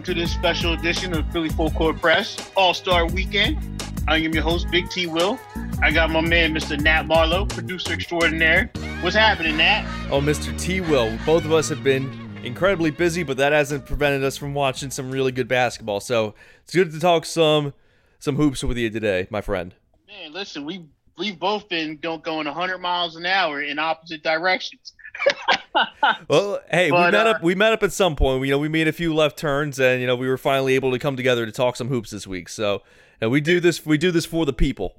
Welcome 0.00 0.14
to 0.14 0.20
this 0.22 0.32
special 0.32 0.72
edition 0.72 1.12
of 1.12 1.30
Philly 1.30 1.50
Full 1.50 1.72
Court 1.72 2.00
Press 2.00 2.50
All 2.56 2.72
Star 2.72 3.06
Weekend. 3.06 3.84
I 4.08 4.16
am 4.16 4.32
your 4.32 4.42
host, 4.42 4.66
Big 4.70 4.88
T 4.88 5.06
Will. 5.06 5.38
I 5.82 5.90
got 5.90 6.08
my 6.08 6.22
man, 6.22 6.54
Mr. 6.54 6.80
Nat 6.80 7.02
Marlowe, 7.02 7.44
producer 7.44 7.92
extraordinaire. 7.92 8.70
What's 9.02 9.14
happening, 9.14 9.58
Nat? 9.58 9.84
Oh, 10.10 10.22
Mr. 10.22 10.58
T 10.58 10.80
Will. 10.80 11.18
Both 11.26 11.44
of 11.44 11.52
us 11.52 11.68
have 11.68 11.84
been 11.84 12.10
incredibly 12.42 12.90
busy, 12.90 13.24
but 13.24 13.36
that 13.36 13.52
hasn't 13.52 13.84
prevented 13.84 14.24
us 14.24 14.38
from 14.38 14.54
watching 14.54 14.90
some 14.90 15.10
really 15.10 15.32
good 15.32 15.48
basketball. 15.48 16.00
So 16.00 16.34
it's 16.62 16.74
good 16.74 16.92
to 16.92 16.98
talk 16.98 17.26
some 17.26 17.74
some 18.20 18.36
hoops 18.36 18.64
with 18.64 18.78
you 18.78 18.88
today, 18.88 19.28
my 19.28 19.42
friend. 19.42 19.74
Man, 20.08 20.32
listen, 20.32 20.64
we 20.64 20.86
we've 21.18 21.38
both 21.38 21.68
been 21.68 21.98
going 21.98 22.46
100 22.46 22.78
miles 22.78 23.16
an 23.16 23.26
hour 23.26 23.60
in 23.60 23.78
opposite 23.78 24.22
directions. 24.22 24.94
well, 26.28 26.60
hey, 26.70 26.90
but, 26.90 27.06
we 27.06 27.12
met 27.12 27.26
uh, 27.26 27.30
up. 27.30 27.42
We 27.42 27.54
met 27.54 27.72
up 27.72 27.82
at 27.82 27.92
some 27.92 28.16
point. 28.16 28.44
You 28.44 28.52
know, 28.52 28.58
we 28.58 28.68
made 28.68 28.88
a 28.88 28.92
few 28.92 29.14
left 29.14 29.38
turns, 29.38 29.78
and 29.78 30.00
you 30.00 30.06
know, 30.06 30.16
we 30.16 30.28
were 30.28 30.38
finally 30.38 30.74
able 30.74 30.90
to 30.92 30.98
come 30.98 31.16
together 31.16 31.46
to 31.46 31.52
talk 31.52 31.76
some 31.76 31.88
hoops 31.88 32.10
this 32.10 32.26
week. 32.26 32.48
So, 32.48 32.82
and 33.20 33.30
we 33.30 33.40
do 33.40 33.60
this. 33.60 33.84
We 33.84 33.98
do 33.98 34.10
this 34.10 34.26
for 34.26 34.44
the 34.44 34.52
people. 34.52 34.96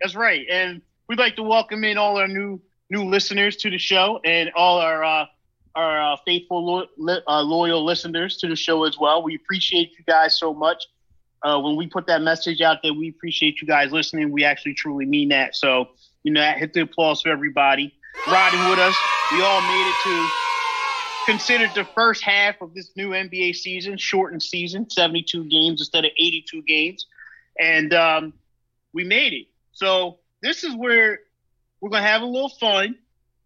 That's 0.00 0.14
right, 0.14 0.46
and 0.50 0.80
we'd 1.08 1.18
like 1.18 1.36
to 1.36 1.42
welcome 1.42 1.84
in 1.84 1.98
all 1.98 2.16
our 2.16 2.28
new 2.28 2.60
new 2.90 3.04
listeners 3.04 3.56
to 3.56 3.70
the 3.70 3.78
show, 3.78 4.20
and 4.24 4.50
all 4.54 4.78
our 4.78 5.04
uh, 5.04 5.26
our 5.74 6.12
uh, 6.12 6.16
faithful 6.26 6.86
lo- 6.96 7.20
uh, 7.26 7.42
loyal 7.42 7.84
listeners 7.84 8.38
to 8.38 8.48
the 8.48 8.56
show 8.56 8.84
as 8.84 8.98
well. 8.98 9.22
We 9.22 9.34
appreciate 9.34 9.92
you 9.98 10.04
guys 10.06 10.38
so 10.38 10.54
much. 10.54 10.84
Uh, 11.42 11.58
when 11.58 11.74
we 11.76 11.86
put 11.86 12.06
that 12.06 12.20
message 12.20 12.60
out 12.60 12.78
there, 12.82 12.92
we 12.92 13.08
appreciate 13.08 13.62
you 13.62 13.66
guys 13.66 13.92
listening. 13.92 14.30
We 14.30 14.44
actually 14.44 14.74
truly 14.74 15.06
mean 15.06 15.30
that. 15.30 15.56
So, 15.56 15.88
you 16.22 16.32
know, 16.32 16.52
hit 16.52 16.74
the 16.74 16.82
applause 16.82 17.22
for 17.22 17.30
everybody 17.30 17.94
riding 18.26 18.68
with 18.68 18.78
us. 18.78 18.96
We 19.32 19.42
all 19.42 19.60
made 19.60 19.88
it 19.88 19.94
to 20.04 20.28
considered 21.26 21.70
the 21.74 21.84
first 21.94 22.24
half 22.24 22.60
of 22.60 22.74
this 22.74 22.90
new 22.96 23.10
NBA 23.10 23.54
season, 23.54 23.96
shortened 23.96 24.42
season, 24.42 24.88
72 24.90 25.44
games 25.44 25.80
instead 25.80 26.04
of 26.04 26.10
82 26.18 26.62
games. 26.62 27.06
And 27.58 27.94
um, 27.94 28.32
we 28.92 29.04
made 29.04 29.32
it. 29.32 29.46
So 29.72 30.18
this 30.42 30.64
is 30.64 30.74
where 30.74 31.20
we're 31.80 31.90
going 31.90 32.02
to 32.02 32.08
have 32.08 32.22
a 32.22 32.26
little 32.26 32.48
fun 32.48 32.96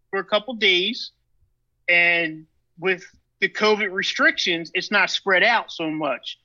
for 0.09 0.19
a 0.19 0.23
couple 0.23 0.55
days. 0.55 1.11
And 1.87 2.47
with 2.79 3.03
the 3.39 3.49
COVID 3.49 3.91
restrictions, 3.91 4.71
it's 4.73 4.91
not 4.91 5.09
spread 5.09 5.43
out 5.43 5.71
so 5.71 5.89
much. 5.89 6.39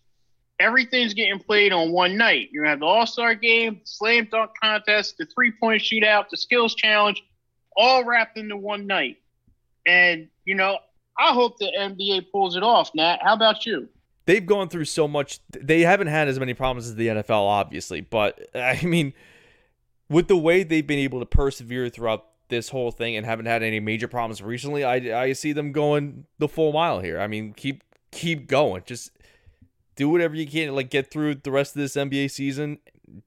Everything's 0.59 1.15
getting 1.15 1.39
played 1.39 1.73
on 1.73 1.91
one 1.91 2.19
night. 2.19 2.51
You're 2.53 2.65
going 2.65 2.69
to 2.69 2.71
have 2.73 2.81
the 2.81 2.87
All 2.87 3.07
Star 3.07 3.35
game, 3.35 3.81
slam 3.85 4.29
dunk 4.31 4.51
contest, 4.63 5.17
the 5.17 5.25
three 5.25 5.53
point 5.53 5.81
shootout, 5.81 6.29
the 6.31 6.37
skills 6.37 6.75
challenge, 6.75 7.23
all 7.77 8.05
wrapped 8.05 8.39
into 8.39 8.57
one 8.57 8.87
night. 8.87 9.19
And, 9.87 10.29
you 10.45 10.55
know, 10.55 10.79
I 11.19 11.33
hope 11.33 11.59
the 11.59 11.71
NBA 11.79 12.31
pulls 12.33 12.57
it 12.57 12.63
off, 12.63 12.91
Nat. 12.95 13.19
How 13.23 13.35
about 13.35 13.67
you? 13.67 13.89
They've 14.27 14.45
gone 14.45 14.69
through 14.69 14.85
so 14.85 15.09
much. 15.09 15.41
They 15.51 15.81
haven't 15.81 16.07
had 16.09 16.29
as 16.29 16.39
many 16.39 16.55
problems 16.55 16.87
as 16.87 16.95
the 16.95 17.09
NFL, 17.09 17.47
obviously. 17.47 18.01
But, 18.01 18.49
I 18.55 18.81
mean, 18.85 19.13
with 20.09 20.29
the 20.29 20.37
way 20.37 20.63
they've 20.63 20.87
been 20.87 20.99
able 20.99 21.21
to 21.21 21.27
persevere 21.27 21.89
throughout 21.89 22.27
this 22.49 22.69
whole 22.69 22.91
thing 22.91 23.17
and 23.17 23.25
haven't 23.25 23.47
had 23.47 23.63
any 23.63 23.81
major 23.81 24.09
problems 24.09 24.43
recently, 24.43 24.85
I, 24.85 25.23
I 25.23 25.33
see 25.33 25.53
them 25.53 25.73
going 25.73 26.27
the 26.39 26.49
full 26.49 26.73
mile 26.73 27.01
here. 27.01 27.21
I 27.21 27.27
mean, 27.27 27.55
keep 27.55 27.83
keep 28.11 28.49
going. 28.49 28.83
Just 28.85 29.13
do 29.97 30.09
whatever 30.09 30.35
you 30.35 30.47
can, 30.47 30.75
like 30.75 30.91
get 30.91 31.11
through 31.11 31.37
the 31.37 31.51
rest 31.51 31.77
of 31.77 31.81
this 31.81 31.95
NBA 31.95 32.31
season. 32.31 32.79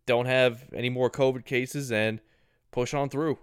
Don't 0.05 0.25
have 0.25 0.65
any 0.73 0.89
more 0.89 1.09
COVID 1.09 1.45
cases 1.45 1.91
and 1.91 2.19
push 2.71 2.93
on 2.93 3.09
through. 3.09 3.37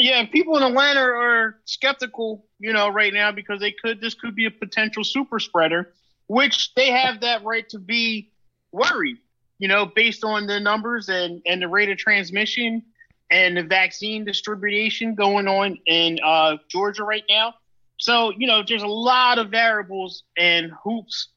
Yeah, 0.00 0.24
people 0.26 0.56
in 0.56 0.62
Atlanta 0.62 1.00
are 1.00 1.58
skeptical, 1.64 2.46
you 2.60 2.72
know, 2.72 2.88
right 2.88 3.12
now 3.12 3.32
because 3.32 3.58
they 3.58 3.72
could 3.72 4.00
this 4.00 4.14
could 4.14 4.36
be 4.36 4.46
a 4.46 4.50
potential 4.50 5.02
super 5.02 5.40
spreader, 5.40 5.92
which 6.28 6.72
they 6.74 6.92
have 6.92 7.22
that 7.22 7.42
right 7.42 7.68
to 7.70 7.80
be 7.80 8.30
worried, 8.70 9.16
you 9.58 9.66
know, 9.66 9.86
based 9.86 10.22
on 10.22 10.46
the 10.46 10.60
numbers 10.60 11.08
and 11.08 11.42
and 11.46 11.60
the 11.60 11.66
rate 11.66 11.90
of 11.90 11.98
transmission 11.98 12.84
and 13.28 13.56
the 13.56 13.64
vaccine 13.64 14.24
distribution 14.24 15.16
going 15.16 15.48
on 15.48 15.76
in 15.86 16.20
uh, 16.24 16.58
Georgia 16.68 17.02
right 17.02 17.24
now. 17.28 17.54
So, 17.96 18.32
you 18.38 18.46
know, 18.46 18.62
there's 18.64 18.84
a 18.84 18.86
lot 18.86 19.40
of 19.40 19.50
variables 19.50 20.22
and 20.36 20.70
hoops 20.84 21.30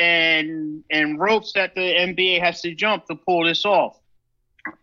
and 0.00 0.82
and 0.90 1.20
ropes 1.20 1.52
that 1.52 1.76
the 1.76 1.80
NBA 1.80 2.40
has 2.40 2.60
to 2.62 2.74
jump 2.74 3.06
to 3.06 3.14
pull 3.14 3.44
this 3.44 3.64
off. 3.64 4.00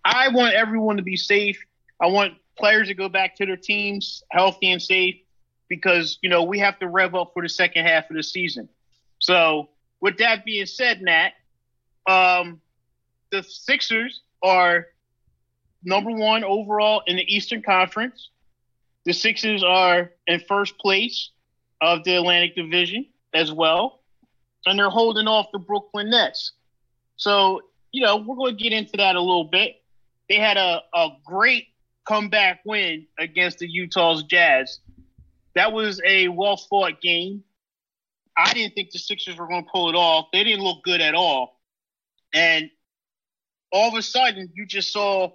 I 0.05 0.29
want 0.29 0.53
everyone 0.53 0.95
to 0.95 1.03
be 1.03 1.17
safe. 1.17 1.61
I 2.01 2.07
want 2.07 2.35
players 2.57 2.87
to 2.87 2.93
go 2.93 3.09
back 3.09 3.35
to 3.37 3.45
their 3.45 3.57
teams 3.57 4.23
healthy 4.29 4.71
and 4.71 4.81
safe 4.81 5.17
because, 5.69 6.17
you 6.21 6.29
know, 6.29 6.43
we 6.43 6.59
have 6.59 6.79
to 6.79 6.87
rev 6.87 7.15
up 7.15 7.31
for 7.33 7.41
the 7.41 7.49
second 7.49 7.85
half 7.85 8.09
of 8.09 8.15
the 8.15 8.23
season. 8.23 8.69
So, 9.19 9.69
with 9.99 10.17
that 10.17 10.45
being 10.45 10.65
said, 10.65 11.01
Nat, 11.01 11.31
um, 12.07 12.61
the 13.31 13.43
Sixers 13.43 14.21
are 14.43 14.87
number 15.83 16.11
one 16.11 16.43
overall 16.43 17.01
in 17.07 17.15
the 17.15 17.35
Eastern 17.35 17.61
Conference. 17.61 18.29
The 19.05 19.13
Sixers 19.13 19.63
are 19.63 20.11
in 20.27 20.39
first 20.41 20.77
place 20.77 21.31
of 21.81 22.03
the 22.03 22.15
Atlantic 22.15 22.55
Division 22.55 23.07
as 23.33 23.51
well, 23.51 24.01
and 24.65 24.77
they're 24.77 24.89
holding 24.89 25.27
off 25.27 25.47
the 25.51 25.59
Brooklyn 25.59 26.09
Nets. 26.09 26.53
So, 27.15 27.61
you 27.91 28.03
know, 28.03 28.17
we're 28.17 28.35
going 28.35 28.57
to 28.57 28.63
get 28.63 28.73
into 28.73 28.97
that 28.97 29.15
a 29.15 29.21
little 29.21 29.45
bit. 29.45 29.81
They 30.29 30.35
had 30.35 30.57
a, 30.57 30.81
a 30.93 31.09
great 31.25 31.67
comeback 32.07 32.61
win 32.65 33.05
against 33.19 33.59
the 33.59 33.67
Utah's 33.67 34.23
Jazz. 34.23 34.79
That 35.55 35.73
was 35.73 36.01
a 36.05 36.27
well 36.29 36.57
fought 36.57 37.01
game. 37.01 37.43
I 38.37 38.53
didn't 38.53 38.75
think 38.75 38.91
the 38.91 38.99
Sixers 38.99 39.37
were 39.37 39.47
going 39.47 39.65
to 39.65 39.69
pull 39.71 39.89
it 39.89 39.95
off. 39.95 40.27
They 40.31 40.43
didn't 40.43 40.63
look 40.63 40.83
good 40.83 41.01
at 41.01 41.15
all. 41.15 41.59
And 42.33 42.69
all 43.71 43.89
of 43.89 43.95
a 43.95 44.01
sudden, 44.01 44.51
you 44.53 44.65
just 44.65 44.93
saw 44.93 45.31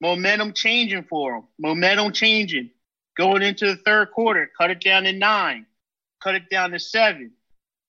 momentum 0.00 0.52
changing 0.52 1.04
for 1.04 1.32
them. 1.32 1.44
Momentum 1.58 2.12
changing. 2.12 2.70
Going 3.16 3.42
into 3.42 3.66
the 3.66 3.76
third 3.76 4.10
quarter, 4.12 4.50
cut 4.58 4.70
it 4.70 4.80
down 4.80 5.04
to 5.04 5.12
nine, 5.12 5.66
cut 6.22 6.34
it 6.34 6.48
down 6.50 6.70
to 6.70 6.78
seven, 6.78 7.32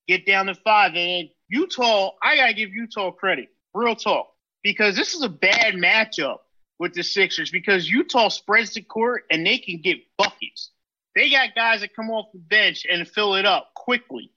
get 0.08 0.26
down 0.26 0.48
to 0.48 0.56
five. 0.56 0.92
And 0.96 1.30
Utah, 1.48 2.12
I 2.22 2.36
got 2.36 2.48
to 2.48 2.54
give 2.54 2.72
Utah 2.74 3.12
credit, 3.12 3.50
real 3.74 3.96
talk, 3.96 4.34
because 4.62 4.96
this 4.96 5.14
is 5.14 5.22
a 5.22 5.30
bad 5.30 5.76
matchup 5.76 6.40
with 6.82 6.96
the 6.96 7.04
Sixers 7.04 7.52
because 7.52 7.88
Utah 7.88 8.30
spreads 8.30 8.74
the 8.74 8.82
court 8.82 9.26
and 9.30 9.46
they 9.46 9.60
can 9.60 9.82
get 9.82 10.00
buckets. 10.18 10.72
They 11.16 11.30
got 11.30 11.54
guys 11.54 11.82
that 11.82 11.96
come 11.96 12.10
off 12.10 12.32
the 12.34 12.40
bench 12.40 12.88
and 12.92 13.08
fill 13.08 13.36
it 13.36 13.46
up 13.46 13.76
quickly. 13.76 14.32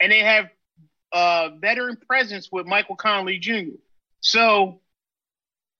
And 0.00 0.10
they 0.10 0.18
have 0.18 0.46
uh, 1.12 1.50
veteran 1.60 1.96
presence 1.96 2.50
with 2.50 2.66
Michael 2.66 2.96
Conley 2.96 3.38
Jr. 3.38 3.76
So, 4.18 4.80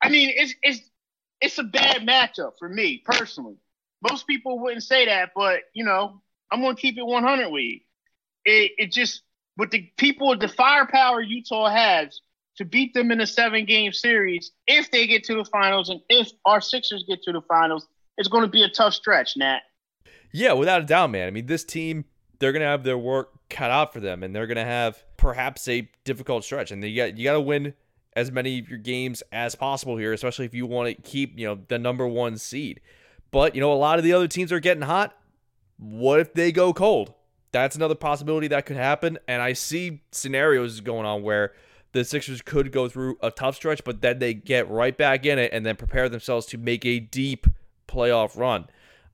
I 0.01 0.09
mean, 0.09 0.31
it's 0.33 0.55
it's 0.63 0.81
it's 1.41 1.59
a 1.59 1.65
bad 1.65 2.07
matchup 2.07 2.53
for 2.61 2.69
me 2.69 3.03
personally. 3.05 3.57
Most 4.09 4.29
people 4.29 4.61
wouldn't 4.61 4.85
say 4.85 5.07
that, 5.07 5.33
but 5.35 5.63
you 5.75 5.85
know, 5.85 6.23
I'm 6.53 6.61
gonna 6.61 6.77
keep 6.77 6.97
it 6.99 7.05
100 7.05 7.51
with 7.51 7.63
you. 7.63 7.81
It 8.45 8.73
it 8.79 8.93
just 8.93 9.23
with 9.57 9.73
the 9.73 9.91
people, 9.97 10.39
the 10.39 10.47
firepower 10.47 11.21
Utah 11.21 11.69
has, 11.69 12.21
to 12.57 12.65
beat 12.65 12.95
them 12.95 13.11
in 13.11 13.21
a 13.21 13.27
seven 13.27 13.65
game 13.65 13.93
series 13.93 14.53
if 14.67 14.91
they 14.91 15.07
get 15.07 15.25
to 15.25 15.35
the 15.35 15.45
finals 15.45 15.89
and 15.89 16.01
if 16.09 16.31
our 16.45 16.61
Sixers 16.61 17.05
get 17.07 17.23
to 17.25 17.33
the 17.33 17.43
finals. 17.43 17.87
It's 18.19 18.29
going 18.29 18.45
to 18.45 18.51
be 18.51 18.63
a 18.63 18.71
tough 18.71 18.95
stretch, 18.95 19.37
Nat. 19.37 19.61
Yeah, 20.33 20.53
without 20.53 20.83
a 20.83 20.85
doubt, 20.85 21.11
man. 21.11 21.29
I 21.29 21.31
mean, 21.31 21.47
this 21.47 21.65
team, 21.65 22.07
they're 22.39 22.53
going 22.53 22.63
to 22.63 22.69
have 22.69 22.83
their 22.83 22.99
work 22.99 23.31
cut 23.49 23.71
out 23.71 23.93
for 23.93 24.01
them 24.01 24.23
and 24.23 24.35
they're 24.35 24.47
going 24.47 24.57
to 24.57 24.65
have 24.65 25.05
perhaps 25.17 25.69
a 25.69 25.89
difficult 26.05 26.45
stretch. 26.45 26.71
And 26.71 26.83
you 26.83 26.97
got, 26.97 27.17
you 27.17 27.25
got 27.25 27.35
to 27.35 27.41
win 27.41 27.75
as 28.15 28.33
many 28.33 28.59
of 28.59 28.69
your 28.69 28.79
games 28.79 29.23
as 29.31 29.55
possible 29.55 29.97
here, 29.99 30.13
especially 30.13 30.47
if 30.47 30.55
you 30.55 30.67
want 30.67 30.89
to 30.89 31.03
keep, 31.03 31.39
you 31.39 31.47
know, 31.47 31.59
the 31.69 31.79
number 31.79 32.07
one 32.07 32.39
seed. 32.39 32.81
But, 33.31 33.55
you 33.55 33.61
know, 33.61 33.73
a 33.73 33.75
lot 33.75 33.99
of 33.99 34.05
the 34.05 34.15
other 34.15 34.29
teams 34.29 34.51
are 34.53 34.61
getting 34.61 34.83
hot. 34.83 35.17
What 35.79 36.21
if 36.21 36.33
they 36.33 36.53
go 36.53 36.73
cold? 36.73 37.13
That's 37.53 37.77
another 37.77 37.95
possibility 37.95 38.49
that 38.49 38.67
could 38.67 38.77
happen. 38.77 39.19
And 39.29 39.43
I 39.43 39.53
see 39.53 40.03
scenarios 40.11 40.81
going 40.81 41.07
on 41.07 41.23
where 41.23 41.53
the 41.97 42.05
Sixers 42.05 42.43
could 42.43 42.73
go 42.73 42.89
through 42.89 43.17
a 43.23 43.31
tough 43.31 43.57
stretch, 43.57 43.83
but 43.83 44.03
then 44.03 44.19
they 44.19 44.35
get 44.35 44.69
right 44.69 44.97
back 44.97 45.25
in 45.25 45.39
it 45.39 45.51
and 45.53 45.65
then 45.65 45.77
prepare 45.77 46.09
themselves 46.11 46.45
to 46.47 46.59
make 46.59 46.85
a 46.85 47.01
deep 47.01 47.47
playoff 47.89 48.37
run. 48.37 48.67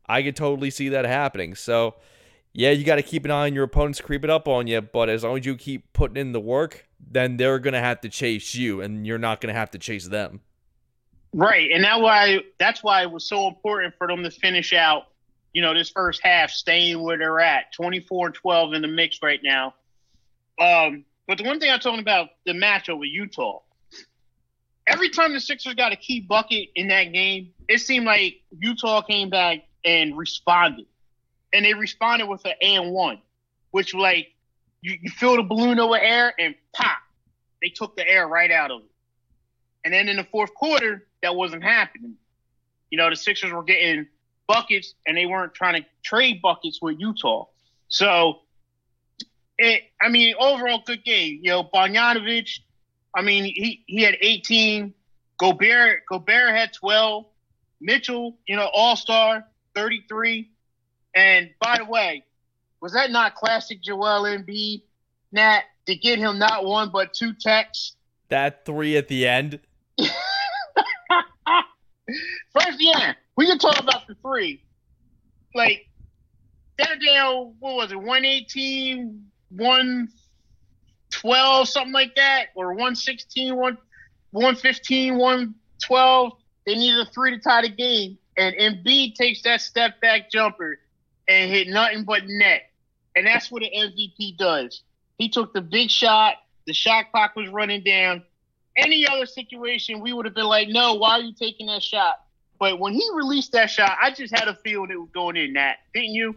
I 0.07 0.23
could 0.23 0.35
totally 0.35 0.71
see 0.71 0.89
that 0.89 1.05
happening. 1.05 1.55
So, 1.55 1.95
yeah, 2.53 2.71
you 2.71 2.85
got 2.85 2.97
to 2.97 3.03
keep 3.03 3.25
an 3.25 3.31
eye 3.31 3.47
on 3.47 3.55
your 3.55 3.65
opponents 3.65 4.01
creeping 4.01 4.31
up 4.31 4.49
on 4.49 4.67
you, 4.67 4.81
but 4.81 5.09
as 5.09 5.23
long 5.23 5.39
as 5.39 5.47
you 5.47 5.55
keep 5.55 5.93
putting 5.93 6.17
in 6.17 6.33
the 6.33 6.41
work, 6.41 6.89
then 6.99 7.37
they're 7.37 7.61
going 7.61 7.75
to 7.75 7.81
have 7.81 8.01
to 8.01 8.09
chase 8.09 8.55
you 8.57 8.81
and 8.81 9.07
you're 9.07 9.17
not 9.17 9.41
going 9.41 9.53
to 9.53 9.59
have 9.59 9.71
to 9.71 9.79
chase 9.79 10.09
them. 10.09 10.41
Right. 11.33 11.71
And 11.73 11.85
that 11.85 12.01
why 12.01 12.41
that's 12.59 12.83
why 12.83 13.03
it 13.03 13.11
was 13.11 13.27
so 13.27 13.47
important 13.47 13.95
for 13.97 14.09
them 14.09 14.25
to 14.25 14.31
finish 14.31 14.73
out, 14.73 15.05
you 15.53 15.63
know, 15.63 15.73
this 15.73 15.89
first 15.89 16.21
half 16.23 16.51
staying 16.51 17.01
where 17.01 17.17
they're 17.17 17.41
at. 17.41 17.73
24-12 17.81 18.75
in 18.75 18.83
the 18.83 18.89
mix 18.89 19.21
right 19.23 19.41
now. 19.43 19.75
Um 20.61 21.05
but 21.29 21.39
the 21.39 21.45
one 21.45 21.61
thing 21.61 21.71
I 21.71 21.79
told 21.79 21.95
him 21.95 22.01
about 22.01 22.31
the 22.47 22.53
matchup 22.53 22.99
with 22.99 23.09
Utah, 23.11 23.61
every 24.87 25.11
time 25.11 25.33
the 25.33 25.41
Sixers 25.41 25.75
got 25.75 25.93
a 25.93 25.97
key 25.97 26.21
bucket 26.21 26.71
in 26.75 26.89
that 26.89 27.13
game, 27.13 27.53
it 27.69 27.79
seemed 27.79 28.07
like 28.07 28.43
Utah 28.59 29.03
came 29.03 29.31
back 29.31 29.65
and 29.85 30.17
responded. 30.17 30.87
and 31.53 31.65
they 31.65 31.75
responded 31.75 32.27
with 32.27 32.45
an 32.45 32.55
and 32.61 32.93
one, 32.93 33.21
which 33.71 33.95
like 33.95 34.33
you, 34.81 34.99
you 35.01 35.11
fill 35.11 35.37
the 35.37 35.43
balloon 35.43 35.79
over 35.79 35.99
air 35.99 36.35
and 36.39 36.55
pop, 36.73 36.99
they 37.63 37.69
took 37.69 37.97
the 37.97 38.09
air 38.09 38.27
right 38.27 38.51
out 38.51 38.71
of 38.71 38.81
it. 38.81 38.91
And 39.85 39.93
then 39.93 40.09
in 40.09 40.17
the 40.17 40.25
fourth 40.25 40.55
quarter, 40.55 41.07
that 41.23 41.37
wasn't 41.37 41.63
happening. 41.63 42.15
You 42.91 42.99
know, 42.99 43.11
the 43.11 43.17
Sixers 43.17 43.53
were 43.53 43.63
getting 43.63 44.07
buckets 44.47 44.95
and 45.07 45.17
they 45.17 45.27
weren't 45.27 45.55
trying 45.55 45.83
to 45.83 45.89
trade 46.03 46.43
buckets 46.43 46.81
with 46.83 46.99
Utah. 46.99 47.47
So, 47.89 48.41
it, 49.63 49.83
I 50.01 50.09
mean, 50.09 50.35
overall 50.39 50.83
good 50.85 51.05
game. 51.05 51.41
You 51.43 51.51
know, 51.51 51.65
Bogdanovich, 51.65 52.61
I 53.15 53.23
mean, 53.23 53.45
he, 53.45 53.85
he 53.87 54.03
had 54.03 54.17
18. 54.21 54.93
Gobert, 55.39 56.03
Gobert 56.09 56.55
had 56.55 56.73
12. 56.73 57.27
Mitchell, 57.81 58.37
you 58.47 58.57
know, 58.57 58.69
all 58.73 58.97
star, 58.97 59.45
33. 59.75 60.51
And 61.15 61.51
by 61.61 61.79
the 61.79 61.85
way, 61.85 62.25
was 62.81 62.93
that 62.93 63.11
not 63.11 63.35
classic 63.35 63.83
Joel 63.83 64.23
Embiid, 64.23 64.83
Nat, 65.33 65.63
to 65.87 65.97
get 65.97 66.19
him 66.19 66.39
not 66.39 66.65
one 66.65 66.91
but 66.91 67.13
two 67.13 67.33
techs? 67.33 67.97
That 68.29 68.65
three 68.65 68.97
at 68.97 69.09
the 69.09 69.27
end. 69.27 69.61
First, 72.53 72.79
yeah, 72.79 73.15
we 73.37 73.47
can 73.47 73.59
talk 73.59 73.79
about 73.79 74.07
the 74.07 74.15
three. 74.23 74.63
Like, 75.55 75.89
that 76.79 76.99
down, 77.05 77.55
what 77.59 77.75
was 77.75 77.93
it, 77.93 77.97
118, 77.97 79.32
112, 79.57 81.69
something 81.69 81.93
like 81.93 82.15
that, 82.17 82.47
or 82.55 82.69
116, 82.69 83.57
1, 83.57 83.79
115, 84.31 85.19
112. 85.19 86.33
They 86.67 86.75
needed 86.75 87.07
a 87.07 87.11
three 87.11 87.33
to 87.33 87.39
tie 87.39 87.63
the 87.63 87.69
game. 87.69 88.19
And 88.37 88.55
Embiid 88.57 89.15
takes 89.15 89.43
that 89.43 89.61
step 89.61 90.01
back 90.01 90.31
jumper 90.31 90.79
and 91.29 91.51
hit 91.51 91.69
nothing 91.69 92.05
but 92.05 92.23
net. 92.27 92.71
And 93.15 93.27
that's 93.27 93.51
what 93.51 93.63
an 93.63 93.69
MVP 93.75 94.39
does. 94.39 94.83
He 95.19 95.29
took 95.29 95.53
the 95.53 95.61
big 95.61 95.91
shot. 95.91 96.37
The 96.67 96.73
shot 96.73 97.11
clock 97.11 97.37
was 97.37 97.49
running 97.49 97.83
down. 97.83 98.23
Any 98.77 99.07
other 99.07 99.27
situation, 99.27 100.01
we 100.01 100.15
would 100.15 100.25
have 100.25 100.35
been 100.35 100.47
like, 100.47 100.69
no, 100.69 100.95
why 100.95 101.19
are 101.19 101.21
you 101.21 101.35
taking 101.35 101.67
that 101.67 101.83
shot? 101.83 102.25
But 102.59 102.79
when 102.79 102.95
he 102.95 103.07
released 103.15 103.53
that 103.53 103.71
shot, 103.71 103.99
I 104.01 104.13
just 104.13 104.35
had 104.35 104.49
a 104.49 104.55
feeling 104.55 104.91
it 104.91 104.99
was 104.99 105.11
going 105.13 105.37
in 105.37 105.53
that. 105.55 105.79
Didn't 105.93 106.15
you? 106.15 106.37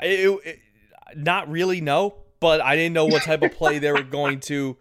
It, 0.00 0.40
it, 0.44 0.58
not 1.16 1.50
really, 1.50 1.80
no. 1.80 2.14
But 2.40 2.60
I 2.60 2.76
didn't 2.76 2.92
know 2.92 3.06
what 3.06 3.22
type 3.22 3.42
of 3.42 3.52
play 3.52 3.78
they 3.78 3.90
were 3.90 4.02
going 4.02 4.40
to 4.40 4.76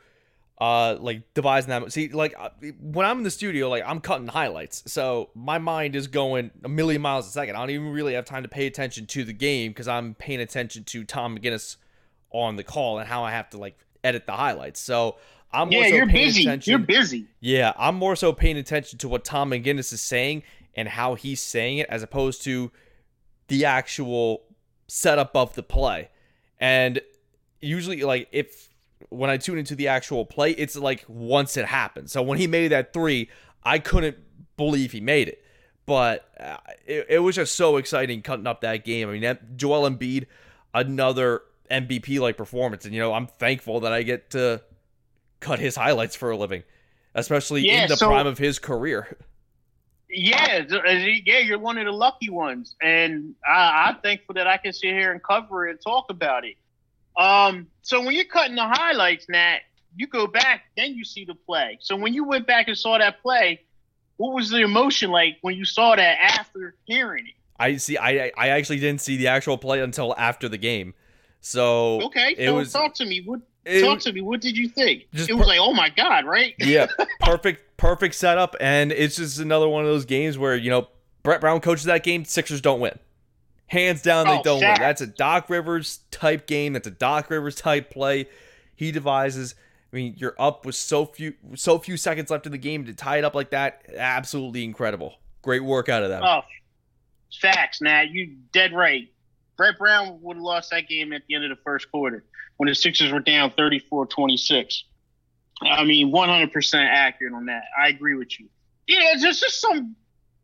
uh 0.62 0.96
like 1.00 1.22
devising 1.34 1.70
that 1.70 1.92
see 1.92 2.10
like 2.10 2.34
uh, 2.40 2.50
when 2.80 3.06
i'm 3.08 3.18
in 3.18 3.24
the 3.24 3.32
studio 3.32 3.70
like 3.70 3.84
i'm 3.88 4.00
cutting 4.00 4.28
highlights 4.28 4.84
so 4.86 5.30
my 5.34 5.58
mind 5.58 5.96
is 5.96 6.08
going 6.08 6.52
a 6.64 6.70
million 6.70 7.02
miles 7.02 7.28
a 7.28 7.32
second 7.32 7.56
i 7.56 7.60
don't 7.60 7.72
even 7.72 7.90
really 7.90 8.14
have 8.14 8.24
time 8.24 8.44
to 8.44 8.50
pay 8.50 8.68
attention 8.68 9.06
to 9.08 9.24
the 9.24 9.34
game 9.34 9.72
because 9.72 9.88
i'm 9.88 10.14
paying 10.14 10.40
attention 10.40 10.84
to 10.84 11.04
tom 11.04 11.38
mcginnis 11.38 11.78
on 12.30 12.56
the 12.56 12.64
call 12.64 13.00
and 13.00 13.10
how 13.10 13.24
i 13.24 13.32
have 13.32 13.50
to 13.50 13.58
like 13.58 13.78
edit 14.04 14.28
the 14.28 14.32
highlights 14.32 14.80
so 14.80 15.18
i'm 15.52 15.72
yeah, 15.72 15.88
so 15.90 15.96
you're 15.96 16.06
busy. 16.06 16.44
attention 16.44 16.70
You're 16.72 16.80
busy. 16.80 17.26
yeah 17.40 17.74
i'm 17.76 17.96
more 17.96 18.16
so 18.16 18.32
paying 18.32 18.58
attention 18.58 19.00
to 19.00 19.10
what 19.10 19.26
tom 19.26 19.50
mcginnis 19.50 19.92
is 19.92 20.02
saying 20.02 20.44
and 20.76 20.88
how 20.88 21.16
he's 21.16 21.42
saying 21.42 21.80
it 21.80 21.88
as 21.90 22.04
opposed 22.04 22.44
to 22.44 22.72
the 23.48 23.66
actual 23.66 24.44
setup 24.88 25.36
of 25.36 25.56
the 25.56 25.64
play 25.64 26.10
and 26.64 27.02
usually 27.60 28.04
like 28.04 28.30
if 28.32 28.70
when 29.10 29.30
I 29.30 29.36
tune 29.36 29.58
into 29.58 29.76
the 29.76 29.90
actual 29.90 30.26
play, 30.26 30.52
it's 30.52 30.78
like 30.78 31.04
once 31.10 31.58
it 31.58 31.66
happens. 31.66 32.14
So 32.14 32.22
when 32.22 32.38
he 32.38 32.48
made 32.48 32.70
that 32.70 32.94
three, 32.94 33.30
I 33.64 33.80
couldn't 33.80 34.16
believe 34.56 34.94
he 34.94 35.02
made 35.02 35.28
it. 35.28 35.44
But 35.86 36.26
uh, 36.40 36.56
it, 36.86 37.08
it 37.10 37.20
was 37.20 37.36
just 37.36 37.56
so 37.56 37.76
exciting 37.76 38.22
cutting 38.22 38.48
up 38.48 38.62
that 38.62 38.86
game. 38.86 39.10
I 39.10 39.18
mean, 39.20 39.38
Joel 39.58 39.90
Embiid, 39.90 40.28
another 40.74 41.42
MVP 41.70 42.22
like 42.22 42.38
performance. 42.38 42.86
And, 42.86 42.94
you 42.94 43.02
know, 43.02 43.14
I'm 43.14 43.28
thankful 43.28 43.82
that 43.82 43.92
I 43.92 44.04
get 44.04 44.30
to 44.30 44.62
cut 45.42 45.60
his 45.60 45.76
highlights 45.76 46.16
for 46.16 46.32
a 46.32 46.38
living, 46.38 46.64
especially 47.14 47.68
Yeah, 47.68 47.84
in 47.84 47.90
the 47.90 47.98
so- 47.98 48.08
prime 48.08 48.26
of 48.28 48.38
his 48.38 48.58
career. 48.58 49.18
Yeah, 50.16 50.64
uh, 50.72 50.90
yeah, 51.26 51.40
you're 51.40 51.60
one 51.60 51.78
of 51.78 51.86
the 51.86 51.92
lucky 51.92 52.30
ones, 52.30 52.76
and 52.82 53.36
I, 53.48 53.88
I'm 53.88 54.02
thankful 54.02 54.36
that 54.36 54.48
I 54.48 54.58
can 54.58 54.74
sit 54.74 54.94
here 54.94 55.12
and 55.12 55.22
cover 55.24 55.68
it 55.68 55.72
and 55.72 55.82
talk 55.82 56.06
about 56.10 56.44
it. 56.46 56.56
Um, 57.18 57.68
so 57.82 58.02
when 58.02 58.14
you're 58.16 58.26
cutting 58.26 58.56
the 58.56 58.68
highlights, 58.68 59.28
Nat, 59.30 59.60
you 59.96 60.08
go 60.08 60.28
back, 60.28 60.64
then 60.78 60.94
you 60.96 61.04
see 61.04 61.26
the 61.26 61.36
play. 61.36 61.78
So 61.82 61.96
when 61.96 62.14
you 62.14 62.24
went 62.24 62.48
back 62.48 62.68
and 62.68 62.78
saw 62.78 62.98
that 62.98 63.22
play, 63.22 63.62
what 64.18 64.34
was 64.34 64.50
the 64.50 64.62
emotion 64.62 65.12
like 65.12 65.38
when 65.42 65.56
you 65.56 65.66
saw 65.66 65.96
that 65.96 66.18
after 66.22 66.76
hearing 66.86 67.26
it? 67.28 67.34
I 67.60 67.78
see. 67.78 67.98
I 67.98 68.32
I 68.38 68.50
actually 68.50 68.80
didn't 68.80 69.02
see 69.02 69.18
the 69.18 69.28
actual 69.28 69.58
play 69.58 69.82
until 69.82 70.14
after 70.18 70.50
the 70.50 70.58
game. 70.58 70.94
So 71.42 72.02
Okay, 72.04 72.36
it 72.38 72.48
so 72.48 72.56
was 72.56 72.72
talk 72.72 72.94
to 72.96 73.06
me. 73.06 73.22
What 73.26 73.42
it- 73.66 73.82
talk 73.82 74.00
to 74.02 74.14
me? 74.14 74.22
What 74.22 74.42
did 74.42 74.58
you 74.58 74.70
think? 74.70 75.04
It 75.14 75.34
was 75.34 75.44
per- 75.44 75.46
like, 75.46 75.60
oh 75.62 75.74
my 75.74 75.90
god, 75.90 76.26
right? 76.26 76.54
yeah, 76.60 76.88
perfect, 77.20 77.73
perfect 77.84 78.16
setup, 78.16 78.56
and 78.62 78.92
it's 78.92 79.18
just 79.18 79.40
another 79.40 79.68
one 79.68 79.84
of 79.84 79.90
those 79.90 80.06
games 80.06 80.38
where 80.38 80.56
you 80.56 80.70
know 80.70 80.88
Brett 81.22 81.42
Brown 81.42 81.60
coaches 81.60 81.84
that 81.86 82.04
game, 82.04 82.24
Sixers 82.26 82.62
don't 82.62 82.80
win, 82.80 82.98
hands 83.68 84.02
down 84.02 84.26
they 84.26 84.38
Oh, 84.40 84.44
don't 84.44 84.62
win. 84.62 84.76
That's 84.80 85.02
a 85.02 85.08
Doc 85.08 85.50
Rivers 85.50 86.00
type 86.10 86.48
game. 86.48 86.74
That's 86.74 86.88
a 86.88 86.92
Doc 86.92 87.30
Rivers 87.30 87.56
type 87.56 87.92
play. 87.92 88.28
He 88.76 88.92
devises. 88.92 89.56
I 89.92 89.96
mean, 89.96 90.16
you're 90.18 90.36
up 90.40 90.66
with 90.66 90.76
so 90.76 91.06
few, 91.06 91.36
so 91.56 91.78
few 91.78 91.98
seconds 91.98 92.32
left 92.32 92.48
in 92.48 92.52
the 92.52 92.58
game 92.58 92.86
to 92.86 92.94
tie 92.94 93.18
it 93.18 93.24
up 93.24 93.36
like 93.36 93.52
that. 93.52 93.86
Absolutely 93.96 94.64
incredible. 94.64 95.16
Great 95.44 95.64
work 95.64 95.88
out 95.88 96.02
of 96.02 96.10
them. 96.10 96.24
Oh, 96.24 96.42
facts, 97.40 97.80
Nat. 97.82 98.10
You 98.10 98.38
dead 98.54 98.74
right. 98.74 99.10
Brett 99.56 99.78
Brown 99.78 100.20
would 100.24 100.38
have 100.38 100.44
lost 100.44 100.72
that 100.72 100.88
game 100.88 101.14
at 101.14 101.22
the 101.28 101.36
end 101.36 101.44
of 101.44 101.52
the 101.52 101.62
first 101.64 101.92
quarter 101.92 102.24
when 102.58 102.68
the 102.70 102.74
Sixers 102.74 103.12
were 103.12 103.20
down 103.20 103.52
34-26. 103.52 104.82
I 105.68 105.84
mean, 105.84 106.12
100% 106.12 106.86
accurate 106.86 107.34
on 107.34 107.46
that. 107.48 107.64
I 107.80 107.90
agree 107.90 108.16
with 108.16 108.40
you. 108.40 108.48
Yeah, 108.88 109.16
there's 109.20 109.40
just 109.40 109.62
some 109.62 109.96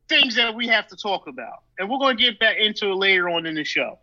things 0.08 0.36
that 0.36 0.56
we 0.56 0.68
have 0.68 0.88
to 0.88 0.96
talk 0.96 1.28
about, 1.28 1.64
and 1.78 1.90
we're 1.90 2.00
going 2.00 2.18
to 2.18 2.24
get 2.24 2.40
back 2.40 2.58
into 2.58 2.92
it 2.92 2.96
later 2.96 3.30
on 3.30 3.46
in 3.46 3.56
the 3.56 3.64
show. 3.64 4.00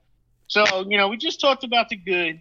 So, 0.49 0.65
you 0.89 0.97
know, 0.97 1.09
we 1.09 1.17
just 1.17 1.41
talked 1.41 1.65
about 1.65 1.89
the 1.89 1.97
good, 1.97 2.41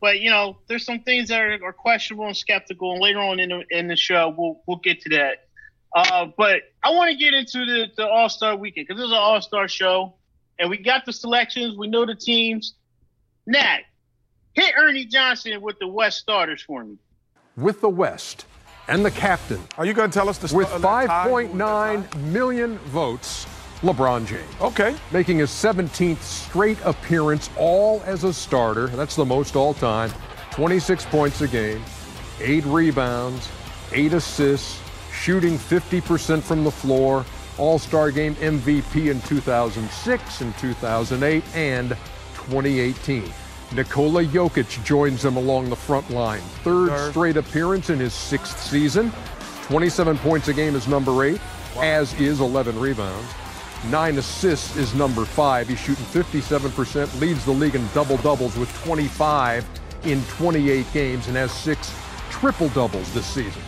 but 0.00 0.20
you 0.20 0.30
know, 0.30 0.58
there's 0.68 0.84
some 0.84 1.00
things 1.00 1.28
that 1.28 1.40
are, 1.40 1.64
are 1.64 1.72
questionable 1.72 2.26
and 2.26 2.36
skeptical, 2.36 2.92
and 2.92 3.00
later 3.00 3.20
on 3.20 3.40
in 3.40 3.48
the 3.48 3.64
in 3.70 3.88
the 3.88 3.96
show, 3.96 4.34
we'll 4.36 4.60
we'll 4.66 4.78
get 4.78 5.00
to 5.02 5.08
that. 5.10 5.48
Uh, 5.94 6.26
but 6.36 6.62
I 6.82 6.90
want 6.90 7.10
to 7.10 7.16
get 7.16 7.32
into 7.34 7.64
the, 7.64 7.86
the 7.96 8.06
All 8.06 8.28
Star 8.28 8.54
weekend 8.54 8.86
because 8.86 9.00
this 9.00 9.06
is 9.06 9.12
an 9.12 9.18
All 9.18 9.40
Star 9.40 9.66
show, 9.68 10.14
and 10.58 10.68
we 10.68 10.76
got 10.76 11.06
the 11.06 11.12
selections. 11.12 11.76
We 11.76 11.88
know 11.88 12.04
the 12.04 12.14
teams. 12.14 12.74
Nat, 13.46 13.80
hit 14.52 14.74
Ernie 14.76 15.06
Johnson 15.06 15.60
with 15.62 15.78
the 15.78 15.88
West 15.88 16.18
starters 16.18 16.62
for 16.62 16.84
me. 16.84 16.98
With 17.58 17.80
the 17.80 17.88
West 17.88 18.46
and 18.86 19.04
the 19.04 19.10
captain 19.10 19.60
Are 19.76 19.84
you 19.84 19.92
going 19.92 20.10
to 20.10 20.14
tell 20.18 20.28
us 20.28 20.38
the 20.38 20.54
with 20.54 20.72
uh, 20.72 20.78
tie? 20.78 21.06
5.9 21.06 22.22
million 22.22 22.78
votes, 22.78 23.46
LeBron 23.82 24.26
James. 24.26 24.48
Okay. 24.60 24.96
Making 25.12 25.38
his 25.38 25.50
17th 25.50 26.20
straight 26.22 26.78
appearance, 26.84 27.50
all 27.56 28.02
as 28.06 28.24
a 28.24 28.32
starter. 28.32 28.86
That's 28.88 29.16
the 29.16 29.26
most 29.26 29.56
all 29.56 29.74
time. 29.74 30.10
26 30.52 31.04
points 31.06 31.40
a 31.42 31.48
game, 31.48 31.82
eight 32.40 32.64
rebounds, 32.64 33.48
eight 33.92 34.12
assists, 34.12 34.80
shooting 35.12 35.58
50% 35.58 36.42
from 36.42 36.64
the 36.64 36.70
floor. 36.70 37.24
All 37.58 37.78
Star 37.80 38.12
Game 38.12 38.36
MVP 38.36 39.10
in 39.10 39.20
2006 39.22 40.40
and 40.42 40.56
2008 40.58 41.44
and 41.56 41.88
2018. 42.34 43.24
Nikola 43.72 44.24
Jokic 44.24 44.82
joins 44.84 45.24
him 45.24 45.36
along 45.36 45.68
the 45.68 45.76
front 45.76 46.08
line. 46.10 46.40
Third, 46.64 46.88
Third. 46.88 47.10
straight 47.10 47.36
appearance 47.36 47.90
in 47.90 47.98
his 47.98 48.14
sixth 48.14 48.60
season. 48.62 49.12
27 49.64 50.16
points 50.18 50.48
a 50.48 50.54
game 50.54 50.74
is 50.74 50.88
number 50.88 51.24
eight, 51.24 51.40
as 51.78 52.18
is 52.18 52.40
11 52.40 52.78
rebounds. 52.80 53.28
Nine 53.90 54.16
assists 54.18 54.76
is 54.76 54.94
number 54.94 55.24
five. 55.24 55.68
He's 55.68 55.78
shooting 55.78 56.04
57%, 56.06 57.20
leads 57.20 57.44
the 57.44 57.52
league 57.52 57.74
in 57.74 57.86
double 57.94 58.16
doubles 58.18 58.56
with 58.56 58.72
25 58.82 59.66
in 60.04 60.24
28 60.24 60.86
games, 60.92 61.28
and 61.28 61.36
has 61.36 61.52
six 61.52 61.94
triple 62.30 62.70
doubles 62.70 63.12
this 63.12 63.26
season. 63.26 63.62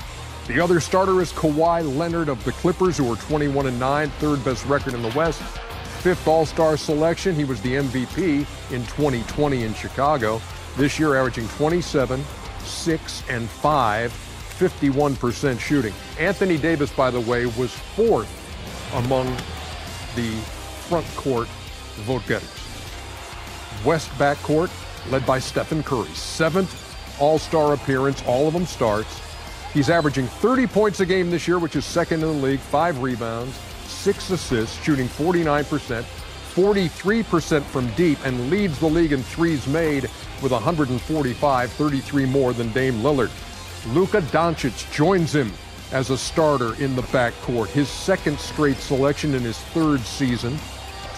The 0.47 0.59
other 0.59 0.81
starter 0.81 1.21
is 1.21 1.33
Kawhi 1.33 1.97
Leonard 1.97 2.29
of 2.29 2.43
the 2.45 2.53
Clippers, 2.53 2.97
who 2.97 3.13
are 3.13 3.17
21 3.17 3.67
and 3.67 3.79
9, 3.79 4.09
third 4.19 4.43
best 4.45 4.65
record 4.65 4.95
in 4.95 5.03
the 5.03 5.13
West. 5.15 5.43
Fifth 6.01 6.27
All 6.27 6.47
Star 6.47 6.79
selection. 6.79 7.35
He 7.35 7.45
was 7.45 7.61
the 7.61 7.75
MVP 7.75 8.47
in 8.73 8.83
2020 8.87 9.65
in 9.65 9.75
Chicago. 9.75 10.41
This 10.79 10.99
year, 10.99 11.15
averaging 11.15 11.47
27, 11.49 12.25
6, 12.65 13.23
and 13.29 13.47
5, 13.47 14.11
51% 14.59 15.61
shooting. 15.61 15.93
Anthony 16.19 16.57
Davis, 16.57 16.91
by 16.91 17.11
the 17.11 17.21
way, 17.21 17.45
was 17.45 17.71
fourth 17.73 18.29
among 18.95 19.27
the 20.17 20.31
front 20.89 21.07
court 21.17 21.49
vote 22.07 22.23
getters. 22.27 22.49
West 23.85 24.09
backcourt, 24.13 24.71
led 25.11 25.27
by 25.27 25.39
Stephen 25.39 25.83
Curry. 25.83 26.09
Seventh 26.15 26.97
All 27.21 27.39
Star 27.39 27.75
appearance, 27.75 28.23
all 28.27 28.49
of 28.49 28.55
them 28.55 28.65
starts. 28.65 29.21
He's 29.75 29.91
averaging 29.91 30.29
30 30.29 30.67
points 30.67 31.01
a 31.01 31.07
game 31.07 31.31
this 31.31 31.47
year, 31.47 31.59
which 31.59 31.77
is 31.77 31.85
second 31.85 32.23
in 32.23 32.29
the 32.29 32.47
league, 32.47 32.59
five 32.59 33.03
rebounds, 33.03 33.55
six 34.01 34.31
assists, 34.31 34.83
shooting 34.83 35.07
49%, 35.07 36.03
43% 36.55 37.63
from 37.63 37.87
deep, 37.93 38.19
and 38.25 38.51
leads 38.51 38.79
the 38.79 38.87
league 38.87 39.13
in 39.13 39.23
threes 39.23 39.67
made 39.67 40.05
with 40.43 40.53
145, 40.53 41.73
33 41.73 42.27
more 42.27 42.55
than 42.55 42.73
Dame 42.73 42.95
Lillard. 43.03 43.31
Luka 43.95 44.23
Doncic 44.23 44.91
joins 44.91 45.35
him 45.35 45.53
as 45.93 46.09
a 46.09 46.17
starter 46.17 46.75
in 46.83 46.97
the 46.97 47.03
backcourt, 47.03 47.69
his 47.69 47.89
second 47.89 48.39
straight 48.39 48.79
selection 48.79 49.35
in 49.35 49.43
his 49.43 49.59
third 49.59 50.01
season. 50.01 50.59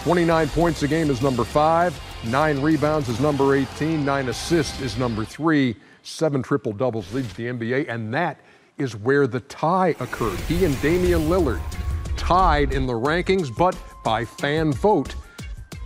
29 0.03 0.49
points 0.49 0.83
a 0.83 0.87
game 0.87 1.09
is 1.09 1.21
number 1.21 1.45
five, 1.45 1.97
nine 2.25 2.61
rebounds 2.61 3.07
is 3.07 3.21
number 3.21 3.55
18, 3.55 4.03
nine 4.03 4.27
assists 4.27 4.81
is 4.81 4.97
number 4.97 5.23
three, 5.23 5.77
seven 6.01 6.43
triple 6.43 6.73
doubles 6.73 7.13
leads 7.13 7.33
the 7.33 7.45
NBA, 7.45 7.87
and 7.87 8.13
that 8.13 8.39
is 8.77 8.93
where 8.93 9.25
the 9.25 9.39
tie 9.41 9.95
occurred. 10.01 10.39
He 10.41 10.65
and 10.65 10.79
Damian 10.81 11.21
Lillard 11.21 11.61
tied 12.23 12.71
in 12.71 12.85
the 12.85 12.93
rankings, 12.93 13.53
but 13.53 13.77
by 14.01 14.23
fan 14.23 14.71
vote, 14.71 15.13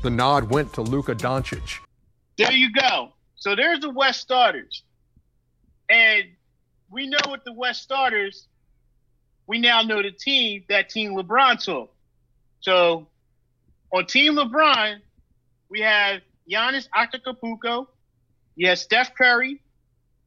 the 0.04 0.10
nod 0.10 0.52
went 0.52 0.72
to 0.72 0.82
Luka 0.84 1.16
Doncic. 1.16 1.80
There 2.38 2.52
you 2.52 2.72
go. 2.72 3.14
So 3.36 3.56
there's 3.56 3.80
the 3.80 3.90
West 3.90 4.22
starters. 4.22 4.84
And 5.90 6.26
we 6.92 7.08
know 7.10 7.18
with 7.32 7.44
the 7.44 7.54
West 7.54 7.82
starters, 7.82 8.48
we 9.48 9.58
now 9.58 9.82
know 9.82 10.04
the 10.04 10.12
team 10.12 10.64
that 10.70 10.90
Team 10.90 11.16
LeBron 11.16 11.60
took. 11.60 11.92
So 12.60 13.08
on 13.92 14.06
Team 14.06 14.36
LeBron, 14.36 14.98
we 15.70 15.82
have 15.82 16.22
Giannis 16.50 16.88
Antetokounmpo, 16.96 17.88
you 18.56 18.68
have 18.68 18.78
Steph 18.78 19.16
Curry, 19.16 19.60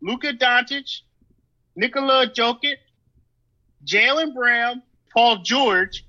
Luka 0.02 0.32
Doncic, 0.32 1.02
Nikola 1.76 2.26
Jokic, 2.26 2.78
Jaylen 3.86 4.34
Brown, 4.34 4.82
Paul 5.12 5.38
George, 5.38 6.04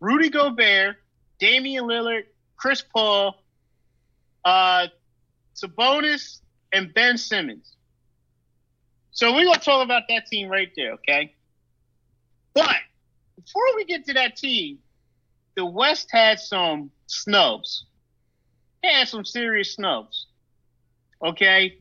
Rudy 0.00 0.30
Gobert, 0.30 0.96
Damian 1.38 1.84
Lillard, 1.84 2.24
Chris 2.56 2.82
Paul, 2.82 3.42
uh, 4.44 4.88
Sabonis, 5.54 6.40
and 6.72 6.92
Ben 6.94 7.18
Simmons. 7.18 7.76
So 9.10 9.34
we're 9.34 9.44
gonna 9.44 9.58
talk 9.58 9.84
about 9.84 10.04
that 10.08 10.26
team 10.26 10.48
right 10.48 10.70
there, 10.76 10.92
okay? 10.92 11.34
But 12.54 12.76
before 13.36 13.76
we 13.76 13.84
get 13.84 14.04
to 14.06 14.14
that 14.14 14.36
team, 14.36 14.78
the 15.56 15.66
West 15.66 16.08
had 16.12 16.38
some 16.38 16.90
snubs. 17.06 17.86
They 18.82 18.90
had 18.90 19.08
some 19.08 19.24
serious 19.24 19.74
snubs. 19.74 20.26
Okay? 21.22 21.78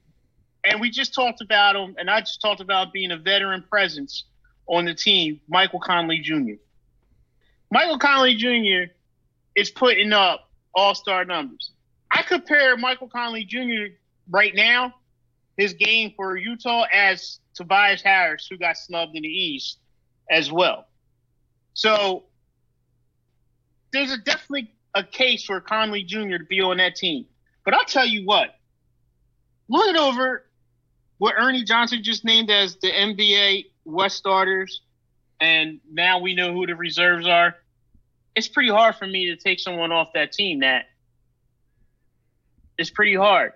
And 0.64 0.82
we 0.82 0.90
just 0.90 1.14
talked 1.14 1.42
about 1.42 1.74
them, 1.74 1.96
and 2.00 2.10
I 2.10 2.22
just 2.22 2.42
talked 2.42 2.60
about 2.60 2.92
being 2.92 3.12
a 3.12 3.18
veteran 3.18 3.64
presence 3.70 4.24
on 4.68 4.86
the 4.86 4.94
team, 4.94 5.40
Michael 5.48 5.80
Conley 5.80 6.20
Jr. 6.20 6.54
Michael 7.72 8.00
Conley 8.00 8.36
Jr. 8.36 8.92
is 9.56 9.70
putting 9.70 10.14
up 10.14 10.50
all 10.74 10.96
star 10.96 11.26
numbers. 11.26 11.72
I 12.12 12.22
compare 12.22 12.78
Michael 12.78 13.10
Conley 13.10 13.44
Jr. 13.44 13.94
right 14.30 14.56
now, 14.56 14.94
his 15.58 15.74
game 15.74 16.14
for 16.16 16.38
Utah, 16.38 16.86
as 16.94 17.40
Tobias 17.54 18.02
Harris, 18.02 18.48
who 18.50 18.58
got 18.58 18.78
snubbed 18.78 19.16
in 19.16 19.24
the 19.24 19.30
East 19.30 19.80
as 20.30 20.52
well. 20.52 20.88
So 21.74 22.24
there's 23.92 24.12
a 24.12 24.18
definitely 24.18 24.74
a 24.94 25.04
case 25.04 25.44
for 25.46 25.60
Conley 25.60 26.04
Jr. 26.04 26.38
to 26.38 26.46
be 26.48 26.62
on 26.62 26.78
that 26.78 26.96
team. 26.96 27.26
But 27.66 27.74
I'll 27.74 27.86
tell 27.86 28.06
you 28.06 28.26
what, 28.26 28.56
looking 29.68 29.98
over 29.98 30.46
what 31.18 31.36
Ernie 31.38 31.64
Johnson 31.64 32.04
just 32.04 32.24
named 32.24 32.50
as 32.50 32.78
the 32.78 32.92
NBA 32.92 33.66
West 33.88 34.18
starters, 34.18 34.82
and 35.40 35.80
now 35.90 36.20
we 36.20 36.36
know 36.36 36.54
who 36.54 36.68
the 36.68 36.76
reserves 36.76 37.28
are. 37.28 37.56
It's 38.36 38.48
pretty 38.48 38.70
hard 38.70 38.96
for 38.96 39.08
me 39.08 39.28
to 39.28 39.36
take 39.36 39.60
someone 39.60 39.92
off 39.92 40.10
that 40.14 40.32
team. 40.32 40.60
That 40.60 40.86
it's 42.78 42.90
pretty 42.90 43.16
hard. 43.16 43.54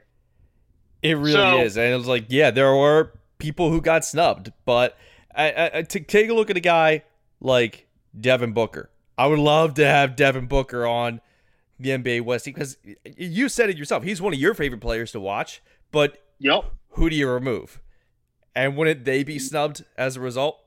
It 1.02 1.18
really 1.18 1.34
so, 1.34 1.60
is, 1.62 1.78
and 1.78 1.94
it 1.94 1.98
was 1.98 2.08
like, 2.08 2.26
yeah, 2.30 2.52
there 2.52 2.74
were 2.76 3.14
people 3.40 3.72
who 3.72 3.82
got 3.82 4.06
snubbed, 4.06 4.54
but 4.66 4.98
I, 5.36 5.72
I, 5.74 5.82
to 5.82 6.00
take 6.00 6.30
a 6.30 6.34
look 6.34 6.50
at 6.50 6.58
a 6.58 6.62
guy 6.62 7.04
like 7.40 7.88
Devin 8.20 8.54
Booker. 8.54 8.90
I 9.18 9.28
would 9.28 9.40
love 9.40 9.74
to 9.76 9.86
have 9.86 10.16
Devin 10.16 10.48
Booker 10.48 10.86
on 10.86 11.22
the 11.80 11.90
NBA 11.90 12.22
West 12.22 12.46
because 12.46 12.78
you 13.04 13.50
said 13.50 13.70
it 13.70 13.78
yourself. 13.78 14.04
He's 14.04 14.22
one 14.22 14.34
of 14.34 14.40
your 14.40 14.54
favorite 14.54 14.82
players 14.82 15.12
to 15.14 15.20
watch, 15.20 15.62
but 15.92 16.24
yep. 16.40 16.66
who 16.92 17.10
do 17.10 17.16
you 17.16 17.28
remove? 17.28 17.82
And 18.56 18.76
wouldn't 18.76 19.06
they 19.06 19.24
be 19.24 19.40
snubbed 19.40 19.86
as 19.98 20.18
a 20.18 20.20
result? 20.20 20.60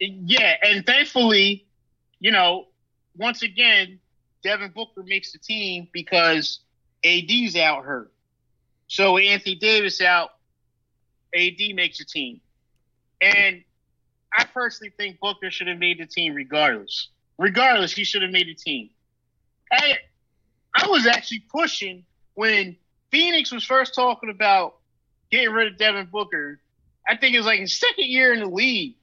Yeah, 0.00 0.56
and 0.62 0.84
thankfully, 0.84 1.66
you 2.18 2.32
know, 2.32 2.66
once 3.16 3.42
again, 3.42 4.00
Devin 4.42 4.72
Booker 4.74 5.04
makes 5.04 5.32
the 5.32 5.38
team 5.38 5.88
because 5.92 6.60
AD's 7.04 7.56
out 7.56 7.84
hurt. 7.84 8.12
So 8.88 9.18
Anthony 9.18 9.54
Davis 9.54 10.00
out, 10.00 10.30
AD 11.34 11.58
makes 11.74 11.98
the 11.98 12.04
team. 12.04 12.40
And 13.20 13.62
I 14.34 14.44
personally 14.44 14.92
think 14.96 15.20
Booker 15.20 15.50
should 15.50 15.68
have 15.68 15.78
made 15.78 15.98
the 15.98 16.06
team 16.06 16.34
regardless. 16.34 17.08
Regardless, 17.38 17.92
he 17.92 18.04
should 18.04 18.22
have 18.22 18.32
made 18.32 18.48
the 18.48 18.54
team. 18.54 18.90
Hey, 19.70 19.96
I 20.76 20.88
was 20.88 21.06
actually 21.06 21.44
pushing 21.50 22.04
when 22.34 22.76
Phoenix 23.10 23.52
was 23.52 23.64
first 23.64 23.94
talking 23.94 24.30
about 24.30 24.76
getting 25.32 25.50
rid 25.50 25.72
of 25.72 25.78
Devin 25.78 26.08
Booker. 26.12 26.60
I 27.08 27.16
think 27.16 27.34
it 27.34 27.38
was 27.38 27.46
like 27.46 27.60
his 27.60 27.76
second 27.76 28.04
year 28.06 28.32
in 28.32 28.40
the 28.40 28.46
league. 28.46 28.94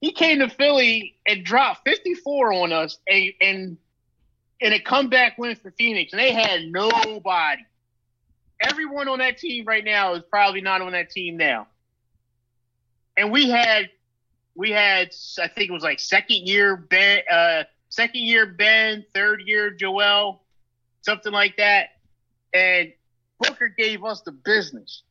He 0.00 0.12
came 0.12 0.40
to 0.40 0.48
Philly 0.50 1.16
and 1.26 1.44
dropped 1.44 1.88
54 1.88 2.52
on 2.52 2.72
us 2.72 2.98
and 3.08 3.32
and, 3.40 3.76
and 4.60 4.74
a 4.74 4.80
comeback 4.80 5.38
win 5.38 5.56
for 5.56 5.72
Phoenix. 5.72 6.12
And 6.12 6.20
they 6.20 6.32
had 6.32 6.66
nobody. 6.66 7.62
Everyone 8.60 9.08
on 9.08 9.18
that 9.18 9.38
team 9.38 9.64
right 9.64 9.84
now 9.84 10.14
is 10.14 10.22
probably 10.30 10.60
not 10.60 10.80
on 10.80 10.92
that 10.92 11.10
team 11.10 11.36
now. 11.36 11.66
And 13.16 13.32
we 13.32 13.48
had 13.48 13.90
we 14.54 14.70
had 14.70 15.10
I 15.42 15.48
think 15.48 15.70
it 15.70 15.72
was 15.72 15.82
like 15.82 15.98
second 15.98 16.46
year 16.46 16.76
Ben, 16.76 17.20
uh, 17.30 17.64
second 17.88 18.22
year 18.22 18.46
Ben, 18.46 19.04
third 19.14 19.42
year 19.46 19.70
Joel, 19.70 20.42
something 21.02 21.32
like 21.32 21.56
that, 21.56 21.88
and 22.52 22.92
Booker 23.40 23.68
gave 23.68 24.04
us 24.04 24.22
the 24.22 24.32
business, 24.32 25.02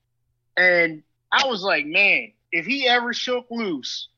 and 0.58 1.04
I 1.32 1.48
was 1.48 1.64
like, 1.64 1.86
man, 1.86 2.32
if 2.52 2.66
he 2.66 2.88
ever 2.88 3.14
shook 3.14 3.48
loose 3.50 4.10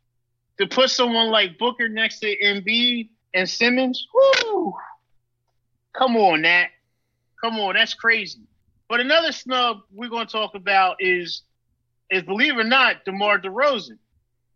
to 0.57 0.67
put 0.67 0.89
someone 0.89 1.29
like 1.29 1.57
Booker 1.57 1.87
next 1.87 2.19
to 2.19 2.37
Embiid 2.37 3.09
and 3.33 3.49
Simmons, 3.49 4.07
whoo, 4.13 4.73
come 5.93 6.15
on, 6.17 6.41
that, 6.43 6.69
come 7.41 7.59
on, 7.59 7.75
that's 7.75 7.93
crazy. 7.93 8.41
But 8.87 8.99
another 8.99 9.31
snub 9.31 9.81
we're 9.91 10.09
going 10.09 10.27
to 10.27 10.31
talk 10.31 10.55
about 10.55 10.97
is, 10.99 11.43
is 12.11 12.23
believe 12.23 12.53
it 12.53 12.59
or 12.59 12.63
not, 12.63 13.05
DeMar 13.05 13.39
DeRozan. 13.39 13.97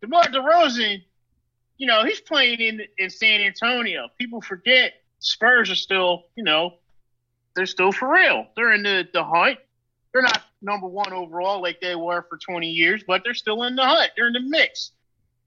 DeMar 0.02 0.24
DeRozan, 0.24 1.02
you 1.78 1.86
know, 1.86 2.04
he's 2.04 2.20
playing 2.20 2.60
in 2.60 2.82
in 2.98 3.10
San 3.10 3.40
Antonio. 3.40 4.08
People 4.18 4.40
forget 4.40 4.92
Spurs 5.18 5.70
are 5.70 5.74
still, 5.74 6.24
you 6.36 6.44
know, 6.44 6.74
they're 7.56 7.66
still 7.66 7.92
for 7.92 8.12
real. 8.12 8.46
They're 8.54 8.72
in 8.72 8.82
the, 8.82 9.08
the 9.12 9.24
hunt. 9.24 9.58
They're 10.12 10.22
not 10.22 10.42
number 10.62 10.86
one 10.86 11.12
overall 11.12 11.62
like 11.62 11.80
they 11.80 11.94
were 11.94 12.26
for 12.28 12.38
20 12.38 12.68
years, 12.68 13.02
but 13.06 13.22
they're 13.24 13.34
still 13.34 13.62
in 13.64 13.76
the 13.76 13.84
hunt. 13.84 14.10
They're 14.16 14.26
in 14.26 14.32
the 14.32 14.40
mix. 14.40 14.92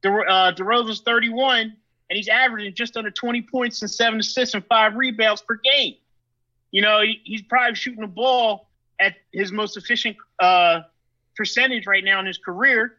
De, 0.01 0.09
uh, 0.09 0.53
DeRozan's 0.53 1.01
31, 1.01 1.61
and 2.09 2.17
he's 2.17 2.27
averaging 2.27 2.73
just 2.73 2.97
under 2.97 3.11
20 3.11 3.41
points 3.43 3.81
and 3.81 3.89
seven 3.89 4.19
assists 4.19 4.53
and 4.53 4.65
five 4.65 4.95
rebounds 4.95 5.41
per 5.41 5.55
game. 5.55 5.95
You 6.71 6.81
know, 6.81 7.01
he, 7.01 7.21
he's 7.23 7.41
probably 7.43 7.75
shooting 7.75 8.01
the 8.01 8.07
ball 8.07 8.69
at 8.99 9.15
his 9.31 9.51
most 9.51 9.77
efficient 9.77 10.17
uh, 10.39 10.81
percentage 11.35 11.87
right 11.87 12.03
now 12.03 12.19
in 12.19 12.25
his 12.25 12.37
career 12.37 12.97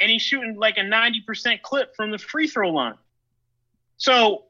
and 0.00 0.10
he's 0.10 0.22
shooting 0.22 0.56
like 0.56 0.76
a 0.76 0.82
90% 0.82 1.62
clip 1.62 1.94
from 1.96 2.10
the 2.10 2.18
free 2.18 2.46
throw 2.46 2.70
line. 2.70 2.94
So, 3.96 4.44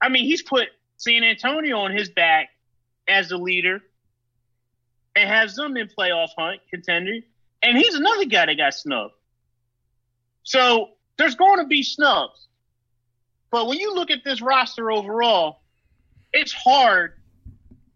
I 0.00 0.08
mean, 0.08 0.24
he's 0.24 0.42
put 0.42 0.68
San 0.96 1.24
Antonio 1.24 1.78
on 1.78 1.92
his 1.92 2.08
back 2.08 2.50
as 3.08 3.30
the 3.30 3.38
leader 3.38 3.82
and 5.16 5.28
has 5.28 5.54
them 5.54 5.76
in 5.76 5.88
playoff 5.88 6.30
hunt 6.36 6.60
contender. 6.70 7.18
And 7.62 7.76
he's 7.76 7.94
another 7.94 8.24
guy 8.24 8.46
that 8.46 8.56
got 8.56 8.74
snubbed. 8.74 9.14
So 10.42 10.90
there's 11.18 11.34
going 11.34 11.58
to 11.58 11.66
be 11.66 11.82
snubs. 11.82 12.48
But 13.50 13.66
when 13.66 13.78
you 13.78 13.94
look 13.94 14.10
at 14.10 14.24
this 14.24 14.40
roster 14.40 14.90
overall, 14.90 15.60
it's 16.32 16.52
hard. 16.52 17.14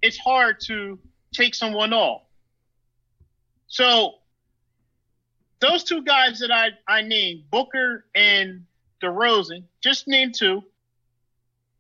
It's 0.03 0.19
hard 0.19 0.61
to 0.67 0.99
take 1.33 1.55
someone 1.55 1.93
off. 1.93 2.23
So 3.69 4.15
those 5.61 5.85
two 5.85 6.03
guys 6.03 6.41
that 6.41 6.51
I, 6.51 6.71
I 6.87 7.03
named, 7.03 7.51
Booker 7.51 8.05
and 8.15 8.67
DeRozan, 9.03 9.65
just 9.81 10.07
named 10.07 10.35
two. 10.35 10.63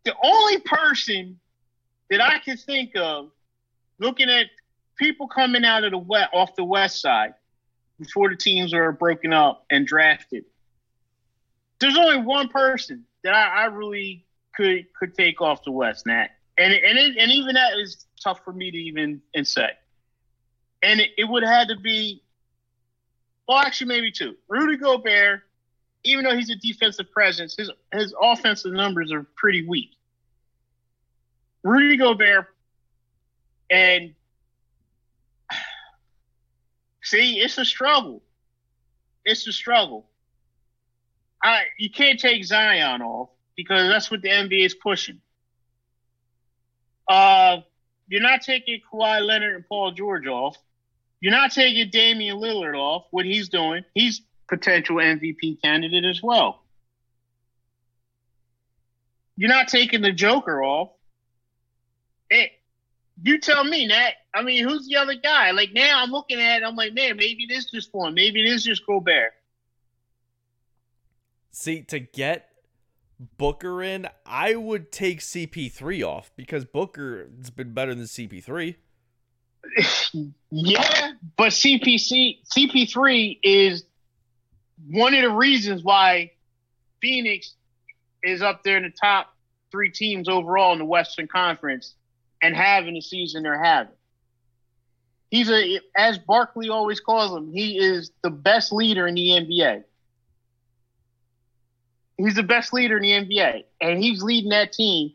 The 0.05 0.15
only 0.23 0.61
person 0.61 1.39
that 2.11 2.21
I 2.21 2.39
can 2.39 2.57
think 2.57 2.97
of 2.97 3.31
looking 3.99 4.31
at 4.31 4.47
people 4.97 5.29
coming 5.29 5.65
out 5.65 5.85
of 5.85 5.91
the 5.91 5.99
west 5.99 6.31
off 6.33 6.55
the 6.57 6.65
west 6.65 7.01
side 7.01 7.35
before 7.99 8.29
the 8.29 8.37
teams 8.37 8.75
are 8.75 8.93
broken 8.93 9.33
up 9.33 9.65
and 9.71 9.87
drafted. 9.87 10.45
There's 11.81 11.97
only 11.97 12.19
one 12.19 12.49
person 12.49 13.05
that 13.23 13.35
I, 13.35 13.63
I 13.63 13.65
really 13.67 14.25
could 14.55 14.87
could 14.99 15.15
take 15.15 15.41
off 15.41 15.65
the 15.65 15.73
west, 15.73 16.07
Nat. 16.07 16.29
and 16.59 16.73
and 16.73 16.99
it, 16.99 17.17
and 17.19 17.31
even 17.31 17.55
that 17.55 17.79
is 17.79 18.07
tough 18.23 18.45
for 18.45 18.53
me 18.53 18.71
to 18.71 18.77
even 18.77 19.21
and 19.35 19.47
say. 19.47 19.71
And 20.83 21.01
it, 21.01 21.11
it 21.17 21.25
would 21.25 21.43
have 21.43 21.53
had 21.53 21.69
to 21.69 21.77
be, 21.77 22.23
well, 23.49 23.59
actually 23.59 23.89
maybe 23.89 24.13
two. 24.13 24.37
Rudy 24.49 24.77
Gobert, 24.77 25.43
even 26.05 26.25
though 26.25 26.37
he's 26.37 26.51
a 26.51 26.57
defensive 26.57 27.11
presence, 27.11 27.57
his 27.57 27.71
his 27.93 28.15
offensive 28.21 28.73
numbers 28.73 29.13
are 29.13 29.27
pretty 29.37 29.67
weak. 29.67 29.91
Rudy 31.63 31.97
Gobert 31.97 32.55
and 33.71 34.15
see, 37.05 37.39
it's 37.39 37.59
a 37.59 37.65
struggle. 37.65 38.23
It's 39.25 39.47
a 39.47 39.53
struggle. 39.53 40.09
I 41.43 41.65
you 41.79 41.91
can't 41.91 42.19
take 42.19 42.45
Zion 42.45 43.03
off 43.03 43.31
because 43.57 43.89
that's 43.89 44.11
what 44.11 44.23
the 44.23 44.29
NBA 44.29 44.67
is 44.67 44.75
pushing. 44.75 45.21
Uh, 47.07 47.59
you're 48.09 48.23
not 48.23 48.43
taking 48.43 48.81
Kawhi 48.91 49.25
Leonard 49.25 49.55
and 49.57 49.69
Paul 49.69 49.93
George 49.93 50.27
off. 50.27 50.57
You're 51.21 51.33
not 51.33 51.53
taking 51.53 51.91
Damian 51.91 52.37
Lillard 52.39 52.77
off. 52.77 53.07
What 53.11 53.25
he's 53.25 53.49
doing, 53.49 53.85
he's 53.95 54.23
potential 54.49 54.97
MVP 54.97 55.61
candidate 55.63 56.05
as 56.05 56.23
well. 56.23 56.63
You're 59.37 59.51
not 59.51 59.69
taking 59.69 60.03
the 60.03 60.13
Joker 60.13 60.63
off. 60.63 60.91
It, 62.31 62.51
you 63.25 63.39
tell 63.39 63.65
me, 63.65 63.87
Nat. 63.87 64.13
I 64.35 64.43
mean, 64.43 64.69
who's 64.69 64.87
the 64.87 64.97
other 64.97 65.15
guy? 65.15 65.51
Like 65.53 65.73
now, 65.73 66.03
I'm 66.03 66.11
looking 66.11 66.39
at 66.39 66.59
it. 66.61 66.65
I'm 66.65 66.77
like, 66.77 66.93
man, 66.93 67.17
maybe 67.17 67.45
it 67.45 67.51
is 67.51 67.71
just 67.71 67.89
one. 67.95 68.13
Maybe 68.13 68.41
it 68.41 68.53
is 68.53 68.63
just 68.63 68.85
Gobert. 68.87 69.33
See, 71.51 71.81
to 71.83 72.01
get 72.01 72.51
Booker 73.39 73.83
in, 73.83 74.09
I 74.27 74.57
would 74.57 74.93
take 74.93 75.21
CP3 75.21 76.07
off 76.07 76.33
because 76.37 76.67
Booker 76.67 77.31
has 77.39 77.49
been 77.49 77.73
better 77.73 77.95
than 77.95 78.05
CP3. 78.05 78.75
yeah, 80.51 81.13
but 81.39 81.49
CPC 81.49 82.41
CP3 82.55 83.39
is 83.43 83.85
one 84.91 85.15
of 85.15 85.23
the 85.23 85.31
reasons 85.31 85.83
why 85.83 86.33
Phoenix 87.01 87.55
is 88.23 88.43
up 88.43 88.63
there 88.65 88.77
in 88.77 88.83
the 88.83 88.91
top 88.91 89.35
three 89.71 89.91
teams 89.91 90.29
overall 90.29 90.75
in 90.75 90.79
the 90.79 90.85
Western 90.85 91.27
Conference 91.27 91.95
and 92.45 92.55
having 92.55 92.93
the 92.93 93.01
season 93.01 93.43
they're 93.43 93.63
having. 93.63 93.95
He's 95.31 95.49
a, 95.49 95.81
as 95.97 96.19
Barkley 96.19 96.69
always 96.69 97.01
calls 97.01 97.35
him, 97.35 97.51
he 97.53 97.79
is 97.79 98.11
the 98.23 98.29
best 98.29 98.71
leader 98.71 99.07
in 99.07 99.15
the 99.15 99.31
NBA. 99.31 99.85
He's 102.19 102.35
the 102.35 102.43
best 102.43 102.75
leader 102.75 102.99
in 102.99 103.03
the 103.03 103.13
NBA, 103.13 103.65
and 103.81 103.99
he's 103.99 104.23
leading 104.23 104.51
that 104.51 104.73
team. 104.73 105.13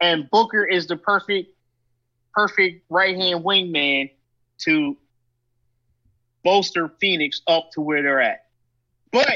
And 0.00 0.28
Booker 0.30 0.64
is 0.64 0.86
the 0.86 0.96
perfect, 0.96 1.54
perfect 2.32 2.86
right 2.88 3.14
hand 3.14 3.44
wingman 3.44 4.10
to 4.60 4.96
bolster 6.42 6.90
Phoenix 6.98 7.42
up 7.46 7.72
to 7.72 7.82
where 7.82 8.02
they're 8.02 8.22
at. 8.22 8.46
But 9.12 9.28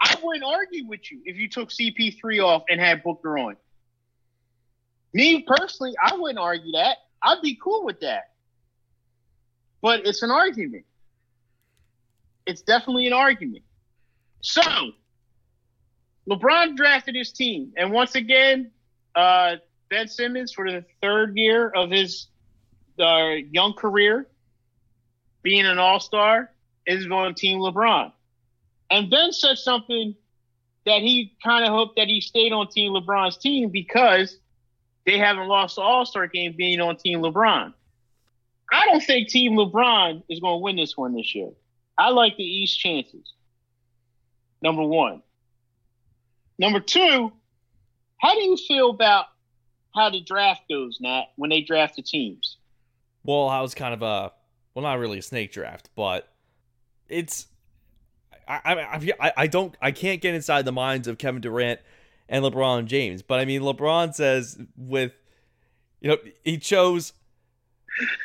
I 0.00 0.16
wouldn't 0.22 0.44
argue 0.44 0.86
with 0.86 1.10
you 1.10 1.20
if 1.24 1.36
you 1.36 1.48
took 1.48 1.70
CP3 1.70 2.42
off 2.42 2.62
and 2.70 2.80
had 2.80 3.02
Booker 3.02 3.36
on. 3.36 3.56
Me 5.14 5.42
personally, 5.46 5.94
I 6.02 6.16
wouldn't 6.16 6.40
argue 6.40 6.72
that. 6.72 6.98
I'd 7.22 7.40
be 7.40 7.56
cool 7.62 7.84
with 7.84 8.00
that. 8.00 8.32
But 9.80 10.06
it's 10.06 10.22
an 10.22 10.30
argument. 10.30 10.84
It's 12.46 12.62
definitely 12.62 13.06
an 13.06 13.12
argument. 13.12 13.62
So 14.42 14.60
LeBron 16.28 16.76
drafted 16.76 17.14
his 17.14 17.32
team, 17.32 17.72
and 17.76 17.92
once 17.92 18.14
again, 18.16 18.72
uh, 19.14 19.56
Ben 19.88 20.08
Simmons 20.08 20.52
for 20.52 20.70
the 20.70 20.84
third 21.00 21.36
year 21.36 21.68
of 21.68 21.90
his 21.90 22.26
uh, 22.98 23.34
young 23.50 23.72
career, 23.74 24.26
being 25.42 25.64
an 25.64 25.78
All 25.78 26.00
Star, 26.00 26.50
is 26.86 27.06
on 27.06 27.34
Team 27.34 27.60
LeBron. 27.60 28.12
And 28.90 29.10
Ben 29.10 29.32
said 29.32 29.58
something 29.58 30.14
that 30.86 31.00
he 31.00 31.36
kind 31.42 31.64
of 31.64 31.70
hoped 31.70 31.96
that 31.96 32.08
he 32.08 32.20
stayed 32.20 32.52
on 32.52 32.68
Team 32.68 32.92
LeBron's 32.92 33.36
team 33.36 33.70
because 33.70 34.38
they 35.06 35.18
haven't 35.18 35.48
lost 35.48 35.76
the 35.76 35.82
All 35.82 36.06
Star 36.06 36.26
game 36.26 36.54
being 36.56 36.80
on 36.80 36.96
Team 36.96 37.20
LeBron. 37.20 37.72
I 38.72 38.86
don't 38.86 39.02
think 39.02 39.28
Team 39.28 39.52
LeBron 39.52 40.22
is 40.28 40.40
going 40.40 40.58
to 40.58 40.62
win 40.62 40.76
this 40.76 40.96
one 40.96 41.14
this 41.14 41.34
year. 41.34 41.50
I 41.98 42.10
like 42.10 42.36
the 42.36 42.44
East 42.44 42.78
chances. 42.78 43.32
Number 44.62 44.82
one. 44.82 45.22
Number 46.58 46.80
two, 46.80 47.32
how 48.18 48.34
do 48.34 48.40
you 48.40 48.56
feel 48.56 48.90
about 48.90 49.26
how 49.94 50.10
the 50.10 50.20
draft 50.20 50.62
goes, 50.68 50.98
Nat, 51.00 51.26
when 51.36 51.50
they 51.50 51.60
draft 51.60 51.96
the 51.96 52.02
teams? 52.02 52.56
Well, 53.24 53.48
I 53.48 53.60
was 53.60 53.74
kind 53.74 53.94
of 53.94 54.02
a 54.02 54.32
well, 54.74 54.82
not 54.82 54.98
really 54.98 55.18
a 55.18 55.22
snake 55.22 55.52
draft, 55.52 55.88
but 55.94 56.28
it's 57.08 57.46
I 58.48 58.60
I 58.64 59.12
I, 59.20 59.32
I 59.36 59.46
don't 59.46 59.76
I 59.80 59.92
can't 59.92 60.20
get 60.20 60.34
inside 60.34 60.64
the 60.64 60.72
minds 60.72 61.08
of 61.08 61.18
Kevin 61.18 61.40
Durant 61.40 61.80
and 62.28 62.44
LeBron 62.44 62.86
James, 62.86 63.22
but 63.22 63.40
I 63.40 63.44
mean 63.44 63.62
LeBron 63.62 64.14
says 64.14 64.58
with 64.76 65.12
you 66.00 66.10
know 66.10 66.16
he 66.42 66.58
chose 66.58 67.12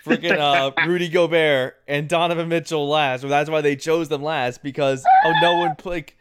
freaking 0.06 0.38
uh, 0.38 0.72
Rudy 0.88 1.10
Gobert 1.10 1.76
and 1.88 2.08
Donovan 2.08 2.50
Mitchell 2.50 2.88
last. 2.88 3.24
Well, 3.24 3.30
that's 3.30 3.50
why 3.50 3.62
they 3.62 3.76
chose 3.76 4.10
them 4.10 4.24
last 4.24 4.64
because 4.64 5.06
oh 5.26 5.34
no 5.42 5.58
one 5.58 5.76
like 5.86 6.18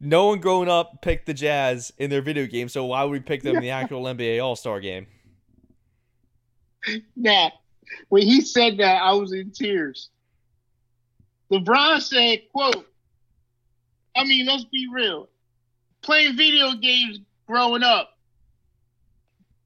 no 0.00 0.26
one 0.26 0.40
growing 0.40 0.68
up 0.68 1.02
picked 1.02 1.26
the 1.26 1.34
Jazz 1.34 1.92
in 1.98 2.10
their 2.10 2.22
video 2.22 2.46
game, 2.46 2.68
so 2.68 2.84
why 2.84 3.02
would 3.02 3.12
we 3.12 3.20
pick 3.20 3.42
them 3.42 3.56
in 3.56 3.62
the 3.62 3.70
actual 3.70 4.02
NBA 4.04 4.42
All 4.42 4.56
Star 4.56 4.80
game? 4.80 5.06
Nah, 7.16 7.50
when 8.08 8.22
he 8.22 8.40
said 8.40 8.78
that, 8.78 9.02
I 9.02 9.12
was 9.12 9.32
in 9.32 9.50
tears. 9.50 10.10
LeBron 11.50 12.00
said, 12.00 12.40
quote, 12.52 12.86
I 14.16 14.24
mean, 14.24 14.46
let's 14.46 14.64
be 14.64 14.88
real. 14.92 15.28
Playing 16.06 16.36
video 16.36 16.72
games 16.74 17.18
growing 17.48 17.82
up, 17.82 18.16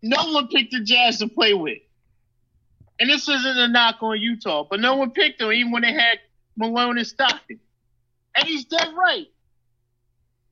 no 0.03 0.33
one 0.33 0.49
picked 0.49 0.73
the 0.73 0.81
Jazz 0.81 1.19
to 1.19 1.29
play 1.29 1.53
with. 1.53 1.79
And 2.99 3.11
this 3.11 3.29
isn't 3.29 3.59
a 3.59 3.69
knock 3.69 3.97
on 4.01 4.19
Utah, 4.19 4.67
but 4.69 4.81
no 4.81 4.97
one 4.97 5.11
picked 5.11 5.39
them 5.39 5.53
even 5.53 5.71
when 5.71 5.83
they 5.83 5.93
had 5.93 6.19
Malone 6.57 6.97
and 6.97 7.07
Stockton. 7.07 7.61
And 8.37 8.49
he's 8.49 8.65
dead 8.65 8.89
right. 8.97 9.27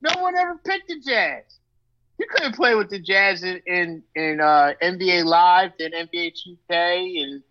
No 0.02 0.20
one 0.20 0.36
ever 0.36 0.60
picked 0.62 0.88
the 0.88 1.00
Jazz. 1.00 1.44
You 2.18 2.26
couldn't 2.28 2.54
play 2.54 2.74
with 2.74 2.90
the 2.90 2.98
Jazz 2.98 3.42
in 3.42 3.62
in, 3.66 4.02
in 4.14 4.40
uh, 4.40 4.74
NBA 4.82 5.24
Live 5.24 5.72
and 5.80 5.94
NBA 5.94 6.34
2K 6.70 7.22
and 7.22 7.42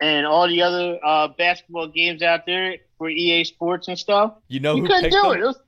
and 0.00 0.26
all 0.26 0.48
the 0.48 0.62
other 0.62 0.98
uh, 1.02 1.28
basketball 1.36 1.88
games 1.88 2.22
out 2.22 2.46
there 2.46 2.76
for 2.98 3.08
EA 3.08 3.42
Sports 3.44 3.88
and 3.88 3.98
stuff. 3.98 4.34
You 4.46 4.60
know 4.60 4.76
you 4.76 4.82
who 4.82 4.88
couldn't 4.88 5.02
picked 5.02 5.14
do 5.14 5.22
them? 5.22 5.32
it. 5.32 5.40
it 5.40 5.46
was, 5.46 5.60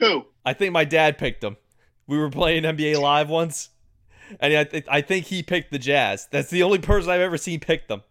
who? 0.00 0.24
I 0.48 0.54
think 0.54 0.72
my 0.72 0.86
dad 0.86 1.18
picked 1.18 1.42
them. 1.42 1.58
We 2.06 2.16
were 2.16 2.30
playing 2.30 2.62
NBA 2.62 2.98
Live 2.98 3.28
once, 3.28 3.68
and 4.40 4.56
I, 4.56 4.64
th- 4.64 4.86
I 4.90 5.02
think 5.02 5.26
he 5.26 5.42
picked 5.42 5.70
the 5.70 5.78
Jazz. 5.78 6.26
That's 6.30 6.48
the 6.48 6.62
only 6.62 6.78
person 6.78 7.10
I've 7.10 7.20
ever 7.20 7.36
seen 7.36 7.60
pick 7.60 7.86
them. 7.86 8.02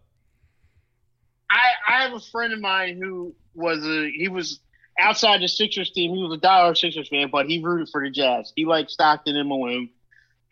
I 1.50 1.70
I 1.88 2.02
have 2.02 2.12
a 2.12 2.20
friend 2.20 2.52
of 2.52 2.60
mine 2.60 3.00
who 3.02 3.34
was 3.54 3.84
a 3.84 4.08
he 4.08 4.28
was 4.28 4.60
outside 5.00 5.42
the 5.42 5.48
Sixers 5.48 5.90
team. 5.90 6.14
He 6.14 6.22
was 6.22 6.38
a 6.38 6.40
diehard 6.40 6.78
Sixers 6.78 7.08
fan, 7.08 7.28
but 7.32 7.46
he 7.46 7.60
rooted 7.60 7.88
for 7.90 8.04
the 8.04 8.10
Jazz. 8.10 8.52
He 8.54 8.66
liked 8.66 8.92
Stockton 8.92 9.36
and 9.36 9.48
Malone, 9.48 9.90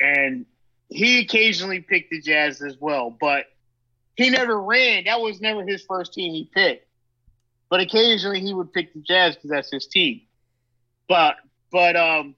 and 0.01 0.45
he 0.89 1.21
occasionally 1.21 1.83
picked 1.83 2.11
the 2.11 2.21
Jazz 2.21 2.61
as 2.63 2.77
well. 2.81 3.11
But 3.11 3.45
he 4.17 4.31
never 4.31 4.61
ran. 4.61 5.05
That 5.05 5.21
was 5.21 5.41
never 5.41 5.65
his 5.65 5.85
first 5.89 6.15
team 6.15 6.33
he 6.33 6.51
picked. 6.53 6.89
But 7.71 7.79
occasionally 7.79 8.41
he 8.41 8.53
would 8.53 8.73
pick 8.73 8.93
the 8.93 9.01
Jazz 9.03 9.37
because 9.37 9.51
that's 9.51 9.71
his 9.71 9.87
team. 9.87 10.23
But 11.09 11.37
but 11.77 11.95
um, 11.95 12.35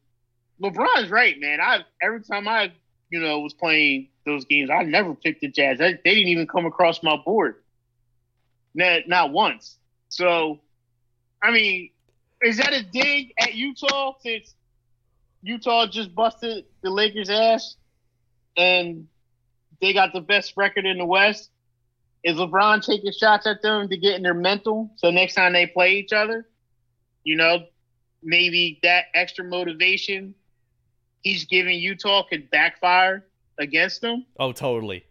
LeBron's 0.61 1.11
right, 1.11 1.38
man. 1.38 1.61
I 1.61 1.85
every 2.03 2.22
time 2.22 2.48
I 2.48 2.72
you 3.09 3.20
know 3.20 3.38
was 3.38 3.55
playing 3.55 4.09
those 4.27 4.44
games, 4.46 4.68
I 4.68 4.83
never 4.83 5.14
picked 5.14 5.42
the 5.42 5.48
Jazz. 5.48 5.81
I, 5.81 5.92
they 5.92 6.14
didn't 6.16 6.27
even 6.27 6.48
come 6.48 6.66
across 6.66 7.05
my 7.05 7.16
board. 7.24 7.62
Not 8.74 9.03
not 9.07 9.31
once. 9.31 9.79
So, 10.09 10.59
I 11.40 11.53
mean, 11.53 11.90
is 12.42 12.57
that 12.57 12.72
a 12.72 12.83
dig 12.83 13.33
at 13.38 13.55
Utah 13.55 14.14
since 14.20 14.57
Utah 15.44 15.87
just 15.87 16.12
busted 16.16 16.64
the 16.83 16.90
Lakers' 16.90 17.31
ass 17.31 17.77
and 18.57 19.07
they 19.81 19.92
got 19.92 20.12
the 20.12 20.20
best 20.20 20.55
record 20.57 20.85
in 20.85 20.98
the 20.98 21.07
West? 21.07 21.48
Is 22.24 22.35
LeBron 22.35 22.85
taking 22.85 23.12
shots 23.12 23.46
at 23.46 23.62
them 23.62 23.88
to 23.88 23.96
get 23.96 24.16
in 24.16 24.24
their 24.24 24.35
mental 24.35 24.90
so 24.96 25.12
next 25.12 25.35
time 25.35 25.53
they 25.53 25.68
play 25.68 25.92
each 25.92 26.12
other, 26.12 26.48
you 27.22 27.37
know, 27.37 27.61
maybe 28.29 28.79
that 28.83 29.07
extra 29.14 29.45
motivation 29.45 30.35
he's 31.23 31.45
giving 31.47 31.79
Utah 31.79 32.23
could 32.29 32.51
backfire 32.51 33.25
against 33.59 34.01
them? 34.03 34.27
Oh, 34.38 34.53
totally. 34.53 35.05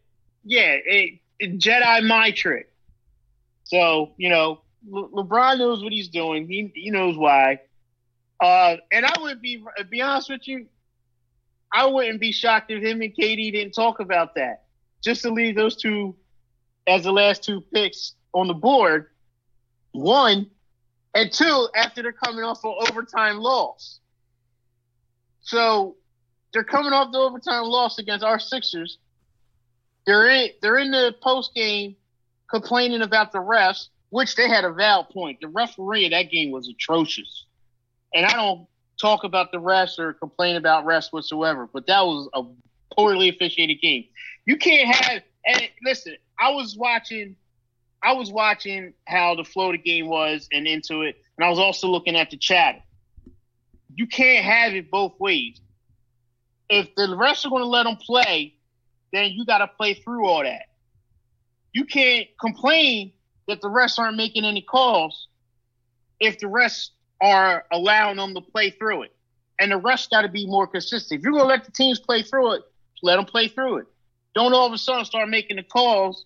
Yeah, 0.45 0.77
it, 0.85 1.19
it 1.39 1.59
Jedi 1.59 2.07
my 2.07 2.31
trick. 2.31 2.71
So 3.65 4.13
you 4.17 4.29
know, 4.29 4.61
Le- 4.89 5.09
LeBron 5.09 5.57
knows 5.57 5.83
what 5.83 5.91
he's 5.91 6.07
doing. 6.09 6.47
He 6.47 6.71
he 6.73 6.91
knows 6.91 7.17
why. 7.17 7.59
Uh, 8.39 8.77
and 8.91 9.05
I 9.05 9.13
would 9.19 9.41
be 9.41 9.63
be 9.89 10.01
honest 10.01 10.29
with 10.29 10.47
you, 10.47 10.67
I 11.73 11.87
wouldn't 11.87 12.21
be 12.21 12.31
shocked 12.31 12.71
if 12.71 12.83
him 12.83 13.01
and 13.01 13.13
KD 13.13 13.51
didn't 13.51 13.73
talk 13.73 13.99
about 13.99 14.35
that. 14.35 14.63
just 15.03 15.23
to 15.23 15.31
leave 15.31 15.55
those 15.55 15.75
two 15.75 16.15
as 16.87 17.03
the 17.03 17.11
last 17.11 17.43
two 17.43 17.61
picks 17.73 18.15
on 18.33 18.47
the 18.47 18.53
board. 18.53 19.07
One 19.91 20.49
and 21.17 21.33
two 21.33 21.67
after 21.75 22.03
they're 22.03 22.11
coming 22.11 22.43
off 22.43 22.63
an 22.63 22.75
overtime 22.89 23.39
loss. 23.39 23.99
So 25.41 25.95
they're 26.53 26.63
coming 26.63 26.93
off 26.93 27.11
the 27.11 27.17
overtime 27.17 27.63
loss 27.63 27.97
against 27.97 28.23
our 28.23 28.37
Sixers. 28.37 28.99
They're 30.05 30.29
in 30.29 30.49
they're 30.61 30.77
in 30.77 30.91
the 30.91 31.15
post 31.23 31.55
game 31.55 31.95
complaining 32.49 33.01
about 33.01 33.31
the 33.31 33.39
refs, 33.39 33.87
which 34.11 34.35
they 34.35 34.47
had 34.47 34.63
a 34.63 34.71
valid 34.71 35.09
point. 35.09 35.39
The 35.41 35.47
referee 35.47 36.05
of 36.05 36.11
that 36.11 36.29
game 36.29 36.51
was 36.51 36.69
atrocious. 36.69 37.45
And 38.13 38.25
I 38.25 38.33
don't 38.33 38.67
talk 39.01 39.23
about 39.23 39.51
the 39.51 39.57
refs 39.57 39.97
or 39.97 40.13
complain 40.13 40.55
about 40.55 40.85
refs 40.85 41.11
whatsoever, 41.11 41.67
but 41.71 41.87
that 41.87 42.05
was 42.05 42.29
a 42.35 42.43
poorly 42.95 43.29
officiated 43.29 43.81
game. 43.81 44.05
You 44.45 44.55
can't 44.55 44.87
have 44.95 45.23
and 45.47 45.67
listen, 45.83 46.15
I 46.39 46.51
was 46.51 46.77
watching 46.77 47.35
I 48.03 48.13
was 48.13 48.31
watching 48.31 48.93
how 49.05 49.35
the 49.35 49.43
flow 49.43 49.71
the 49.71 49.77
game 49.77 50.07
was 50.07 50.47
and 50.51 50.67
into 50.67 51.01
it, 51.01 51.17
and 51.37 51.45
I 51.45 51.49
was 51.49 51.59
also 51.59 51.87
looking 51.87 52.15
at 52.15 52.29
the 52.29 52.37
chat. 52.37 52.83
You 53.95 54.07
can't 54.07 54.45
have 54.45 54.73
it 54.73 54.91
both 54.91 55.19
ways. 55.19 55.59
If 56.69 56.93
the 56.95 57.03
refs 57.03 57.45
are 57.45 57.49
going 57.49 57.63
to 57.63 57.67
let 57.67 57.83
them 57.83 57.95
play, 57.95 58.55
then 59.13 59.31
you 59.31 59.45
got 59.45 59.59
to 59.59 59.67
play 59.67 59.95
through 59.95 60.25
all 60.27 60.43
that. 60.43 60.67
You 61.73 61.85
can't 61.85 62.27
complain 62.39 63.13
that 63.47 63.61
the 63.61 63.69
refs 63.69 63.97
aren't 63.97 64.17
making 64.17 64.45
any 64.45 64.61
calls 64.61 65.27
if 66.19 66.39
the 66.39 66.47
refs 66.47 66.89
are 67.21 67.65
allowing 67.71 68.17
them 68.17 68.33
to 68.35 68.41
play 68.41 68.69
through 68.69 69.03
it. 69.03 69.15
And 69.59 69.71
the 69.71 69.79
refs 69.79 70.09
got 70.09 70.21
to 70.21 70.27
be 70.27 70.45
more 70.45 70.67
consistent. 70.67 71.19
If 71.19 71.23
you're 71.23 71.31
going 71.31 71.45
to 71.45 71.47
let 71.47 71.65
the 71.65 71.71
teams 71.71 71.99
play 71.99 72.21
through 72.21 72.53
it, 72.53 72.63
let 73.01 73.15
them 73.15 73.25
play 73.25 73.47
through 73.47 73.77
it. 73.77 73.87
Don't 74.35 74.53
all 74.53 74.67
of 74.67 74.73
a 74.73 74.77
sudden 74.77 75.05
start 75.05 75.29
making 75.29 75.55
the 75.57 75.63
calls 75.63 76.25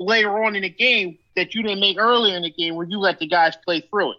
later 0.00 0.42
on 0.42 0.56
in 0.56 0.62
the 0.62 0.70
game 0.70 1.18
that 1.36 1.54
you 1.54 1.62
didn't 1.62 1.78
make 1.78 1.98
earlier 1.98 2.34
in 2.34 2.42
the 2.42 2.50
game 2.50 2.74
where 2.74 2.86
you 2.86 2.98
let 2.98 3.18
the 3.18 3.26
guys 3.26 3.54
play 3.64 3.80
through 3.80 4.12
it. 4.12 4.18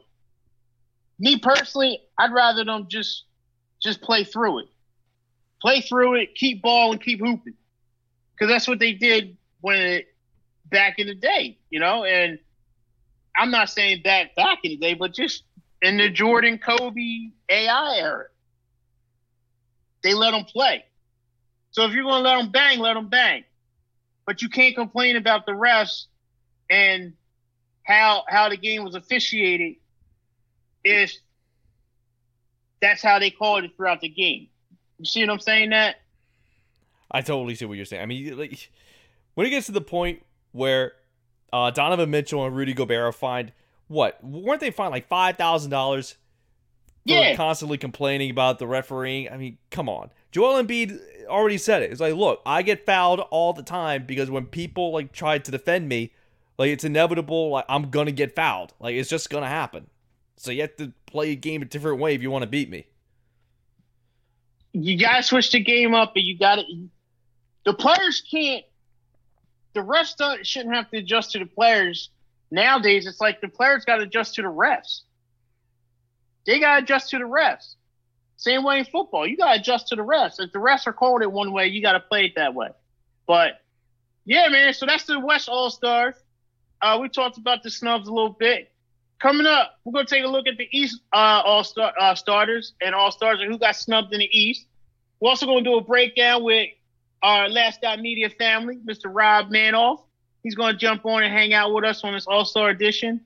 Me 1.19 1.39
personally, 1.39 1.99
I'd 2.17 2.31
rather 2.31 2.63
them 2.63 2.87
just 2.87 3.25
just 3.81 4.01
play 4.01 4.23
through 4.23 4.59
it. 4.59 4.67
Play 5.59 5.81
through 5.81 6.15
it, 6.15 6.35
keep 6.35 6.61
ball 6.61 6.91
and 6.91 7.01
keep 7.01 7.19
hooping. 7.19 7.55
Cuz 8.39 8.47
that's 8.47 8.67
what 8.67 8.79
they 8.79 8.93
did 8.93 9.35
when 9.59 9.77
it, 9.77 10.07
back 10.69 10.99
in 10.99 11.07
the 11.07 11.15
day, 11.15 11.57
you 11.69 11.79
know, 11.79 12.05
and 12.05 12.39
I'm 13.35 13.51
not 13.51 13.69
saying 13.69 14.03
back 14.03 14.35
back 14.35 14.59
in 14.63 14.71
the 14.71 14.77
day, 14.77 14.93
but 14.93 15.13
just 15.13 15.43
in 15.81 15.97
the 15.97 16.09
Jordan 16.09 16.59
Kobe 16.59 17.31
AI 17.49 17.95
era. 17.97 18.25
They 20.03 20.13
let 20.13 20.31
them 20.31 20.45
play. 20.45 20.85
So 21.71 21.85
if 21.85 21.93
you're 21.93 22.03
going 22.03 22.23
to 22.23 22.29
let 22.29 22.37
them 22.37 22.51
bang, 22.51 22.79
let 22.79 22.95
them 22.95 23.07
bang 23.07 23.43
but 24.25 24.41
you 24.41 24.49
can't 24.49 24.75
complain 24.75 25.15
about 25.15 25.45
the 25.45 25.51
refs 25.51 26.05
and 26.69 27.13
how 27.83 28.23
how 28.27 28.49
the 28.49 28.57
game 28.57 28.83
was 28.83 28.95
officiated 28.95 29.75
if 30.83 31.13
that's 32.81 33.01
how 33.01 33.19
they 33.19 33.29
called 33.29 33.63
it 33.63 33.71
throughout 33.75 34.01
the 34.01 34.09
game. 34.09 34.47
You 34.97 35.05
see 35.05 35.21
what 35.21 35.29
I'm 35.29 35.39
saying? 35.39 35.69
That 35.71 35.97
I 37.11 37.21
totally 37.21 37.55
see 37.55 37.65
what 37.65 37.75
you're 37.77 37.85
saying. 37.85 38.01
I 38.01 38.05
mean, 38.05 38.37
like 38.37 38.69
when 39.35 39.47
it 39.47 39.49
gets 39.49 39.65
to 39.67 39.71
the 39.71 39.81
point 39.81 40.23
where 40.51 40.93
uh, 41.53 41.71
Donovan 41.71 42.09
Mitchell 42.09 42.45
and 42.45 42.55
Rudy 42.55 42.73
Gobert 42.73 43.01
are 43.01 43.11
fined, 43.11 43.51
what 43.87 44.23
weren't 44.23 44.61
they 44.61 44.71
fined 44.71 44.91
like 44.91 45.07
five 45.07 45.37
thousand 45.37 45.71
dollars? 45.71 46.15
Yeah, 47.03 47.35
constantly 47.35 47.77
complaining 47.77 48.29
about 48.29 48.59
the 48.59 48.67
refereeing. 48.67 49.29
I 49.29 49.37
mean, 49.37 49.57
come 49.71 49.89
on. 49.89 50.11
Joel 50.31 50.63
Embiid 50.63 50.99
already 51.27 51.57
said 51.57 51.83
it. 51.83 51.91
It's 51.91 52.01
like, 52.01 52.15
look, 52.15 52.41
I 52.45 52.61
get 52.61 52.85
fouled 52.85 53.19
all 53.31 53.53
the 53.53 53.63
time 53.63 54.05
because 54.05 54.29
when 54.29 54.45
people 54.45 54.91
like 54.91 55.11
try 55.11 55.37
to 55.37 55.51
defend 55.51 55.89
me, 55.89 56.13
like 56.57 56.69
it's 56.69 56.83
inevitable. 56.83 57.49
Like 57.49 57.65
I'm 57.69 57.89
gonna 57.89 58.11
get 58.11 58.35
fouled. 58.35 58.73
Like 58.79 58.95
it's 58.95 59.09
just 59.09 59.29
gonna 59.29 59.47
happen. 59.47 59.87
So 60.37 60.51
you 60.51 60.61
have 60.61 60.75
to 60.77 60.91
play 61.05 61.31
a 61.31 61.35
game 61.35 61.61
a 61.61 61.65
different 61.65 61.99
way 61.99 62.15
if 62.15 62.21
you 62.21 62.31
want 62.31 62.43
to 62.43 62.49
beat 62.49 62.69
me. 62.69 62.87
You 64.73 64.97
gotta 64.97 65.23
switch 65.23 65.51
the 65.51 65.59
game 65.59 65.93
up, 65.93 66.13
but 66.13 66.23
you 66.23 66.37
gotta. 66.37 66.63
The 67.65 67.73
players 67.73 68.23
can't. 68.29 68.63
The 69.73 69.81
refs 69.81 70.15
don't, 70.17 70.45
shouldn't 70.45 70.75
have 70.75 70.89
to 70.91 70.97
adjust 70.97 71.31
to 71.31 71.39
the 71.39 71.45
players. 71.45 72.09
Nowadays, 72.51 73.07
it's 73.07 73.21
like 73.21 73.39
the 73.39 73.47
players 73.47 73.85
got 73.85 73.97
to 73.97 74.03
adjust 74.03 74.35
to 74.35 74.41
the 74.41 74.49
refs. 74.49 75.01
They 76.45 76.59
got 76.59 76.77
to 76.77 76.83
adjust 76.83 77.09
to 77.11 77.17
the 77.17 77.23
refs. 77.23 77.75
Same 78.41 78.63
way 78.63 78.79
in 78.79 78.85
football. 78.85 79.27
You 79.27 79.37
got 79.37 79.53
to 79.53 79.59
adjust 79.59 79.89
to 79.89 79.95
the 79.95 80.01
refs. 80.01 80.39
If 80.39 80.51
the 80.51 80.57
refs 80.57 80.87
are 80.87 80.93
calling 80.93 81.21
it 81.21 81.31
one 81.31 81.53
way, 81.53 81.67
you 81.67 81.79
got 81.79 81.91
to 81.91 81.99
play 81.99 82.25
it 82.25 82.33
that 82.37 82.55
way. 82.55 82.69
But 83.27 83.61
yeah, 84.25 84.47
man. 84.49 84.73
So 84.73 84.87
that's 84.87 85.03
the 85.03 85.19
West 85.19 85.47
All 85.47 85.69
Stars. 85.69 86.15
Uh, 86.81 86.97
we 86.99 87.07
talked 87.07 87.37
about 87.37 87.61
the 87.61 87.69
snubs 87.69 88.07
a 88.07 88.11
little 88.11 88.35
bit. 88.39 88.71
Coming 89.19 89.45
up, 89.45 89.77
we're 89.85 89.91
gonna 89.93 90.07
take 90.07 90.23
a 90.23 90.27
look 90.27 90.47
at 90.47 90.57
the 90.57 90.67
East 90.71 91.01
uh, 91.13 91.43
All 91.45 91.63
Star 91.63 91.93
uh, 91.99 92.15
starters 92.15 92.73
and 92.81 92.95
All 92.95 93.11
Stars 93.11 93.39
and 93.41 93.51
who 93.51 93.59
got 93.59 93.75
snubbed 93.75 94.11
in 94.11 94.17
the 94.21 94.29
East. 94.35 94.65
We're 95.19 95.29
also 95.29 95.45
gonna 95.45 95.61
do 95.61 95.75
a 95.75 95.81
breakdown 95.81 96.43
with 96.43 96.69
our 97.21 97.47
Last 97.47 97.83
Out 97.83 97.99
Media 97.99 98.31
family, 98.31 98.79
Mr. 98.83 99.03
Rob 99.05 99.51
Manoff. 99.51 100.01
He's 100.41 100.55
gonna 100.55 100.75
jump 100.75 101.05
on 101.05 101.21
and 101.21 101.31
hang 101.31 101.53
out 101.53 101.71
with 101.75 101.83
us 101.83 102.03
on 102.03 102.13
this 102.13 102.25
All 102.25 102.43
Star 102.43 102.71
edition. 102.71 103.21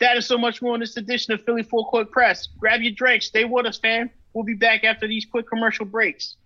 That 0.00 0.16
is 0.16 0.26
so 0.26 0.36
much 0.36 0.60
more 0.60 0.74
in 0.74 0.80
this 0.80 0.96
edition 0.96 1.32
of 1.32 1.44
Philly 1.44 1.62
Full 1.62 1.84
Court 1.84 2.10
Press. 2.10 2.48
Grab 2.58 2.82
your 2.82 2.92
drink, 2.92 3.22
stay 3.22 3.44
with 3.44 3.66
us, 3.66 3.78
fam. 3.78 4.10
We'll 4.32 4.44
be 4.44 4.54
back 4.54 4.84
after 4.84 5.08
these 5.08 5.24
quick 5.24 5.48
commercial 5.48 5.86
breaks. 5.86 6.36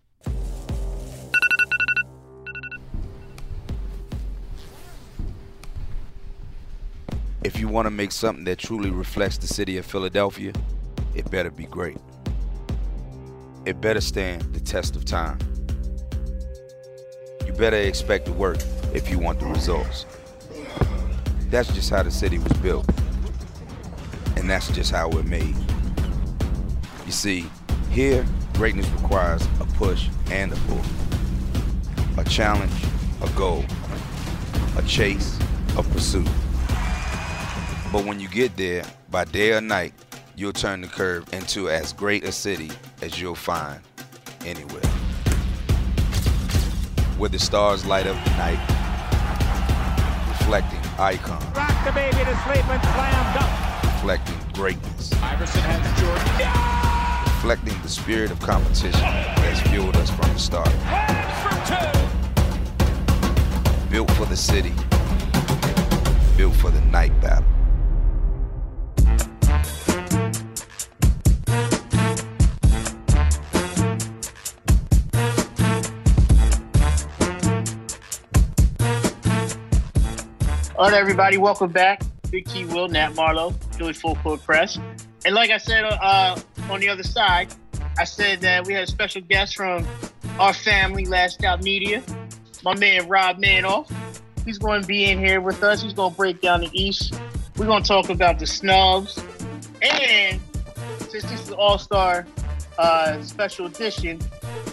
If 7.45 7.59
you 7.59 7.67
want 7.67 7.87
to 7.87 7.91
make 7.91 8.13
something 8.13 8.45
that 8.45 8.59
truly 8.59 8.91
reflects 8.91 9.37
the 9.37 9.49
city 9.49 9.77
of 9.77 9.85
Philadelphia, 9.85 10.53
it 11.15 11.29
better 11.31 11.51
be 11.51 11.65
great. 11.65 11.99
It 13.67 13.81
better 13.81 14.01
stand 14.01 14.43
the 14.55 14.61
test 14.61 14.95
of 14.95 15.05
time. 15.05 15.39
You 17.45 17.53
better 17.53 17.77
expect 17.77 18.27
to 18.27 18.33
work 18.33 18.59
if 18.95 19.11
you 19.11 19.19
want 19.19 19.41
the 19.41 19.47
results. 19.47 20.07
That's 21.51 21.73
just 21.75 21.91
how 21.91 22.05
the 22.05 22.11
city 22.11 22.39
was 22.39 22.53
built. 22.55 22.89
And 24.37 24.49
that's 24.49 24.69
just 24.71 24.93
how 24.93 25.09
we're 25.09 25.23
made. 25.25 25.57
You 27.05 27.13
see, 27.13 27.47
here, 27.93 28.25
greatness 28.55 28.89
requires 29.03 29.47
a 29.61 29.65
push 29.77 30.09
and 30.31 30.51
a 30.51 30.57
pull, 30.67 30.81
a 32.17 32.25
challenge, 32.25 32.73
a 33.23 33.29
goal, 33.37 33.65
a 34.79 34.83
chase, 34.83 35.39
a 35.77 35.83
pursuit. 35.83 36.29
But 37.93 38.07
when 38.07 38.19
you 38.19 38.29
get 38.29 38.57
there, 38.57 38.85
by 39.11 39.27
day 39.27 39.53
or 39.53 39.61
night, 39.61 39.93
you'll 40.37 40.55
turn 40.55 40.81
the 40.81 40.87
curve 40.87 41.31
into 41.35 41.69
as 41.69 41.93
great 41.93 42.25
a 42.25 42.33
city 42.33 42.71
as 43.03 43.21
you'll 43.21 43.35
find 43.35 43.81
anywhere. 44.47 44.81
Where 47.19 47.29
the 47.29 47.39
stars 47.39 47.85
light 47.85 48.07
up 48.07 48.17
the 48.25 48.31
night, 48.39 48.59
reflecting 50.29 50.81
icons. 50.99 51.45
Rock 51.55 51.85
the 51.85 51.93
baby 51.93 52.17
to 52.17 52.37
sleep 52.47 52.67
and 52.69 52.83
slam 52.83 53.35
dunk. 53.35 53.85
Reflecting 53.85 54.39
greatness. 54.55 55.13
Iverson 55.23 55.61
has 55.61 56.01
Jordan. 56.01 56.41
Yeah! 56.41 56.72
Reflecting 57.43 57.83
the 57.83 57.89
spirit 57.89 58.31
of 58.31 58.39
competition 58.39 59.01
that 59.01 59.37
has 59.41 59.61
fueled 59.63 59.97
us 59.97 60.09
from 60.11 60.33
the 60.33 60.39
start. 60.39 60.71
Built 63.91 64.09
for 64.13 64.27
the 64.27 64.37
city, 64.37 64.73
built 66.37 66.55
for 66.55 66.71
the 66.71 66.81
night 66.83 67.11
battle. 67.21 67.45
All 80.79 80.89
right, 80.89 80.95
everybody, 80.95 81.39
welcome 81.39 81.73
back. 81.73 82.03
Big 82.31 82.47
T 82.47 82.67
Will, 82.67 82.87
Nat 82.87 83.17
Marlowe, 83.17 83.51
Philly 83.77 83.95
Full 83.95 84.15
Court 84.15 84.41
Press. 84.45 84.79
And 85.25 85.35
like 85.35 85.51
I 85.51 85.59
said 85.59 85.85
uh, 85.85 86.37
on 86.71 86.81
the 86.81 86.89
other 86.89 87.03
side, 87.03 87.55
I 87.99 88.05
said 88.05 88.41
that 88.41 88.67
we 88.67 88.75
had 88.75 88.85
a 88.85 88.87
special 88.87 89.21
guest 89.23 89.57
from 89.57 89.87
our 90.39 90.55
family, 90.55 91.05
Last 91.05 91.45
Out 91.45 91.63
Media, 91.63 92.03
my 92.65 92.75
man 92.75 93.09
Rob 93.09 93.39
Manoff. 93.39 93.93
He's 94.45 94.59
going 94.59 94.83
to 94.83 94.87
be 94.87 95.05
in 95.05 95.19
here 95.19 95.41
with 95.41 95.63
us. 95.63 95.83
He's 95.83 95.93
going 95.93 96.11
to 96.11 96.17
break 96.17 96.41
down 96.41 96.61
the 96.61 96.71
East. 96.73 97.15
We're 97.57 97.67
going 97.67 97.83
to 97.83 97.89
talk 97.89 98.09
about 98.09 98.39
the 98.39 98.47
snubs. 98.47 99.23
And 99.83 100.41
since 100.99 101.25
this 101.25 101.49
is 101.49 101.51
All 101.53 101.79
Star 101.79 102.27
uh, 102.79 103.23
special 103.23 103.67
edition, 103.67 104.21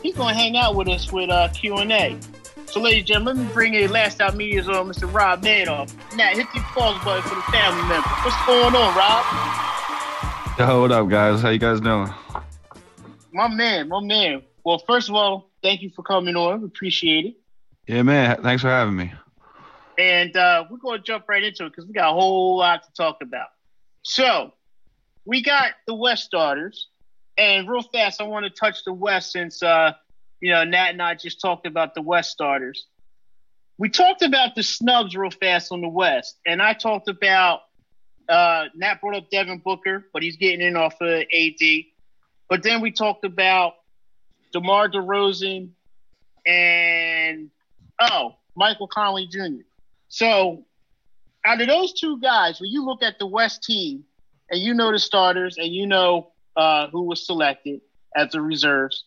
he's 0.02 0.16
going 0.16 0.34
to 0.34 0.40
hang 0.40 0.58
out 0.58 0.76
with 0.76 0.88
us 0.88 1.12
with 1.12 1.30
uh, 1.30 1.50
Q&A. 1.50 2.18
So, 2.66 2.80
ladies 2.80 3.00
and 3.00 3.08
gentlemen, 3.08 3.38
let 3.38 3.48
me 3.48 3.54
bring 3.54 3.74
in 3.74 3.92
Last 3.92 4.22
Out 4.22 4.36
Media's 4.36 4.70
on 4.70 4.88
Mr. 4.88 5.12
Rob 5.12 5.44
Manoff. 5.44 5.92
Now, 6.16 6.30
hit 6.30 6.48
the 6.54 6.62
pause 6.62 7.04
button 7.04 7.24
for 7.24 7.36
the 7.36 7.42
family 7.52 7.82
members. 7.88 8.12
What's 8.24 8.46
going 8.46 8.76
on, 8.76 8.96
Rob? 8.96 9.79
Yo, 10.60 10.82
what 10.82 10.92
up, 10.92 11.08
guys? 11.08 11.42
How 11.42 11.52
you 11.52 11.58
guys 11.58 11.80
doing? 11.80 12.14
My 13.32 13.48
man, 13.48 13.88
my 13.88 14.02
man. 14.02 14.42
Well, 14.66 14.78
first 14.86 15.08
of 15.08 15.16
all, 15.16 15.50
thank 15.64 15.82
you 15.82 15.90
for 15.90 16.04
coming 16.04 16.36
on. 16.36 16.66
Appreciate 16.66 17.28
it. 17.28 17.36
Yeah, 17.88 18.02
man. 18.02 18.44
Thanks 18.44 18.62
for 18.62 18.68
having 18.68 18.98
me. 18.98 19.14
And 19.98 20.36
uh, 20.36 20.66
we're 20.70 20.80
going 20.80 21.00
to 21.00 21.04
jump 21.04 21.30
right 21.30 21.42
into 21.42 21.66
it 21.66 21.70
because 21.70 21.86
we 21.86 21.94
got 21.94 22.10
a 22.10 22.14
whole 22.14 22.58
lot 22.58 22.84
to 22.84 22.92
talk 22.92 23.20
about. 23.22 23.48
So 24.02 24.52
we 25.24 25.42
got 25.42 25.72
the 25.88 25.94
West 25.94 26.26
starters. 26.26 26.90
And 27.38 27.70
real 27.70 27.82
fast, 27.82 28.20
I 28.20 28.26
want 28.26 28.44
to 28.44 28.50
touch 28.50 28.84
the 28.84 28.92
West 28.92 29.32
since, 29.32 29.64
uh, 29.64 29.94
you 30.42 30.52
know, 30.52 30.66
Nat 30.66 30.90
and 30.90 31.02
I 31.02 31.16
just 31.16 31.40
talked 31.40 31.68
about 31.68 31.96
the 31.96 32.02
West 32.02 32.32
starters. 32.32 32.86
We 33.78 33.88
talked 33.88 34.24
about 34.24 34.56
the 34.56 34.64
snubs 34.64 35.16
real 35.16 35.32
fast 35.32 35.72
on 35.72 35.80
the 35.80 35.88
West. 35.88 36.38
And 36.46 36.62
I 36.62 36.74
talked 36.74 37.08
about, 37.08 37.62
uh, 38.30 38.66
Nat 38.76 39.02
brought 39.02 39.16
up 39.16 39.30
Devin 39.32 39.60
Booker, 39.60 40.06
but 40.14 40.22
he's 40.22 40.38
getting 40.38 40.62
in 40.62 40.76
off 40.76 40.96
of 41.02 41.10
AD. 41.10 41.84
But 42.48 42.64
then 42.64 42.82
we 42.82 42.92
talked 42.92 43.26
about 43.26 43.74
DeMar 44.54 44.90
DeRozan 44.90 45.70
and, 46.46 47.50
oh, 48.00 48.36
Michael 48.56 48.88
Conley 48.88 49.28
Jr. 49.28 49.64
So 50.10 50.66
out 51.46 51.62
of 51.62 51.68
those 51.68 51.94
two 51.94 52.20
guys, 52.20 52.60
when 52.60 52.70
you 52.70 52.86
look 52.86 53.04
at 53.04 53.20
the 53.20 53.28
West 53.28 53.64
team 53.64 54.04
and 54.50 54.62
you 54.62 54.74
know 54.74 54.92
the 54.92 55.00
starters 55.00 55.58
and 55.58 55.74
you 55.74 55.88
know 55.88 56.32
uh, 56.56 56.88
who 56.88 57.04
was 57.04 57.26
selected 57.26 57.82
as 58.16 58.32
the 58.32 58.42
reserves, 58.42 59.06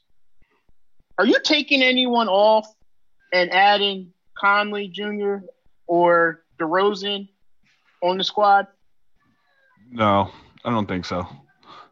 are 1.18 1.26
you 1.26 1.38
taking 1.44 1.82
anyone 1.82 2.28
off 2.28 2.66
and 3.32 3.52
adding 3.52 4.12
Conley 4.36 4.88
Jr. 4.88 5.36
or 5.86 6.42
DeRozan 6.58 7.28
on 8.02 8.18
the 8.18 8.24
squad? 8.24 8.66
No, 9.92 10.30
I 10.64 10.70
don't 10.70 10.86
think 10.86 11.04
so. 11.04 11.26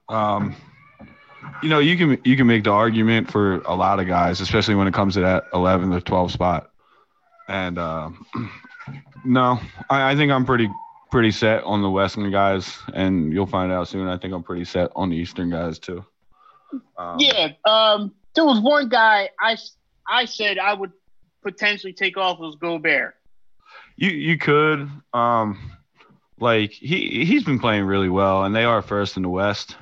Um, 0.09 0.57
you 1.63 1.69
know, 1.69 1.79
you 1.79 1.97
can 1.97 2.19
you 2.25 2.37
can 2.37 2.47
make 2.47 2.65
the 2.65 2.71
argument 2.71 3.31
for 3.31 3.59
a 3.61 3.75
lot 3.75 4.01
of 4.01 4.07
guys, 4.07 4.41
especially 4.41 4.75
when 4.75 4.89
it 4.89 4.95
comes 4.95 5.15
to 5.15 5.21
that 5.21 5.45
11 5.53 5.93
or 5.93 6.01
12 6.01 6.33
spot. 6.33 6.71
And 7.49 7.79
uh, 7.79 8.11
no, 9.25 9.61
I, 9.91 10.13
I 10.13 10.17
think 10.17 10.33
I'm 10.33 10.47
pretty 10.47 10.69
pretty 11.11 11.31
set 11.31 11.63
on 11.65 11.83
the 11.83 11.91
Western 11.91 12.31
guys, 12.31 12.79
and 12.95 13.33
you'll 13.33 13.47
find 13.47 13.71
out 13.71 13.89
soon. 13.89 14.09
I 14.09 14.17
think 14.17 14.33
I'm 14.33 14.43
pretty 14.43 14.65
set 14.65 14.91
on 14.97 15.11
the 15.11 15.17
Eastern 15.17 15.51
guys 15.51 15.79
too. 15.79 16.05
Um, 16.97 17.17
yeah, 17.19 17.49
um, 17.67 18.15
there 18.35 18.45
was 18.45 18.61
one 18.61 18.89
guy 18.89 19.29
I 19.39 19.59
I 20.09 20.25
said 20.25 20.59
I 20.59 20.73
would 20.73 20.93
potentially 21.43 21.93
take 21.93 22.17
off 22.17 22.39
was 22.39 22.57
Gobert. 22.57 23.15
You 23.97 24.11
you 24.11 24.39
could 24.39 24.89
um 25.13 25.80
like 26.41 26.73
he 26.73 27.25
he's 27.25 27.45
been 27.45 27.59
playing 27.59 27.85
really 27.85 28.09
well, 28.09 28.45
and 28.45 28.55
they 28.55 28.65
are 28.65 28.83
first 28.83 29.17
in 29.17 29.23
the 29.23 29.29
West. 29.29 29.77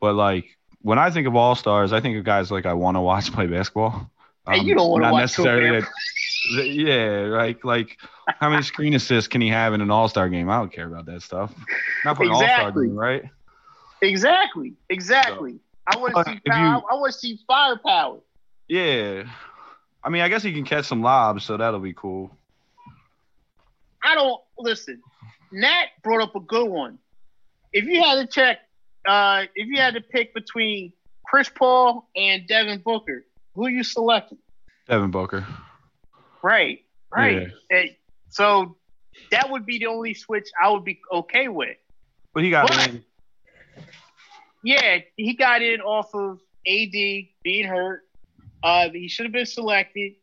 But 0.00 0.14
like 0.14 0.56
when 0.82 0.98
I 0.98 1.10
think 1.10 1.26
of 1.26 1.36
all 1.36 1.54
stars, 1.54 1.92
I 1.92 2.00
think 2.00 2.16
of 2.16 2.24
guys 2.24 2.50
like 2.50 2.66
I 2.66 2.74
want 2.74 2.96
to 2.96 3.00
watch 3.00 3.32
play 3.32 3.46
basketball. 3.46 4.10
Um, 4.46 4.54
hey, 4.54 4.64
you 4.64 4.74
don't 4.74 4.90
want 4.90 5.04
to 5.04 5.12
watch 5.12 5.22
necessarily 5.22 5.80
that, 5.80 6.68
yeah, 6.68 7.24
right. 7.24 7.62
Like 7.64 7.98
how 8.26 8.48
many 8.48 8.62
screen 8.62 8.94
assists 8.94 9.28
can 9.28 9.40
he 9.40 9.48
have 9.48 9.74
in 9.74 9.80
an 9.80 9.90
All 9.90 10.08
Star 10.08 10.28
game? 10.28 10.48
I 10.48 10.58
don't 10.58 10.72
care 10.72 10.86
about 10.86 11.06
that 11.06 11.22
stuff. 11.22 11.52
Not 12.04 12.16
for 12.16 12.24
exactly. 12.24 12.46
an 12.46 12.50
All 12.50 12.70
Star 12.70 12.82
game, 12.82 12.94
right? 12.94 13.24
Exactly, 14.02 14.74
exactly. 14.88 15.52
So, 15.52 15.58
I 15.86 15.96
want 15.98 16.14
to 16.14 16.32
see 16.32 16.40
power. 16.46 16.76
You, 16.76 16.82
I 16.90 16.94
want 16.94 17.12
to 17.12 17.18
see 17.18 17.38
firepower. 17.46 18.20
Yeah, 18.68 19.24
I 20.02 20.08
mean, 20.08 20.22
I 20.22 20.28
guess 20.28 20.42
he 20.42 20.52
can 20.52 20.64
catch 20.64 20.86
some 20.86 21.02
lobs, 21.02 21.44
so 21.44 21.56
that'll 21.56 21.80
be 21.80 21.92
cool. 21.92 22.30
I 24.02 24.14
don't 24.14 24.40
listen. 24.58 25.02
Nat 25.52 25.86
brought 26.02 26.22
up 26.22 26.36
a 26.36 26.40
good 26.40 26.68
one. 26.68 26.98
If 27.72 27.84
you 27.84 28.02
had 28.02 28.16
to 28.16 28.26
check, 28.26 28.58
uh, 29.06 29.44
if 29.54 29.68
you 29.68 29.80
had 29.80 29.94
to 29.94 30.00
pick 30.00 30.34
between 30.34 30.92
Chris 31.24 31.48
Paul 31.48 32.08
and 32.16 32.46
Devin 32.46 32.82
Booker, 32.84 33.24
who 33.54 33.66
are 33.66 33.70
you 33.70 33.82
selecting? 33.82 34.38
Devin 34.88 35.10
Booker. 35.10 35.46
Right, 36.42 36.84
right. 37.14 37.48
Yeah. 37.70 37.82
so 38.28 38.76
that 39.30 39.50
would 39.50 39.66
be 39.66 39.78
the 39.78 39.86
only 39.86 40.14
switch 40.14 40.48
I 40.60 40.70
would 40.70 40.84
be 40.84 41.00
okay 41.12 41.48
with. 41.48 41.76
But 42.32 42.44
he 42.44 42.50
got 42.50 42.68
but, 42.68 42.88
in. 42.88 43.04
Yeah, 44.62 44.98
he 45.16 45.34
got 45.34 45.62
in 45.62 45.80
off 45.80 46.14
of 46.14 46.40
AD 46.66 46.92
being 47.42 47.66
hurt. 47.66 48.02
Uh, 48.62 48.90
he 48.90 49.08
should 49.08 49.26
have 49.26 49.32
been 49.32 49.46
selected. 49.46 50.14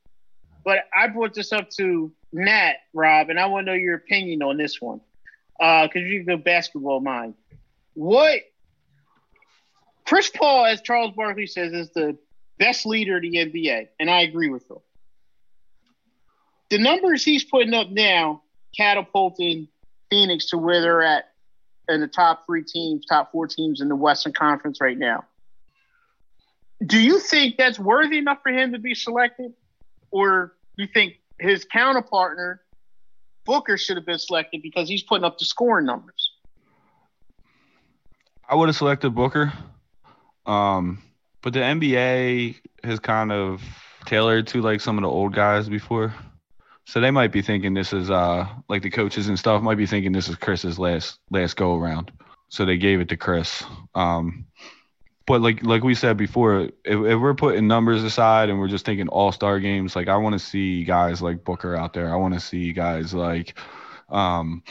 But 0.64 0.80
I 0.98 1.08
brought 1.08 1.34
this 1.34 1.54
up 1.54 1.70
to 1.72 2.12
Nat, 2.34 2.74
Rob, 2.94 3.30
and 3.30 3.40
I 3.40 3.46
want 3.46 3.66
to 3.66 3.72
know 3.72 3.78
your 3.78 3.96
opinion 3.96 4.44
on 4.44 4.58
this 4.58 4.82
one 4.82 5.02
because 5.60 5.92
uh, 5.96 6.00
you're 6.00 6.24
the 6.24 6.38
basketball 6.38 7.00
mind. 7.00 7.34
What 7.94 8.42
Chris 10.06 10.30
Paul, 10.30 10.66
as 10.66 10.82
Charles 10.82 11.14
Barkley 11.16 11.48
says, 11.48 11.74
is 11.74 11.90
the 11.92 12.18
best 12.60 12.86
leader 12.86 13.18
of 13.18 13.22
the 13.22 13.32
NBA, 13.32 13.88
and 14.00 14.10
I 14.10 14.22
agree 14.22 14.50
with 14.50 14.70
him. 14.70 14.78
The 16.70 16.78
numbers 16.78 17.24
he's 17.24 17.44
putting 17.44 17.74
up 17.74 17.90
now 17.90 18.44
catapulting 18.76 19.68
Phoenix 20.10 20.48
to 20.48 20.58
where 20.58 20.82
they're 20.82 21.02
at 21.02 21.26
in 21.90 22.02
the 22.02 22.08
top 22.08 22.46
three 22.46 22.64
teams, 22.64 23.06
top 23.06 23.32
four 23.32 23.48
teams 23.48 23.82
in 23.82 23.88
the 23.88 23.96
Western 23.96 24.34
Conference 24.34 24.80
right 24.82 24.98
now. 24.98 25.26
Do 26.86 27.00
you 27.00 27.20
think 27.20 27.58
that's 27.58 27.80
worthy 27.80 28.18
enough 28.18 28.40
for 28.44 28.52
him 28.52 28.74
to 28.74 28.80
be 28.80 28.94
selected? 28.94 29.54
Or 30.12 30.54
you 30.76 30.88
think 30.94 31.16
his 31.40 31.66
counterpartner, 31.66 32.60
Booker, 33.48 33.78
should 33.78 33.98
have 33.98 34.06
been 34.06 34.20
selected 34.20 34.62
because 34.62 34.88
he's 34.88 35.02
putting 35.02 35.24
up 35.24 35.40
the 35.40 35.46
scoring 35.46 35.88
numbers? 35.88 36.34
I 38.48 38.56
would 38.56 38.70
have 38.70 38.76
selected 38.76 39.16
Booker. 39.16 39.52
Um, 40.46 41.02
but 41.42 41.54
the 41.54 41.60
NBA 41.60 42.56
has 42.84 43.00
kind 43.00 43.32
of 43.32 43.64
tailored 44.06 44.48
to 44.48 44.62
like 44.62 44.82
some 44.82 44.98
of 44.98 45.02
the 45.02 45.10
old 45.10 45.34
guys 45.34 45.68
before. 45.68 46.14
So 46.86 47.02
they 47.02 47.12
might 47.12 47.32
be 47.32 47.42
thinking 47.42 47.74
this 47.74 47.92
is 47.92 48.10
uh 48.10 48.48
like 48.70 48.82
the 48.82 48.90
coaches 48.90 49.28
and 49.28 49.38
stuff 49.38 49.62
might 49.62 49.76
be 49.76 49.86
thinking 49.86 50.14
this 50.14 50.30
is 50.30 50.36
Chris's 50.36 50.80
last 50.80 51.20
last 51.30 51.56
go 51.58 51.76
around. 51.76 52.12
So 52.50 52.66
they 52.66 52.78
gave 52.78 53.02
it 53.02 53.10
to 53.10 53.18
Chris. 53.18 53.64
Um 53.94 54.46
but 55.28 55.42
like 55.42 55.62
like 55.64 55.84
we 55.84 55.94
said 55.94 56.18
before, 56.18 56.62
if, 56.62 56.72
if 56.86 57.20
we're 57.20 57.36
putting 57.36 57.68
numbers 57.68 58.04
aside 58.04 58.50
and 58.50 58.58
we're 58.58 58.70
just 58.70 58.86
thinking 58.86 59.10
all 59.10 59.32
star 59.32 59.60
games, 59.60 59.96
like 59.96 60.08
I 60.08 60.16
want 60.16 60.34
to 60.34 60.40
see 60.40 60.84
guys 60.84 61.22
like 61.22 61.44
Booker 61.44 61.76
out 61.76 61.94
there. 61.94 62.12
I 62.12 62.16
want 62.16 62.34
to 62.34 62.40
see 62.40 62.74
guys 62.74 63.14
like 63.14 63.60
um 64.10 64.64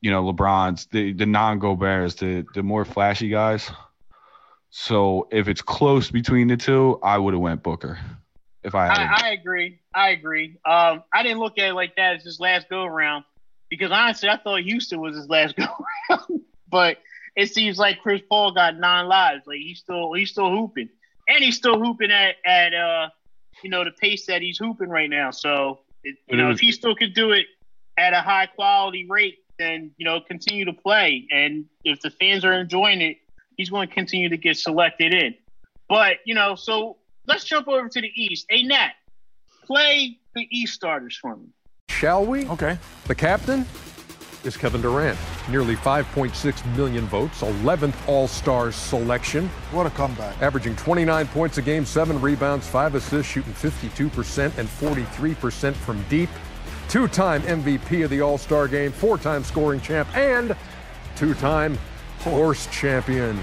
you 0.00 0.10
know, 0.10 0.22
LeBron's 0.22 0.86
the 0.86 1.12
the 1.12 1.26
non 1.26 1.58
Gobert's, 1.58 2.14
the 2.14 2.46
the 2.54 2.62
more 2.62 2.84
flashy 2.84 3.28
guys. 3.28 3.70
So 4.70 5.28
if 5.30 5.48
it's 5.48 5.62
close 5.62 6.10
between 6.10 6.48
the 6.48 6.56
two, 6.56 6.98
I 7.02 7.16
would 7.18 7.32
have 7.32 7.40
went 7.40 7.62
Booker. 7.62 7.98
If 8.62 8.74
I, 8.74 8.88
I, 8.88 9.18
I, 9.22 9.28
agree, 9.30 9.78
I 9.94 10.10
agree. 10.10 10.56
Um, 10.64 11.04
I 11.12 11.22
didn't 11.22 11.38
look 11.38 11.58
at 11.58 11.68
it 11.68 11.74
like 11.74 11.96
that 11.96 12.16
as 12.16 12.24
his 12.24 12.40
last 12.40 12.68
go 12.68 12.84
around 12.84 13.24
because 13.68 13.90
honestly, 13.90 14.28
I 14.28 14.36
thought 14.36 14.62
Houston 14.62 15.00
was 15.00 15.16
his 15.16 15.28
last 15.28 15.56
go 15.56 15.66
around. 16.10 16.42
but 16.68 16.98
it 17.36 17.52
seems 17.52 17.78
like 17.78 18.00
Chris 18.00 18.22
Paul 18.28 18.52
got 18.52 18.78
nine 18.78 19.06
lives. 19.06 19.42
Like 19.46 19.58
he's 19.58 19.80
still 19.80 20.12
he's 20.12 20.30
still 20.30 20.50
hooping, 20.50 20.88
and 21.28 21.44
he's 21.44 21.56
still 21.56 21.78
hooping 21.78 22.10
at 22.10 22.36
at 22.44 22.74
uh 22.74 23.08
you 23.62 23.70
know 23.70 23.84
the 23.84 23.90
pace 23.90 24.26
that 24.26 24.42
he's 24.42 24.58
hooping 24.58 24.88
right 24.88 25.10
now. 25.10 25.30
So 25.30 25.80
it, 26.02 26.16
you 26.28 26.36
know 26.36 26.50
if 26.50 26.60
he 26.60 26.72
still 26.72 26.94
could 26.94 27.14
do 27.14 27.32
it 27.32 27.46
at 27.96 28.12
a 28.12 28.20
high 28.20 28.46
quality 28.46 29.06
rate, 29.08 29.38
then 29.58 29.92
you 29.96 30.04
know 30.04 30.20
continue 30.20 30.64
to 30.64 30.72
play. 30.72 31.26
And 31.30 31.66
if 31.84 32.00
the 32.00 32.10
fans 32.10 32.44
are 32.44 32.52
enjoying 32.52 33.00
it, 33.00 33.18
he's 33.56 33.70
going 33.70 33.88
to 33.88 33.94
continue 33.94 34.28
to 34.28 34.36
get 34.36 34.56
selected 34.56 35.12
in. 35.12 35.34
But 35.88 36.18
you 36.24 36.34
know, 36.34 36.54
so 36.54 36.98
let's 37.26 37.44
jump 37.44 37.68
over 37.68 37.88
to 37.88 38.00
the 38.00 38.10
East. 38.14 38.46
Hey, 38.48 38.62
Nat, 38.62 38.92
play 39.64 40.18
the 40.34 40.46
East 40.50 40.74
starters 40.74 41.16
for 41.16 41.36
me. 41.36 41.48
Shall 41.88 42.24
we? 42.24 42.46
Okay. 42.48 42.78
The 43.06 43.14
captain 43.14 43.66
is 44.44 44.56
Kevin 44.56 44.80
Durant. 44.80 45.18
Nearly 45.48 45.76
5.6 45.76 46.76
million 46.76 47.06
votes, 47.06 47.40
11th 47.40 47.94
All 48.08 48.28
Stars 48.28 48.74
selection. 48.76 49.48
What 49.72 49.86
a 49.86 49.90
comeback. 49.90 50.40
Averaging 50.42 50.76
29 50.76 51.26
points 51.28 51.58
a 51.58 51.62
game, 51.62 51.84
7 51.84 52.20
rebounds, 52.20 52.66
5 52.68 52.94
assists, 52.94 53.30
shooting 53.30 53.52
52% 53.52 54.58
and 54.58 54.68
43% 54.68 55.74
from 55.74 56.02
deep. 56.08 56.30
Two 56.88 57.08
time 57.08 57.42
MVP 57.42 58.04
of 58.04 58.10
the 58.10 58.20
All 58.20 58.38
Star 58.38 58.68
game, 58.68 58.92
four 58.92 59.18
time 59.18 59.42
scoring 59.42 59.80
champ, 59.80 60.14
and 60.16 60.54
two 61.16 61.34
time 61.34 61.78
horse 62.20 62.66
champion, 62.68 63.38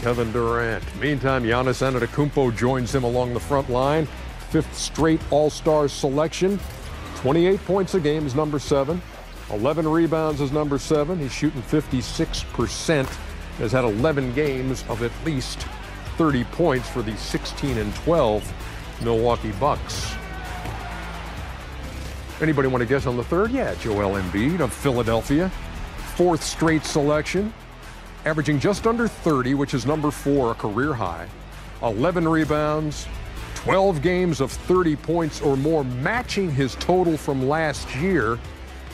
Kevin 0.00 0.32
Durant. 0.32 0.82
Meantime, 1.00 1.44
Giannis 1.44 1.82
Antetokounmpo 1.82 2.56
joins 2.56 2.94
him 2.94 3.04
along 3.04 3.34
the 3.34 3.40
front 3.40 3.68
line. 3.68 4.06
Fifth 4.50 4.74
straight 4.76 5.20
All-Star 5.30 5.88
selection. 5.88 6.58
28 7.16 7.64
points 7.64 7.94
a 7.94 8.00
game 8.00 8.26
is 8.26 8.34
number 8.34 8.58
seven. 8.58 9.00
11 9.52 9.86
rebounds 9.86 10.40
is 10.40 10.50
number 10.50 10.78
seven. 10.78 11.18
He's 11.18 11.32
shooting 11.32 11.62
56%. 11.62 13.06
Has 13.58 13.72
had 13.72 13.84
11 13.84 14.32
games 14.32 14.84
of 14.88 15.02
at 15.02 15.12
least 15.24 15.66
30 16.16 16.44
points 16.44 16.88
for 16.88 17.02
the 17.02 17.16
16 17.16 17.76
and 17.76 17.94
12 17.96 19.02
Milwaukee 19.04 19.52
Bucks. 19.52 20.14
Anybody 22.40 22.68
want 22.68 22.80
to 22.80 22.86
guess 22.86 23.06
on 23.06 23.16
the 23.16 23.24
third? 23.24 23.50
Yeah, 23.50 23.74
Joel 23.74 24.20
Embiid 24.20 24.60
of 24.60 24.72
Philadelphia. 24.72 25.50
Fourth 26.16 26.42
straight 26.42 26.84
selection 26.84 27.52
averaging 28.24 28.58
just 28.58 28.86
under 28.86 29.08
30, 29.08 29.54
which 29.54 29.74
is 29.74 29.86
number 29.86 30.10
four, 30.10 30.52
a 30.52 30.54
career 30.54 30.94
high. 30.94 31.28
11 31.82 32.28
rebounds, 32.28 33.08
12 33.56 34.02
games 34.02 34.40
of 34.40 34.52
30 34.52 34.96
points 34.96 35.40
or 35.40 35.56
more, 35.56 35.84
matching 35.84 36.50
his 36.50 36.74
total 36.76 37.16
from 37.16 37.48
last 37.48 37.94
year. 37.96 38.38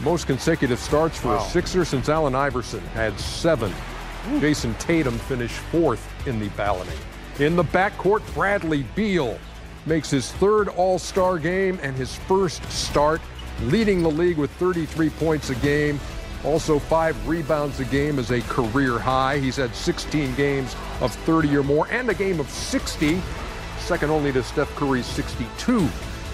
Most 0.03 0.27
consecutive 0.27 0.79
starts 0.79 1.19
for 1.19 1.37
a 1.37 1.41
Sixer 1.41 1.85
since 1.85 2.09
Allen 2.09 2.35
Iverson 2.35 2.81
had 2.89 3.19
seven. 3.19 3.73
Jayson 4.41 4.75
Tatum 4.79 5.19
finished 5.19 5.57
fourth 5.57 6.07
in 6.27 6.39
the 6.39 6.49
balloting. 6.51 6.99
In 7.41 7.57
the 7.57 7.65
backcourt, 7.65 8.23
Bradley 8.35 8.85
Beal 8.95 9.39
makes 9.87 10.11
his 10.11 10.31
third 10.33 10.69
All 10.69 10.99
Star 10.99 11.39
game 11.39 11.81
and 11.83 11.97
his 11.97 12.15
first 12.15 12.63
start, 12.71 13.21
leading 13.63 14.03
the 14.03 14.11
league 14.11 14.39
with 14.39 14.51
33 14.53 15.11
points 15.11 15.51
a 15.51 15.55
game. 15.57 15.99
Also, 16.45 16.79
five 16.79 17.17
rebounds 17.27 17.81
a 17.81 17.85
game 17.87 18.21
is 18.21 18.31
a 18.31 18.41
career 18.43 18.99
high. 18.99 19.39
He's 19.39 19.57
had 19.57 19.75
16 19.75 20.35
games 20.37 20.77
of 21.01 21.13
30 21.13 21.57
or 21.57 21.65
more 21.65 21.89
and 21.91 22.09
a 22.09 22.15
game 22.15 22.39
of 22.39 22.49
60, 22.49 23.21
second 23.79 24.11
only 24.11 24.33
to 24.33 24.45
Steph 24.45 24.73
Curry's 24.77 25.07
62 25.07 25.89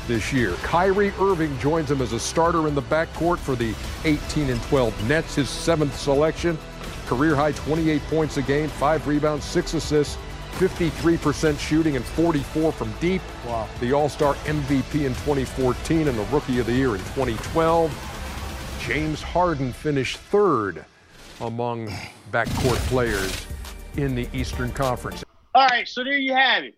this 0.07 0.33
year. 0.33 0.55
Kyrie 0.63 1.13
Irving 1.21 1.59
joins 1.59 1.91
him 1.91 2.01
as 2.01 2.13
a 2.13 2.21
starter 2.21 2.69
in 2.69 2.75
the 2.75 2.83
backcourt 2.83 3.39
for 3.39 3.57
the 3.57 3.75
18 4.05 4.51
and 4.51 4.63
12 4.65 5.09
Nets, 5.09 5.35
his 5.35 5.49
seventh 5.49 5.99
selection. 5.99 6.59
Career 7.07 7.35
high 7.35 7.53
28 7.53 8.03
points 8.03 8.37
a 8.37 8.43
game, 8.43 8.69
five 8.69 9.07
rebounds, 9.07 9.45
six 9.45 9.75
assists, 9.75 10.17
53% 10.53 11.59
shooting, 11.59 11.97
and 11.97 12.05
44 12.05 12.73
from 12.73 12.93
deep. 13.01 13.21
Wow. 13.47 13.69
The 13.81 13.93
All 13.93 14.09
Star 14.09 14.35
MVP 14.45 15.05
in 15.05 15.15
2014 15.15 16.09
and 16.09 16.19
the 16.19 16.25
Rookie 16.25 16.61
of 16.61 16.67
the 16.67 16.73
Year 16.73 16.95
in 16.95 17.01
2012. 17.01 18.79
James 18.81 19.23
Harden 19.23 19.73
finished 19.73 20.19
third 20.19 20.85
among 21.41 21.89
backcourt 22.31 22.79
players 22.89 23.47
in 23.97 24.15
the 24.15 24.29
Eastern 24.33 24.71
Conference. 24.73 25.25
All 25.55 25.67
right, 25.69 25.87
so 25.89 26.05
there 26.05 26.17
you 26.17 26.35
have 26.35 26.65
it. 26.65 26.75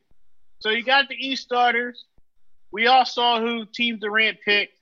So 0.59 0.71
you 0.71 0.83
got 0.83 1.09
the 1.09 1.15
East 1.15 1.43
starters. 1.45 2.05
We 2.73 2.87
all 2.87 3.05
saw 3.05 3.41
who 3.41 3.65
Team 3.67 3.99
Durant 3.99 4.39
picked. 4.45 4.75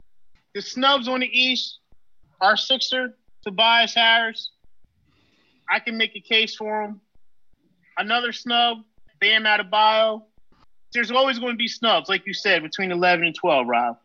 The 0.54 0.62
snubs 0.62 1.08
on 1.08 1.20
the 1.20 1.26
East 1.26 1.78
are 2.40 2.56
Sixer, 2.56 3.14
Tobias 3.42 3.94
Harris. 3.94 4.50
I 5.68 5.80
can 5.80 5.96
make 5.96 6.14
a 6.16 6.20
case 6.20 6.54
for 6.54 6.82
him. 6.82 7.00
Another 7.96 8.32
snub, 8.32 8.78
Bam 9.20 9.44
Adebayo. 9.44 10.22
There's 10.92 11.10
always 11.10 11.38
going 11.38 11.52
to 11.52 11.58
be 11.58 11.68
snubs, 11.68 12.08
like 12.08 12.26
you 12.26 12.34
said, 12.34 12.62
between 12.62 12.92
11 12.92 13.24
and 13.24 13.34
12, 13.34 13.66
Rob. 13.66 13.98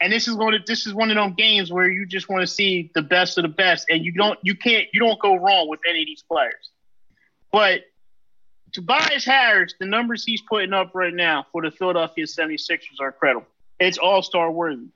And 0.00 0.12
this 0.12 0.26
is 0.26 0.34
going 0.34 0.52
to 0.52 0.58
this 0.66 0.86
is 0.86 0.94
one 0.94 1.10
of 1.10 1.16
those 1.16 1.34
games 1.36 1.70
where 1.70 1.88
you 1.88 2.06
just 2.06 2.28
want 2.28 2.40
to 2.40 2.46
see 2.46 2.90
the 2.94 3.02
best 3.02 3.38
of 3.38 3.42
the 3.42 3.48
best, 3.48 3.86
and 3.88 4.04
you 4.04 4.10
don't 4.10 4.36
you 4.42 4.56
can't 4.56 4.86
you 4.92 4.98
don't 4.98 5.20
go 5.20 5.36
wrong 5.36 5.68
with 5.68 5.78
any 5.88 6.02
of 6.02 6.06
these 6.06 6.24
players. 6.28 6.70
But 7.52 7.82
Tobias 8.72 9.24
Harris, 9.24 9.74
the 9.78 9.86
numbers 9.86 10.24
he's 10.24 10.40
putting 10.42 10.72
up 10.72 10.92
right 10.94 11.14
now 11.14 11.46
for 11.52 11.62
the 11.62 11.70
Philadelphia 11.70 12.24
76ers 12.24 13.00
are 13.00 13.08
incredible. 13.08 13.46
It's 13.78 13.98
all 13.98 14.22
star 14.22 14.50
worthy. 14.50 14.88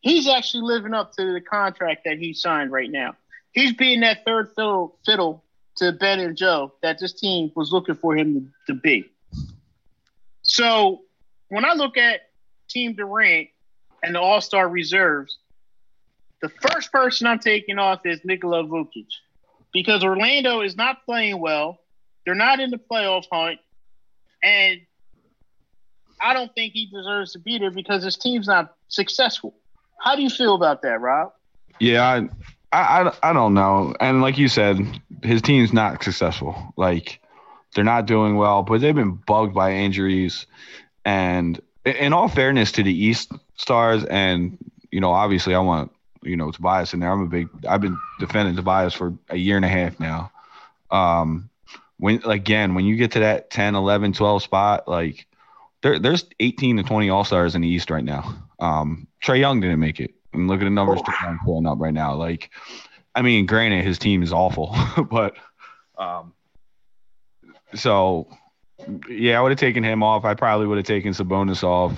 He's 0.00 0.28
actually 0.28 0.64
living 0.64 0.92
up 0.92 1.12
to 1.14 1.32
the 1.32 1.40
contract 1.40 2.02
that 2.04 2.18
he 2.18 2.34
signed 2.34 2.70
right 2.70 2.90
now. 2.90 3.14
He's 3.52 3.72
being 3.72 4.00
that 4.00 4.24
third 4.26 4.50
fiddle, 4.54 4.98
fiddle 5.06 5.42
to 5.76 5.92
Ben 5.92 6.20
and 6.20 6.36
Joe 6.36 6.74
that 6.82 6.98
this 6.98 7.12
team 7.12 7.50
was 7.54 7.72
looking 7.72 7.94
for 7.94 8.14
him 8.14 8.52
to, 8.66 8.74
to 8.74 8.80
be. 8.80 9.10
So 10.42 11.02
when 11.48 11.64
I 11.64 11.72
look 11.72 11.96
at 11.96 12.20
Team 12.68 12.94
Durant 12.94 13.48
and 14.02 14.14
the 14.14 14.20
All 14.20 14.40
Star 14.40 14.68
reserves, 14.68 15.38
the 16.42 16.50
first 16.50 16.92
person 16.92 17.26
I'm 17.26 17.38
taking 17.38 17.78
off 17.78 18.04
is 18.04 18.20
Nikola 18.24 18.64
Vucevic 18.64 19.06
because 19.72 20.04
Orlando 20.04 20.60
is 20.60 20.76
not 20.76 21.04
playing 21.06 21.40
well. 21.40 21.78
They're 22.24 22.34
not 22.34 22.60
in 22.60 22.70
the 22.70 22.78
playoff 22.78 23.24
hunt, 23.30 23.58
and 24.42 24.80
I 26.20 26.32
don't 26.32 26.52
think 26.54 26.72
he 26.72 26.86
deserves 26.86 27.32
to 27.32 27.38
be 27.38 27.58
there 27.58 27.70
because 27.70 28.02
his 28.02 28.16
team's 28.16 28.46
not 28.46 28.74
successful. 28.88 29.54
How 30.00 30.16
do 30.16 30.22
you 30.22 30.30
feel 30.30 30.54
about 30.54 30.82
that, 30.82 31.00
Rob? 31.00 31.32
Yeah, 31.80 32.02
I, 32.72 33.02
I, 33.02 33.12
I 33.22 33.32
don't 33.32 33.54
know. 33.54 33.94
And 34.00 34.22
like 34.22 34.38
you 34.38 34.48
said, 34.48 34.78
his 35.22 35.42
team's 35.42 35.72
not 35.72 36.02
successful. 36.02 36.72
Like 36.76 37.20
they're 37.74 37.84
not 37.84 38.06
doing 38.06 38.36
well, 38.36 38.62
but 38.62 38.80
they've 38.80 38.94
been 38.94 39.20
bugged 39.26 39.54
by 39.54 39.72
injuries. 39.72 40.46
And 41.04 41.60
in 41.84 42.12
all 42.12 42.28
fairness 42.28 42.72
to 42.72 42.82
the 42.82 42.92
East 42.92 43.32
Stars, 43.56 44.04
and 44.04 44.58
you 44.90 45.00
know, 45.00 45.10
obviously, 45.10 45.54
I 45.54 45.60
want 45.60 45.92
you 46.22 46.36
know 46.36 46.50
Tobias 46.50 46.94
in 46.94 47.00
there. 47.00 47.12
I'm 47.12 47.22
a 47.22 47.26
big. 47.26 47.48
I've 47.68 47.80
been 47.80 47.98
defending 48.18 48.56
Tobias 48.56 48.94
for 48.94 49.14
a 49.28 49.36
year 49.36 49.56
and 49.56 49.64
a 49.64 49.68
half 49.68 50.00
now. 50.00 50.30
Um, 50.90 51.50
when 51.98 52.22
again, 52.24 52.74
when 52.74 52.84
you 52.84 52.96
get 52.96 53.12
to 53.12 53.20
that 53.20 53.50
10, 53.50 53.74
11, 53.74 54.12
12 54.12 54.42
spot, 54.42 54.88
like 54.88 55.26
there, 55.82 55.98
there's 55.98 56.26
18 56.40 56.78
to 56.78 56.82
20 56.82 57.10
All 57.10 57.24
Stars 57.24 57.54
in 57.54 57.60
the 57.62 57.68
East 57.68 57.90
right 57.90 58.04
now. 58.04 58.36
Um, 58.58 59.06
Trae 59.22 59.38
Young 59.38 59.60
didn't 59.60 59.80
make 59.80 60.00
it. 60.00 60.14
And 60.32 60.48
look 60.48 60.60
at 60.60 60.64
the 60.64 60.70
numbers 60.70 61.00
Oh. 61.06 61.36
Pulling 61.44 61.66
up 61.66 61.78
right 61.78 61.94
now. 61.94 62.14
Like, 62.14 62.50
I 63.14 63.22
mean, 63.22 63.46
granted, 63.46 63.84
his 63.84 63.98
team 63.98 64.22
is 64.22 64.32
awful, 64.32 64.74
but 65.10 65.36
um, 65.96 66.32
so 67.74 68.28
yeah, 69.08 69.38
I 69.38 69.42
would 69.42 69.52
have 69.52 69.58
taken 69.60 69.84
him 69.84 70.02
off. 70.02 70.24
I 70.24 70.34
probably 70.34 70.66
would 70.66 70.78
have 70.78 70.86
taken 70.86 71.12
Sabonis 71.12 71.62
off, 71.62 71.96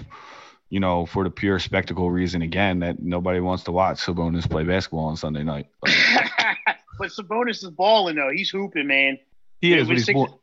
you 0.68 0.80
know, 0.80 1.06
for 1.06 1.24
the 1.24 1.30
pure 1.30 1.58
spectacle 1.58 2.10
reason 2.10 2.42
again 2.42 2.80
that 2.80 3.00
nobody 3.00 3.40
wants 3.40 3.64
to 3.64 3.72
watch 3.72 3.98
Sabonis 4.00 4.48
play 4.48 4.64
basketball 4.64 5.06
on 5.06 5.16
Sunday 5.16 5.42
night. 5.42 5.68
Like, 5.86 6.78
but 6.98 7.08
Sabonis 7.10 7.62
is 7.62 7.70
balling 7.70 8.16
though. 8.16 8.30
He's 8.34 8.48
hooping, 8.48 8.86
man. 8.86 9.18
He 9.74 9.78
is, 9.78 9.86
but 9.88 9.96
he's, 9.96 10.04
six- 10.06 10.16
bo- 10.18 10.40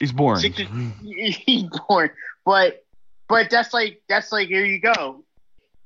he's 0.00 0.12
boring. 0.12 0.40
Six- 0.40 0.60
He's 1.46 1.64
born, 1.88 2.10
but 2.44 2.84
but 3.28 3.50
that's 3.50 3.72
like 3.74 4.02
that's 4.08 4.32
like 4.32 4.48
here 4.48 4.64
you 4.64 4.80
go. 4.80 5.22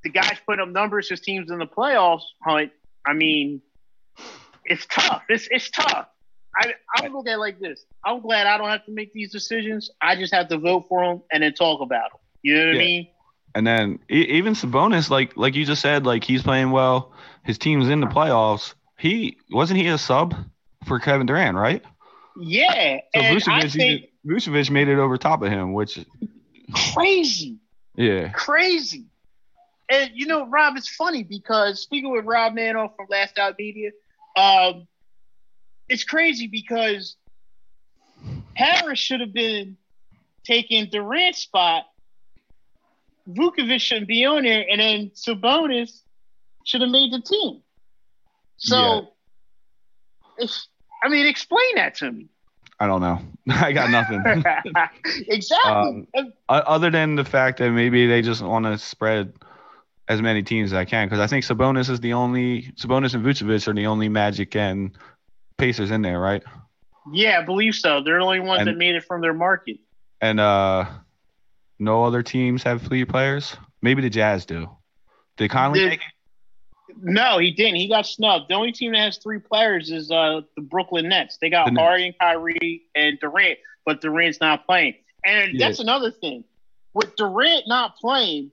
The 0.04 0.10
guy's 0.10 0.38
put 0.46 0.60
up 0.60 0.68
numbers. 0.68 1.08
His 1.08 1.20
team's 1.20 1.50
in 1.50 1.58
the 1.58 1.66
playoffs 1.66 2.22
hunt. 2.42 2.72
I 3.06 3.12
mean, 3.12 3.60
it's 4.64 4.86
tough. 4.86 5.22
It's 5.28 5.48
it's 5.50 5.70
tough. 5.70 6.06
I 6.56 6.74
I 6.96 7.02
would 7.02 7.12
look 7.12 7.26
at 7.28 7.34
it 7.34 7.38
like 7.38 7.60
this. 7.60 7.84
I'm 8.04 8.20
glad 8.20 8.46
I 8.46 8.58
don't 8.58 8.68
have 8.68 8.84
to 8.86 8.92
make 8.92 9.12
these 9.12 9.30
decisions. 9.32 9.90
I 10.02 10.16
just 10.16 10.34
have 10.34 10.48
to 10.48 10.58
vote 10.58 10.86
for 10.88 11.04
them 11.04 11.22
and 11.32 11.42
then 11.42 11.54
talk 11.54 11.80
about 11.80 12.10
them. 12.12 12.20
You 12.42 12.56
know 12.58 12.66
what 12.66 12.74
Yeah. 12.76 12.80
I 12.82 12.84
mean? 12.84 13.08
And 13.54 13.66
then 13.66 13.98
even 14.08 14.54
Sabonis, 14.54 15.10
like 15.10 15.36
like 15.36 15.54
you 15.54 15.64
just 15.64 15.82
said, 15.82 16.06
like 16.06 16.24
he's 16.24 16.42
playing 16.42 16.70
well. 16.70 17.12
His 17.44 17.58
team's 17.58 17.88
in 17.88 18.00
the 18.00 18.06
playoffs. 18.06 18.74
He 18.98 19.38
wasn't 19.50 19.80
he 19.80 19.88
a 19.88 19.98
sub 19.98 20.34
for 20.86 20.98
Kevin 21.00 21.26
Durant, 21.26 21.56
right? 21.56 21.82
Yeah, 22.36 23.00
So 23.14 23.20
and 23.20 23.42
I 23.48 23.68
think 23.68 24.06
Vucevic 24.26 24.70
made 24.70 24.88
it 24.88 24.98
over 24.98 25.16
top 25.16 25.42
of 25.42 25.50
him, 25.50 25.72
which 25.72 25.98
crazy. 26.94 27.58
yeah, 27.96 28.28
crazy. 28.30 29.06
And 29.90 30.10
you 30.14 30.26
know, 30.26 30.46
Rob, 30.46 30.76
it's 30.76 30.88
funny 30.88 31.24
because 31.24 31.82
speaking 31.82 32.10
with 32.10 32.24
Rob 32.24 32.54
Manoff 32.54 32.94
from 32.96 33.06
Last 33.10 33.38
Out 33.38 33.56
Media, 33.58 33.90
um, 34.36 34.86
it's 35.88 36.04
crazy 36.04 36.46
because 36.46 37.16
Harris 38.54 38.98
should 38.98 39.20
have 39.20 39.32
been 39.32 39.76
taking 40.44 40.88
Durant's 40.90 41.40
spot. 41.40 41.84
Vucevic 43.28 43.80
shouldn't 43.80 44.08
be 44.08 44.24
on 44.24 44.44
there, 44.44 44.64
and 44.68 44.80
then 44.80 45.10
Sabonis 45.14 46.00
should 46.64 46.80
have 46.80 46.90
made 46.90 47.12
the 47.12 47.20
team. 47.20 47.62
So, 48.56 49.08
if, 50.38 50.50
I 51.02 51.08
mean, 51.08 51.26
explain 51.26 51.76
that 51.76 51.94
to 51.96 52.12
me. 52.12 52.26
I 52.78 52.86
don't 52.86 53.00
know. 53.00 53.20
I 53.50 53.72
got 53.72 53.90
nothing. 53.90 54.22
exactly. 55.28 56.06
Um, 56.16 56.32
Other 56.48 56.90
than 56.90 57.16
the 57.16 57.24
fact 57.24 57.58
that 57.58 57.70
maybe 57.70 58.06
they 58.06 58.22
just 58.22 58.42
want 58.42 58.64
to 58.66 58.78
spread 58.78 59.34
as 60.08 60.20
many 60.22 60.42
teams 60.42 60.72
as 60.72 60.76
I 60.76 60.84
can, 60.84 61.06
because 61.06 61.20
I 61.20 61.26
think 61.26 61.44
Sabonis 61.44 61.88
is 61.90 62.00
the 62.00 62.14
only 62.14 62.72
Sabonis 62.76 63.14
and 63.14 63.24
Vucevic 63.24 63.68
are 63.68 63.74
the 63.74 63.86
only 63.86 64.08
Magic 64.08 64.56
and 64.56 64.96
Pacers 65.58 65.90
in 65.90 66.02
there, 66.02 66.18
right? 66.20 66.42
yeah, 67.12 67.38
I 67.40 67.44
believe 67.44 67.74
so. 67.74 68.02
They're 68.02 68.18
the 68.18 68.24
only 68.24 68.40
ones 68.40 68.60
And- 68.60 68.68
that 68.68 68.76
made 68.76 68.94
it 68.94 69.04
from 69.04 69.20
their 69.20 69.34
market. 69.34 69.78
And 70.22 70.38
uh, 70.38 70.84
no 71.78 72.04
other 72.04 72.22
teams 72.22 72.62
have 72.64 72.82
three 72.82 73.04
players. 73.06 73.56
Maybe 73.82 74.02
the 74.02 74.10
Jazz 74.10 74.44
do. 74.44 74.68
Did 75.38 75.50
Conley 75.50 75.80
Did- 75.80 75.88
make 75.90 76.00
it? 76.00 76.06
No, 77.00 77.38
he 77.38 77.50
didn't. 77.50 77.76
He 77.76 77.88
got 77.88 78.06
snubbed. 78.06 78.48
The 78.48 78.54
only 78.54 78.72
team 78.72 78.92
that 78.92 78.98
has 79.00 79.18
three 79.18 79.38
players 79.38 79.90
is 79.90 80.10
uh, 80.10 80.40
the 80.56 80.62
Brooklyn 80.62 81.08
Nets. 81.08 81.38
They 81.40 81.50
got 81.50 81.66
The 81.66 81.72
Nets. 81.72 82.16
Kyrie, 82.20 82.82
and 82.94 83.18
Durant, 83.20 83.58
but 83.84 84.00
Durant's 84.00 84.40
not 84.40 84.66
playing. 84.66 84.94
And 85.24 85.52
Yeah. 85.54 85.68
that's 85.68 85.80
another 85.80 86.10
thing. 86.10 86.44
With 86.94 87.14
Durant 87.16 87.64
not 87.68 87.96
playing, 87.96 88.50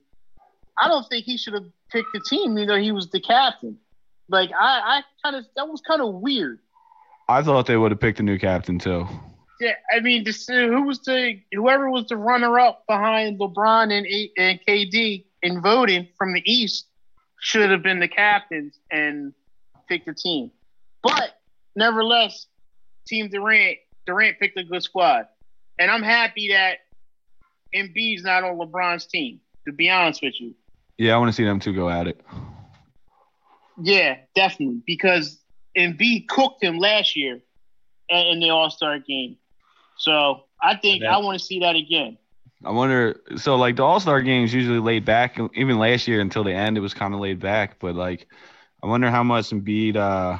I 0.76 0.88
don't 0.88 1.06
think 1.08 1.24
he 1.24 1.36
should 1.36 1.54
have 1.54 1.64
picked 1.90 2.08
the 2.12 2.20
team, 2.20 2.56
even 2.58 2.68
though 2.68 2.76
he 2.80 2.92
was 2.92 3.08
the 3.10 3.20
captain. 3.20 3.78
Like 4.28 4.50
I, 4.52 4.98
I 4.98 5.02
kind 5.24 5.36
of 5.36 5.44
that 5.56 5.66
was 5.68 5.80
kind 5.80 6.02
of 6.02 6.14
weird. 6.14 6.58
I 7.28 7.42
thought 7.42 7.66
they 7.66 7.76
would 7.76 7.90
have 7.90 8.00
picked 8.00 8.20
a 8.20 8.22
new 8.22 8.38
captain 8.38 8.78
too. 8.78 9.06
Yeah, 9.60 9.72
I 9.90 10.00
mean, 10.00 10.22
this, 10.22 10.46
who 10.46 10.82
was 10.82 11.00
the 11.00 11.40
whoever 11.52 11.90
was 11.90 12.06
the 12.06 12.16
runner 12.16 12.60
up 12.60 12.84
behind 12.86 13.40
LeBron 13.40 13.90
and 13.92 14.06
and 14.36 14.60
KD 14.68 15.24
in 15.42 15.60
voting 15.60 16.06
from 16.16 16.32
the 16.34 16.42
East 16.44 16.86
should 17.40 17.70
have 17.70 17.82
been 17.82 18.00
the 18.00 18.08
captains 18.08 18.78
and 18.90 19.32
picked 19.88 20.06
the 20.06 20.14
team. 20.14 20.50
But 21.02 21.38
nevertheless, 21.76 22.46
Team 23.06 23.28
Durant 23.28 23.78
Durant 24.06 24.38
picked 24.38 24.58
a 24.58 24.64
good 24.64 24.82
squad, 24.82 25.26
and 25.78 25.90
I'm 25.90 26.02
happy 26.02 26.48
that 26.52 26.78
Embiid's 27.74 28.24
not 28.24 28.44
on 28.44 28.56
LeBron's 28.56 29.06
team. 29.06 29.40
To 29.66 29.72
be 29.72 29.90
honest 29.90 30.22
with 30.22 30.40
you. 30.40 30.54
Yeah, 30.96 31.14
I 31.14 31.18
want 31.18 31.28
to 31.28 31.34
see 31.34 31.44
them 31.44 31.60
two 31.60 31.74
go 31.74 31.90
at 31.90 32.06
it. 32.06 32.20
Yeah, 33.82 34.16
definitely. 34.34 34.82
Because 34.86 35.38
Embiid 35.76 36.26
cooked 36.26 36.62
him 36.62 36.78
last 36.78 37.16
year 37.16 37.40
in 38.08 38.40
the 38.40 38.48
All 38.48 38.70
Star 38.70 38.98
game. 38.98 39.36
So 39.98 40.44
I 40.62 40.76
think 40.76 41.04
I 41.04 41.18
want 41.18 41.38
to 41.38 41.44
see 41.44 41.60
that 41.60 41.76
again. 41.76 42.16
I 42.64 42.72
wonder. 42.72 43.20
So 43.36 43.56
like 43.56 43.76
the 43.76 43.84
All 43.84 44.00
Star 44.00 44.20
games 44.20 44.52
usually 44.52 44.80
laid 44.80 45.04
back. 45.04 45.38
Even 45.54 45.78
last 45.78 46.08
year 46.08 46.20
until 46.20 46.44
the 46.44 46.52
end, 46.52 46.76
it 46.76 46.80
was 46.80 46.94
kind 46.94 47.14
of 47.14 47.20
laid 47.20 47.40
back. 47.40 47.78
But 47.78 47.94
like, 47.94 48.26
I 48.82 48.86
wonder 48.86 49.10
how 49.10 49.22
much 49.22 49.50
Embiid 49.50 49.96
uh, 49.96 50.38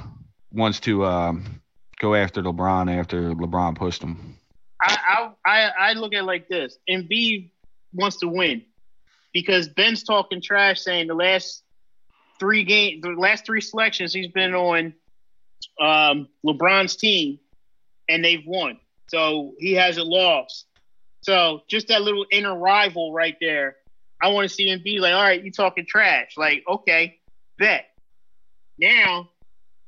wants 0.52 0.80
to 0.80 1.04
um, 1.04 1.60
go 2.00 2.14
after 2.14 2.42
LeBron 2.42 2.96
after 2.98 3.32
LeBron 3.32 3.76
pushed 3.76 4.02
him. 4.02 4.36
I, 4.80 5.30
I 5.44 5.70
I 5.78 5.92
look 5.94 6.14
at 6.14 6.20
it 6.20 6.24
like 6.24 6.48
this: 6.48 6.78
Embiid 6.88 7.50
wants 7.92 8.18
to 8.18 8.28
win 8.28 8.62
because 9.32 9.68
Ben's 9.68 10.02
talking 10.02 10.40
trash, 10.40 10.80
saying 10.80 11.06
the 11.06 11.14
last 11.14 11.62
three 12.38 12.64
game, 12.64 13.00
the 13.00 13.10
last 13.10 13.44
three 13.44 13.60
selections 13.60 14.12
he's 14.12 14.28
been 14.28 14.54
on 14.54 14.94
um, 15.80 16.28
LeBron's 16.44 16.96
team, 16.96 17.38
and 18.08 18.24
they've 18.24 18.44
won. 18.46 18.78
So 19.08 19.54
he 19.58 19.72
hasn't 19.72 20.06
lost. 20.06 20.66
So 21.20 21.62
just 21.68 21.88
that 21.88 22.02
little 22.02 22.26
inner 22.30 22.56
rival 22.56 23.12
right 23.12 23.36
there. 23.40 23.76
I 24.20 24.28
want 24.28 24.48
to 24.48 24.54
see 24.54 24.68
him 24.68 24.80
be 24.82 24.98
like, 24.98 25.14
all 25.14 25.22
right, 25.22 25.42
you 25.42 25.52
talking 25.52 25.86
trash. 25.86 26.32
Like, 26.36 26.64
okay, 26.68 27.18
bet. 27.58 27.86
Now, 28.78 29.30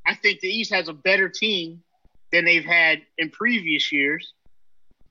I 0.06 0.14
think 0.14 0.40
the 0.40 0.48
East 0.48 0.72
has 0.72 0.88
a 0.88 0.92
better 0.92 1.28
team 1.28 1.82
than 2.32 2.44
they've 2.44 2.64
had 2.64 3.02
in 3.18 3.30
previous 3.30 3.92
years 3.92 4.32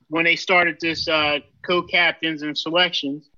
when 0.07 0.25
they 0.25 0.35
started 0.35 0.77
this 0.79 1.07
uh, 1.07 1.39
co-captains 1.61 2.41
and 2.41 2.57
selections. 2.57 3.29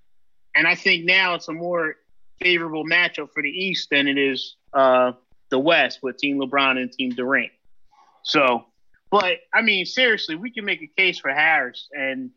And 0.55 0.67
I 0.67 0.75
think 0.75 1.05
now 1.05 1.35
it's 1.35 1.47
a 1.47 1.53
more 1.53 1.95
favorable 2.39 2.85
matchup 2.85 3.31
for 3.33 3.41
the 3.41 3.49
East 3.49 3.89
than 3.89 4.07
it 4.07 4.17
is 4.17 4.55
uh, 4.73 5.13
the 5.49 5.59
West 5.59 5.99
with 6.01 6.17
Team 6.17 6.39
LeBron 6.39 6.77
and 6.77 6.91
Team 6.91 7.11
Durant. 7.11 7.51
So, 8.23 8.65
but 9.09 9.37
I 9.53 9.61
mean, 9.61 9.85
seriously, 9.85 10.35
we 10.35 10.51
can 10.51 10.65
make 10.65 10.81
a 10.81 10.87
case 10.87 11.19
for 11.19 11.29
Harris, 11.29 11.89
and 11.91 12.31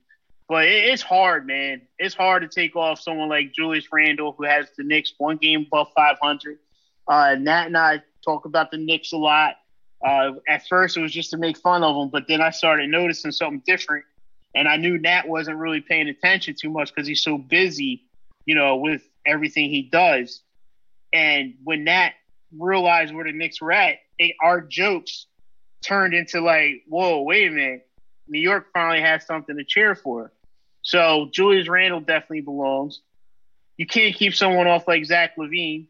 but 0.49 0.65
it, 0.67 0.85
it's 0.85 1.03
hard, 1.03 1.47
man. 1.47 1.83
It's 1.99 2.15
hard 2.15 2.43
to 2.43 2.49
take 2.49 2.77
off 2.77 3.01
someone 3.01 3.29
like 3.29 3.53
Julius 3.53 3.87
Randle, 3.93 4.35
who 4.37 4.45
has 4.45 4.67
the 4.77 4.85
Knicks 4.85 5.15
one 5.19 5.37
game 5.37 5.67
above 5.67 5.89
500. 5.95 6.59
Uh, 7.07 7.37
Nat 7.39 7.67
and 7.67 7.77
I 7.77 8.03
talk 8.25 8.45
about 8.45 8.71
the 8.71 8.79
Knicks 8.79 9.13
a 9.13 9.17
lot. 9.17 9.57
Uh, 10.05 10.33
at 10.49 10.67
first, 10.67 10.97
it 10.97 11.01
was 11.01 11.13
just 11.13 11.31
to 11.31 11.39
make 11.39 11.57
fun 11.57 11.83
of 11.83 11.97
them, 11.97 12.11
but 12.11 12.29
then 12.29 12.41
I 12.43 12.51
started 12.51 12.91
noticing 12.91 13.33
something 13.33 13.63
different, 13.65 14.05
and 14.55 14.69
I 14.69 14.77
knew 14.77 14.99
Nat 14.99 15.27
wasn't 15.27 15.57
really 15.57 15.81
paying 15.81 16.09
attention 16.09 16.55
too 16.61 16.69
much 16.69 16.95
because 16.95 17.09
he's 17.09 17.23
so 17.23 17.39
busy, 17.39 18.03
you 18.45 18.55
know, 18.55 18.77
with 18.77 19.03
everything 19.27 19.71
he 19.71 19.83
does. 19.83 20.43
And 21.13 21.55
when 21.65 21.85
Nat 21.85 22.11
realized 22.59 23.15
where 23.15 23.25
the 23.25 23.33
Knicks 23.33 23.63
were 23.63 23.73
at, 23.73 23.97
it, 24.19 24.37
our 24.43 24.61
jokes 24.61 25.27
turned 25.83 26.13
into 26.13 26.41
like, 26.43 26.83
"Whoa, 26.87 27.23
wait 27.23 27.49
a 27.49 27.51
minute! 27.51 27.89
New 28.29 28.41
York 28.41 28.67
finally 28.75 29.01
has 29.01 29.25
something 29.25 29.57
to 29.57 29.65
cheer 29.65 29.95
for." 29.95 30.34
So 30.85 31.29
Julius 31.33 31.69
Randle 31.69 32.01
definitely 32.01 32.43
belongs. 32.43 33.01
You 33.77 33.87
can't 33.87 34.15
keep 34.15 34.35
someone 34.35 34.69
off 34.69 34.87
like 34.87 35.05
Zach 35.05 35.37
LaVine. 35.37 35.87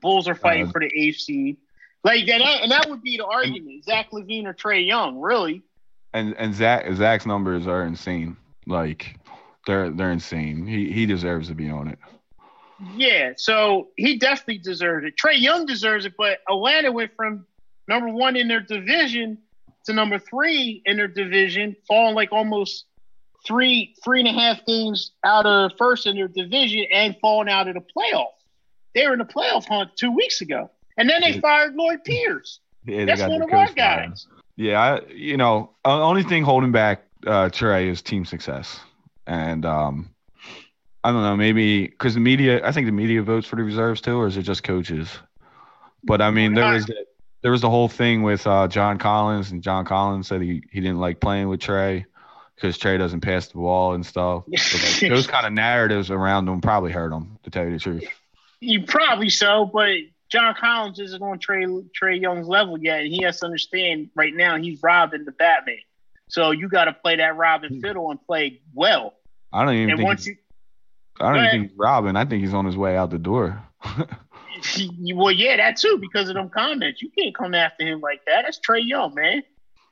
Bulls 0.00 0.26
are 0.26 0.34
fighting 0.34 0.66
uh, 0.66 0.70
for 0.72 0.80
the 0.80 0.90
AFC. 0.90 1.56
Like 2.02 2.26
that, 2.26 2.40
and 2.40 2.72
that 2.72 2.88
would 2.90 3.02
be 3.02 3.18
the 3.18 3.26
argument: 3.26 3.84
Zach 3.84 4.10
LaVine 4.10 4.46
or 4.46 4.54
Trae 4.54 4.84
Young, 4.84 5.20
really. 5.20 5.62
And 6.12 6.34
and 6.36 6.54
Zach 6.54 6.90
Zach's 6.94 7.26
numbers 7.26 7.66
are 7.66 7.84
insane. 7.84 8.36
Like 8.66 9.18
they're 9.66 9.90
they're 9.90 10.10
insane. 10.10 10.66
He 10.66 10.90
he 10.90 11.06
deserves 11.06 11.48
to 11.48 11.54
be 11.54 11.70
on 11.70 11.88
it. 11.88 11.98
Yeah, 12.96 13.32
so 13.36 13.88
he 13.96 14.18
definitely 14.18 14.58
deserves 14.58 15.06
it. 15.06 15.14
Trae 15.16 15.38
Young 15.40 15.66
deserves 15.66 16.06
it, 16.06 16.14
but 16.18 16.38
Atlanta 16.48 16.90
went 16.90 17.12
from 17.14 17.46
number 17.88 18.08
one 18.08 18.36
in 18.36 18.48
their 18.48 18.60
division 18.60 19.38
to 19.84 19.92
number 19.92 20.18
three 20.18 20.82
in 20.86 20.96
their 20.96 21.08
division, 21.08 21.76
falling 21.86 22.14
like 22.14 22.32
almost 22.32 22.86
three 23.46 23.94
three 24.02 24.20
and 24.20 24.28
a 24.28 24.32
half 24.32 24.64
games 24.66 25.12
out 25.24 25.46
of 25.46 25.72
first 25.78 26.06
in 26.06 26.16
their 26.16 26.28
division 26.28 26.86
and 26.92 27.16
falling 27.20 27.48
out 27.48 27.68
of 27.68 27.74
the 27.74 27.80
playoff. 27.80 28.26
They 28.94 29.06
were 29.06 29.14
in 29.14 29.18
the 29.18 29.24
playoff 29.24 29.66
hunt 29.66 29.90
two 29.96 30.12
weeks 30.12 30.40
ago, 30.40 30.70
and 30.96 31.08
then 31.08 31.20
they 31.20 31.40
fired 31.40 31.74
Lloyd 31.74 32.04
Pierce. 32.04 32.60
Yeah, 32.86 33.04
That's 33.06 33.22
one 33.22 33.42
of 33.42 33.52
our 33.52 33.72
guys. 33.72 34.26
Yeah, 34.56 34.80
I, 34.80 35.00
you 35.10 35.36
know, 35.36 35.70
only 35.84 36.22
thing 36.22 36.44
holding 36.44 36.70
back 36.70 37.02
uh, 37.26 37.48
Trae 37.48 37.86
is 37.88 38.02
team 38.02 38.24
success, 38.24 38.78
and 39.26 39.66
um, 39.66 40.10
I 41.02 41.10
don't 41.10 41.22
know, 41.22 41.36
maybe 41.36 41.88
because 41.88 42.14
the 42.14 42.20
media. 42.20 42.64
I 42.64 42.70
think 42.70 42.86
the 42.86 42.92
media 42.92 43.22
votes 43.22 43.46
for 43.46 43.56
the 43.56 43.64
reserves 43.64 44.00
too, 44.00 44.16
or 44.16 44.28
is 44.28 44.36
it 44.36 44.42
just 44.42 44.62
coaches? 44.62 45.10
But 46.04 46.20
I 46.20 46.30
mean, 46.30 46.54
there 46.54 46.72
was 46.72 46.86
the, 46.86 47.04
there 47.42 47.50
was 47.50 47.62
the 47.62 47.70
whole 47.70 47.88
thing 47.88 48.22
with 48.22 48.46
uh, 48.46 48.68
John 48.68 48.98
Collins, 48.98 49.50
and 49.50 49.62
John 49.62 49.84
Collins 49.84 50.28
said 50.28 50.40
he, 50.40 50.62
he 50.70 50.80
didn't 50.80 50.98
like 50.98 51.18
playing 51.18 51.48
with 51.48 51.60
Trae 51.60 52.04
because 52.54 52.78
Trae 52.78 52.98
doesn't 52.98 53.20
pass 53.20 53.48
the 53.48 53.54
ball 53.54 53.94
and 53.94 54.04
stuff. 54.04 54.44
So 54.56 55.06
like, 55.06 55.12
those 55.12 55.26
kind 55.26 55.46
of 55.46 55.52
narratives 55.52 56.10
around 56.10 56.48
him 56.48 56.60
probably 56.60 56.92
hurt 56.92 57.12
him, 57.12 57.38
to 57.42 57.50
tell 57.50 57.64
you 57.64 57.72
the 57.72 57.78
truth. 57.78 58.04
You 58.60 58.84
probably 58.84 59.28
so, 59.28 59.66
but 59.66 59.96
John 60.30 60.54
Collins 60.58 60.98
isn't 60.98 61.22
on 61.22 61.38
Trey 61.38 61.64
Trae 61.64 62.20
Young's 62.20 62.48
level 62.48 62.78
yet, 62.78 63.00
and 63.00 63.08
he 63.08 63.22
has 63.24 63.40
to 63.40 63.46
understand 63.46 64.10
right 64.14 64.34
now 64.34 64.56
he's 64.56 64.82
Robin 64.82 65.24
the 65.24 65.32
Batman. 65.32 65.78
So 66.28 66.50
you 66.50 66.68
got 66.68 66.86
to 66.86 66.92
play 66.92 67.16
that 67.16 67.36
Robin 67.36 67.74
hmm. 67.74 67.80
fiddle 67.80 68.10
and 68.10 68.20
play 68.26 68.60
well. 68.72 69.14
I 69.52 69.64
don't 69.64 69.74
even 69.74 69.90
and 69.90 69.98
think. 69.98 70.06
Once 70.06 70.26
you, 70.26 70.36
I 71.20 71.32
don't 71.32 71.36
even 71.36 71.50
think 71.50 71.70
he's 71.70 71.78
Robin. 71.78 72.16
I 72.16 72.24
think 72.24 72.42
he's 72.42 72.54
on 72.54 72.64
his 72.64 72.76
way 72.76 72.96
out 72.96 73.10
the 73.10 73.18
door. 73.18 73.62
well, 75.14 75.30
yeah, 75.30 75.56
that 75.58 75.76
too, 75.76 75.98
because 76.00 76.28
of 76.28 76.34
them 76.34 76.48
comments. 76.48 77.02
You 77.02 77.10
can't 77.16 77.34
come 77.34 77.54
after 77.54 77.86
him 77.86 78.00
like 78.00 78.24
that. 78.26 78.42
That's 78.42 78.58
Trae 78.58 78.84
Young, 78.84 79.14
man. 79.14 79.42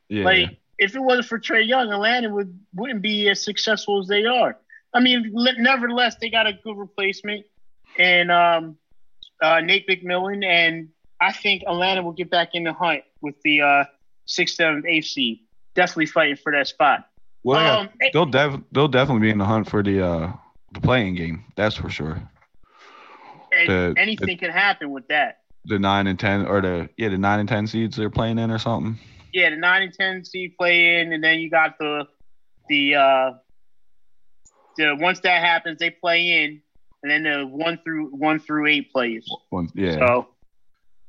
Yeah. 0.08 0.24
Like, 0.24 0.58
if 0.82 0.96
it 0.96 1.00
wasn't 1.00 1.26
for 1.26 1.38
Trae 1.38 1.66
Young, 1.66 1.92
Atlanta 1.92 2.28
would 2.28 2.58
wouldn't 2.74 3.02
be 3.02 3.28
as 3.28 3.42
successful 3.42 4.00
as 4.00 4.08
they 4.08 4.24
are. 4.24 4.58
I 4.92 5.00
mean, 5.00 5.30
nevertheless, 5.32 6.16
they 6.20 6.28
got 6.28 6.46
a 6.46 6.52
good 6.52 6.76
replacement 6.76 7.46
and 7.98 8.30
um, 8.30 8.76
uh, 9.40 9.60
Nate 9.60 9.88
McMillan, 9.88 10.44
and 10.44 10.88
I 11.20 11.32
think 11.32 11.62
Atlanta 11.66 12.02
will 12.02 12.12
get 12.12 12.30
back 12.30 12.50
in 12.54 12.64
the 12.64 12.72
hunt 12.72 13.04
with 13.20 13.40
the 13.42 13.62
uh, 13.62 13.84
sixth, 14.26 14.56
seventh, 14.56 14.84
eighth 14.86 15.06
seed. 15.06 15.40
Definitely 15.74 16.06
fighting 16.06 16.36
for 16.36 16.52
that 16.52 16.66
spot. 16.66 17.08
Well, 17.44 17.80
um, 17.80 17.88
they'll 18.12 18.26
def- 18.26 18.60
they'll 18.72 18.88
definitely 18.88 19.22
be 19.22 19.30
in 19.30 19.38
the 19.38 19.44
hunt 19.44 19.70
for 19.70 19.82
the 19.82 20.04
uh, 20.04 20.32
the 20.72 20.80
playing 20.80 21.14
game. 21.14 21.44
That's 21.56 21.76
for 21.76 21.88
sure. 21.88 22.20
The, 23.66 23.94
anything 23.96 24.26
the, 24.26 24.36
can 24.36 24.50
happen 24.50 24.90
with 24.90 25.08
that. 25.08 25.40
The 25.66 25.78
nine 25.78 26.06
and 26.06 26.18
ten, 26.18 26.46
or 26.46 26.60
the 26.60 26.88
yeah, 26.96 27.08
the 27.08 27.18
nine 27.18 27.40
and 27.40 27.48
ten 27.48 27.66
seeds 27.66 27.96
they're 27.96 28.10
playing 28.10 28.38
in, 28.38 28.50
or 28.50 28.58
something. 28.58 28.98
Yeah, 29.32 29.50
the 29.50 29.56
nine 29.56 29.82
and 29.82 29.94
ten 29.94 30.24
seed 30.24 30.56
play 30.58 31.00
in, 31.00 31.12
and 31.12 31.22
then 31.22 31.38
you 31.38 31.50
got 31.50 31.78
the 31.78 32.06
the 32.68 32.94
uh 32.94 33.30
the 34.76 34.96
once 34.98 35.20
that 35.20 35.42
happens, 35.42 35.78
they 35.78 35.90
play 35.90 36.44
in, 36.44 36.62
and 37.02 37.10
then 37.10 37.22
the 37.24 37.46
one 37.46 37.78
through 37.84 38.06
one 38.08 38.38
through 38.38 38.66
eight 38.66 38.92
plays. 38.92 39.26
One, 39.50 39.68
yeah. 39.74 39.94
So, 39.94 40.28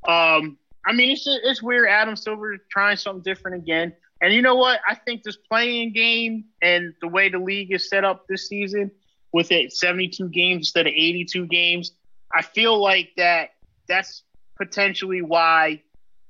um, 0.07 0.57
I 0.85 0.93
mean, 0.93 1.11
it's 1.11 1.25
it's 1.27 1.61
weird. 1.61 1.89
Adam 1.89 2.15
Silver 2.15 2.57
trying 2.69 2.97
something 2.97 3.23
different 3.23 3.57
again. 3.57 3.93
And 4.21 4.33
you 4.33 4.41
know 4.41 4.55
what? 4.55 4.79
I 4.87 4.95
think 4.95 5.23
this 5.23 5.35
playing 5.35 5.91
game 5.91 6.45
and 6.61 6.93
the 7.01 7.09
way 7.09 7.27
the 7.27 7.39
league 7.39 7.73
is 7.73 7.89
set 7.89 8.05
up 8.05 8.25
this 8.29 8.47
season, 8.47 8.89
with 9.33 9.51
it 9.51 9.73
72 9.73 10.29
games 10.29 10.67
instead 10.67 10.87
of 10.87 10.93
82 10.93 11.47
games. 11.47 11.91
I 12.33 12.41
feel 12.41 12.81
like 12.81 13.09
that 13.17 13.49
that's 13.87 14.23
potentially 14.55 15.21
why 15.21 15.81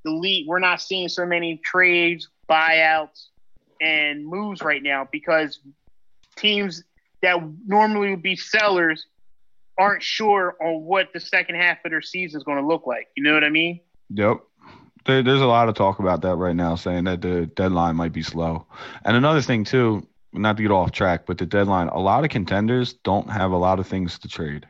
the 0.03 0.11
league 0.11 0.47
we're 0.47 0.59
not 0.59 0.81
seeing 0.81 1.07
so 1.07 1.25
many 1.25 1.57
trades, 1.57 2.29
buyouts, 2.49 3.27
and 3.81 4.25
moves 4.25 4.61
right 4.61 4.81
now 4.81 5.07
because 5.11 5.59
teams 6.35 6.83
that 7.21 7.37
normally 7.65 8.11
would 8.11 8.23
be 8.23 8.35
sellers 8.35 9.05
aren't 9.77 10.03
sure 10.03 10.55
on 10.61 10.83
what 10.83 11.11
the 11.13 11.19
second 11.19 11.55
half 11.55 11.83
of 11.83 11.91
their 11.91 12.01
season 12.01 12.37
is 12.37 12.43
going 12.43 12.59
to 12.59 12.67
look 12.67 12.85
like. 12.85 13.07
You 13.15 13.23
know 13.23 13.33
what 13.33 13.43
I 13.43 13.49
mean? 13.49 13.79
Yep. 14.09 14.41
There, 15.05 15.23
there's 15.23 15.41
a 15.41 15.45
lot 15.45 15.67
of 15.67 15.75
talk 15.75 15.99
about 15.99 16.21
that 16.21 16.35
right 16.35 16.55
now, 16.55 16.75
saying 16.75 17.05
that 17.05 17.21
the 17.21 17.45
deadline 17.47 17.95
might 17.95 18.13
be 18.13 18.23
slow. 18.23 18.67
And 19.03 19.17
another 19.17 19.41
thing 19.41 19.63
too, 19.63 20.07
not 20.31 20.57
to 20.57 20.63
get 20.63 20.71
off 20.71 20.91
track, 20.91 21.25
but 21.25 21.37
the 21.37 21.45
deadline, 21.45 21.87
a 21.87 21.99
lot 21.99 22.23
of 22.23 22.29
contenders 22.29 22.93
don't 22.93 23.29
have 23.29 23.51
a 23.51 23.57
lot 23.57 23.79
of 23.79 23.87
things 23.87 24.19
to 24.19 24.27
trade. 24.27 24.67